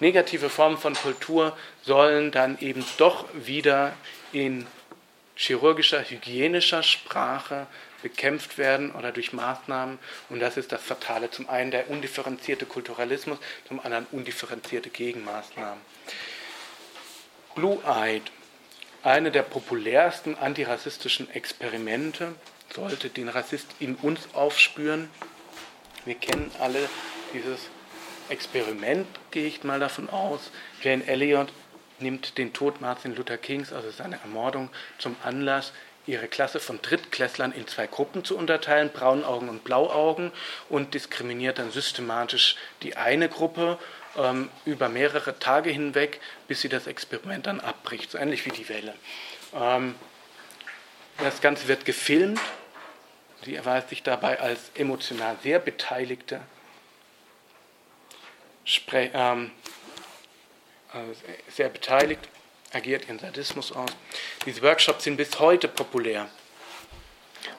negative 0.00 0.50
Formen 0.50 0.78
von 0.78 0.94
Kultur 0.94 1.56
sollen 1.84 2.30
dann 2.30 2.58
eben 2.60 2.84
doch 2.98 3.26
wieder 3.34 3.94
in 4.32 4.66
chirurgischer, 5.36 6.02
hygienischer 6.02 6.82
Sprache 6.82 7.66
bekämpft 8.02 8.58
werden 8.58 8.92
oder 8.92 9.12
durch 9.12 9.32
Maßnahmen. 9.32 9.98
Und 10.28 10.40
das 10.40 10.56
ist 10.56 10.72
das 10.72 10.82
Fatale. 10.82 11.30
Zum 11.30 11.48
einen 11.48 11.70
der 11.70 11.90
undifferenzierte 11.90 12.66
Kulturalismus, 12.66 13.38
zum 13.66 13.80
anderen 13.80 14.06
undifferenzierte 14.12 14.90
Gegenmaßnahmen. 14.90 15.80
Blue-Eyed, 17.54 18.22
eine 19.02 19.30
der 19.30 19.42
populärsten 19.42 20.36
antirassistischen 20.36 21.30
Experimente, 21.30 22.34
sollte 22.74 23.08
den 23.08 23.28
Rassist 23.28 23.68
in 23.78 23.94
uns 23.96 24.28
aufspüren. 24.34 25.08
Wir 26.04 26.16
kennen 26.16 26.50
alle 26.60 26.88
dieses 27.32 27.60
Experiment, 28.28 29.06
gehe 29.30 29.46
ich 29.46 29.64
mal 29.64 29.80
davon 29.80 30.08
aus. 30.10 30.50
Jane 30.82 31.06
Elliott 31.06 31.52
nimmt 31.98 32.38
den 32.38 32.52
Tod 32.52 32.80
Martin 32.80 33.14
Luther 33.14 33.38
Kings, 33.38 33.72
also 33.72 33.90
seine 33.90 34.20
Ermordung, 34.20 34.70
zum 34.98 35.16
Anlass, 35.22 35.72
ihre 36.06 36.28
Klasse 36.28 36.60
von 36.60 36.82
Drittklässlern 36.82 37.52
in 37.52 37.66
zwei 37.66 37.86
Gruppen 37.86 38.24
zu 38.24 38.36
unterteilen, 38.36 38.90
Braunaugen 38.90 39.48
und 39.48 39.64
Blauaugen, 39.64 40.32
und 40.68 40.94
diskriminiert 40.94 41.58
dann 41.58 41.70
systematisch 41.70 42.56
die 42.82 42.96
eine 42.96 43.28
Gruppe 43.28 43.78
ähm, 44.16 44.50
über 44.64 44.88
mehrere 44.88 45.38
Tage 45.38 45.70
hinweg, 45.70 46.20
bis 46.46 46.60
sie 46.60 46.68
das 46.68 46.86
Experiment 46.86 47.46
dann 47.46 47.60
abbricht, 47.60 48.10
so 48.10 48.18
ähnlich 48.18 48.44
wie 48.44 48.50
die 48.50 48.68
Welle. 48.68 48.94
Ähm, 49.54 49.94
das 51.18 51.40
Ganze 51.40 51.68
wird 51.68 51.84
gefilmt. 51.84 52.40
Sie 53.44 53.54
erweist 53.54 53.90
sich 53.90 54.02
dabei 54.02 54.40
als 54.40 54.70
emotional 54.74 55.36
sehr 55.42 55.58
Beteiligte 55.58 56.40
ähm, 58.92 59.46
äh, 59.46 59.83
sehr 61.48 61.68
beteiligt, 61.68 62.20
agiert 62.72 63.06
ihren 63.06 63.18
Sadismus 63.18 63.72
aus. 63.72 63.90
Diese 64.46 64.62
Workshops 64.62 65.04
sind 65.04 65.16
bis 65.16 65.38
heute 65.38 65.68
populär 65.68 66.28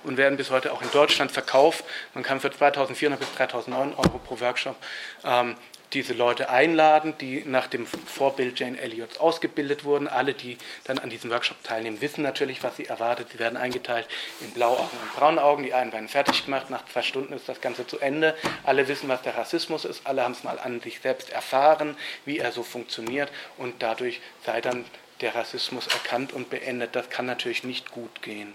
und 0.03 0.17
werden 0.17 0.37
bis 0.37 0.49
heute 0.49 0.71
auch 0.73 0.81
in 0.81 0.91
Deutschland 0.91 1.31
verkauft. 1.31 1.83
Man 2.13 2.23
kann 2.23 2.39
für 2.39 2.49
2.400 2.49 3.15
bis 3.17 3.27
3.009 3.37 3.97
Euro 3.97 4.19
pro 4.19 4.39
Workshop 4.39 4.75
ähm, 5.23 5.55
diese 5.95 6.13
Leute 6.13 6.49
einladen, 6.49 7.15
die 7.19 7.43
nach 7.45 7.67
dem 7.67 7.87
Vorbild 7.87 8.59
Jane 8.59 8.79
Elliots 8.79 9.17
ausgebildet 9.17 9.85
wurden. 9.85 10.07
Alle, 10.07 10.33
die 10.33 10.57
dann 10.83 10.99
an 10.99 11.09
diesem 11.09 11.31
Workshop 11.31 11.63
teilnehmen, 11.63 12.01
wissen 12.01 12.21
natürlich, 12.21 12.61
was 12.63 12.75
sie 12.75 12.85
erwartet. 12.85 13.29
Sie 13.31 13.39
werden 13.39 13.57
eingeteilt 13.57 14.07
in 14.41 14.51
Blauaugen 14.51 14.99
und 15.01 15.15
Braunaugen. 15.15 15.63
Die 15.63 15.73
einen 15.73 15.93
werden 15.93 16.09
fertig 16.09 16.45
gemacht. 16.45 16.69
Nach 16.69 16.85
zwei 16.85 17.01
Stunden 17.01 17.33
ist 17.33 17.47
das 17.47 17.61
Ganze 17.61 17.87
zu 17.87 17.99
Ende. 17.99 18.35
Alle 18.63 18.87
wissen, 18.87 19.07
was 19.07 19.21
der 19.21 19.37
Rassismus 19.37 19.85
ist. 19.85 20.05
Alle 20.05 20.23
haben 20.23 20.33
es 20.33 20.43
mal 20.43 20.59
an 20.59 20.81
sich 20.81 20.99
selbst 20.99 21.29
erfahren, 21.29 21.97
wie 22.25 22.39
er 22.39 22.51
so 22.51 22.61
funktioniert. 22.61 23.31
Und 23.57 23.81
dadurch 23.81 24.19
sei 24.45 24.59
dann 24.59 24.85
der 25.21 25.33
Rassismus 25.33 25.87
erkannt 25.87 26.33
und 26.33 26.49
beendet. 26.49 26.95
Das 26.95 27.09
kann 27.09 27.25
natürlich 27.25 27.63
nicht 27.63 27.91
gut 27.91 28.21
gehen. 28.21 28.53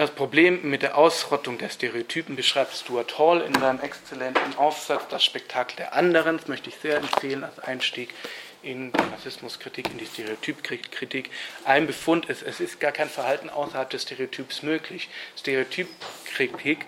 Das 0.00 0.12
Problem 0.12 0.62
mit 0.62 0.80
der 0.80 0.96
Ausrottung 0.96 1.58
der 1.58 1.68
Stereotypen 1.68 2.34
beschreibt 2.34 2.74
Stuart 2.74 3.18
Hall 3.18 3.42
in 3.42 3.52
seinem 3.52 3.80
exzellenten 3.80 4.56
Aufsatz 4.56 5.02
Das 5.10 5.22
Spektakel 5.22 5.76
der 5.76 5.92
anderen. 5.92 6.38
Das 6.38 6.48
möchte 6.48 6.70
ich 6.70 6.76
sehr 6.76 6.96
empfehlen 6.96 7.44
als 7.44 7.58
Einstieg 7.58 8.14
in 8.62 8.92
die 8.92 9.12
Rassismuskritik, 9.12 9.90
in 9.90 9.98
die 9.98 10.06
Stereotypkritik. 10.06 11.28
Ein 11.66 11.86
Befund 11.86 12.30
ist, 12.30 12.42
es 12.42 12.60
ist 12.60 12.80
gar 12.80 12.92
kein 12.92 13.10
Verhalten 13.10 13.50
außerhalb 13.50 13.90
des 13.90 14.04
Stereotyps 14.04 14.62
möglich. 14.62 15.10
Stereotypkritik, 15.38 16.86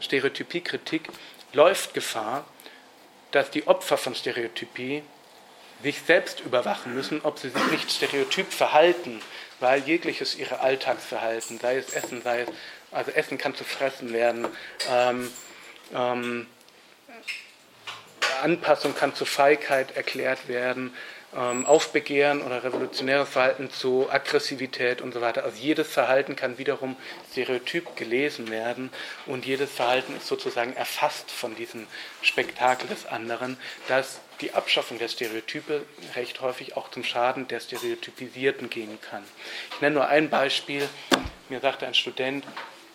Stereotypiekritik 0.00 1.10
läuft 1.52 1.92
Gefahr, 1.92 2.46
dass 3.32 3.50
die 3.50 3.66
Opfer 3.66 3.98
von 3.98 4.14
Stereotypie 4.14 5.02
sich 5.82 6.00
selbst 6.00 6.40
überwachen 6.40 6.94
müssen, 6.94 7.20
ob 7.22 7.38
sie 7.38 7.50
sich 7.50 7.70
nicht 7.70 7.92
stereotyp 7.92 8.50
verhalten 8.50 9.20
weil 9.60 9.82
jegliches 9.82 10.36
ihre 10.36 10.60
Alltagsverhalten, 10.60 11.58
sei 11.58 11.76
es 11.76 11.92
Essen, 11.92 12.22
sei 12.22 12.42
es, 12.42 12.48
also 12.92 13.10
Essen 13.10 13.38
kann 13.38 13.54
zu 13.54 13.64
fressen 13.64 14.12
werden, 14.12 14.48
ähm, 14.90 15.30
ähm, 15.94 16.46
Anpassung 18.42 18.94
kann 18.94 19.14
zu 19.14 19.24
Feigheit 19.24 19.96
erklärt 19.96 20.48
werden, 20.48 20.94
Aufbegehren 21.36 22.40
oder 22.40 22.64
revolutionäres 22.64 23.28
Verhalten 23.28 23.70
zu 23.70 24.08
Aggressivität 24.10 25.02
und 25.02 25.12
so 25.12 25.20
weiter. 25.20 25.44
Also 25.44 25.58
jedes 25.58 25.86
Verhalten 25.86 26.34
kann 26.34 26.56
wiederum 26.56 26.96
stereotyp 27.30 27.94
gelesen 27.94 28.48
werden 28.50 28.90
und 29.26 29.44
jedes 29.44 29.70
Verhalten 29.70 30.16
ist 30.16 30.26
sozusagen 30.26 30.74
erfasst 30.74 31.30
von 31.30 31.54
diesem 31.54 31.86
Spektakel 32.22 32.88
des 32.88 33.04
anderen, 33.04 33.58
das 33.86 34.20
die 34.40 34.54
Abschaffung 34.54 34.98
der 34.98 35.08
Stereotype 35.08 35.84
recht 36.14 36.40
häufig 36.40 36.76
auch 36.76 36.90
zum 36.90 37.04
Schaden 37.04 37.48
der 37.48 37.60
Stereotypisierten 37.60 38.70
gehen 38.70 38.98
kann. 39.02 39.22
Ich 39.74 39.80
nenne 39.82 39.96
nur 39.96 40.08
ein 40.08 40.30
Beispiel. 40.30 40.88
Mir 41.50 41.60
sagte 41.60 41.86
ein 41.86 41.94
Student, 41.94 42.46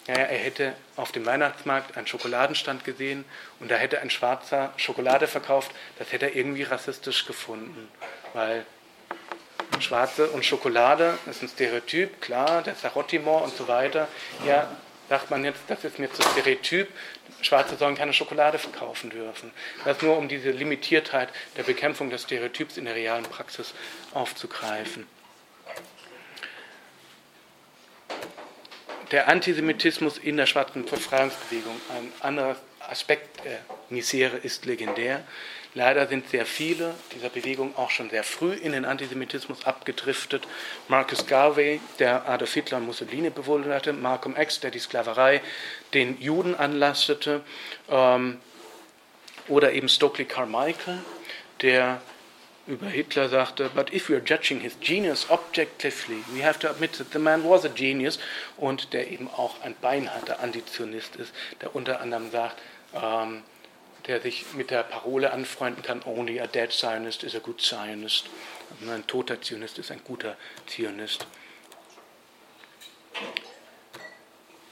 naja, 0.07 0.23
er 0.23 0.38
hätte 0.39 0.73
auf 0.95 1.11
dem 1.11 1.26
Weihnachtsmarkt 1.26 1.95
einen 1.95 2.07
Schokoladenstand 2.07 2.84
gesehen 2.84 3.23
und 3.59 3.69
da 3.69 3.76
hätte 3.76 4.01
ein 4.01 4.09
Schwarzer 4.09 4.73
Schokolade 4.77 5.27
verkauft. 5.27 5.72
Das 5.99 6.11
hätte 6.11 6.26
er 6.26 6.35
irgendwie 6.35 6.63
rassistisch 6.63 7.26
gefunden, 7.26 7.88
weil 8.33 8.65
Schwarze 9.79 10.29
und 10.29 10.45
Schokolade 10.45 11.17
ist 11.29 11.41
ein 11.41 11.49
Stereotyp, 11.49 12.21
klar, 12.21 12.61
der 12.61 12.75
Sarottimor 12.75 13.43
und 13.43 13.55
so 13.55 13.67
weiter. 13.67 14.07
Ja, 14.45 14.69
sagt 15.09 15.31
man 15.31 15.43
jetzt, 15.43 15.61
das 15.67 15.83
ist 15.83 15.99
mir 15.99 16.11
zu 16.11 16.21
Stereotyp, 16.21 16.87
Schwarze 17.41 17.75
sollen 17.75 17.95
keine 17.95 18.13
Schokolade 18.13 18.59
verkaufen 18.59 19.09
dürfen. 19.09 19.51
Das 19.83 20.01
nur 20.01 20.17
um 20.17 20.27
diese 20.27 20.51
Limitiertheit 20.51 21.29
der 21.57 21.63
Bekämpfung 21.63 22.09
des 22.09 22.23
Stereotyps 22.23 22.77
in 22.77 22.85
der 22.85 22.95
realen 22.95 23.23
Praxis 23.23 23.73
aufzugreifen. 24.13 25.07
der 29.11 29.27
Antisemitismus 29.27 30.17
in 30.17 30.37
der 30.37 30.45
schwarzen 30.45 30.85
Befreiungsbewegung, 30.85 31.75
ein 31.89 32.11
anderer 32.21 32.55
Aspekt 32.79 33.43
der 33.43 33.59
Misere 33.89 34.37
ist 34.37 34.65
legendär. 34.65 35.23
Leider 35.73 36.07
sind 36.07 36.30
sehr 36.30 36.45
viele 36.45 36.93
dieser 37.15 37.30
Bewegung 37.30 37.77
auch 37.77 37.91
schon 37.91 38.10
sehr 38.10 38.26
früh 38.26 38.52
in 38.53 38.73
den 38.73 38.84
Antisemitismus 38.84 39.65
abgedriftet. 39.65 40.45
Marcus 40.89 41.26
Garvey, 41.27 41.80
der 41.98 42.27
Adolf 42.27 42.53
Hitler 42.53 42.80
und 42.80 42.88
Mussolini 42.88 43.30
bewunderte, 43.30 43.93
Malcolm 43.93 44.35
X, 44.35 44.60
der 44.60 44.72
die 44.72 44.80
Sklaverei 44.80 45.41
den 45.93 46.19
Juden 46.19 46.56
anlastete, 46.56 47.41
ähm, 47.89 48.39
oder 49.48 49.72
eben 49.72 49.88
Stokely 49.88 50.26
Carmichael, 50.26 50.99
der 51.61 52.02
über 52.68 52.88
Hitler 52.88 53.30
sagte, 53.30 53.69
but 53.73 53.91
if 53.93 54.10
we 54.10 54.15
are 54.15 54.23
judging 54.23 54.60
his 54.60 54.77
genius 54.80 55.30
objectively, 55.30 56.23
we 56.34 56.45
have 56.45 56.60
to 56.60 56.69
admit 56.69 56.93
that 56.93 57.11
the 57.11 57.19
man 57.19 57.43
was 57.43 57.65
a 57.65 57.69
genius 57.69 58.19
und 58.57 58.93
der 58.93 59.10
eben 59.10 59.30
auch 59.30 59.61
ein 59.61 59.76
beinharter 59.81 60.41
Antizionist 60.41 61.15
ist, 61.15 61.34
der 61.61 61.76
unter 61.76 62.02
anderem 62.02 62.30
sagt, 62.30 62.61
ähm, 62.93 63.43
der 64.07 64.21
sich 64.21 64.45
mit 64.53 64.71
der 64.71 64.83
Parole 64.83 65.31
anfreunden 65.31 65.83
kann, 65.83 66.01
only 66.05 66.39
a 66.39 66.47
dead 66.47 66.71
Zionist 66.71 67.23
is 67.23 67.35
a 67.35 67.39
good 67.39 67.61
Zionist. 67.61 68.29
Also 68.79 68.91
ein 68.91 69.05
toter 69.07 69.41
Zionist 69.41 69.77
ist 69.77 69.91
ein 69.91 70.01
guter 70.03 70.35
Zionist. 70.67 71.27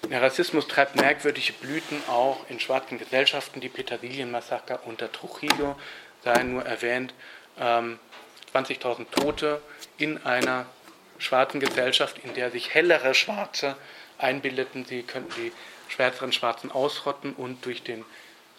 Der 0.09 0.21
Rassismus 0.21 0.67
treibt 0.67 0.95
merkwürdige 0.95 1.53
Blüten 1.53 2.01
auch 2.07 2.49
in 2.49 2.59
schwarzen 2.59 2.97
Gesellschaften. 2.97 3.61
Die 3.61 3.69
Petersilienmassaker 3.69 4.79
unter 4.85 5.11
Trujillo 5.11 5.75
seien 6.23 6.53
nur 6.53 6.65
erwähnt. 6.65 7.13
20.000 7.59 7.99
ähm, 8.99 9.11
Tote 9.11 9.61
in 9.97 10.25
einer 10.25 10.65
schwarzen 11.19 11.59
Gesellschaft, 11.59 12.17
in 12.23 12.33
der 12.33 12.49
sich 12.49 12.73
hellere 12.73 13.13
Schwarze 13.13 13.75
einbildeten, 14.17 14.85
sie 14.85 15.03
könnten 15.03 15.33
die 15.35 15.51
schwärzeren 15.89 16.31
Schwarzen 16.31 16.71
ausrotten 16.71 17.33
und 17.33 17.65
durch 17.65 17.83
den 17.83 18.05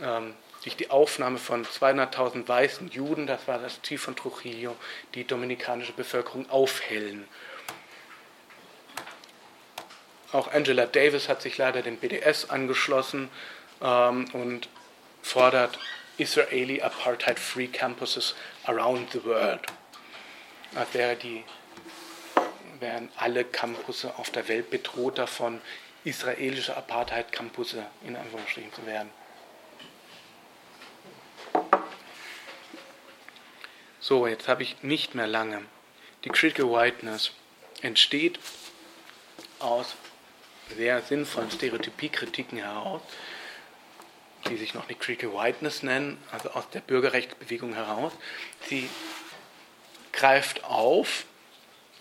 ähm, 0.01 0.34
durch 0.62 0.77
die 0.77 0.91
Aufnahme 0.91 1.39
von 1.39 1.65
200.000 1.65 2.47
weißen 2.47 2.91
Juden, 2.91 3.27
das 3.27 3.49
war 3.49 3.59
das 3.59 3.81
Ziel 3.82 3.99
von 3.99 4.15
Trujillo, 4.15 4.77
die 5.15 5.24
dominikanische 5.24 5.93
Bevölkerung 5.93 6.49
aufhellen. 6.51 7.27
Auch 10.32 10.53
Angela 10.53 10.87
Davis 10.87 11.28
hat 11.28 11.43
sich 11.43 11.59
leider 11.59 11.82
dem 11.82 11.97
BDS 11.97 12.51
angeschlossen 12.51 13.31
ähm, 13.82 14.27
und 14.32 14.69
fordert 15.23 15.78
Israeli 16.19 16.82
Apartheid-Free 16.82 17.69
Campuses 17.69 18.37
around 18.65 19.11
the 19.12 19.24
world. 19.24 19.61
Als 20.74 20.95
wäre 20.95 21.16
die, 21.16 21.43
wären 22.78 23.09
alle 23.16 23.45
Campusse 23.45 24.12
auf 24.19 24.31
der 24.31 24.47
Welt 24.47 24.70
bedroht 24.70 25.19
davon, 25.19 25.61
israelische 26.05 26.77
Apartheid-Campusse 26.77 27.85
in 28.07 28.15
Anführungsstrichen 28.15 28.73
zu 28.73 28.87
werden. 28.87 29.11
So, 34.01 34.27
jetzt 34.27 34.48
habe 34.48 34.62
ich 34.62 34.82
nicht 34.82 35.14
mehr 35.14 35.27
lange. 35.27 35.62
Die 36.24 36.31
Critical 36.31 36.70
Whiteness 36.70 37.32
entsteht 37.82 38.39
aus 39.59 39.94
sehr 40.74 41.02
sinnvollen 41.02 41.51
Stereotypiekritiken 41.51 42.59
heraus, 42.59 43.02
die 44.48 44.56
sich 44.56 44.72
noch 44.72 44.89
nicht 44.89 45.01
Critical 45.01 45.35
Whiteness 45.35 45.82
nennen, 45.82 46.16
also 46.31 46.51
aus 46.51 46.68
der 46.70 46.81
Bürgerrechtsbewegung 46.81 47.74
heraus. 47.74 48.12
Sie 48.68 48.89
greift 50.12 50.64
auf 50.64 51.27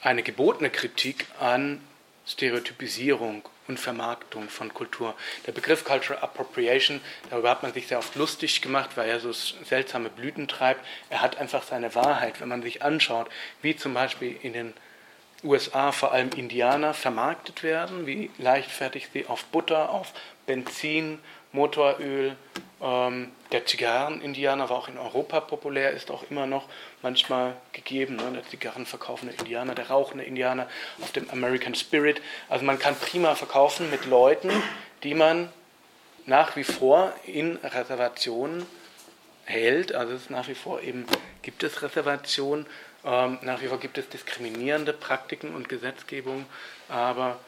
eine 0.01 0.23
gebotene 0.23 0.69
Kritik 0.69 1.25
an 1.39 1.81
Stereotypisierung 2.25 3.43
und 3.69 3.79
Vermarktung 3.79 4.49
von 4.49 4.73
Kultur. 4.73 5.15
Der 5.47 5.53
Begriff 5.53 5.85
Cultural 5.85 6.21
Appropriation, 6.21 6.99
darüber 7.29 7.51
hat 7.51 7.63
man 7.63 7.71
sich 7.71 7.87
sehr 7.87 7.99
oft 7.99 8.15
lustig 8.15 8.61
gemacht, 8.61 8.91
weil 8.95 9.09
er 9.09 9.19
so 9.19 9.31
seltsame 9.31 10.09
Blüten 10.09 10.47
treibt. 10.47 10.85
Er 11.09 11.21
hat 11.21 11.37
einfach 11.37 11.63
seine 11.63 11.95
Wahrheit, 11.95 12.41
wenn 12.41 12.49
man 12.49 12.63
sich 12.63 12.83
anschaut, 12.83 13.29
wie 13.61 13.75
zum 13.75 13.93
Beispiel 13.93 14.37
in 14.41 14.53
den 14.53 14.73
USA 15.43 15.91
vor 15.91 16.11
allem 16.11 16.31
Indianer 16.35 16.93
vermarktet 16.93 17.63
werden, 17.63 18.05
wie 18.05 18.29
leichtfertig 18.37 19.07
sie 19.13 19.27
auf 19.27 19.45
Butter, 19.45 19.89
auf 19.89 20.11
Benzin, 20.45 21.19
Motoröl, 21.51 22.35
ähm, 22.81 23.31
der 23.51 23.65
Zigarren-Indianer 23.65 24.69
war 24.69 24.77
auch 24.77 24.87
in 24.87 24.97
Europa 24.97 25.41
populär, 25.41 25.91
ist 25.91 26.11
auch 26.11 26.23
immer 26.29 26.45
noch 26.45 26.67
manchmal 27.01 27.55
gegeben. 27.73 28.15
Ne? 28.15 28.31
Der 28.33 28.47
Zigarrenverkaufende 28.47 29.33
Indianer, 29.33 29.75
der 29.75 29.89
rauchende 29.89 30.23
Indianer 30.23 30.67
auf 31.01 31.11
dem 31.11 31.29
American 31.29 31.75
Spirit. 31.75 32.21
Also 32.47 32.63
man 32.65 32.79
kann 32.79 32.95
prima 32.95 33.35
verkaufen 33.35 33.89
mit 33.89 34.05
Leuten, 34.05 34.51
die 35.03 35.13
man 35.13 35.49
nach 36.25 36.55
wie 36.55 36.63
vor 36.63 37.11
in 37.25 37.57
Reservationen 37.57 38.65
hält. 39.45 39.93
Also 39.93 40.13
es 40.13 40.29
nach 40.29 40.47
wie 40.47 40.55
vor 40.55 40.81
eben, 40.81 41.05
gibt 41.41 41.63
es 41.63 41.81
Reservationen, 41.81 42.65
ähm, 43.03 43.39
nach 43.41 43.61
wie 43.61 43.67
vor 43.67 43.79
gibt 43.79 43.97
es 43.97 44.07
diskriminierende 44.09 44.93
Praktiken 44.93 45.53
und 45.53 45.67
Gesetzgebung, 45.67 46.45
aber 46.87 47.39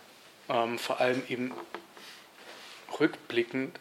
ähm, 0.49 0.78
vor 0.80 0.99
allem 0.99 1.24
eben 1.30 1.53
rückblickend 2.99 3.80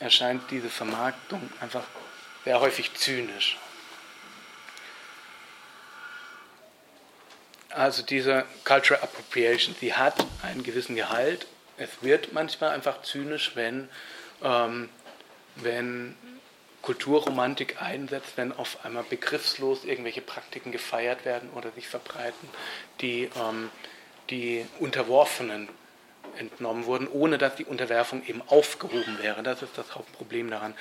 erscheint 0.00 0.50
diese 0.50 0.68
Vermarktung 0.68 1.50
einfach 1.60 1.84
sehr 2.44 2.60
häufig 2.60 2.94
zynisch. 2.94 3.58
Also 7.70 8.02
diese 8.02 8.44
Cultural 8.64 9.02
Appropriation, 9.02 9.74
sie 9.80 9.94
hat 9.94 10.24
einen 10.42 10.62
gewissen 10.62 10.94
Gehalt. 10.94 11.46
Es 11.76 11.90
wird 12.02 12.32
manchmal 12.32 12.70
einfach 12.70 13.02
zynisch, 13.02 13.52
wenn, 13.56 13.88
ähm, 14.42 14.88
wenn 15.56 16.14
Kulturromantik 16.82 17.82
einsetzt, 17.82 18.36
wenn 18.36 18.52
auf 18.52 18.84
einmal 18.84 19.02
begriffslos 19.04 19.84
irgendwelche 19.84 20.20
Praktiken 20.20 20.70
gefeiert 20.70 21.24
werden 21.24 21.50
oder 21.50 21.72
sich 21.72 21.88
verbreiten, 21.88 22.48
die 23.00 23.30
ähm, 23.36 23.70
die 24.30 24.66
Unterworfenen 24.78 25.68
entnommen 26.38 26.86
wurden, 26.86 27.08
ohne 27.08 27.38
dass 27.38 27.56
die 27.56 27.64
Unterwerfung 27.64 28.24
eben 28.26 28.42
aufgehoben 28.46 29.18
wäre. 29.20 29.42
Das 29.42 29.62
ist 29.62 29.76
das 29.76 29.94
Hauptproblem 29.94 30.50
daran. 30.50 30.74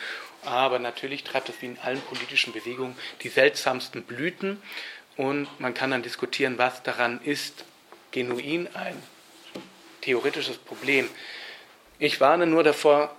Aber 0.43 0.79
natürlich 0.79 1.23
treibt 1.23 1.49
es 1.49 1.61
wie 1.61 1.67
in 1.67 1.79
allen 1.79 2.01
politischen 2.01 2.53
Bewegungen 2.53 2.95
die 3.21 3.29
seltsamsten 3.29 4.03
Blüten 4.03 4.61
und 5.15 5.47
man 5.59 5.73
kann 5.73 5.91
dann 5.91 6.01
diskutieren, 6.01 6.57
was 6.57 6.83
daran 6.83 7.21
ist 7.23 7.65
genuin 8.11 8.67
ein 8.73 9.01
theoretisches 10.01 10.57
Problem. 10.57 11.07
Ich 11.99 12.19
warne 12.19 12.47
nur 12.47 12.63
davor, 12.63 13.15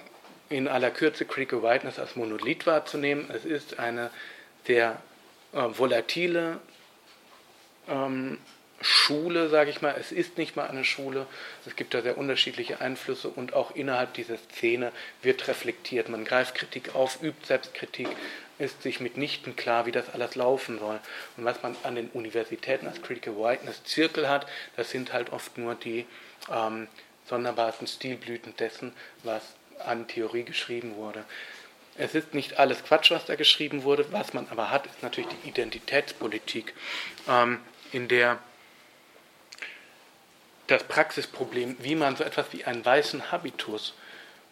in 0.51 0.69
aller 0.69 0.90
Kürze 0.90 1.24
Critical 1.24 1.62
Whiteness 1.62 1.98
als 1.98 2.16
Monolith 2.16 2.66
wahrzunehmen. 2.66 3.31
Es 3.31 3.44
ist 3.44 3.78
eine 3.78 4.11
sehr 4.66 5.01
äh, 5.52 5.62
volatile 5.73 6.61
ähm, 7.89 8.39
Schule, 8.85 9.48
sage 9.48 9.70
ich 9.70 9.81
mal. 9.81 9.94
Es 9.98 10.12
ist 10.12 10.36
nicht 10.36 10.56
mal 10.56 10.69
eine 10.69 10.85
Schule. 10.85 11.27
Es 11.66 11.74
gibt 11.74 11.94
da 11.94 12.02
sehr 12.02 12.19
unterschiedliche 12.19 12.81
Einflüsse 12.81 13.28
und 13.28 13.55
auch 13.55 13.74
innerhalb 13.74 14.12
dieser 14.15 14.36
Szene 14.36 14.93
wird 15.23 15.48
reflektiert. 15.48 16.09
Man 16.09 16.24
greift 16.24 16.55
Kritik 16.55 16.94
auf, 16.94 17.23
übt 17.23 17.47
Selbstkritik, 17.47 18.09
ist 18.59 18.82
sich 18.82 19.01
mitnichten 19.01 19.56
klar, 19.56 19.86
wie 19.86 19.93
das 19.93 20.11
alles 20.11 20.35
laufen 20.35 20.78
soll. 20.78 21.01
Und 21.36 21.44
was 21.44 21.62
man 21.62 21.77
an 21.82 21.94
den 21.94 22.09
Universitäten 22.11 22.86
als 22.86 23.01
Critical 23.01 23.36
Whiteness 23.36 23.82
Zirkel 23.85 24.28
hat, 24.28 24.47
das 24.77 24.90
sind 24.90 25.12
halt 25.12 25.32
oft 25.32 25.56
nur 25.56 25.74
die 25.74 26.05
ähm, 26.52 26.86
sonderbarsten 27.27 27.86
Stilblüten 27.86 28.55
dessen, 28.56 28.93
was 29.23 29.43
an 29.85 30.06
Theorie 30.06 30.44
geschrieben 30.44 30.97
wurde. 30.97 31.24
Es 31.97 32.15
ist 32.15 32.35
nicht 32.35 32.59
alles 32.59 32.85
Quatsch, 32.85 33.11
was 33.11 33.24
da 33.24 33.35
geschrieben 33.35 33.85
wurde. 33.85 34.12
Was 34.12 34.35
man 34.35 34.47
aber 34.51 34.70
hat, 34.70 34.86
ist 34.86 35.02
natürlich 35.02 35.31
die 35.43 35.48
Identitätspolitik, 35.48 36.74
ähm, 37.28 37.61
in 37.93 38.09
der 38.09 38.39
das 40.66 40.85
Praxisproblem, 40.85 41.77
wie 41.81 41.95
man 41.95 42.16
so 42.16 42.24
etwas 42.24 42.53
wie 42.53 42.65
einen 42.65 42.85
weißen 42.85 43.31
Habitus 43.31 43.95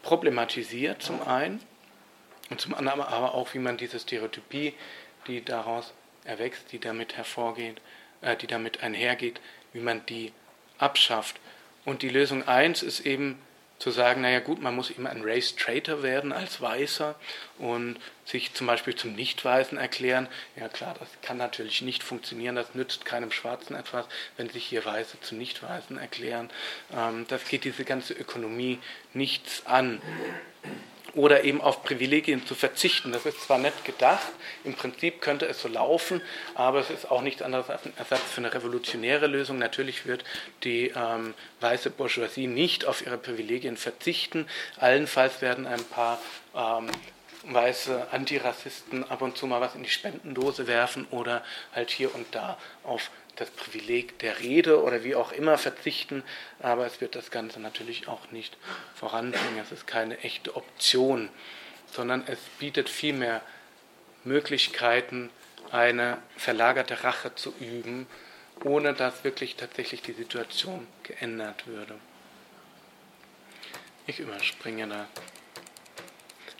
problematisiert, 0.03 1.03
zum 1.03 1.23
einen, 1.23 1.61
und 2.51 2.61
zum 2.61 2.75
anderen 2.75 3.01
aber 3.01 3.35
auch, 3.35 3.55
wie 3.55 3.59
man 3.59 3.77
diese 3.79 3.99
Stereotypie, 3.99 4.75
die 5.27 5.45
daraus 5.45 5.95
erwächst, 6.25 6.73
die 6.73 6.79
damit 6.79 7.17
hervorgeht, 7.17 7.81
äh, 8.21 8.37
die 8.37 8.47
damit 8.47 8.83
einhergeht, 8.83 9.41
wie 9.73 9.81
man 9.81 10.05
die 10.07 10.33
abschafft. 10.79 11.41
Und 11.85 12.03
die 12.03 12.09
Lösung 12.09 12.47
1 12.47 12.83
ist 12.83 13.01
eben 13.01 13.39
zu 13.83 13.91
sagen, 13.91 14.21
naja 14.21 14.39
gut, 14.39 14.63
man 14.63 14.77
muss 14.77 14.91
immer 14.91 15.11
ein 15.11 15.23
Race 15.25 15.57
Traitor 15.57 16.05
werden 16.05 16.33
als 16.33 16.61
Weißer 16.61 17.17
und 17.59 17.97
sich 18.25 18.55
zum 18.55 18.69
Beispiel 18.69 18.95
zum 18.95 19.17
Nicht-Weißen 19.17 19.77
erklären. 19.77 20.29
Ja 20.55 20.69
klar, 20.69 20.95
das 21.01 21.09
kann 21.21 21.37
natürlich 21.37 21.83
nicht 21.83 22.05
funktionieren, 22.05 22.55
das 22.55 22.77
nützt 22.77 23.05
keinem 23.05 23.33
Schwarzen 23.33 23.75
etwas, 23.75 24.07
wenn 24.37 24.49
sich 24.49 24.65
hier 24.65 24.85
Weiße 24.85 25.21
zu 25.21 25.35
Nicht-Weißen 25.35 25.99
erklären. 25.99 26.49
Ähm, 26.97 27.27
das 27.27 27.45
geht 27.45 27.65
diese 27.65 27.85
ganze 27.85 28.15
Ökonomie 28.15 28.79
nichts 29.15 29.67
an. 29.67 30.01
Oder 31.15 31.45
eben 31.45 31.61
auf 31.61 31.83
Privilegien 31.83 32.47
zu 32.47 32.55
verzichten. 32.55 33.13
Das 33.13 33.27
ist 33.27 33.41
zwar 33.43 33.59
nett 33.59 33.85
gedacht, 33.85 34.29
im 34.65 34.75
Prinzip 34.75 35.21
könnte 35.21 35.47
es 35.47 35.61
so 35.61 35.69
laufen, 35.69 36.23
aber 36.55 36.81
es 36.81 36.91
ist 36.91 37.11
auch 37.11 37.23
nichts 37.23 37.43
anderes 37.43 37.69
als 37.71 37.85
ein 37.85 37.93
Ersatz 37.97 38.23
für 38.31 38.39
eine 38.39 38.55
revolutionäre 38.55 39.27
Lösung. 39.27 39.59
Natürlich 39.59 40.07
wird 40.07 40.25
die 40.65 40.93
ähm, 40.95 41.35
weiße 41.61 41.91
Bourgeoisie 41.91 42.47
nicht 42.47 42.87
auf 42.87 43.05
ihre 43.05 43.19
Privilegien 43.19 43.77
verzichten. 43.77 44.47
Allenfalls 44.79 45.43
werden 45.43 45.67
ein 45.67 45.85
paar 45.85 46.19
ähm, 46.55 46.91
weiße 47.45 48.09
Antirassisten 48.13 49.09
ab 49.11 49.23
und 49.23 49.37
zu 49.37 49.47
mal 49.47 49.61
was 49.61 49.75
in 49.75 49.83
die 49.83 49.91
Spendendose 49.91 50.67
werfen 50.67 51.07
oder 51.11 51.45
halt 51.75 51.91
hier 51.91 52.15
und 52.15 52.27
da 52.35 52.59
auf 52.85 53.11
das 53.37 53.51
Privileg 53.51 54.19
der 54.19 54.41
Rede 54.41 54.83
oder 54.83 55.05
wie 55.05 55.15
auch 55.15 55.33
immer 55.33 55.59
verzichten, 55.59 56.23
aber 56.61 56.87
es 56.87 57.01
wird 57.01 57.15
das 57.15 57.31
Ganze 57.31 57.61
natürlich 57.61 58.07
auch 58.07 58.31
nicht 58.31 58.57
voranbringen. 58.95 59.59
Es 59.61 59.73
ist 59.73 59.87
keine 59.87 60.19
echte 60.19 60.55
Option, 60.55 61.31
sondern 61.91 62.25
es 62.27 62.39
bietet 62.59 62.89
vielmehr 62.89 63.41
Möglichkeiten, 64.25 65.31
eine 65.71 66.19
verlagerte 66.37 67.03
Rache 67.03 67.35
zu 67.35 67.55
üben, 67.59 68.07
ohne 68.63 68.93
dass 68.93 69.25
wirklich 69.25 69.57
tatsächlich 69.57 70.03
die 70.03 70.13
Situation 70.13 70.87
geändert 71.03 71.67
würde. 71.67 71.99
Ich 74.07 74.21
überspringe 74.21 74.87
da 74.87 75.09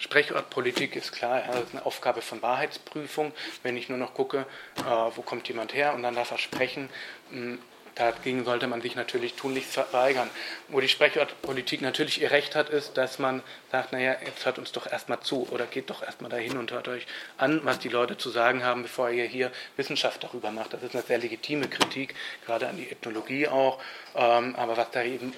Sprechortpolitik 0.03 0.97
ist 0.97 1.13
klar, 1.13 1.45
das 1.47 1.61
ist 1.61 1.75
eine 1.75 1.87
Aufgabe 1.87 2.23
von 2.23 2.43
Wahrheitsprüfung. 2.43 3.33
Wenn 3.63 3.77
ich 3.77 3.89
nur 3.89 3.99
noch 3.99 4.15
gucke, 4.15 4.47
äh, 4.79 4.83
wo 5.15 5.23
kommt 5.23 5.47
jemand 5.47 5.75
her 5.75 5.95
und 5.95 6.03
dann 6.03 6.17
darf 6.17 6.33
er 6.33 6.39
sprechen, 6.39 6.91
hm, 7.31 7.61
dagegen 7.95 8.45
sollte 8.45 8.67
man 8.67 8.83
sich 8.83 8.97
natürlich 8.97 9.35
tunlichst 9.35 9.73
verweigern. 9.73 10.29
Wo 10.67 10.81
die 10.81 10.89
Sprechortpolitik 10.89 11.83
natürlich 11.83 12.21
ihr 12.21 12.33
Recht 12.33 12.57
hat, 12.57 12.69
ist, 12.69 12.97
dass 12.97 13.21
man 13.21 13.45
sagt, 13.71 13.93
naja, 13.93 14.17
jetzt 14.27 14.45
hört 14.45 14.59
uns 14.59 14.73
doch 14.73 14.91
erstmal 14.91 15.21
zu 15.21 15.47
oder 15.53 15.67
geht 15.67 15.89
doch 15.89 16.03
erstmal 16.03 16.33
dahin 16.33 16.59
und 16.59 16.73
hört 16.73 16.89
euch 16.89 17.07
an, 17.37 17.61
was 17.63 17.79
die 17.79 17.89
Leute 17.89 18.19
zu 18.19 18.31
sagen 18.31 18.65
haben, 18.65 18.83
bevor 18.83 19.09
ihr 19.11 19.27
hier 19.27 19.53
Wissenschaft 19.77 20.25
darüber 20.25 20.51
macht. 20.51 20.73
Das 20.73 20.83
ist 20.83 20.97
eine 20.97 21.05
sehr 21.05 21.19
legitime 21.19 21.69
Kritik, 21.69 22.17
gerade 22.45 22.67
an 22.67 22.77
die 22.77 22.91
Ethnologie 22.91 23.47
auch. 23.47 23.81
Ähm, 24.17 24.57
aber 24.57 24.77
was 24.77 24.91
da 24.91 25.05
eben, 25.05 25.33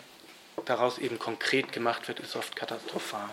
daraus 0.65 0.97
eben 0.97 1.19
konkret 1.19 1.71
gemacht 1.71 2.09
wird, 2.09 2.21
ist 2.21 2.35
oft 2.35 2.57
katastrophal. 2.57 3.29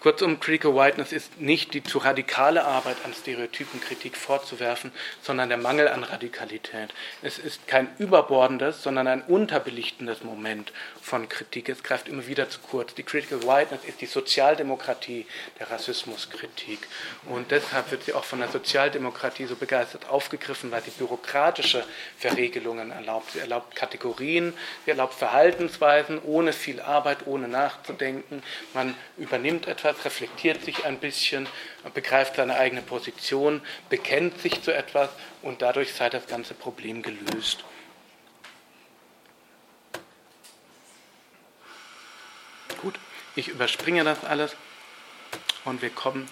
Kurzum, 0.00 0.38
Critical 0.38 0.76
Whiteness 0.76 1.10
ist 1.10 1.40
nicht 1.40 1.74
die 1.74 1.82
zu 1.82 1.98
radikale 1.98 2.64
Arbeit 2.64 2.98
an 3.04 3.12
Stereotypenkritik 3.12 4.16
vorzuwerfen, 4.16 4.92
sondern 5.22 5.48
der 5.48 5.58
Mangel 5.58 5.88
an 5.88 6.04
Radikalität. 6.04 6.94
Es 7.20 7.40
ist 7.40 7.66
kein 7.66 7.88
überbordendes, 7.98 8.80
sondern 8.80 9.08
ein 9.08 9.22
unterbelichtendes 9.22 10.22
Moment 10.22 10.72
von 11.02 11.28
Kritik. 11.28 11.68
Es 11.68 11.82
greift 11.82 12.06
immer 12.06 12.28
wieder 12.28 12.48
zu 12.48 12.60
kurz. 12.60 12.94
Die 12.94 13.02
Critical 13.02 13.42
Whiteness 13.42 13.84
ist 13.84 14.00
die 14.00 14.06
Sozialdemokratie 14.06 15.26
der 15.58 15.68
Rassismuskritik. 15.68 16.86
Und 17.28 17.50
deshalb 17.50 17.90
wird 17.90 18.04
sie 18.04 18.12
auch 18.12 18.24
von 18.24 18.38
der 18.38 18.50
Sozialdemokratie 18.50 19.46
so 19.46 19.56
begeistert 19.56 20.08
aufgegriffen, 20.08 20.70
weil 20.70 20.82
sie 20.82 20.92
bürokratische 20.92 21.84
Verregelungen 22.18 22.92
erlaubt. 22.92 23.32
Sie 23.32 23.40
erlaubt 23.40 23.74
Kategorien, 23.74 24.54
sie 24.84 24.92
erlaubt 24.92 25.14
Verhaltensweisen 25.14 26.20
ohne 26.22 26.52
viel 26.52 26.80
Arbeit, 26.80 27.26
ohne 27.26 27.48
nachzudenken. 27.48 28.44
Man 28.74 28.94
übernimmt 29.16 29.66
etwas 29.66 29.87
etwas, 29.88 30.04
reflektiert 30.04 30.64
sich 30.64 30.84
ein 30.84 30.98
bisschen, 30.98 31.46
begreift 31.94 32.36
seine 32.36 32.56
eigene 32.56 32.82
Position, 32.82 33.62
bekennt 33.88 34.40
sich 34.40 34.62
zu 34.62 34.74
etwas 34.74 35.10
und 35.42 35.62
dadurch 35.62 35.94
sei 35.94 36.10
das 36.10 36.26
ganze 36.26 36.54
Problem 36.54 37.02
gelöst. 37.02 37.64
Gut, 42.80 42.98
ich 43.34 43.48
überspringe 43.48 44.04
das 44.04 44.24
alles 44.24 44.54
und 45.64 45.82
wir 45.82 45.90
kommen 45.90 46.28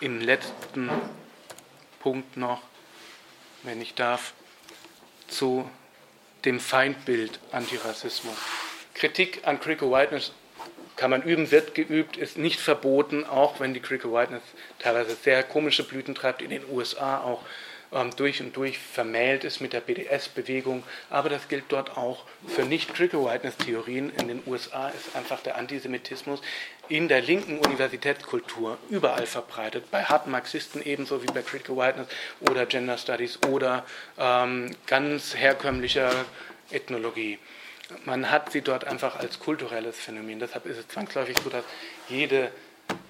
im 0.00 0.20
letzten 0.20 0.90
Punkt 2.00 2.36
noch, 2.36 2.62
wenn 3.62 3.80
ich 3.80 3.94
darf, 3.94 4.32
zu 5.28 5.70
dem 6.44 6.58
Feindbild 6.58 7.38
Antirassismus. 7.52 8.36
Kritik 8.94 9.46
an 9.46 9.60
Critical 9.60 9.90
Whiteness 9.90 10.32
kann 10.96 11.10
man 11.10 11.22
üben, 11.22 11.50
wird 11.50 11.74
geübt, 11.74 12.16
ist 12.16 12.38
nicht 12.38 12.60
verboten, 12.60 13.24
auch 13.24 13.60
wenn 13.60 13.74
die 13.74 13.80
Critical 13.80 14.12
Whiteness 14.12 14.42
teilweise 14.78 15.14
sehr 15.14 15.42
komische 15.42 15.84
Blüten 15.84 16.14
treibt, 16.14 16.42
in 16.42 16.50
den 16.50 16.62
USA 16.70 17.22
auch 17.22 17.42
ähm, 17.92 18.10
durch 18.16 18.40
und 18.40 18.56
durch 18.56 18.78
vermählt 18.78 19.44
ist 19.44 19.60
mit 19.60 19.72
der 19.72 19.80
BDS-Bewegung. 19.80 20.82
Aber 21.10 21.28
das 21.28 21.48
gilt 21.48 21.64
dort 21.68 21.96
auch 21.96 22.24
für 22.46 22.62
nicht-Critical 22.62 23.24
Whiteness-Theorien. 23.24 24.12
In 24.18 24.28
den 24.28 24.42
USA 24.46 24.88
ist 24.88 25.14
einfach 25.14 25.40
der 25.40 25.56
Antisemitismus 25.56 26.40
in 26.88 27.08
der 27.08 27.20
linken 27.20 27.58
Universitätskultur 27.58 28.76
überall 28.90 29.26
verbreitet, 29.26 29.90
bei 29.90 30.04
harten 30.04 30.30
Marxisten 30.30 30.82
ebenso 30.82 31.22
wie 31.22 31.26
bei 31.26 31.42
Critical 31.42 31.76
Whiteness 31.76 32.08
oder 32.40 32.66
Gender 32.66 32.98
Studies 32.98 33.38
oder 33.48 33.86
ähm, 34.18 34.74
ganz 34.86 35.36
herkömmlicher 35.36 36.10
Ethnologie 36.70 37.38
man 38.04 38.30
hat 38.30 38.52
sie 38.52 38.62
dort 38.62 38.84
einfach 38.84 39.16
als 39.16 39.38
kulturelles 39.38 39.96
Phänomen. 39.96 40.38
Deshalb 40.38 40.66
ist 40.66 40.78
es 40.78 40.88
zwangsläufig 40.88 41.36
so, 41.42 41.50
dass 41.50 41.64
jede 42.08 42.50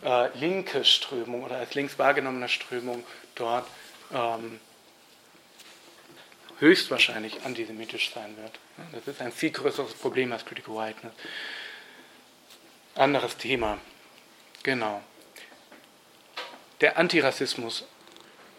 äh, 0.05 0.39
linke 0.39 0.85
Strömung 0.85 1.45
oder 1.45 1.57
als 1.57 1.75
links 1.75 1.99
wahrgenommene 1.99 2.49
Strömung 2.49 3.05
dort 3.35 3.67
ähm, 4.13 4.61
höchstwahrscheinlich 6.59 7.45
antisemitisch 7.45 8.13
sein 8.15 8.37
wird. 8.37 8.59
Das 8.93 9.15
ist 9.15 9.21
ein 9.21 9.33
viel 9.33 9.51
größeres 9.51 9.95
Problem 9.95 10.33
als 10.33 10.45
Critical 10.45 10.77
Whiteness. 10.77 11.13
Anderes 12.95 13.37
Thema. 13.37 13.79
Genau. 14.63 15.03
Der 16.81 16.99
Antirassismus 16.99 17.85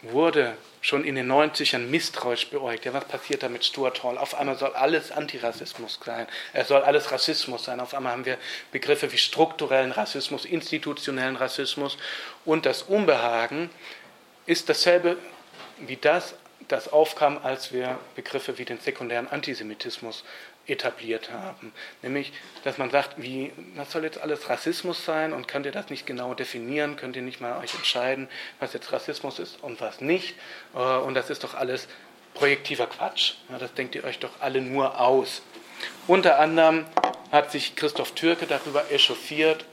wurde 0.03 0.57
schon 0.81 1.05
in 1.05 1.15
den 1.15 1.31
90ern 1.31 1.79
misstrauisch 1.79 2.49
beäugt. 2.49 2.85
Ja, 2.85 2.93
was 2.93 3.05
passiert 3.05 3.41
da 3.41 3.49
mit 3.49 3.63
Stuart 3.63 4.03
Hall? 4.03 4.17
Auf 4.17 4.35
einmal 4.35 4.57
soll 4.57 4.73
alles 4.73 5.11
Antirassismus 5.11 5.97
sein. 6.03 6.27
Es 6.51 6.67
soll 6.67 6.81
alles 6.81 7.11
Rassismus 7.11 7.63
sein. 7.63 7.79
Auf 7.79 7.93
einmal 7.93 8.11
haben 8.11 8.25
wir 8.25 8.37
Begriffe 8.71 9.11
wie 9.11 9.17
strukturellen 9.17 9.93
Rassismus, 9.93 10.43
institutionellen 10.43 11.37
Rassismus. 11.37 11.97
Und 12.43 12.65
das 12.65 12.83
Unbehagen 12.83 13.69
ist 14.45 14.67
dasselbe 14.67 15.17
wie 15.79 15.95
das, 15.95 16.35
das 16.67 16.91
aufkam, 16.91 17.39
als 17.41 17.71
wir 17.71 17.97
Begriffe 18.15 18.57
wie 18.57 18.65
den 18.65 18.79
sekundären 18.79 19.29
Antisemitismus 19.29 20.23
etabliert 20.65 21.31
haben. 21.31 21.73
Nämlich, 22.01 22.31
dass 22.63 22.77
man 22.77 22.89
sagt, 22.89 23.21
wie, 23.21 23.51
was 23.75 23.91
soll 23.91 24.03
jetzt 24.03 24.19
alles 24.19 24.49
Rassismus 24.49 25.03
sein 25.03 25.33
und 25.33 25.47
könnt 25.47 25.65
ihr 25.65 25.71
das 25.71 25.89
nicht 25.89 26.05
genau 26.05 26.33
definieren, 26.33 26.95
könnt 26.95 27.15
ihr 27.15 27.21
nicht 27.21 27.41
mal 27.41 27.61
euch 27.61 27.73
entscheiden, 27.73 28.29
was 28.59 28.73
jetzt 28.73 28.91
Rassismus 28.93 29.39
ist 29.39 29.61
und 29.61 29.81
was 29.81 29.99
nicht. 29.99 30.35
Äh, 30.73 30.77
und 30.77 31.15
das 31.15 31.29
ist 31.29 31.43
doch 31.43 31.53
alles 31.53 31.87
projektiver 32.33 32.87
Quatsch. 32.87 33.33
Das 33.59 33.73
denkt 33.73 33.95
ihr 33.95 34.03
euch 34.03 34.19
doch 34.19 34.39
alle 34.39 34.61
nur 34.61 34.99
aus. 34.99 35.41
Unter 36.07 36.39
anderem 36.39 36.85
hat 37.31 37.51
sich 37.51 37.75
Christoph 37.75 38.11
Türke 38.11 38.47
darüber 38.47 38.91
echauffiert 38.91 39.65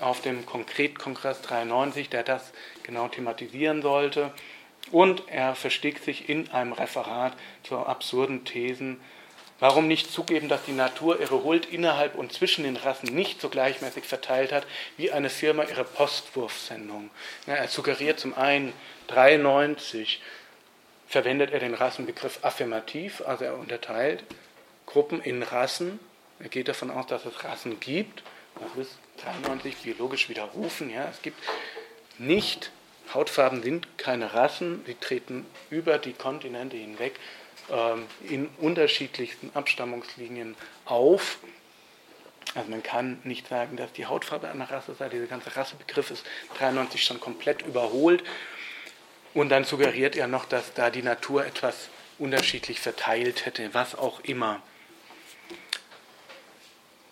auf 0.00 0.20
dem 0.22 0.46
Konkretkongress 0.46 1.42
93, 1.42 2.08
der 2.08 2.22
das 2.22 2.52
genau 2.84 3.08
thematisieren 3.08 3.82
sollte. 3.82 4.32
Und 4.90 5.24
er 5.28 5.54
verstieg 5.54 5.98
sich 5.98 6.28
in 6.28 6.50
einem 6.50 6.72
Referat 6.72 7.34
zu 7.62 7.76
absurden 7.78 8.44
Thesen, 8.44 9.00
Warum 9.60 9.88
nicht 9.88 10.12
zugeben, 10.12 10.48
dass 10.48 10.64
die 10.64 10.72
Natur 10.72 11.20
ihre 11.20 11.42
Huld 11.42 11.66
innerhalb 11.66 12.14
und 12.14 12.32
zwischen 12.32 12.62
den 12.62 12.76
Rassen 12.76 13.12
nicht 13.12 13.40
so 13.40 13.48
gleichmäßig 13.48 14.04
verteilt 14.04 14.52
hat 14.52 14.66
wie 14.96 15.10
eine 15.10 15.30
Firma 15.30 15.64
ihre 15.64 15.84
Postwurfsendung? 15.84 17.10
Ja, 17.46 17.54
er 17.54 17.68
suggeriert 17.68 18.20
zum 18.20 18.36
einen 18.36 18.72
93 19.08 20.20
verwendet 21.08 21.50
er 21.50 21.58
den 21.58 21.74
Rassenbegriff 21.74 22.40
affirmativ, 22.42 23.22
also 23.26 23.44
er 23.44 23.58
unterteilt 23.58 24.22
Gruppen 24.86 25.20
in 25.20 25.42
Rassen. 25.42 25.98
Er 26.38 26.48
geht 26.48 26.68
davon 26.68 26.90
aus, 26.90 27.06
dass 27.06 27.24
es 27.24 27.44
Rassen 27.44 27.80
gibt. 27.80 28.22
Das 28.60 28.86
ist 28.86 28.98
93 29.22 29.76
biologisch 29.78 30.28
widerrufen. 30.28 30.90
Ja, 30.90 31.08
es 31.10 31.20
gibt 31.22 31.42
nicht, 32.18 32.70
Hautfarben 33.12 33.62
sind 33.62 33.98
keine 33.98 34.34
Rassen, 34.34 34.82
sie 34.86 34.94
treten 34.94 35.46
über 35.70 35.98
die 35.98 36.12
Kontinente 36.12 36.76
hinweg 36.76 37.14
in 38.28 38.48
unterschiedlichsten 38.58 39.50
Abstammungslinien 39.54 40.56
auf. 40.84 41.38
Also 42.54 42.70
man 42.70 42.82
kann 42.82 43.20
nicht 43.24 43.48
sagen, 43.48 43.76
dass 43.76 43.92
die 43.92 44.06
Hautfarbe 44.06 44.48
einer 44.48 44.70
Rasse 44.70 44.94
sei. 44.94 45.08
Dieser 45.08 45.26
ganze 45.26 45.54
Rassebegriff 45.54 46.10
ist 46.10 46.24
93 46.58 47.04
schon 47.04 47.20
komplett 47.20 47.62
überholt. 47.62 48.24
Und 49.34 49.50
dann 49.50 49.64
suggeriert 49.64 50.16
er 50.16 50.26
noch, 50.26 50.46
dass 50.46 50.72
da 50.72 50.90
die 50.90 51.02
Natur 51.02 51.44
etwas 51.44 51.88
unterschiedlich 52.18 52.80
verteilt 52.80 53.44
hätte, 53.44 53.72
was 53.74 53.94
auch 53.94 54.20
immer. 54.20 54.62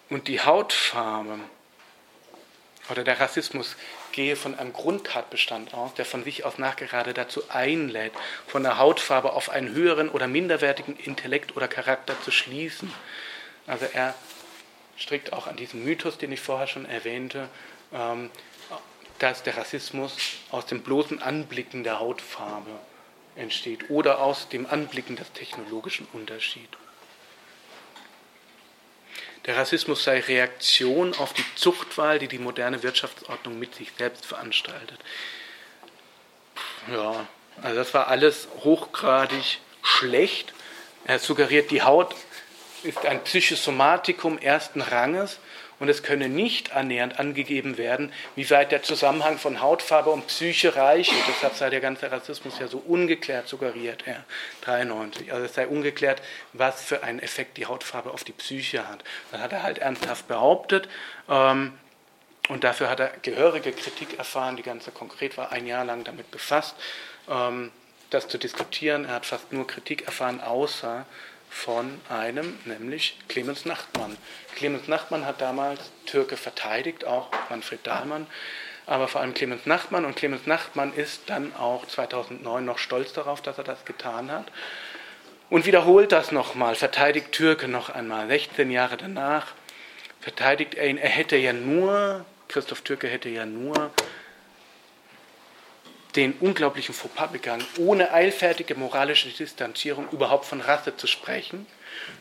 Und 0.08 0.28
die 0.28 0.40
Hautfarbe 0.40 1.38
oder 2.88 3.04
der 3.04 3.20
Rassismus 3.20 3.76
gehe 4.16 4.34
von 4.34 4.58
einem 4.58 4.72
Grundtatbestand 4.72 5.74
aus, 5.74 5.94
der 5.94 6.06
von 6.06 6.24
sich 6.24 6.44
aus 6.44 6.58
nachgerade 6.58 7.12
dazu 7.14 7.42
einlädt, 7.50 8.12
von 8.46 8.62
der 8.62 8.78
Hautfarbe 8.78 9.34
auf 9.34 9.50
einen 9.50 9.72
höheren 9.72 10.08
oder 10.08 10.26
minderwertigen 10.26 10.96
Intellekt 10.96 11.54
oder 11.54 11.68
Charakter 11.68 12.20
zu 12.22 12.30
schließen. 12.30 12.92
Also 13.66 13.86
er 13.92 14.14
strickt 14.96 15.34
auch 15.34 15.46
an 15.46 15.56
diesem 15.56 15.84
Mythos, 15.84 16.16
den 16.16 16.32
ich 16.32 16.40
vorher 16.40 16.66
schon 16.66 16.86
erwähnte, 16.86 17.48
ähm, 17.92 18.30
dass 19.18 19.42
der 19.42 19.58
Rassismus 19.58 20.16
aus 20.50 20.64
dem 20.64 20.82
bloßen 20.82 21.22
Anblicken 21.22 21.84
der 21.84 22.00
Hautfarbe 22.00 22.70
entsteht 23.36 23.90
oder 23.90 24.20
aus 24.20 24.48
dem 24.48 24.66
Anblicken 24.66 25.16
des 25.16 25.30
technologischen 25.32 26.08
Unterschieds. 26.14 26.76
Der 29.46 29.56
Rassismus 29.56 30.02
sei 30.02 30.20
Reaktion 30.20 31.14
auf 31.14 31.32
die 31.32 31.44
Zuchtwahl, 31.54 32.18
die 32.18 32.26
die 32.26 32.38
moderne 32.38 32.82
Wirtschaftsordnung 32.82 33.58
mit 33.58 33.76
sich 33.76 33.92
selbst 33.96 34.26
veranstaltet. 34.26 34.98
Ja, 36.90 37.26
also 37.62 37.76
das 37.76 37.94
war 37.94 38.08
alles 38.08 38.48
hochgradig 38.64 39.60
schlecht. 39.82 40.52
Er 41.04 41.20
suggeriert, 41.20 41.70
die 41.70 41.82
Haut 41.82 42.14
ist 42.82 43.04
ein 43.06 43.22
Psychosomatikum 43.22 44.38
ersten 44.38 44.80
Ranges 44.80 45.38
und 45.78 45.88
es 45.88 46.02
könne 46.02 46.28
nicht 46.28 46.74
annähernd 46.74 47.18
angegeben 47.18 47.76
werden, 47.76 48.12
wie 48.34 48.48
weit 48.50 48.72
der 48.72 48.82
Zusammenhang 48.82 49.38
von 49.38 49.60
Hautfarbe 49.60 50.10
und 50.10 50.26
Psyche 50.26 50.74
reiche. 50.74 51.14
Deshalb 51.28 51.54
sei 51.54 51.70
der 51.70 51.80
ganze 51.80 52.10
Rassismus 52.10 52.58
ja 52.58 52.68
so 52.68 52.78
ungeklärt, 52.78 53.48
suggeriert 53.48 54.04
er 54.06 54.24
93. 54.62 55.32
Also 55.32 55.44
es 55.44 55.54
sei 55.54 55.66
ungeklärt, 55.66 56.22
was 56.52 56.82
für 56.82 57.02
einen 57.02 57.20
Effekt 57.20 57.58
die 57.58 57.66
Hautfarbe 57.66 58.10
auf 58.10 58.24
die 58.24 58.32
Psyche 58.32 58.88
hat. 58.88 59.04
Das 59.30 59.40
hat 59.40 59.52
er 59.52 59.62
halt 59.62 59.78
ernsthaft 59.78 60.28
behauptet. 60.28 60.88
Ähm, 61.28 61.72
und 62.48 62.64
dafür 62.64 62.88
hat 62.88 63.00
er 63.00 63.12
gehörige 63.22 63.72
Kritik 63.72 64.18
erfahren. 64.18 64.56
Die 64.56 64.62
ganze 64.62 64.92
konkret 64.92 65.36
war 65.36 65.52
ein 65.52 65.66
Jahr 65.66 65.84
lang 65.84 66.04
damit 66.04 66.30
befasst, 66.30 66.76
ähm, 67.28 67.72
das 68.10 68.28
zu 68.28 68.38
diskutieren. 68.38 69.04
Er 69.04 69.14
hat 69.14 69.26
fast 69.26 69.52
nur 69.52 69.66
Kritik 69.66 70.06
erfahren, 70.06 70.40
außer 70.40 71.06
von 71.50 72.00
einem, 72.08 72.58
nämlich 72.64 73.18
Clemens 73.28 73.64
Nachtmann. 73.64 74.16
Clemens 74.56 74.88
Nachtmann 74.88 75.26
hat 75.26 75.40
damals 75.40 75.80
Türke 76.06 76.36
verteidigt, 76.36 77.04
auch 77.04 77.30
Manfred 77.50 77.86
Dahlmann, 77.86 78.26
aber 78.86 79.08
vor 79.08 79.20
allem 79.20 79.34
Clemens 79.34 79.66
Nachtmann. 79.66 80.04
Und 80.04 80.16
Clemens 80.16 80.46
Nachtmann 80.46 80.92
ist 80.94 81.22
dann 81.26 81.54
auch 81.54 81.86
2009 81.86 82.64
noch 82.64 82.78
stolz 82.78 83.12
darauf, 83.12 83.42
dass 83.42 83.58
er 83.58 83.64
das 83.64 83.84
getan 83.84 84.30
hat. 84.30 84.46
Und 85.48 85.66
wiederholt 85.66 86.12
das 86.12 86.32
nochmal, 86.32 86.74
verteidigt 86.74 87.32
Türke 87.32 87.68
noch 87.68 87.90
einmal, 87.90 88.26
16 88.26 88.70
Jahre 88.70 88.96
danach, 88.96 89.54
verteidigt 90.20 90.74
er 90.74 90.88
ihn. 90.88 90.98
Er 90.98 91.08
hätte 91.08 91.36
ja 91.36 91.52
nur, 91.52 92.24
Christoph 92.48 92.80
Türke 92.80 93.08
hätte 93.08 93.28
ja 93.28 93.46
nur 93.46 93.92
den 96.16 96.32
unglaublichen 96.40 96.94
Fauxpas 96.94 97.28
begangen, 97.28 97.64
ohne 97.78 98.12
eilfertige 98.12 98.74
moralische 98.74 99.28
Distanzierung 99.28 100.08
überhaupt 100.10 100.46
von 100.46 100.60
Rasse 100.60 100.96
zu 100.96 101.06
sprechen, 101.06 101.66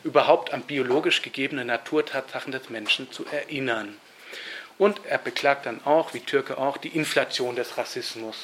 überhaupt 0.04 0.52
an 0.52 0.62
biologisch 0.62 1.22
gegebene 1.22 1.64
Naturtatsachen 1.64 2.52
des 2.52 2.68
Menschen 2.68 3.10
zu 3.10 3.24
erinnern. 3.26 3.96
Und 4.78 5.00
er 5.06 5.18
beklagt 5.18 5.64
dann 5.64 5.84
auch, 5.84 6.12
wie 6.12 6.20
Türke 6.20 6.58
auch, 6.58 6.76
die 6.76 6.88
Inflation 6.88 7.56
des 7.56 7.78
Rassismus. 7.78 8.36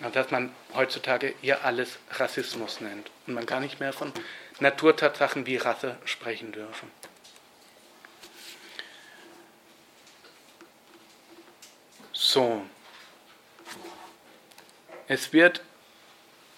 Also 0.00 0.10
dass 0.14 0.30
man 0.30 0.52
heutzutage 0.74 1.34
ja 1.42 1.58
alles 1.62 1.98
Rassismus 2.10 2.80
nennt 2.80 3.10
und 3.26 3.34
man 3.34 3.46
gar 3.46 3.60
nicht 3.60 3.78
mehr 3.78 3.92
von 3.92 4.12
Naturtatsachen 4.58 5.46
wie 5.46 5.56
Rasse 5.56 5.96
sprechen 6.04 6.50
dürfe. 6.50 6.86
So, 12.12 12.64
es 15.08 15.32
wird 15.32 15.62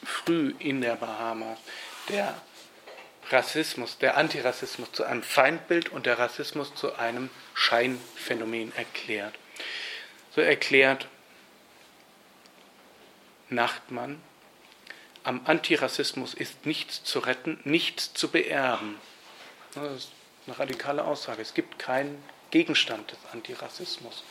früh 0.02 0.54
in 0.58 0.80
der 0.80 0.96
Bahamas 0.96 1.58
der 2.08 2.40
Rassismus, 3.30 3.98
der 3.98 4.16
Antirassismus 4.16 4.90
zu 4.92 5.04
einem 5.04 5.22
Feindbild 5.22 5.90
und 5.90 6.06
der 6.06 6.18
Rassismus 6.18 6.74
zu 6.74 6.96
einem 6.96 7.30
Scheinphänomen 7.54 8.74
erklärt. 8.74 9.34
So 10.34 10.40
erklärt 10.40 11.06
Nachtmann, 13.48 14.20
am 15.22 15.42
Antirassismus 15.44 16.34
ist 16.34 16.66
nichts 16.66 17.04
zu 17.04 17.18
retten, 17.20 17.60
nichts 17.64 18.14
zu 18.14 18.28
beerben. 18.28 18.96
Das 19.74 19.92
ist 19.92 20.12
eine 20.46 20.58
radikale 20.58 21.04
Aussage. 21.04 21.42
Es 21.42 21.54
gibt 21.54 21.78
keinen 21.78 22.22
Gegenstand 22.50 23.12
des 23.12 23.18
Antirassismus. 23.32 24.24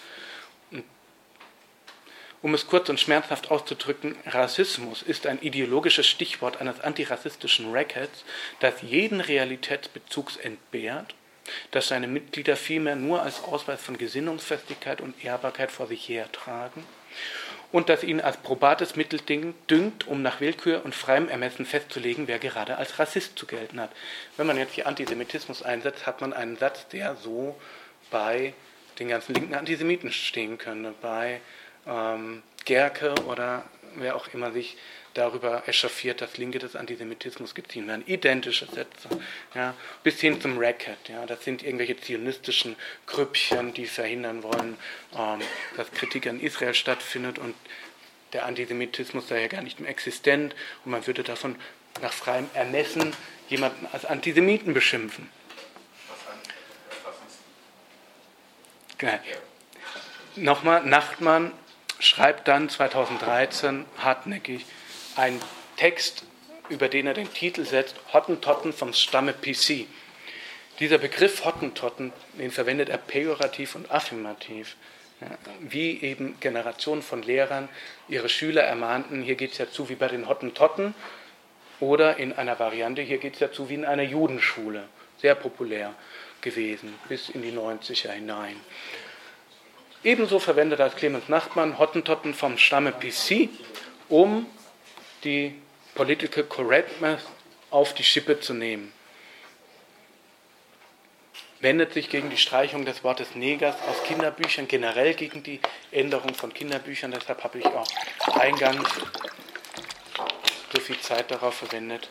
Um 2.42 2.54
es 2.54 2.68
kurz 2.68 2.88
und 2.88 3.00
schmerzhaft 3.00 3.52
auszudrücken, 3.52 4.16
Rassismus 4.26 5.02
ist 5.02 5.28
ein 5.28 5.42
ideologisches 5.42 6.08
Stichwort 6.08 6.62
eines 6.62 6.80
antirassistischen 6.80 7.72
Rackets, 7.74 8.24
das 8.62 8.82
jeden 8.82 9.20
Realitätsbezugs 9.20 10.38
entbehrt, 10.38 11.16
das 11.72 11.90
seine 11.90 12.08
Mitglieder 12.08 12.56
vielmehr 12.56 12.96
nur 12.96 13.22
als 13.22 13.44
Ausweis 13.44 13.82
von 13.82 13.98
Gesinnungsfestigkeit 13.98 15.02
und 15.02 15.24
Ehrbarkeit 15.24 15.70
vor 15.72 15.88
sich 15.88 16.08
hertragen 16.08 16.86
und 17.72 17.90
das 17.90 18.04
ihn 18.04 18.22
als 18.22 18.38
probates 18.38 18.96
Mittel 18.96 19.20
düngt, 19.70 20.08
um 20.08 20.22
nach 20.22 20.40
Willkür 20.42 20.84
und 20.86 20.96
freiem 20.96 21.30
Ermessen 21.30 21.66
festzulegen, 21.66 22.28
wer 22.28 22.40
gerade 22.40 22.78
als 22.78 23.00
Rassist 23.00 23.38
zu 23.38 23.46
gelten 23.46 23.80
hat. 23.80 23.92
Wenn 24.38 24.48
man 24.48 24.58
jetzt 24.58 24.74
hier 24.74 24.88
Antisemitismus 24.88 25.62
einsetzt, 25.62 26.08
hat 26.08 26.22
man 26.22 26.34
einen 26.34 26.58
Satz, 26.58 26.88
der 26.88 27.16
so 27.16 27.60
bei 28.10 28.54
den 28.98 29.10
ganzen 29.10 29.34
linken 29.34 29.56
Antisemiten 29.56 30.12
stehen 30.12 30.58
könnte, 30.58 30.94
bei 31.02 31.42
ähm, 31.88 32.44
Gerke 32.66 33.16
oder 33.26 33.64
wer 33.96 34.16
auch 34.16 34.28
immer 34.34 34.52
sich 34.52 34.78
darüber 35.14 35.68
echauffiert, 35.68 36.22
dass 36.22 36.38
Linke 36.38 36.60
des 36.60 36.76
Antisemitismus 36.76 37.56
geziehen 37.56 37.88
werden. 37.88 38.04
Identische 38.06 38.66
Sätze, 38.68 39.10
ja, 39.56 39.74
bis 40.04 40.20
hin 40.20 40.40
zum 40.40 40.58
Racket. 40.60 41.10
Ja, 41.10 41.26
das 41.26 41.44
sind 41.44 41.64
irgendwelche 41.64 42.00
zionistischen 42.00 42.76
Grüppchen, 43.08 43.74
die 43.74 43.88
verhindern 43.88 44.44
wollen, 44.44 44.78
ähm, 45.18 45.42
dass 45.76 45.92
Kritik 45.92 46.28
an 46.28 46.40
Israel 46.40 46.74
stattfindet 46.74 47.40
und 47.40 47.56
der 48.34 48.46
Antisemitismus 48.46 49.28
sei 49.28 49.42
ja 49.42 49.48
gar 49.48 49.62
nicht 49.62 49.80
mehr 49.80 49.90
existent 49.90 50.56
und 50.86 50.92
man 50.92 51.06
würde 51.08 51.24
davon 51.24 51.56
nach 52.02 52.14
freiem 52.14 52.50
Ermessen 52.54 53.14
jemanden 53.50 53.88
als 53.92 54.06
Antisemiten 54.06 54.74
beschimpfen. 54.74 55.30
Genau. 59.00 59.18
Nochmal, 60.36 60.84
Nachtmann 60.86 61.52
schreibt 62.00 62.48
dann 62.48 62.70
2013 62.70 63.86
hartnäckig 63.98 64.66
einen 65.16 65.42
Text, 65.76 66.24
über 66.70 66.88
den 66.88 67.08
er 67.08 67.14
den 67.14 67.32
Titel 67.34 67.66
setzt, 67.66 67.96
Hottentotten 68.14 68.74
vom 68.74 68.94
Stamme 68.94 69.34
PC. 69.34 69.86
Dieser 70.80 70.98
Begriff 70.98 71.44
Hottentotten, 71.44 72.14
den 72.34 72.52
verwendet 72.52 72.90
er 72.90 72.98
pejorativ 72.98 73.76
und 73.76 73.92
affirmativ. 73.92 74.78
Wie 75.60 76.02
eben 76.02 76.40
Generationen 76.40 77.02
von 77.02 77.22
Lehrern 77.24 77.68
ihre 78.08 78.30
Schüler 78.30 78.64
ermahnten, 78.64 79.22
hier 79.22 79.36
geht 79.36 79.52
es 79.52 79.58
ja 79.58 79.70
zu 79.70 79.90
wie 79.90 79.96
bei 79.96 80.08
den 80.08 80.30
Hottentotten 80.30 80.96
oder 81.82 82.18
in 82.18 82.32
einer 82.32 82.58
Variante, 82.60 83.02
hier 83.02 83.18
geht 83.18 83.34
es 83.34 83.40
ja 83.42 83.52
zu 83.52 83.70
wie 83.70 83.74
in 83.74 83.86
einer 83.86 84.04
Judenschule. 84.04 84.88
Sehr 85.18 85.36
populär 85.36 85.94
gewesen, 86.40 86.98
bis 87.10 87.28
in 87.28 87.42
die 87.42 87.52
90er 87.52 88.12
hinein. 88.12 88.56
Ebenso 90.04 90.40
verwendet 90.40 90.80
das 90.80 90.96
Clemens 90.96 91.28
Nachtmann 91.28 91.78
Hottentotten 91.78 92.34
vom 92.34 92.58
Stamme 92.58 92.94
PC, 92.94 93.50
um 94.08 94.46
die 95.26 95.56
Political 95.94 96.44
Correctness 96.46 97.22
auf 97.70 97.94
die 97.94 98.04
Schippe 98.04 98.40
zu 98.40 98.54
nehmen. 98.54 98.94
Wendet 101.60 101.94
sich 101.94 102.10
gegen 102.10 102.30
die 102.30 102.38
Streichung 102.38 102.86
des 102.86 103.04
Wortes 103.04 103.36
Negers 103.36 103.76
aus 103.90 104.02
Kinderbüchern, 104.04 104.70
generell 104.70 105.14
gegen 105.14 105.44
die 105.44 105.60
Änderung 105.92 106.34
von 106.34 106.54
Kinderbüchern. 106.54 107.12
Deshalb 107.12 107.44
habe 107.44 107.60
ich 107.60 107.66
auch 107.66 107.88
eingangs 108.40 108.88
so 110.74 110.80
viel 110.80 111.00
Zeit 111.02 111.30
darauf 111.32 111.56
verwendet, 111.56 112.10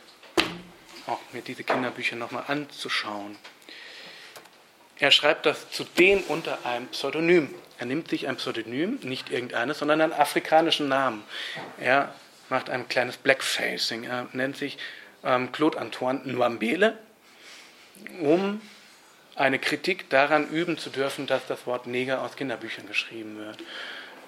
auch 1.06 1.20
mir 1.32 1.40
diese 1.40 1.64
Kinderbücher 1.64 2.16
nochmal 2.16 2.44
anzuschauen. 2.48 3.38
Er 4.98 5.10
schreibt 5.10 5.46
das 5.46 5.70
zudem 5.70 6.22
unter 6.24 6.66
einem 6.66 6.88
Pseudonym. 6.88 7.54
Er 7.78 7.86
nimmt 7.86 8.08
sich 8.08 8.28
ein 8.28 8.36
Pseudonym, 8.36 8.98
nicht 9.02 9.30
irgendeines, 9.30 9.78
sondern 9.78 10.00
einen 10.00 10.12
afrikanischen 10.12 10.88
Namen. 10.88 11.22
Er 11.78 12.12
macht 12.48 12.70
ein 12.70 12.88
kleines 12.88 13.16
Blackfacing. 13.16 14.04
Er 14.04 14.26
nennt 14.32 14.56
sich 14.56 14.78
ähm, 15.24 15.52
Claude 15.52 15.78
Antoine 15.78 16.20
Nwambele, 16.24 16.98
um 18.20 18.60
eine 19.36 19.58
Kritik 19.58 20.10
daran 20.10 20.48
üben 20.48 20.78
zu 20.78 20.90
dürfen, 20.90 21.26
dass 21.26 21.46
das 21.46 21.66
Wort 21.66 21.86
Neger 21.86 22.22
aus 22.22 22.36
Kinderbüchern 22.36 22.88
geschrieben 22.88 23.38
wird. 23.38 23.58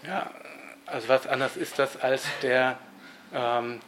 Ja, 0.06 0.30
also 0.86 1.08
was 1.08 1.26
anderes 1.26 1.56
ist 1.56 1.78
das 1.78 1.96
als 1.96 2.22
der, 2.42 2.78
ähm, 3.34 3.80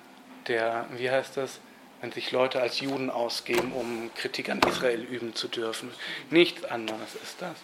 der 0.49 0.87
wie 0.97 1.11
heißt 1.11 1.37
das, 1.37 1.61
wenn 2.01 2.11
sich 2.11 2.33
Leute 2.33 2.61
als 2.61 2.81
Juden 2.81 3.11
ausgeben, 3.11 3.73
um 3.73 4.11
Kritik 4.17 4.51
an 4.51 4.61
Israel 4.69 5.03
üben 5.03 5.37
zu 5.37 5.47
dürfen. 5.47 5.91
Nichts 6.31 6.65
anderes 6.65 7.15
ist 7.15 7.41
das 7.41 7.55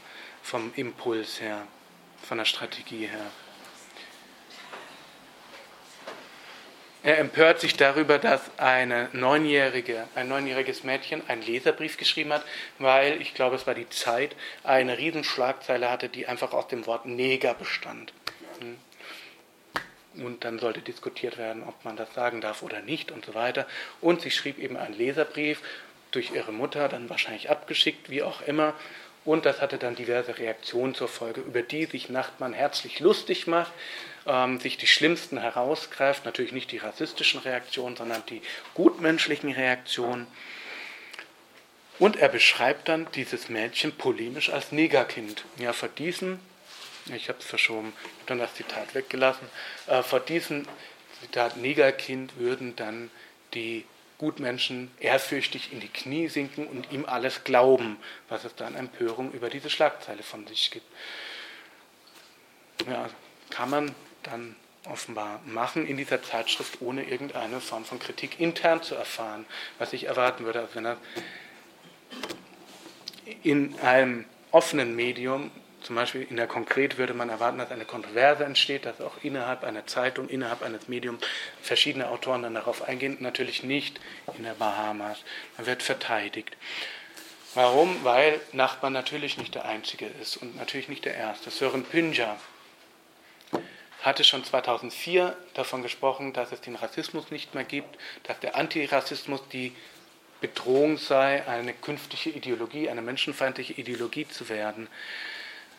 vom 0.42 0.72
Impuls 0.76 1.40
her, 1.40 1.66
von 2.28 2.38
der 2.38 2.44
Strategie 2.44 3.06
her. 3.06 3.30
Er 7.02 7.18
empört 7.18 7.60
sich 7.60 7.74
darüber, 7.74 8.18
dass 8.18 8.42
eine 8.58 9.08
neunjährige, 9.12 10.06
ein 10.14 10.28
neunjähriges 10.28 10.84
Mädchen 10.84 11.26
einen 11.28 11.40
Leserbrief 11.40 11.96
geschrieben 11.96 12.32
hat, 12.34 12.44
weil, 12.78 13.22
ich 13.22 13.32
glaube, 13.32 13.56
es 13.56 13.66
war 13.66 13.74
die 13.74 13.88
Zeit, 13.88 14.36
eine 14.62 14.98
Riesenschlagzeile 14.98 15.90
hatte, 15.90 16.10
die 16.10 16.26
einfach 16.26 16.52
aus 16.52 16.68
dem 16.68 16.84
Wort 16.86 17.06
Neger 17.06 17.54
bestand. 17.54 18.12
Hm. 18.60 18.76
Und 20.22 20.44
dann 20.44 20.58
sollte 20.58 20.80
diskutiert 20.80 21.38
werden, 21.38 21.62
ob 21.62 21.82
man 21.84 21.96
das 21.96 22.12
sagen 22.12 22.40
darf 22.42 22.62
oder 22.62 22.82
nicht 22.82 23.10
und 23.10 23.24
so 23.24 23.34
weiter. 23.34 23.66
Und 24.00 24.20
sie 24.20 24.32
schrieb 24.32 24.58
eben 24.58 24.76
einen 24.76 24.94
Leserbrief 24.94 25.62
durch 26.10 26.32
ihre 26.32 26.52
Mutter, 26.52 26.88
dann 26.88 27.08
wahrscheinlich 27.08 27.48
abgeschickt, 27.48 28.10
wie 28.10 28.22
auch 28.22 28.42
immer. 28.42 28.74
Und 29.28 29.44
das 29.44 29.60
hatte 29.60 29.76
dann 29.76 29.94
diverse 29.94 30.38
Reaktionen 30.38 30.94
zur 30.94 31.06
Folge, 31.06 31.42
über 31.42 31.60
die 31.60 31.84
sich 31.84 32.08
Nachtmann 32.08 32.54
herzlich 32.54 32.98
lustig 32.98 33.46
macht 33.46 33.72
ähm, 34.26 34.60
sich 34.60 34.76
die 34.76 34.86
schlimmsten 34.86 35.38
herausgreift, 35.38 36.24
natürlich 36.24 36.52
nicht 36.52 36.70
die 36.70 36.78
rassistischen 36.78 37.40
Reaktionen, 37.40 37.96
sondern 37.96 38.24
die 38.26 38.42
gutmenschlichen 38.74 39.52
Reaktionen. 39.52 40.26
Und 41.98 42.16
er 42.16 42.28
beschreibt 42.28 42.88
dann 42.88 43.06
dieses 43.14 43.48
Mädchen 43.48 43.92
polemisch 43.92 44.50
als 44.50 44.70
Negerkind. 44.70 45.44
Ja, 45.58 45.72
vor 45.72 45.88
diesem, 45.88 46.38
ich 47.14 47.28
habe 47.28 47.40
es 47.40 47.44
verschoben, 47.44 47.92
ich 47.96 48.20
habe 48.20 48.26
dann 48.26 48.38
das 48.38 48.54
Zitat 48.54 48.94
weggelassen, 48.94 49.48
äh, 49.88 50.02
vor 50.02 50.20
diesem 50.20 50.66
Zitat 51.20 51.56
Negerkind 51.56 52.38
würden 52.38 52.76
dann 52.76 53.10
die 53.54 53.84
Gutmenschen 54.18 54.90
ehrfürchtig 54.98 55.72
in 55.72 55.80
die 55.80 55.88
Knie 55.88 56.28
sinken 56.28 56.66
und 56.66 56.90
ihm 56.92 57.06
alles 57.06 57.44
glauben, 57.44 57.96
was 58.28 58.44
es 58.44 58.54
dann 58.56 58.74
Empörung 58.74 59.32
über 59.32 59.48
diese 59.48 59.70
Schlagzeile 59.70 60.24
von 60.24 60.46
sich 60.46 60.72
gibt. 60.72 60.86
Ja, 62.88 63.08
kann 63.50 63.70
man 63.70 63.94
dann 64.24 64.56
offenbar 64.86 65.40
machen 65.46 65.86
in 65.86 65.96
dieser 65.96 66.22
Zeitschrift, 66.22 66.80
ohne 66.80 67.04
irgendeine 67.04 67.60
Form 67.60 67.84
von 67.84 67.98
Kritik 67.98 68.40
intern 68.40 68.82
zu 68.82 68.94
erfahren, 68.94 69.46
was 69.78 69.92
ich 69.92 70.04
erwarten 70.04 70.44
würde, 70.44 70.68
wenn 70.74 70.86
er 70.86 70.96
in 73.42 73.78
einem 73.80 74.24
offenen 74.50 74.96
Medium, 74.96 75.50
zum 75.82 75.96
Beispiel 75.96 76.26
in 76.28 76.36
der 76.36 76.46
Konkret, 76.46 76.98
würde 76.98 77.14
man 77.14 77.28
erwarten, 77.28 77.58
dass 77.58 77.70
eine 77.70 77.84
Kontroverse 77.84 78.44
entsteht, 78.44 78.86
dass 78.86 79.00
auch 79.00 79.22
innerhalb 79.22 79.64
einer 79.64 79.86
Zeitung, 79.86 80.28
innerhalb 80.28 80.62
eines 80.62 80.88
Mediums 80.88 81.24
verschiedene 81.62 82.08
Autoren 82.08 82.42
dann 82.42 82.54
darauf 82.54 82.82
eingehen, 82.82 83.16
natürlich 83.20 83.62
nicht 83.62 84.00
in 84.36 84.44
der 84.44 84.54
Bahamas. 84.54 85.18
Man 85.56 85.66
wird 85.66 85.82
verteidigt. 85.82 86.56
Warum? 87.54 88.04
Weil 88.04 88.40
Nachbar 88.52 88.90
natürlich 88.90 89.38
nicht 89.38 89.54
der 89.54 89.64
Einzige 89.64 90.06
ist 90.20 90.36
und 90.36 90.56
natürlich 90.56 90.88
nicht 90.88 91.04
der 91.04 91.14
Erste. 91.14 91.50
Sören 91.50 91.84
Pünja, 91.84 92.36
hatte 94.00 94.24
schon 94.24 94.44
2004 94.44 95.36
davon 95.54 95.82
gesprochen, 95.82 96.32
dass 96.32 96.52
es 96.52 96.60
den 96.60 96.76
Rassismus 96.76 97.30
nicht 97.30 97.54
mehr 97.54 97.64
gibt, 97.64 97.98
dass 98.24 98.38
der 98.40 98.56
Antirassismus 98.56 99.42
die 99.52 99.74
Bedrohung 100.40 100.98
sei, 100.98 101.46
eine 101.48 101.72
künftige 101.72 102.30
Ideologie, 102.30 102.88
eine 102.88 103.02
menschenfeindliche 103.02 103.72
Ideologie 103.72 104.28
zu 104.28 104.48
werden. 104.48 104.88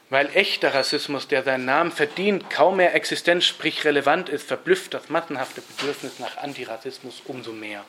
Weil 0.09 0.29
echter 0.35 0.73
Rassismus, 0.73 1.27
der 1.27 1.43
seinen 1.43 1.65
Namen 1.65 1.91
verdient, 1.91 2.49
kaum 2.49 2.77
mehr 2.77 2.95
existent, 2.95 3.43
sprich 3.43 3.85
relevant 3.85 4.27
ist, 4.29 4.47
verblüfft 4.47 4.93
das 4.95 5.09
massenhafte 5.09 5.61
Bedürfnis 5.61 6.17
nach 6.17 6.37
Antirassismus 6.37 7.21
umso 7.25 7.51
mehr. 7.51 7.85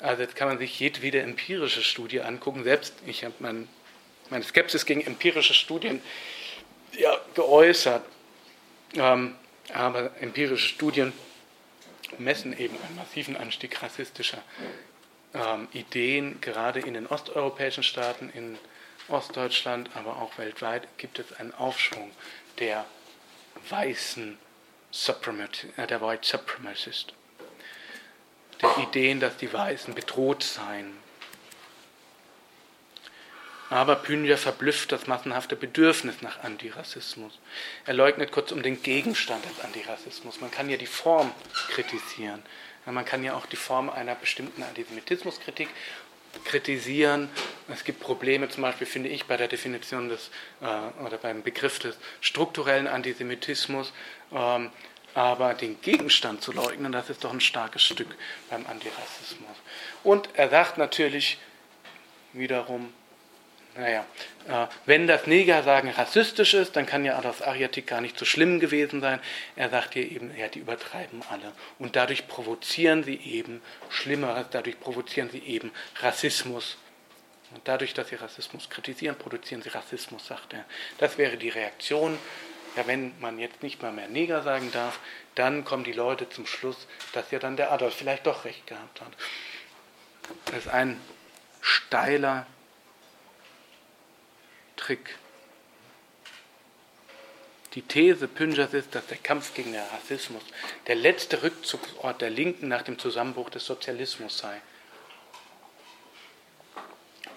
Also 0.00 0.22
jetzt 0.22 0.36
kann 0.36 0.48
man 0.48 0.58
sich 0.58 0.78
jedwede 0.78 1.20
empirische 1.20 1.82
Studie 1.82 2.20
angucken. 2.20 2.62
Selbst 2.62 2.94
ich 3.06 3.24
habe 3.24 3.34
mein, 3.38 3.68
meine 4.28 4.44
Skepsis 4.44 4.84
gegen 4.84 5.00
empirische 5.00 5.54
Studien 5.54 6.02
ja, 6.92 7.18
geäußert. 7.34 8.04
Ähm, 8.94 9.34
aber 9.72 10.10
empirische 10.20 10.68
Studien 10.68 11.12
messen 12.18 12.58
eben 12.58 12.76
einen 12.86 12.96
massiven 12.96 13.36
Anstieg 13.36 13.82
rassistischer 13.82 14.42
ähm, 15.34 15.68
Ideen, 15.72 16.40
gerade 16.40 16.80
in 16.80 16.94
den 16.94 17.06
osteuropäischen 17.06 17.82
Staaten, 17.82 18.30
in 18.34 18.58
Ostdeutschland, 19.08 19.90
aber 19.94 20.16
auch 20.16 20.38
weltweit 20.38 20.86
gibt 20.98 21.18
es 21.18 21.32
einen 21.34 21.54
Aufschwung 21.54 22.10
der 22.58 22.84
weißen 23.68 24.38
Supremat 24.90 25.66
äh, 25.76 25.86
der 25.86 26.00
White 26.00 26.26
Supremacist, 26.26 27.12
der 28.62 28.78
Ideen, 28.78 29.20
dass 29.20 29.36
die 29.36 29.52
Weißen 29.52 29.94
bedroht 29.94 30.42
seien, 30.42 30.96
aber 33.70 33.96
Pynja 33.96 34.38
verblüfft 34.38 34.92
das 34.92 35.06
massenhafte 35.06 35.54
Bedürfnis 35.54 36.22
nach 36.22 36.42
Antirassismus. 36.42 37.38
Er 37.84 37.94
leugnet 37.94 38.32
kurzum 38.32 38.62
den 38.62 38.82
Gegenstand 38.82 39.44
des 39.44 39.62
Antirassismus. 39.62 40.40
Man 40.40 40.50
kann 40.50 40.70
ja 40.70 40.78
die 40.78 40.86
Form 40.86 41.32
kritisieren. 41.68 42.42
Man 42.86 43.04
kann 43.04 43.22
ja 43.22 43.34
auch 43.34 43.44
die 43.44 43.56
Form 43.56 43.90
einer 43.90 44.14
bestimmten 44.14 44.62
Antisemitismuskritik 44.62 45.68
kritisieren. 46.44 47.28
Es 47.68 47.84
gibt 47.84 48.00
Probleme, 48.00 48.48
zum 48.48 48.62
Beispiel 48.62 48.86
finde 48.86 49.08
ich, 49.08 49.26
bei 49.26 49.36
der 49.36 49.48
Definition 49.48 50.08
des 50.08 50.30
äh, 50.60 51.04
oder 51.04 51.18
beim 51.18 51.42
Begriff 51.42 51.78
des 51.78 51.96
strukturellen 52.20 52.86
Antisemitismus. 52.86 53.92
Ähm, 54.32 54.70
aber 55.14 55.54
den 55.54 55.80
Gegenstand 55.80 56.42
zu 56.42 56.52
leugnen, 56.52 56.92
das 56.92 57.10
ist 57.10 57.24
doch 57.24 57.32
ein 57.32 57.40
starkes 57.40 57.82
Stück 57.82 58.08
beim 58.50 58.66
Antirassismus. 58.66 59.56
Und 60.04 60.28
er 60.34 60.48
sagt 60.48 60.78
natürlich 60.78 61.38
wiederum, 62.32 62.92
naja, 63.78 64.04
äh, 64.48 64.66
wenn 64.86 65.06
das 65.06 65.28
Negersagen 65.28 65.90
rassistisch 65.90 66.54
ist, 66.54 66.74
dann 66.74 66.84
kann 66.84 67.04
ja 67.04 67.16
Adolf 67.16 67.46
Ariatik 67.46 67.86
gar 67.86 68.00
nicht 68.00 68.18
so 68.18 68.24
schlimm 68.24 68.58
gewesen 68.58 69.00
sein. 69.00 69.20
Er 69.54 69.70
sagt 69.70 69.94
hier 69.94 70.10
eben, 70.10 70.36
ja, 70.36 70.48
die 70.48 70.58
übertreiben 70.58 71.22
alle. 71.30 71.52
Und 71.78 71.94
dadurch 71.94 72.26
provozieren 72.26 73.04
sie 73.04 73.14
eben 73.14 73.62
Schlimmeres, 73.88 74.46
dadurch 74.50 74.80
provozieren 74.80 75.30
sie 75.30 75.38
eben 75.38 75.70
Rassismus. 76.00 76.76
Und 77.54 77.66
dadurch, 77.68 77.94
dass 77.94 78.08
sie 78.08 78.16
Rassismus 78.16 78.68
kritisieren, 78.68 79.16
produzieren 79.16 79.62
sie 79.62 79.68
Rassismus, 79.68 80.26
sagt 80.26 80.54
er. 80.54 80.64
Das 80.98 81.16
wäre 81.16 81.36
die 81.36 81.48
Reaktion. 81.48 82.18
Ja, 82.76 82.86
wenn 82.86 83.14
man 83.20 83.38
jetzt 83.38 83.62
nicht 83.62 83.80
mal 83.80 83.92
mehr 83.92 84.08
Neger 84.08 84.42
sagen 84.42 84.72
darf, 84.72 84.98
dann 85.36 85.64
kommen 85.64 85.84
die 85.84 85.92
Leute 85.92 86.28
zum 86.28 86.46
Schluss, 86.46 86.88
dass 87.12 87.30
ja 87.30 87.38
dann 87.38 87.56
der 87.56 87.70
Adolf 87.70 87.94
vielleicht 87.94 88.26
doch 88.26 88.44
recht 88.44 88.66
gehabt 88.66 89.00
hat. 89.00 89.12
Das 90.46 90.56
ist 90.58 90.68
ein 90.68 91.00
steiler 91.60 92.46
Trick. 94.78 95.16
Die 97.74 97.82
These 97.82 98.26
Pünjers 98.26 98.72
ist, 98.72 98.94
dass 98.94 99.06
der 99.06 99.18
Kampf 99.18 99.52
gegen 99.52 99.72
den 99.72 99.82
Rassismus 99.82 100.42
der 100.86 100.94
letzte 100.94 101.42
Rückzugsort 101.42 102.22
der 102.22 102.30
Linken 102.30 102.68
nach 102.68 102.82
dem 102.82 102.98
Zusammenbruch 102.98 103.50
des 103.50 103.66
Sozialismus 103.66 104.38
sei. 104.38 104.60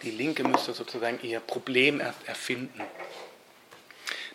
Die 0.04 0.12
Linke 0.12 0.44
müsste 0.44 0.74
sozusagen 0.74 1.20
ihr 1.22 1.42
Problem 1.42 2.00
erst 2.00 2.26
erfinden. 2.28 2.82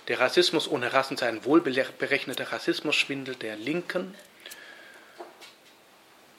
Der 0.09 0.21
Rassismus 0.21 0.69
ohne 0.69 0.93
Rassen 0.93 1.17
sei 1.17 1.29
ein 1.29 1.45
wohlberechneter 1.45 2.53
Rassismusschwindel 2.53 3.35
der 3.35 3.57
Linken 3.57 4.15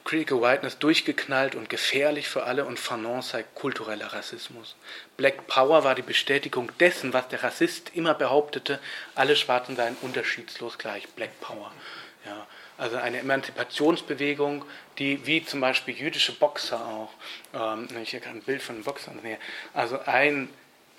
Critical 0.08 0.40
Whiteness 0.40 0.78
durchgeknallt 0.78 1.54
und 1.54 1.68
gefährlich 1.68 2.28
für 2.28 2.44
alle 2.44 2.64
und 2.64 2.78
Fanon 2.78 3.20
sei 3.20 3.42
kultureller 3.54 4.06
Rassismus. 4.06 4.74
Black 5.18 5.46
Power 5.48 5.84
war 5.84 5.94
die 5.94 6.00
Bestätigung 6.00 6.72
dessen, 6.80 7.12
was 7.12 7.28
der 7.28 7.42
Rassist 7.42 7.90
immer 7.94 8.14
behauptete, 8.14 8.78
alle 9.14 9.36
Schwarzen 9.36 9.76
seien 9.76 9.98
unterschiedslos 10.00 10.78
gleich. 10.78 11.06
Black 11.08 11.38
Power. 11.42 11.70
Ja, 12.24 12.46
also 12.78 12.96
eine 12.96 13.18
Emanzipationsbewegung, 13.18 14.64
die 14.96 15.26
wie 15.26 15.44
zum 15.44 15.60
Beispiel 15.60 15.94
jüdische 15.94 16.32
Boxer 16.32 16.80
auch, 16.80 17.12
ähm, 17.52 17.86
ich 18.02 18.08
hier 18.08 18.20
gerade 18.20 18.38
ein 18.38 18.42
Bild 18.42 18.62
von 18.62 18.76
einem 18.76 18.84
Boxer 18.84 19.12
sehe, 19.22 19.36
also 19.74 19.98
ein, 20.06 20.48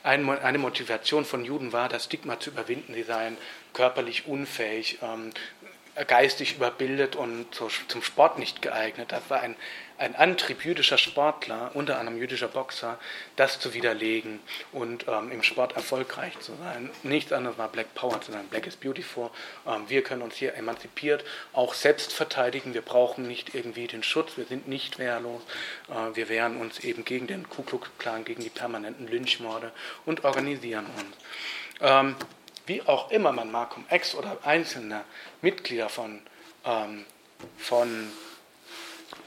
eine 0.03 0.60
Motivation 0.60 1.26
von 1.26 1.44
Juden 1.44 1.73
war, 1.73 1.90
das 1.90 2.03
Stigma 2.03 2.40
zu 2.40 2.52
überwinden, 2.52 2.94
sie 2.94 3.02
seien 3.02 3.38
körperlich 3.73 4.27
unfähig, 4.27 4.99
ähm, 5.02 5.31
geistig 6.06 6.56
überbildet 6.56 7.16
und 7.16 7.48
zum 7.54 8.02
Sport 8.02 8.40
nicht 8.40 8.62
geeignet. 8.62 9.12
Das 9.12 9.30
war 9.30 9.42
ein, 9.42 9.56
ein 9.98 10.16
Antrieb 10.16 10.64
jüdischer 10.64 10.98
Sportler, 10.98 11.72
unter 11.74 12.00
anderem 12.00 12.18
jüdischer 12.18 12.48
Boxer, 12.48 12.98
das 13.36 13.60
zu 13.60 13.74
widerlegen 13.74 14.40
und 14.72 15.06
ähm, 15.08 15.32
im 15.32 15.44
Sport 15.44 15.76
erfolgreich 15.76 16.40
zu 16.40 16.54
sein. 16.56 16.90
Nichts 17.04 17.34
anderes 17.34 17.58
war 17.58 17.68
Black 17.68 17.94
Power 17.96 18.22
zu 18.22 18.32
sein. 18.32 18.48
Black 18.48 18.66
is 18.68 18.76
beautiful. 18.78 19.30
Ähm, 19.68 19.90
wir 19.90 20.02
können 20.04 20.22
uns 20.22 20.36
hier 20.36 20.56
emanzipiert 20.56 21.26
auch 21.54 21.74
selbst 21.74 22.14
verteidigen. 22.14 22.74
Wir 22.74 22.82
brauchen 22.82 23.28
nicht 23.28 23.54
irgendwie 23.54 23.88
den 23.88 24.04
Schutz. 24.04 24.38
Wir 24.38 24.46
sind 24.46 24.68
nicht 24.68 25.00
wehrlos. 25.00 25.42
Äh, 25.90 26.16
wir 26.16 26.30
wehren 26.30 26.58
uns 26.58 26.80
eben 26.80 27.04
gegen 27.04 27.28
den 27.28 27.50
Ku 27.50 27.64
Klux 27.64 27.90
Klan, 27.98 28.24
gegen 28.24 28.42
die 28.42 28.50
permanenten 28.50 29.08
Lynchmorde 29.08 29.72
und 30.06 30.24
organisieren 30.24 30.86
uns. 30.86 31.18
Ähm, 31.82 32.16
wie 32.70 32.82
auch 32.84 33.12
immer 33.12 33.34
man 33.34 33.52
Malcolm 33.52 33.86
X 33.90 34.16
oder 34.16 34.38
einzelne 34.44 35.04
Mitglieder 35.41 35.90
von, 35.90 36.22
ähm, 36.64 37.06
von 37.58 38.12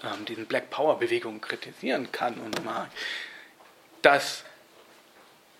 ähm, 0.05 0.25
diesen 0.25 0.47
Black 0.47 0.71
Power 0.71 0.99
Bewegungen 0.99 1.41
kritisieren 1.41 2.11
kann 2.13 2.35
und 2.35 2.65
mag, 2.65 2.89
dass 4.01 4.45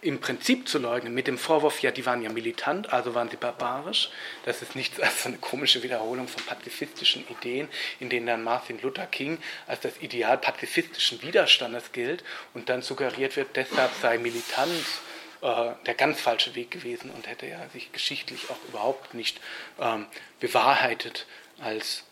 im 0.01 0.21
Prinzip 0.21 0.69
zu 0.69 0.81
leugnen, 0.81 1.15
mit 1.15 1.29
dem 1.29 1.39
Vorwurf, 1.39 1.81
ja, 1.81 1.93
die 1.93 2.05
waren 2.07 2.23
ja 2.23 2.31
militant, 2.31 2.93
also 2.93 3.15
waren 3.15 3.31
sie 3.31 3.37
barbarisch. 3.37 4.11
Das 4.45 4.61
ist 4.61 4.75
nichts 4.75 4.99
als 5.01 5.27
eine 5.27 5.39
komische 5.39 5.83
Wiederholung 5.83 6.27
von 6.27 6.43
pazifistischen 6.45 7.25
Ideen, 7.29 7.69
in 8.01 8.11
denen 8.11 8.27
dann 8.27 8.43
Martin 8.43 8.81
Luther 8.81 9.07
King 9.07 9.39
als 9.67 9.81
das 9.81 10.01
Ideal 10.01 10.39
pazifistischen 10.39 11.23
Widerstandes 11.23 11.93
gilt 11.93 12.25
und 12.55 12.69
dann 12.69 12.83
suggeriert 12.83 13.37
wird, 13.37 13.57
deshalb 13.57 13.93
sei 14.01 14.19
Militanz 14.19 15.01
äh, 15.43 15.73
der 15.87 15.95
ganz 15.95 16.21
falsche 16.21 16.55
Weg 16.55 16.71
gewesen 16.71 17.11
und 17.11 17.27
hätte 17.27 17.47
ja 17.47 17.69
sich 17.71 17.93
geschichtlich 17.93 18.49
auch 18.51 18.69
überhaupt 18.69 19.15
nicht 19.15 19.41
ähm, 19.81 20.07
bewahrheitet 20.41 21.27
als, 21.61 22.05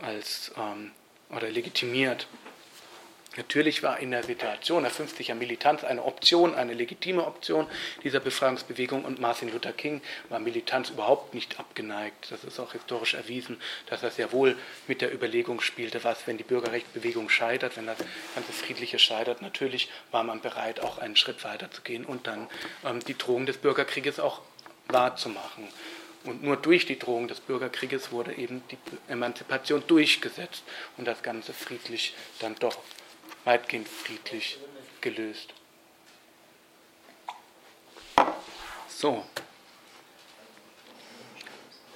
als 0.00 0.52
ähm, 0.56 0.92
oder 1.28 1.50
legitimiert. 1.50 2.26
Natürlich 3.36 3.84
war 3.84 4.00
in 4.00 4.10
der 4.10 4.24
Situation 4.24 4.82
der 4.82 4.90
50er 4.90 5.34
Militanz 5.34 5.84
eine 5.84 6.04
Option, 6.04 6.52
eine 6.52 6.74
legitime 6.74 7.24
Option 7.24 7.68
dieser 8.02 8.18
Befreiungsbewegung 8.18 9.04
und 9.04 9.20
Martin 9.20 9.52
Luther 9.52 9.72
King 9.72 10.00
war 10.30 10.40
Militanz 10.40 10.90
überhaupt 10.90 11.32
nicht 11.32 11.60
abgeneigt. 11.60 12.32
Das 12.32 12.42
ist 12.42 12.58
auch 12.58 12.72
historisch 12.72 13.14
erwiesen, 13.14 13.60
dass 13.86 14.02
er 14.02 14.10
sehr 14.10 14.32
wohl 14.32 14.56
mit 14.88 15.00
der 15.00 15.14
Überlegung 15.14 15.60
spielte, 15.60 16.02
was, 16.02 16.26
wenn 16.26 16.38
die 16.38 16.44
Bürgerrechtsbewegung 16.44 17.28
scheitert, 17.28 17.76
wenn 17.76 17.86
das 17.86 17.98
ganze 18.34 18.52
Friedliche 18.52 18.98
scheitert. 18.98 19.42
Natürlich 19.42 19.88
war 20.10 20.24
man 20.24 20.40
bereit, 20.40 20.80
auch 20.80 20.98
einen 20.98 21.14
Schritt 21.14 21.44
weiter 21.44 21.70
zu 21.70 21.82
gehen 21.82 22.04
und 22.04 22.26
dann 22.26 22.48
ähm, 22.84 22.98
die 22.98 23.16
Drohung 23.16 23.46
des 23.46 23.58
Bürgerkrieges 23.58 24.18
auch 24.18 24.40
wahrzumachen. 24.88 25.68
Und 26.24 26.42
nur 26.42 26.56
durch 26.56 26.84
die 26.84 26.98
Drohung 26.98 27.28
des 27.28 27.38
Bürgerkrieges 27.38 28.10
wurde 28.10 28.34
eben 28.34 28.62
die 28.70 28.78
Emanzipation 29.08 29.84
durchgesetzt 29.86 30.64
und 30.96 31.06
das 31.06 31.22
Ganze 31.22 31.52
friedlich 31.52 32.14
dann 32.40 32.56
doch 32.56 32.76
weitgehend 33.50 33.88
friedlich 33.88 34.58
gelöst. 35.00 35.52
So. 38.86 39.26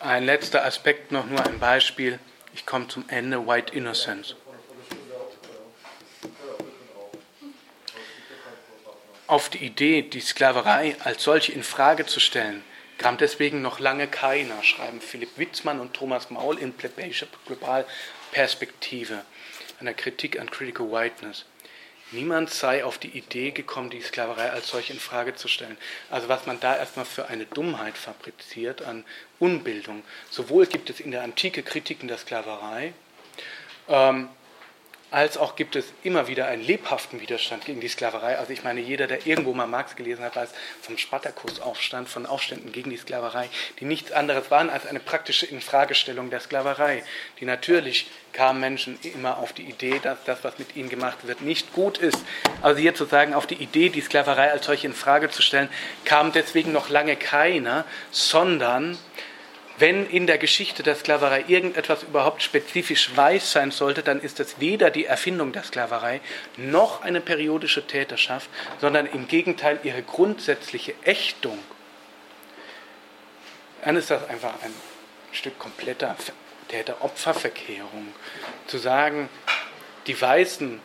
Ein 0.01 0.25
letzter 0.25 0.65
Aspekt 0.65 1.13
noch, 1.13 1.27
nur 1.27 1.47
ein 1.47 1.61
Beispiel. 1.61 2.19
Ich 2.55 2.67
komme 2.67 2.89
zum 2.89 3.09
Ende. 3.09 3.47
White 3.47 3.73
Innocence. 3.73 4.35
Auf 9.29 9.49
die 9.49 9.65
Idee, 9.65 10.03
die 10.03 10.21
Sklaverei 10.21 10.97
als 11.05 11.23
solche 11.23 11.53
in 11.53 11.63
Frage 11.63 12.05
zu 12.05 12.19
stellen, 12.19 12.65
kam 12.99 13.17
deswegen 13.17 13.63
noch 13.63 13.79
lange 13.79 14.09
keiner, 14.09 14.61
schreiben 14.65 15.01
Philipp 15.01 15.39
Witzmann 15.39 15.79
und 15.79 15.95
Thomas 15.95 16.31
Maul 16.31 16.59
in 16.59 16.73
Plebejische 16.73 17.29
Global 17.47 17.87
Perspektive 18.33 19.25
einer 19.81 19.95
Kritik 19.95 20.39
an 20.41 20.51
Critical 20.51 20.91
Whiteness. 20.91 21.45
Niemand 22.11 22.51
sei 22.51 22.85
auf 22.85 22.99
die 22.99 23.17
Idee 23.17 23.51
gekommen, 23.51 23.91
die 23.91 24.01
Sklaverei 24.01 24.51
als 24.51 24.69
solche 24.69 24.93
in 24.93 25.01
Frage 25.01 25.35
zu 25.35 25.49
stellen. 25.49 25.77
Also 26.11 26.29
was 26.29 26.47
man 26.47 26.61
da 26.61 26.77
erstmal 26.77 27.07
für 27.07 27.27
eine 27.29 27.47
Dummheit 27.47 27.97
fabriziert 27.97 28.83
an 28.83 29.05
Unbildung. 29.39 30.05
Sowohl 30.31 30.67
gibt 30.67 30.91
es 30.91 31.01
in 31.01 31.11
der 31.11 31.23
Antike 31.23 31.63
Kritiken 31.63 32.07
der 32.07 32.19
Sklaverei, 32.19 32.93
ähm, 33.89 34.29
als 35.15 35.39
auch 35.39 35.55
gibt 35.55 35.77
es 35.77 35.85
immer 36.03 36.27
wieder 36.27 36.49
einen 36.49 36.65
lebhaften 36.65 37.21
Widerstand 37.21 37.65
gegen 37.65 37.81
die 37.81 37.87
Sklaverei. 37.87 38.37
Also 38.37 38.53
ich 38.53 38.65
meine, 38.65 38.81
jeder, 38.81 39.07
der 39.07 39.29
irgendwo 39.29 39.55
mal 39.55 39.69
Marx 39.69 39.95
gelesen 39.95 40.25
hat, 40.25 40.35
weiß 40.35 40.51
vom 40.83 40.99
Spartakusaufstand, 40.99 42.09
von 42.09 42.27
Aufständen 42.27 42.73
gegen 42.73 42.91
die 42.91 42.97
Sklaverei, 42.97 43.49
die 43.79 43.85
nichts 43.85 44.11
anderes 44.11 44.51
waren 44.51 44.71
als 44.71 44.87
eine 44.87 44.99
praktische 44.99 45.47
Infragestellung 45.47 46.31
der 46.31 46.41
Sklaverei, 46.41 47.05
die 47.39 47.45
natürlich 47.45 48.11
kamen 48.33 48.59
Menschen 48.59 48.99
immer 49.03 49.39
auf 49.39 49.53
die 49.53 49.63
Idee, 49.63 50.01
dass 50.03 50.19
das, 50.25 50.43
was 50.43 50.59
mit 50.59 50.75
ihnen 50.75 50.89
gemacht 50.89 51.19
wird, 51.23 51.43
nicht 51.43 51.73
gut 51.73 51.97
ist. 51.99 52.19
Also 52.61 52.81
hier 52.81 52.97
zu 52.97 53.05
sagen, 53.05 53.35
auf 53.35 53.47
die 53.47 53.63
Idee, 53.63 53.91
die 53.91 54.01
Sklaverei 54.01 54.51
als 54.51 54.67
solche 54.67 54.89
in 54.89 54.95
Frage 54.95 55.31
zu 55.31 55.43
stellen, 55.43 55.69
kam 56.05 56.33
deswegen 56.33 56.73
noch 56.73 56.89
lange 56.89 57.15
keiner, 57.15 57.85
sondern 58.11 58.99
wenn 59.79 60.09
in 60.09 60.27
der 60.27 60.39
Geschichte 60.39 60.83
der 60.83 60.95
Sklaverei 60.95 61.45
irgendetwas 61.49 62.03
überhaupt 62.05 62.43
spezifisch 62.43 63.17
weiß 63.17 63.53
sein 63.53 63.71
sollte, 63.71 64.03
dann 64.03 64.21
ist 64.21 64.39
es 64.39 64.61
weder 64.61 64.91
die 64.91 65.07
Erfindung 65.07 65.53
der 65.53 65.65
Sklaverei 65.65 66.21
noch 66.57 67.03
eine 67.03 67.21
periodische 67.21 67.87
Täterschaft, 67.87 68.49
sondern 68.81 69.07
im 69.07 69.27
Gegenteil 69.27 69.81
ihre 69.83 70.03
grundsätzliche 70.03 70.95
Ächtung. 71.05 71.59
Dann 73.85 73.97
ist 73.97 74.11
das 74.11 74.29
einfach 74.29 74.55
ein 74.63 74.73
Stück 75.33 75.59
kompletter 75.59 76.17
Täter-Opfer-Verkehrung. 76.69 78.15
Zu 78.67 78.79
sagen, 78.79 79.29
die 80.07 80.21
Weißen 80.21 80.81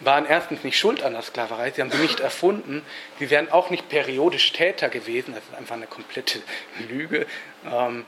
waren 0.00 0.24
erstens 0.24 0.64
nicht 0.64 0.78
schuld 0.78 1.02
an 1.02 1.12
der 1.12 1.22
Sklaverei, 1.22 1.70
sie 1.70 1.82
haben 1.82 1.90
sie 1.90 1.98
nicht 1.98 2.20
erfunden, 2.20 2.82
sie 3.18 3.28
wären 3.28 3.50
auch 3.50 3.70
nicht 3.70 3.88
periodisch 3.88 4.52
Täter 4.52 4.88
gewesen, 4.88 5.34
das 5.34 5.44
ist 5.44 5.54
einfach 5.54 5.76
eine 5.76 5.86
komplette 5.86 6.40
Lüge. 6.88 7.26
Ähm, 7.70 8.06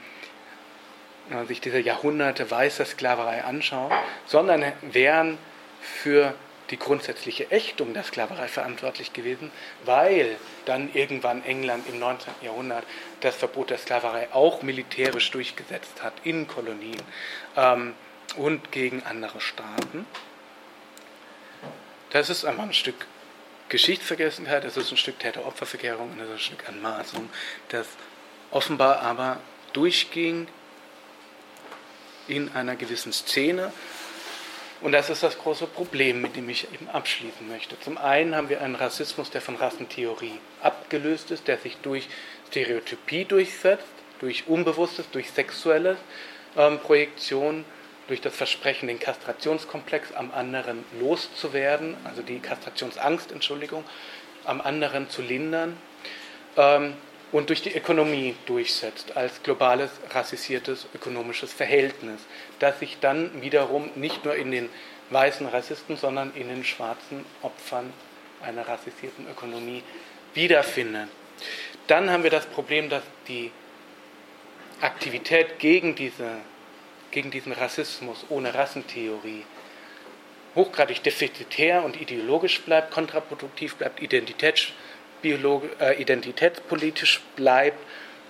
wenn 1.33 1.39
man 1.39 1.49
sich 1.49 1.63
diese 1.63 1.81
Jahrhunderte 1.81 2.51
weißer 2.51 2.85
Sklaverei 2.85 3.43
anschaut, 3.43 3.91
sondern 4.27 4.71
wären 4.83 5.39
für 5.81 6.35
die 6.69 6.79
grundsätzliche 6.79 7.51
Ächtung 7.51 7.95
der 7.95 8.05
Sklaverei 8.05 8.49
verantwortlich 8.49 9.15
gewesen, 9.15 9.51
weil 9.87 10.37
dann 10.67 10.93
irgendwann 10.93 11.43
England 11.43 11.89
im 11.89 11.99
19. 11.99 12.35
Jahrhundert 12.43 12.85
das 13.21 13.35
Verbot 13.35 13.71
der 13.71 13.79
Sklaverei 13.79 14.29
auch 14.33 14.61
militärisch 14.63 15.31
durchgesetzt 15.31 16.03
hat 16.03 16.13
in 16.23 16.47
Kolonien 16.47 17.01
ähm, 17.57 17.95
und 18.37 18.71
gegen 18.71 19.03
andere 19.03 19.41
Staaten. 19.41 20.05
Das 22.11 22.29
ist 22.29 22.45
einfach 22.45 22.65
ein 22.65 22.75
Stück 22.75 23.07
Geschichtsvergessenheit, 23.71 24.65
das 24.65 24.77
ist 24.77 24.91
ein 24.91 24.99
Stück 24.99 25.19
Täter-Opfer-Verkehrung 25.19 26.11
und 26.11 26.19
das 26.19 26.29
ist 26.29 26.35
ein 26.35 26.41
Stück 26.41 26.69
Anmaßung, 26.69 27.31
das 27.71 27.87
offenbar 28.51 29.01
aber 29.01 29.41
durchging 29.73 30.47
in 32.28 32.53
einer 32.55 32.77
gewissen 32.77 33.12
Szene. 33.12 33.73
Und 34.81 34.93
das 34.93 35.11
ist 35.11 35.23
das 35.23 35.39
große 35.39 35.66
Problem, 35.69 36.20
mit 36.20 36.35
dem 36.35 36.49
ich 36.49 36.66
eben 36.73 36.89
abschließen 36.89 37.49
möchte. 37.49 37.78
Zum 37.81 37.99
einen 37.99 38.35
haben 38.35 38.49
wir 38.49 38.61
einen 38.61 38.74
Rassismus, 38.74 39.31
der 39.31 39.40
von 39.40 39.55
Rassentheorie 39.55 40.40
abgelöst 40.61 41.31
ist, 41.31 41.47
der 41.47 41.59
sich 41.59 41.77
durch 41.82 42.09
Stereotypie 42.49 43.24
durchsetzt, 43.24 43.86
durch 44.19 44.49
Unbewusstes, 44.49 45.09
durch 45.11 45.31
sexuelle 45.31 45.97
ähm, 46.57 46.81
Projektion, 46.81 47.65
durch 48.09 48.20
das 48.20 48.35
Versprechen, 48.35 48.89
den 48.89 48.99
Kastrationskomplex 48.99 50.12
am 50.12 50.32
anderen 50.32 50.85
loszuwerden, 51.01 51.97
also 52.05 52.23
die 52.23 52.40
Kastrationsangst, 52.40 53.31
Entschuldigung, 53.31 53.85
am 54.44 54.61
anderen 54.61 55.09
zu 55.09 55.23
lindern. 55.23 55.77
Ähm, 56.57 56.94
und 57.33 57.49
durch 57.49 57.63
die 57.63 57.75
Ökonomie 57.75 58.37
durchsetzt 58.47 59.17
als 59.17 59.43
globales 59.43 59.91
rassisiertes 60.11 60.87
ökonomisches 60.95 61.53
Verhältnis, 61.53 62.21
das 62.59 62.79
sich 62.79 62.99
dann 63.01 63.43
wiederum 63.43 63.91
nicht 63.95 64.25
nur 64.25 64.37
in 64.37 64.51
den 64.51 64.69
weißen 65.11 65.47
Rassisten, 65.47 65.97
sondern 65.97 66.33
in 66.35 66.49
den 66.49 66.65
schwarzen 66.65 67.25
Opfern 67.43 67.93
einer 68.43 68.69
rassisierten 68.69 69.27
Ökonomie 69.31 69.83
wiederfindet. 70.35 71.09
Dann 71.87 72.11
haben 72.11 72.23
wir 72.23 72.31
das 72.31 72.47
Problem, 72.47 72.89
dass 72.89 73.03
die 73.29 73.51
Aktivität 74.81 75.59
gegen, 75.59 75.95
diese, 75.95 76.37
gegen 77.11 77.31
diesen 77.31 77.53
Rassismus 77.53 78.27
ohne 78.29 78.55
Rassentheorie 78.55 79.45
hochgradig 80.55 81.03
defizitär 81.03 81.83
und 81.83 82.01
ideologisch 82.01 82.61
bleibt, 82.61 82.91
kontraproduktiv 82.91 83.77
bleibt, 83.77 84.03
identitäts 84.03 84.73
äh, 85.24 86.01
identitätspolitisch 86.01 87.20
bleibt, 87.36 87.78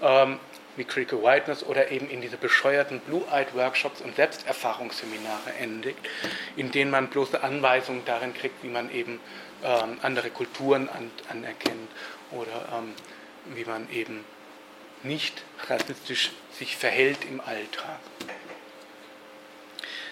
ähm, 0.02 0.38
wie 0.76 0.84
Critical 0.84 1.22
Whiteness 1.22 1.64
oder 1.64 1.90
eben 1.90 2.08
in 2.08 2.20
diese 2.20 2.36
bescheuerten 2.36 3.00
Blue-Eyed-Workshops 3.00 4.00
und 4.00 4.16
Selbsterfahrungsseminare 4.16 5.52
endigt, 5.60 5.98
in 6.56 6.70
denen 6.70 6.90
man 6.90 7.08
bloße 7.08 7.42
Anweisungen 7.42 8.04
darin 8.06 8.32
kriegt, 8.34 8.62
wie 8.62 8.68
man 8.68 8.90
eben 8.92 9.20
ähm, 9.64 9.98
andere 10.02 10.30
Kulturen 10.30 10.88
an, 10.88 11.10
anerkennt 11.28 11.90
oder 12.30 12.68
ähm, 12.78 12.94
wie 13.54 13.64
man 13.64 13.90
eben 13.90 14.24
nicht 15.02 15.42
rassistisch 15.68 16.30
sich 16.52 16.76
verhält 16.76 17.18
im 17.28 17.40
Alltag. 17.40 17.98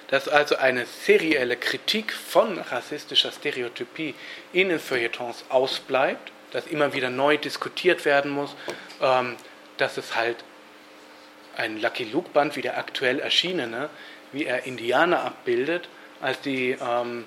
Dass 0.09 0.29
also 0.29 0.57
eine 0.57 0.87
serielle 0.87 1.57
Kritik 1.57 2.13
von 2.13 2.59
rassistischer 2.59 3.31
Stereotypie 3.31 4.15
in 4.53 4.69
den 4.69 4.81
Feuilletons 4.81 5.45
ausbleibt 5.49 6.33
dass 6.53 6.67
immer 6.67 6.93
wieder 6.93 7.11
neu 7.11 7.37
diskutiert 7.37 8.05
werden 8.05 8.31
muss, 8.31 8.55
ähm, 9.01 9.37
dass 9.77 9.97
es 9.97 10.17
halt 10.17 10.37
ein 11.57 11.81
Lucky 11.81 12.05
Luke 12.05 12.31
Band 12.31 12.57
wie 12.57 12.63
der 12.63 12.79
aktuell 12.79 13.19
erschienene, 13.21 13.91
wie 14.33 14.45
er 14.45 14.65
Indianer 14.65 15.25
abbildet, 15.25 15.89
als 16.21 16.41
die 16.41 16.77
ähm, 16.81 17.27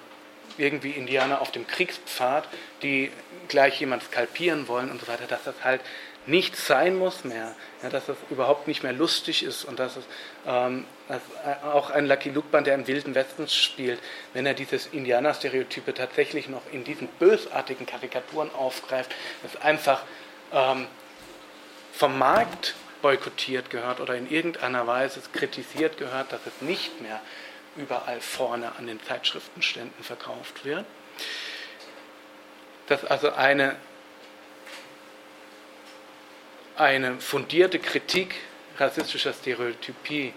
irgendwie 0.57 0.91
Indianer 0.91 1.41
auf 1.41 1.51
dem 1.51 1.67
Kriegspfad, 1.67 2.47
die 2.81 3.11
gleich 3.47 3.79
jemand 3.79 4.03
skalpieren 4.03 4.67
wollen 4.67 4.89
und 4.91 5.01
so 5.01 5.07
weiter, 5.07 5.25
dass 5.27 5.43
das 5.43 5.55
halt 5.63 5.81
nichts 6.25 6.67
sein 6.67 6.95
muss 6.95 7.23
mehr, 7.23 7.55
ja, 7.81 7.89
dass 7.89 8.09
es 8.09 8.17
überhaupt 8.29 8.67
nicht 8.67 8.83
mehr 8.83 8.93
lustig 8.93 9.43
ist 9.43 9.65
und 9.65 9.79
dass 9.79 9.97
es 9.97 10.05
ähm, 10.45 10.85
dass 11.07 11.21
auch 11.63 11.89
ein 11.89 12.05
Lucky 12.05 12.29
Luke 12.29 12.47
Band, 12.49 12.67
der 12.67 12.75
im 12.75 12.87
Wilden 12.87 13.13
Westen 13.13 13.47
spielt, 13.47 13.99
wenn 14.33 14.45
er 14.45 14.53
dieses 14.53 14.87
Indianer-Stereotype 14.87 15.93
tatsächlich 15.93 16.47
noch 16.47 16.61
in 16.71 16.83
diesen 16.83 17.07
bösartigen 17.07 17.85
Karikaturen 17.85 18.49
aufgreift, 18.55 19.11
ist 19.43 19.61
einfach 19.61 20.03
ähm, 20.53 20.87
vom 21.93 22.17
Markt 22.17 22.75
boykottiert 23.01 23.69
gehört 23.69 23.99
oder 23.99 24.15
in 24.15 24.31
irgendeiner 24.31 24.87
Weise 24.87 25.21
kritisiert 25.33 25.97
gehört, 25.97 26.31
dass 26.31 26.41
es 26.45 26.61
nicht 26.61 27.01
mehr 27.01 27.21
überall 27.75 28.21
vorne 28.21 28.71
an 28.77 28.87
den 28.87 29.01
Zeitschriftenständen 29.03 30.03
verkauft 30.03 30.63
wird. 30.63 30.85
Dass 32.87 33.03
also 33.05 33.33
eine, 33.33 33.75
eine 36.75 37.19
fundierte 37.19 37.79
Kritik 37.79 38.35
rassistischer 38.77 39.33
Stereotypie 39.33 40.33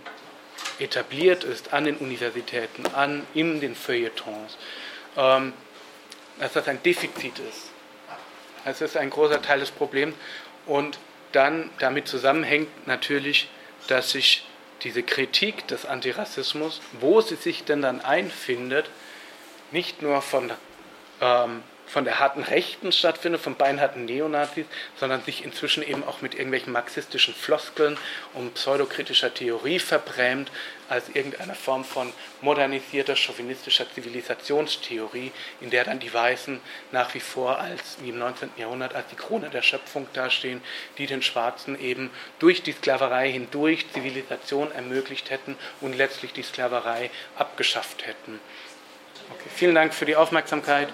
etabliert 0.79 1.45
ist 1.45 1.73
an 1.73 1.85
den 1.85 1.97
Universitäten, 1.97 2.87
an, 2.89 3.27
in 3.35 3.61
den 3.61 3.75
Feuilletons, 3.75 4.59
ähm, 5.17 5.53
dass 6.39 6.53
das 6.53 6.69
ein 6.69 6.83
Defizit 6.83 7.39
ist. 7.39 7.71
Das 8.65 8.81
ist 8.81 8.97
ein 8.97 9.11
großer 9.11 9.41
Teil 9.41 9.61
des 9.61 9.71
Problems 9.71 10.15
und 10.67 10.99
dann 11.33 11.71
damit 11.79 12.09
zusammenhängt 12.09 12.87
natürlich, 12.87 13.49
dass 13.89 14.11
sich 14.11 14.47
diese 14.83 15.03
Kritik 15.03 15.67
des 15.69 15.87
Antirassismus, 15.87 16.81
wo 17.01 17.21
sie 17.21 17.37
sich 17.37 17.65
denn 17.65 17.83
dann 17.83 18.01
einfindet, 18.01 18.91
nicht 19.71 20.03
nur 20.03 20.21
von 20.23 20.53
ähm, 21.21 21.63
von 21.87 22.05
der 22.05 22.19
harten 22.19 22.43
Rechten 22.43 22.93
stattfindet, 22.93 23.41
von 23.41 23.55
beinharten 23.55 24.05
Neonazis, 24.05 24.67
sondern 24.99 25.23
sich 25.23 25.45
inzwischen 25.45 25.83
eben 25.83 26.05
auch 26.05 26.21
mit 26.21 26.35
irgendwelchen 26.35 26.73
marxistischen 26.73 27.35
Floskeln 27.35 27.97
und 28.35 28.55
pseudokritischer 28.55 29.33
Theorie 29.33 29.79
verbrämt, 29.79 30.51
als 30.89 31.09
irgendeine 31.09 31.55
Form 31.55 31.85
von 31.85 32.13
modernisierter 32.41 33.17
chauvinistischer 33.17 33.91
Zivilisationstheorie, 33.93 35.33
in 35.61 35.71
der 35.71 35.85
dann 35.85 35.99
die 35.99 36.13
Weißen 36.13 36.61
nach 36.93 37.15
wie 37.15 37.21
vor 37.21 37.59
als, 37.59 37.97
wie 38.01 38.11
im 38.11 38.19
19. 38.19 38.51
Jahrhundert, 38.57 38.95
als 38.95 39.09
die 39.09 39.17
Krone 39.17 39.51
der 39.51 39.63
Schöpfung 39.63 40.07
dastehen, 40.13 40.63
die 40.99 41.07
den 41.07 41.23
Schwarzen 41.23 41.79
eben 41.81 42.11
durch 42.39 42.63
die 42.63 42.73
Sklaverei 42.73 43.31
hindurch 43.31 43.87
Zivilisation 43.93 44.71
ermöglicht 44.73 45.31
hätten 45.31 45.57
und 45.81 45.97
letztlich 45.97 46.33
die 46.33 46.43
Sklaverei 46.43 47.11
abgeschafft 47.37 48.07
hätten. 48.07 48.41
Okay, 49.31 49.49
vielen 49.55 49.75
Dank 49.75 49.95
für 49.95 50.07
die 50.07 50.17
Aufmerksamkeit. 50.17 50.89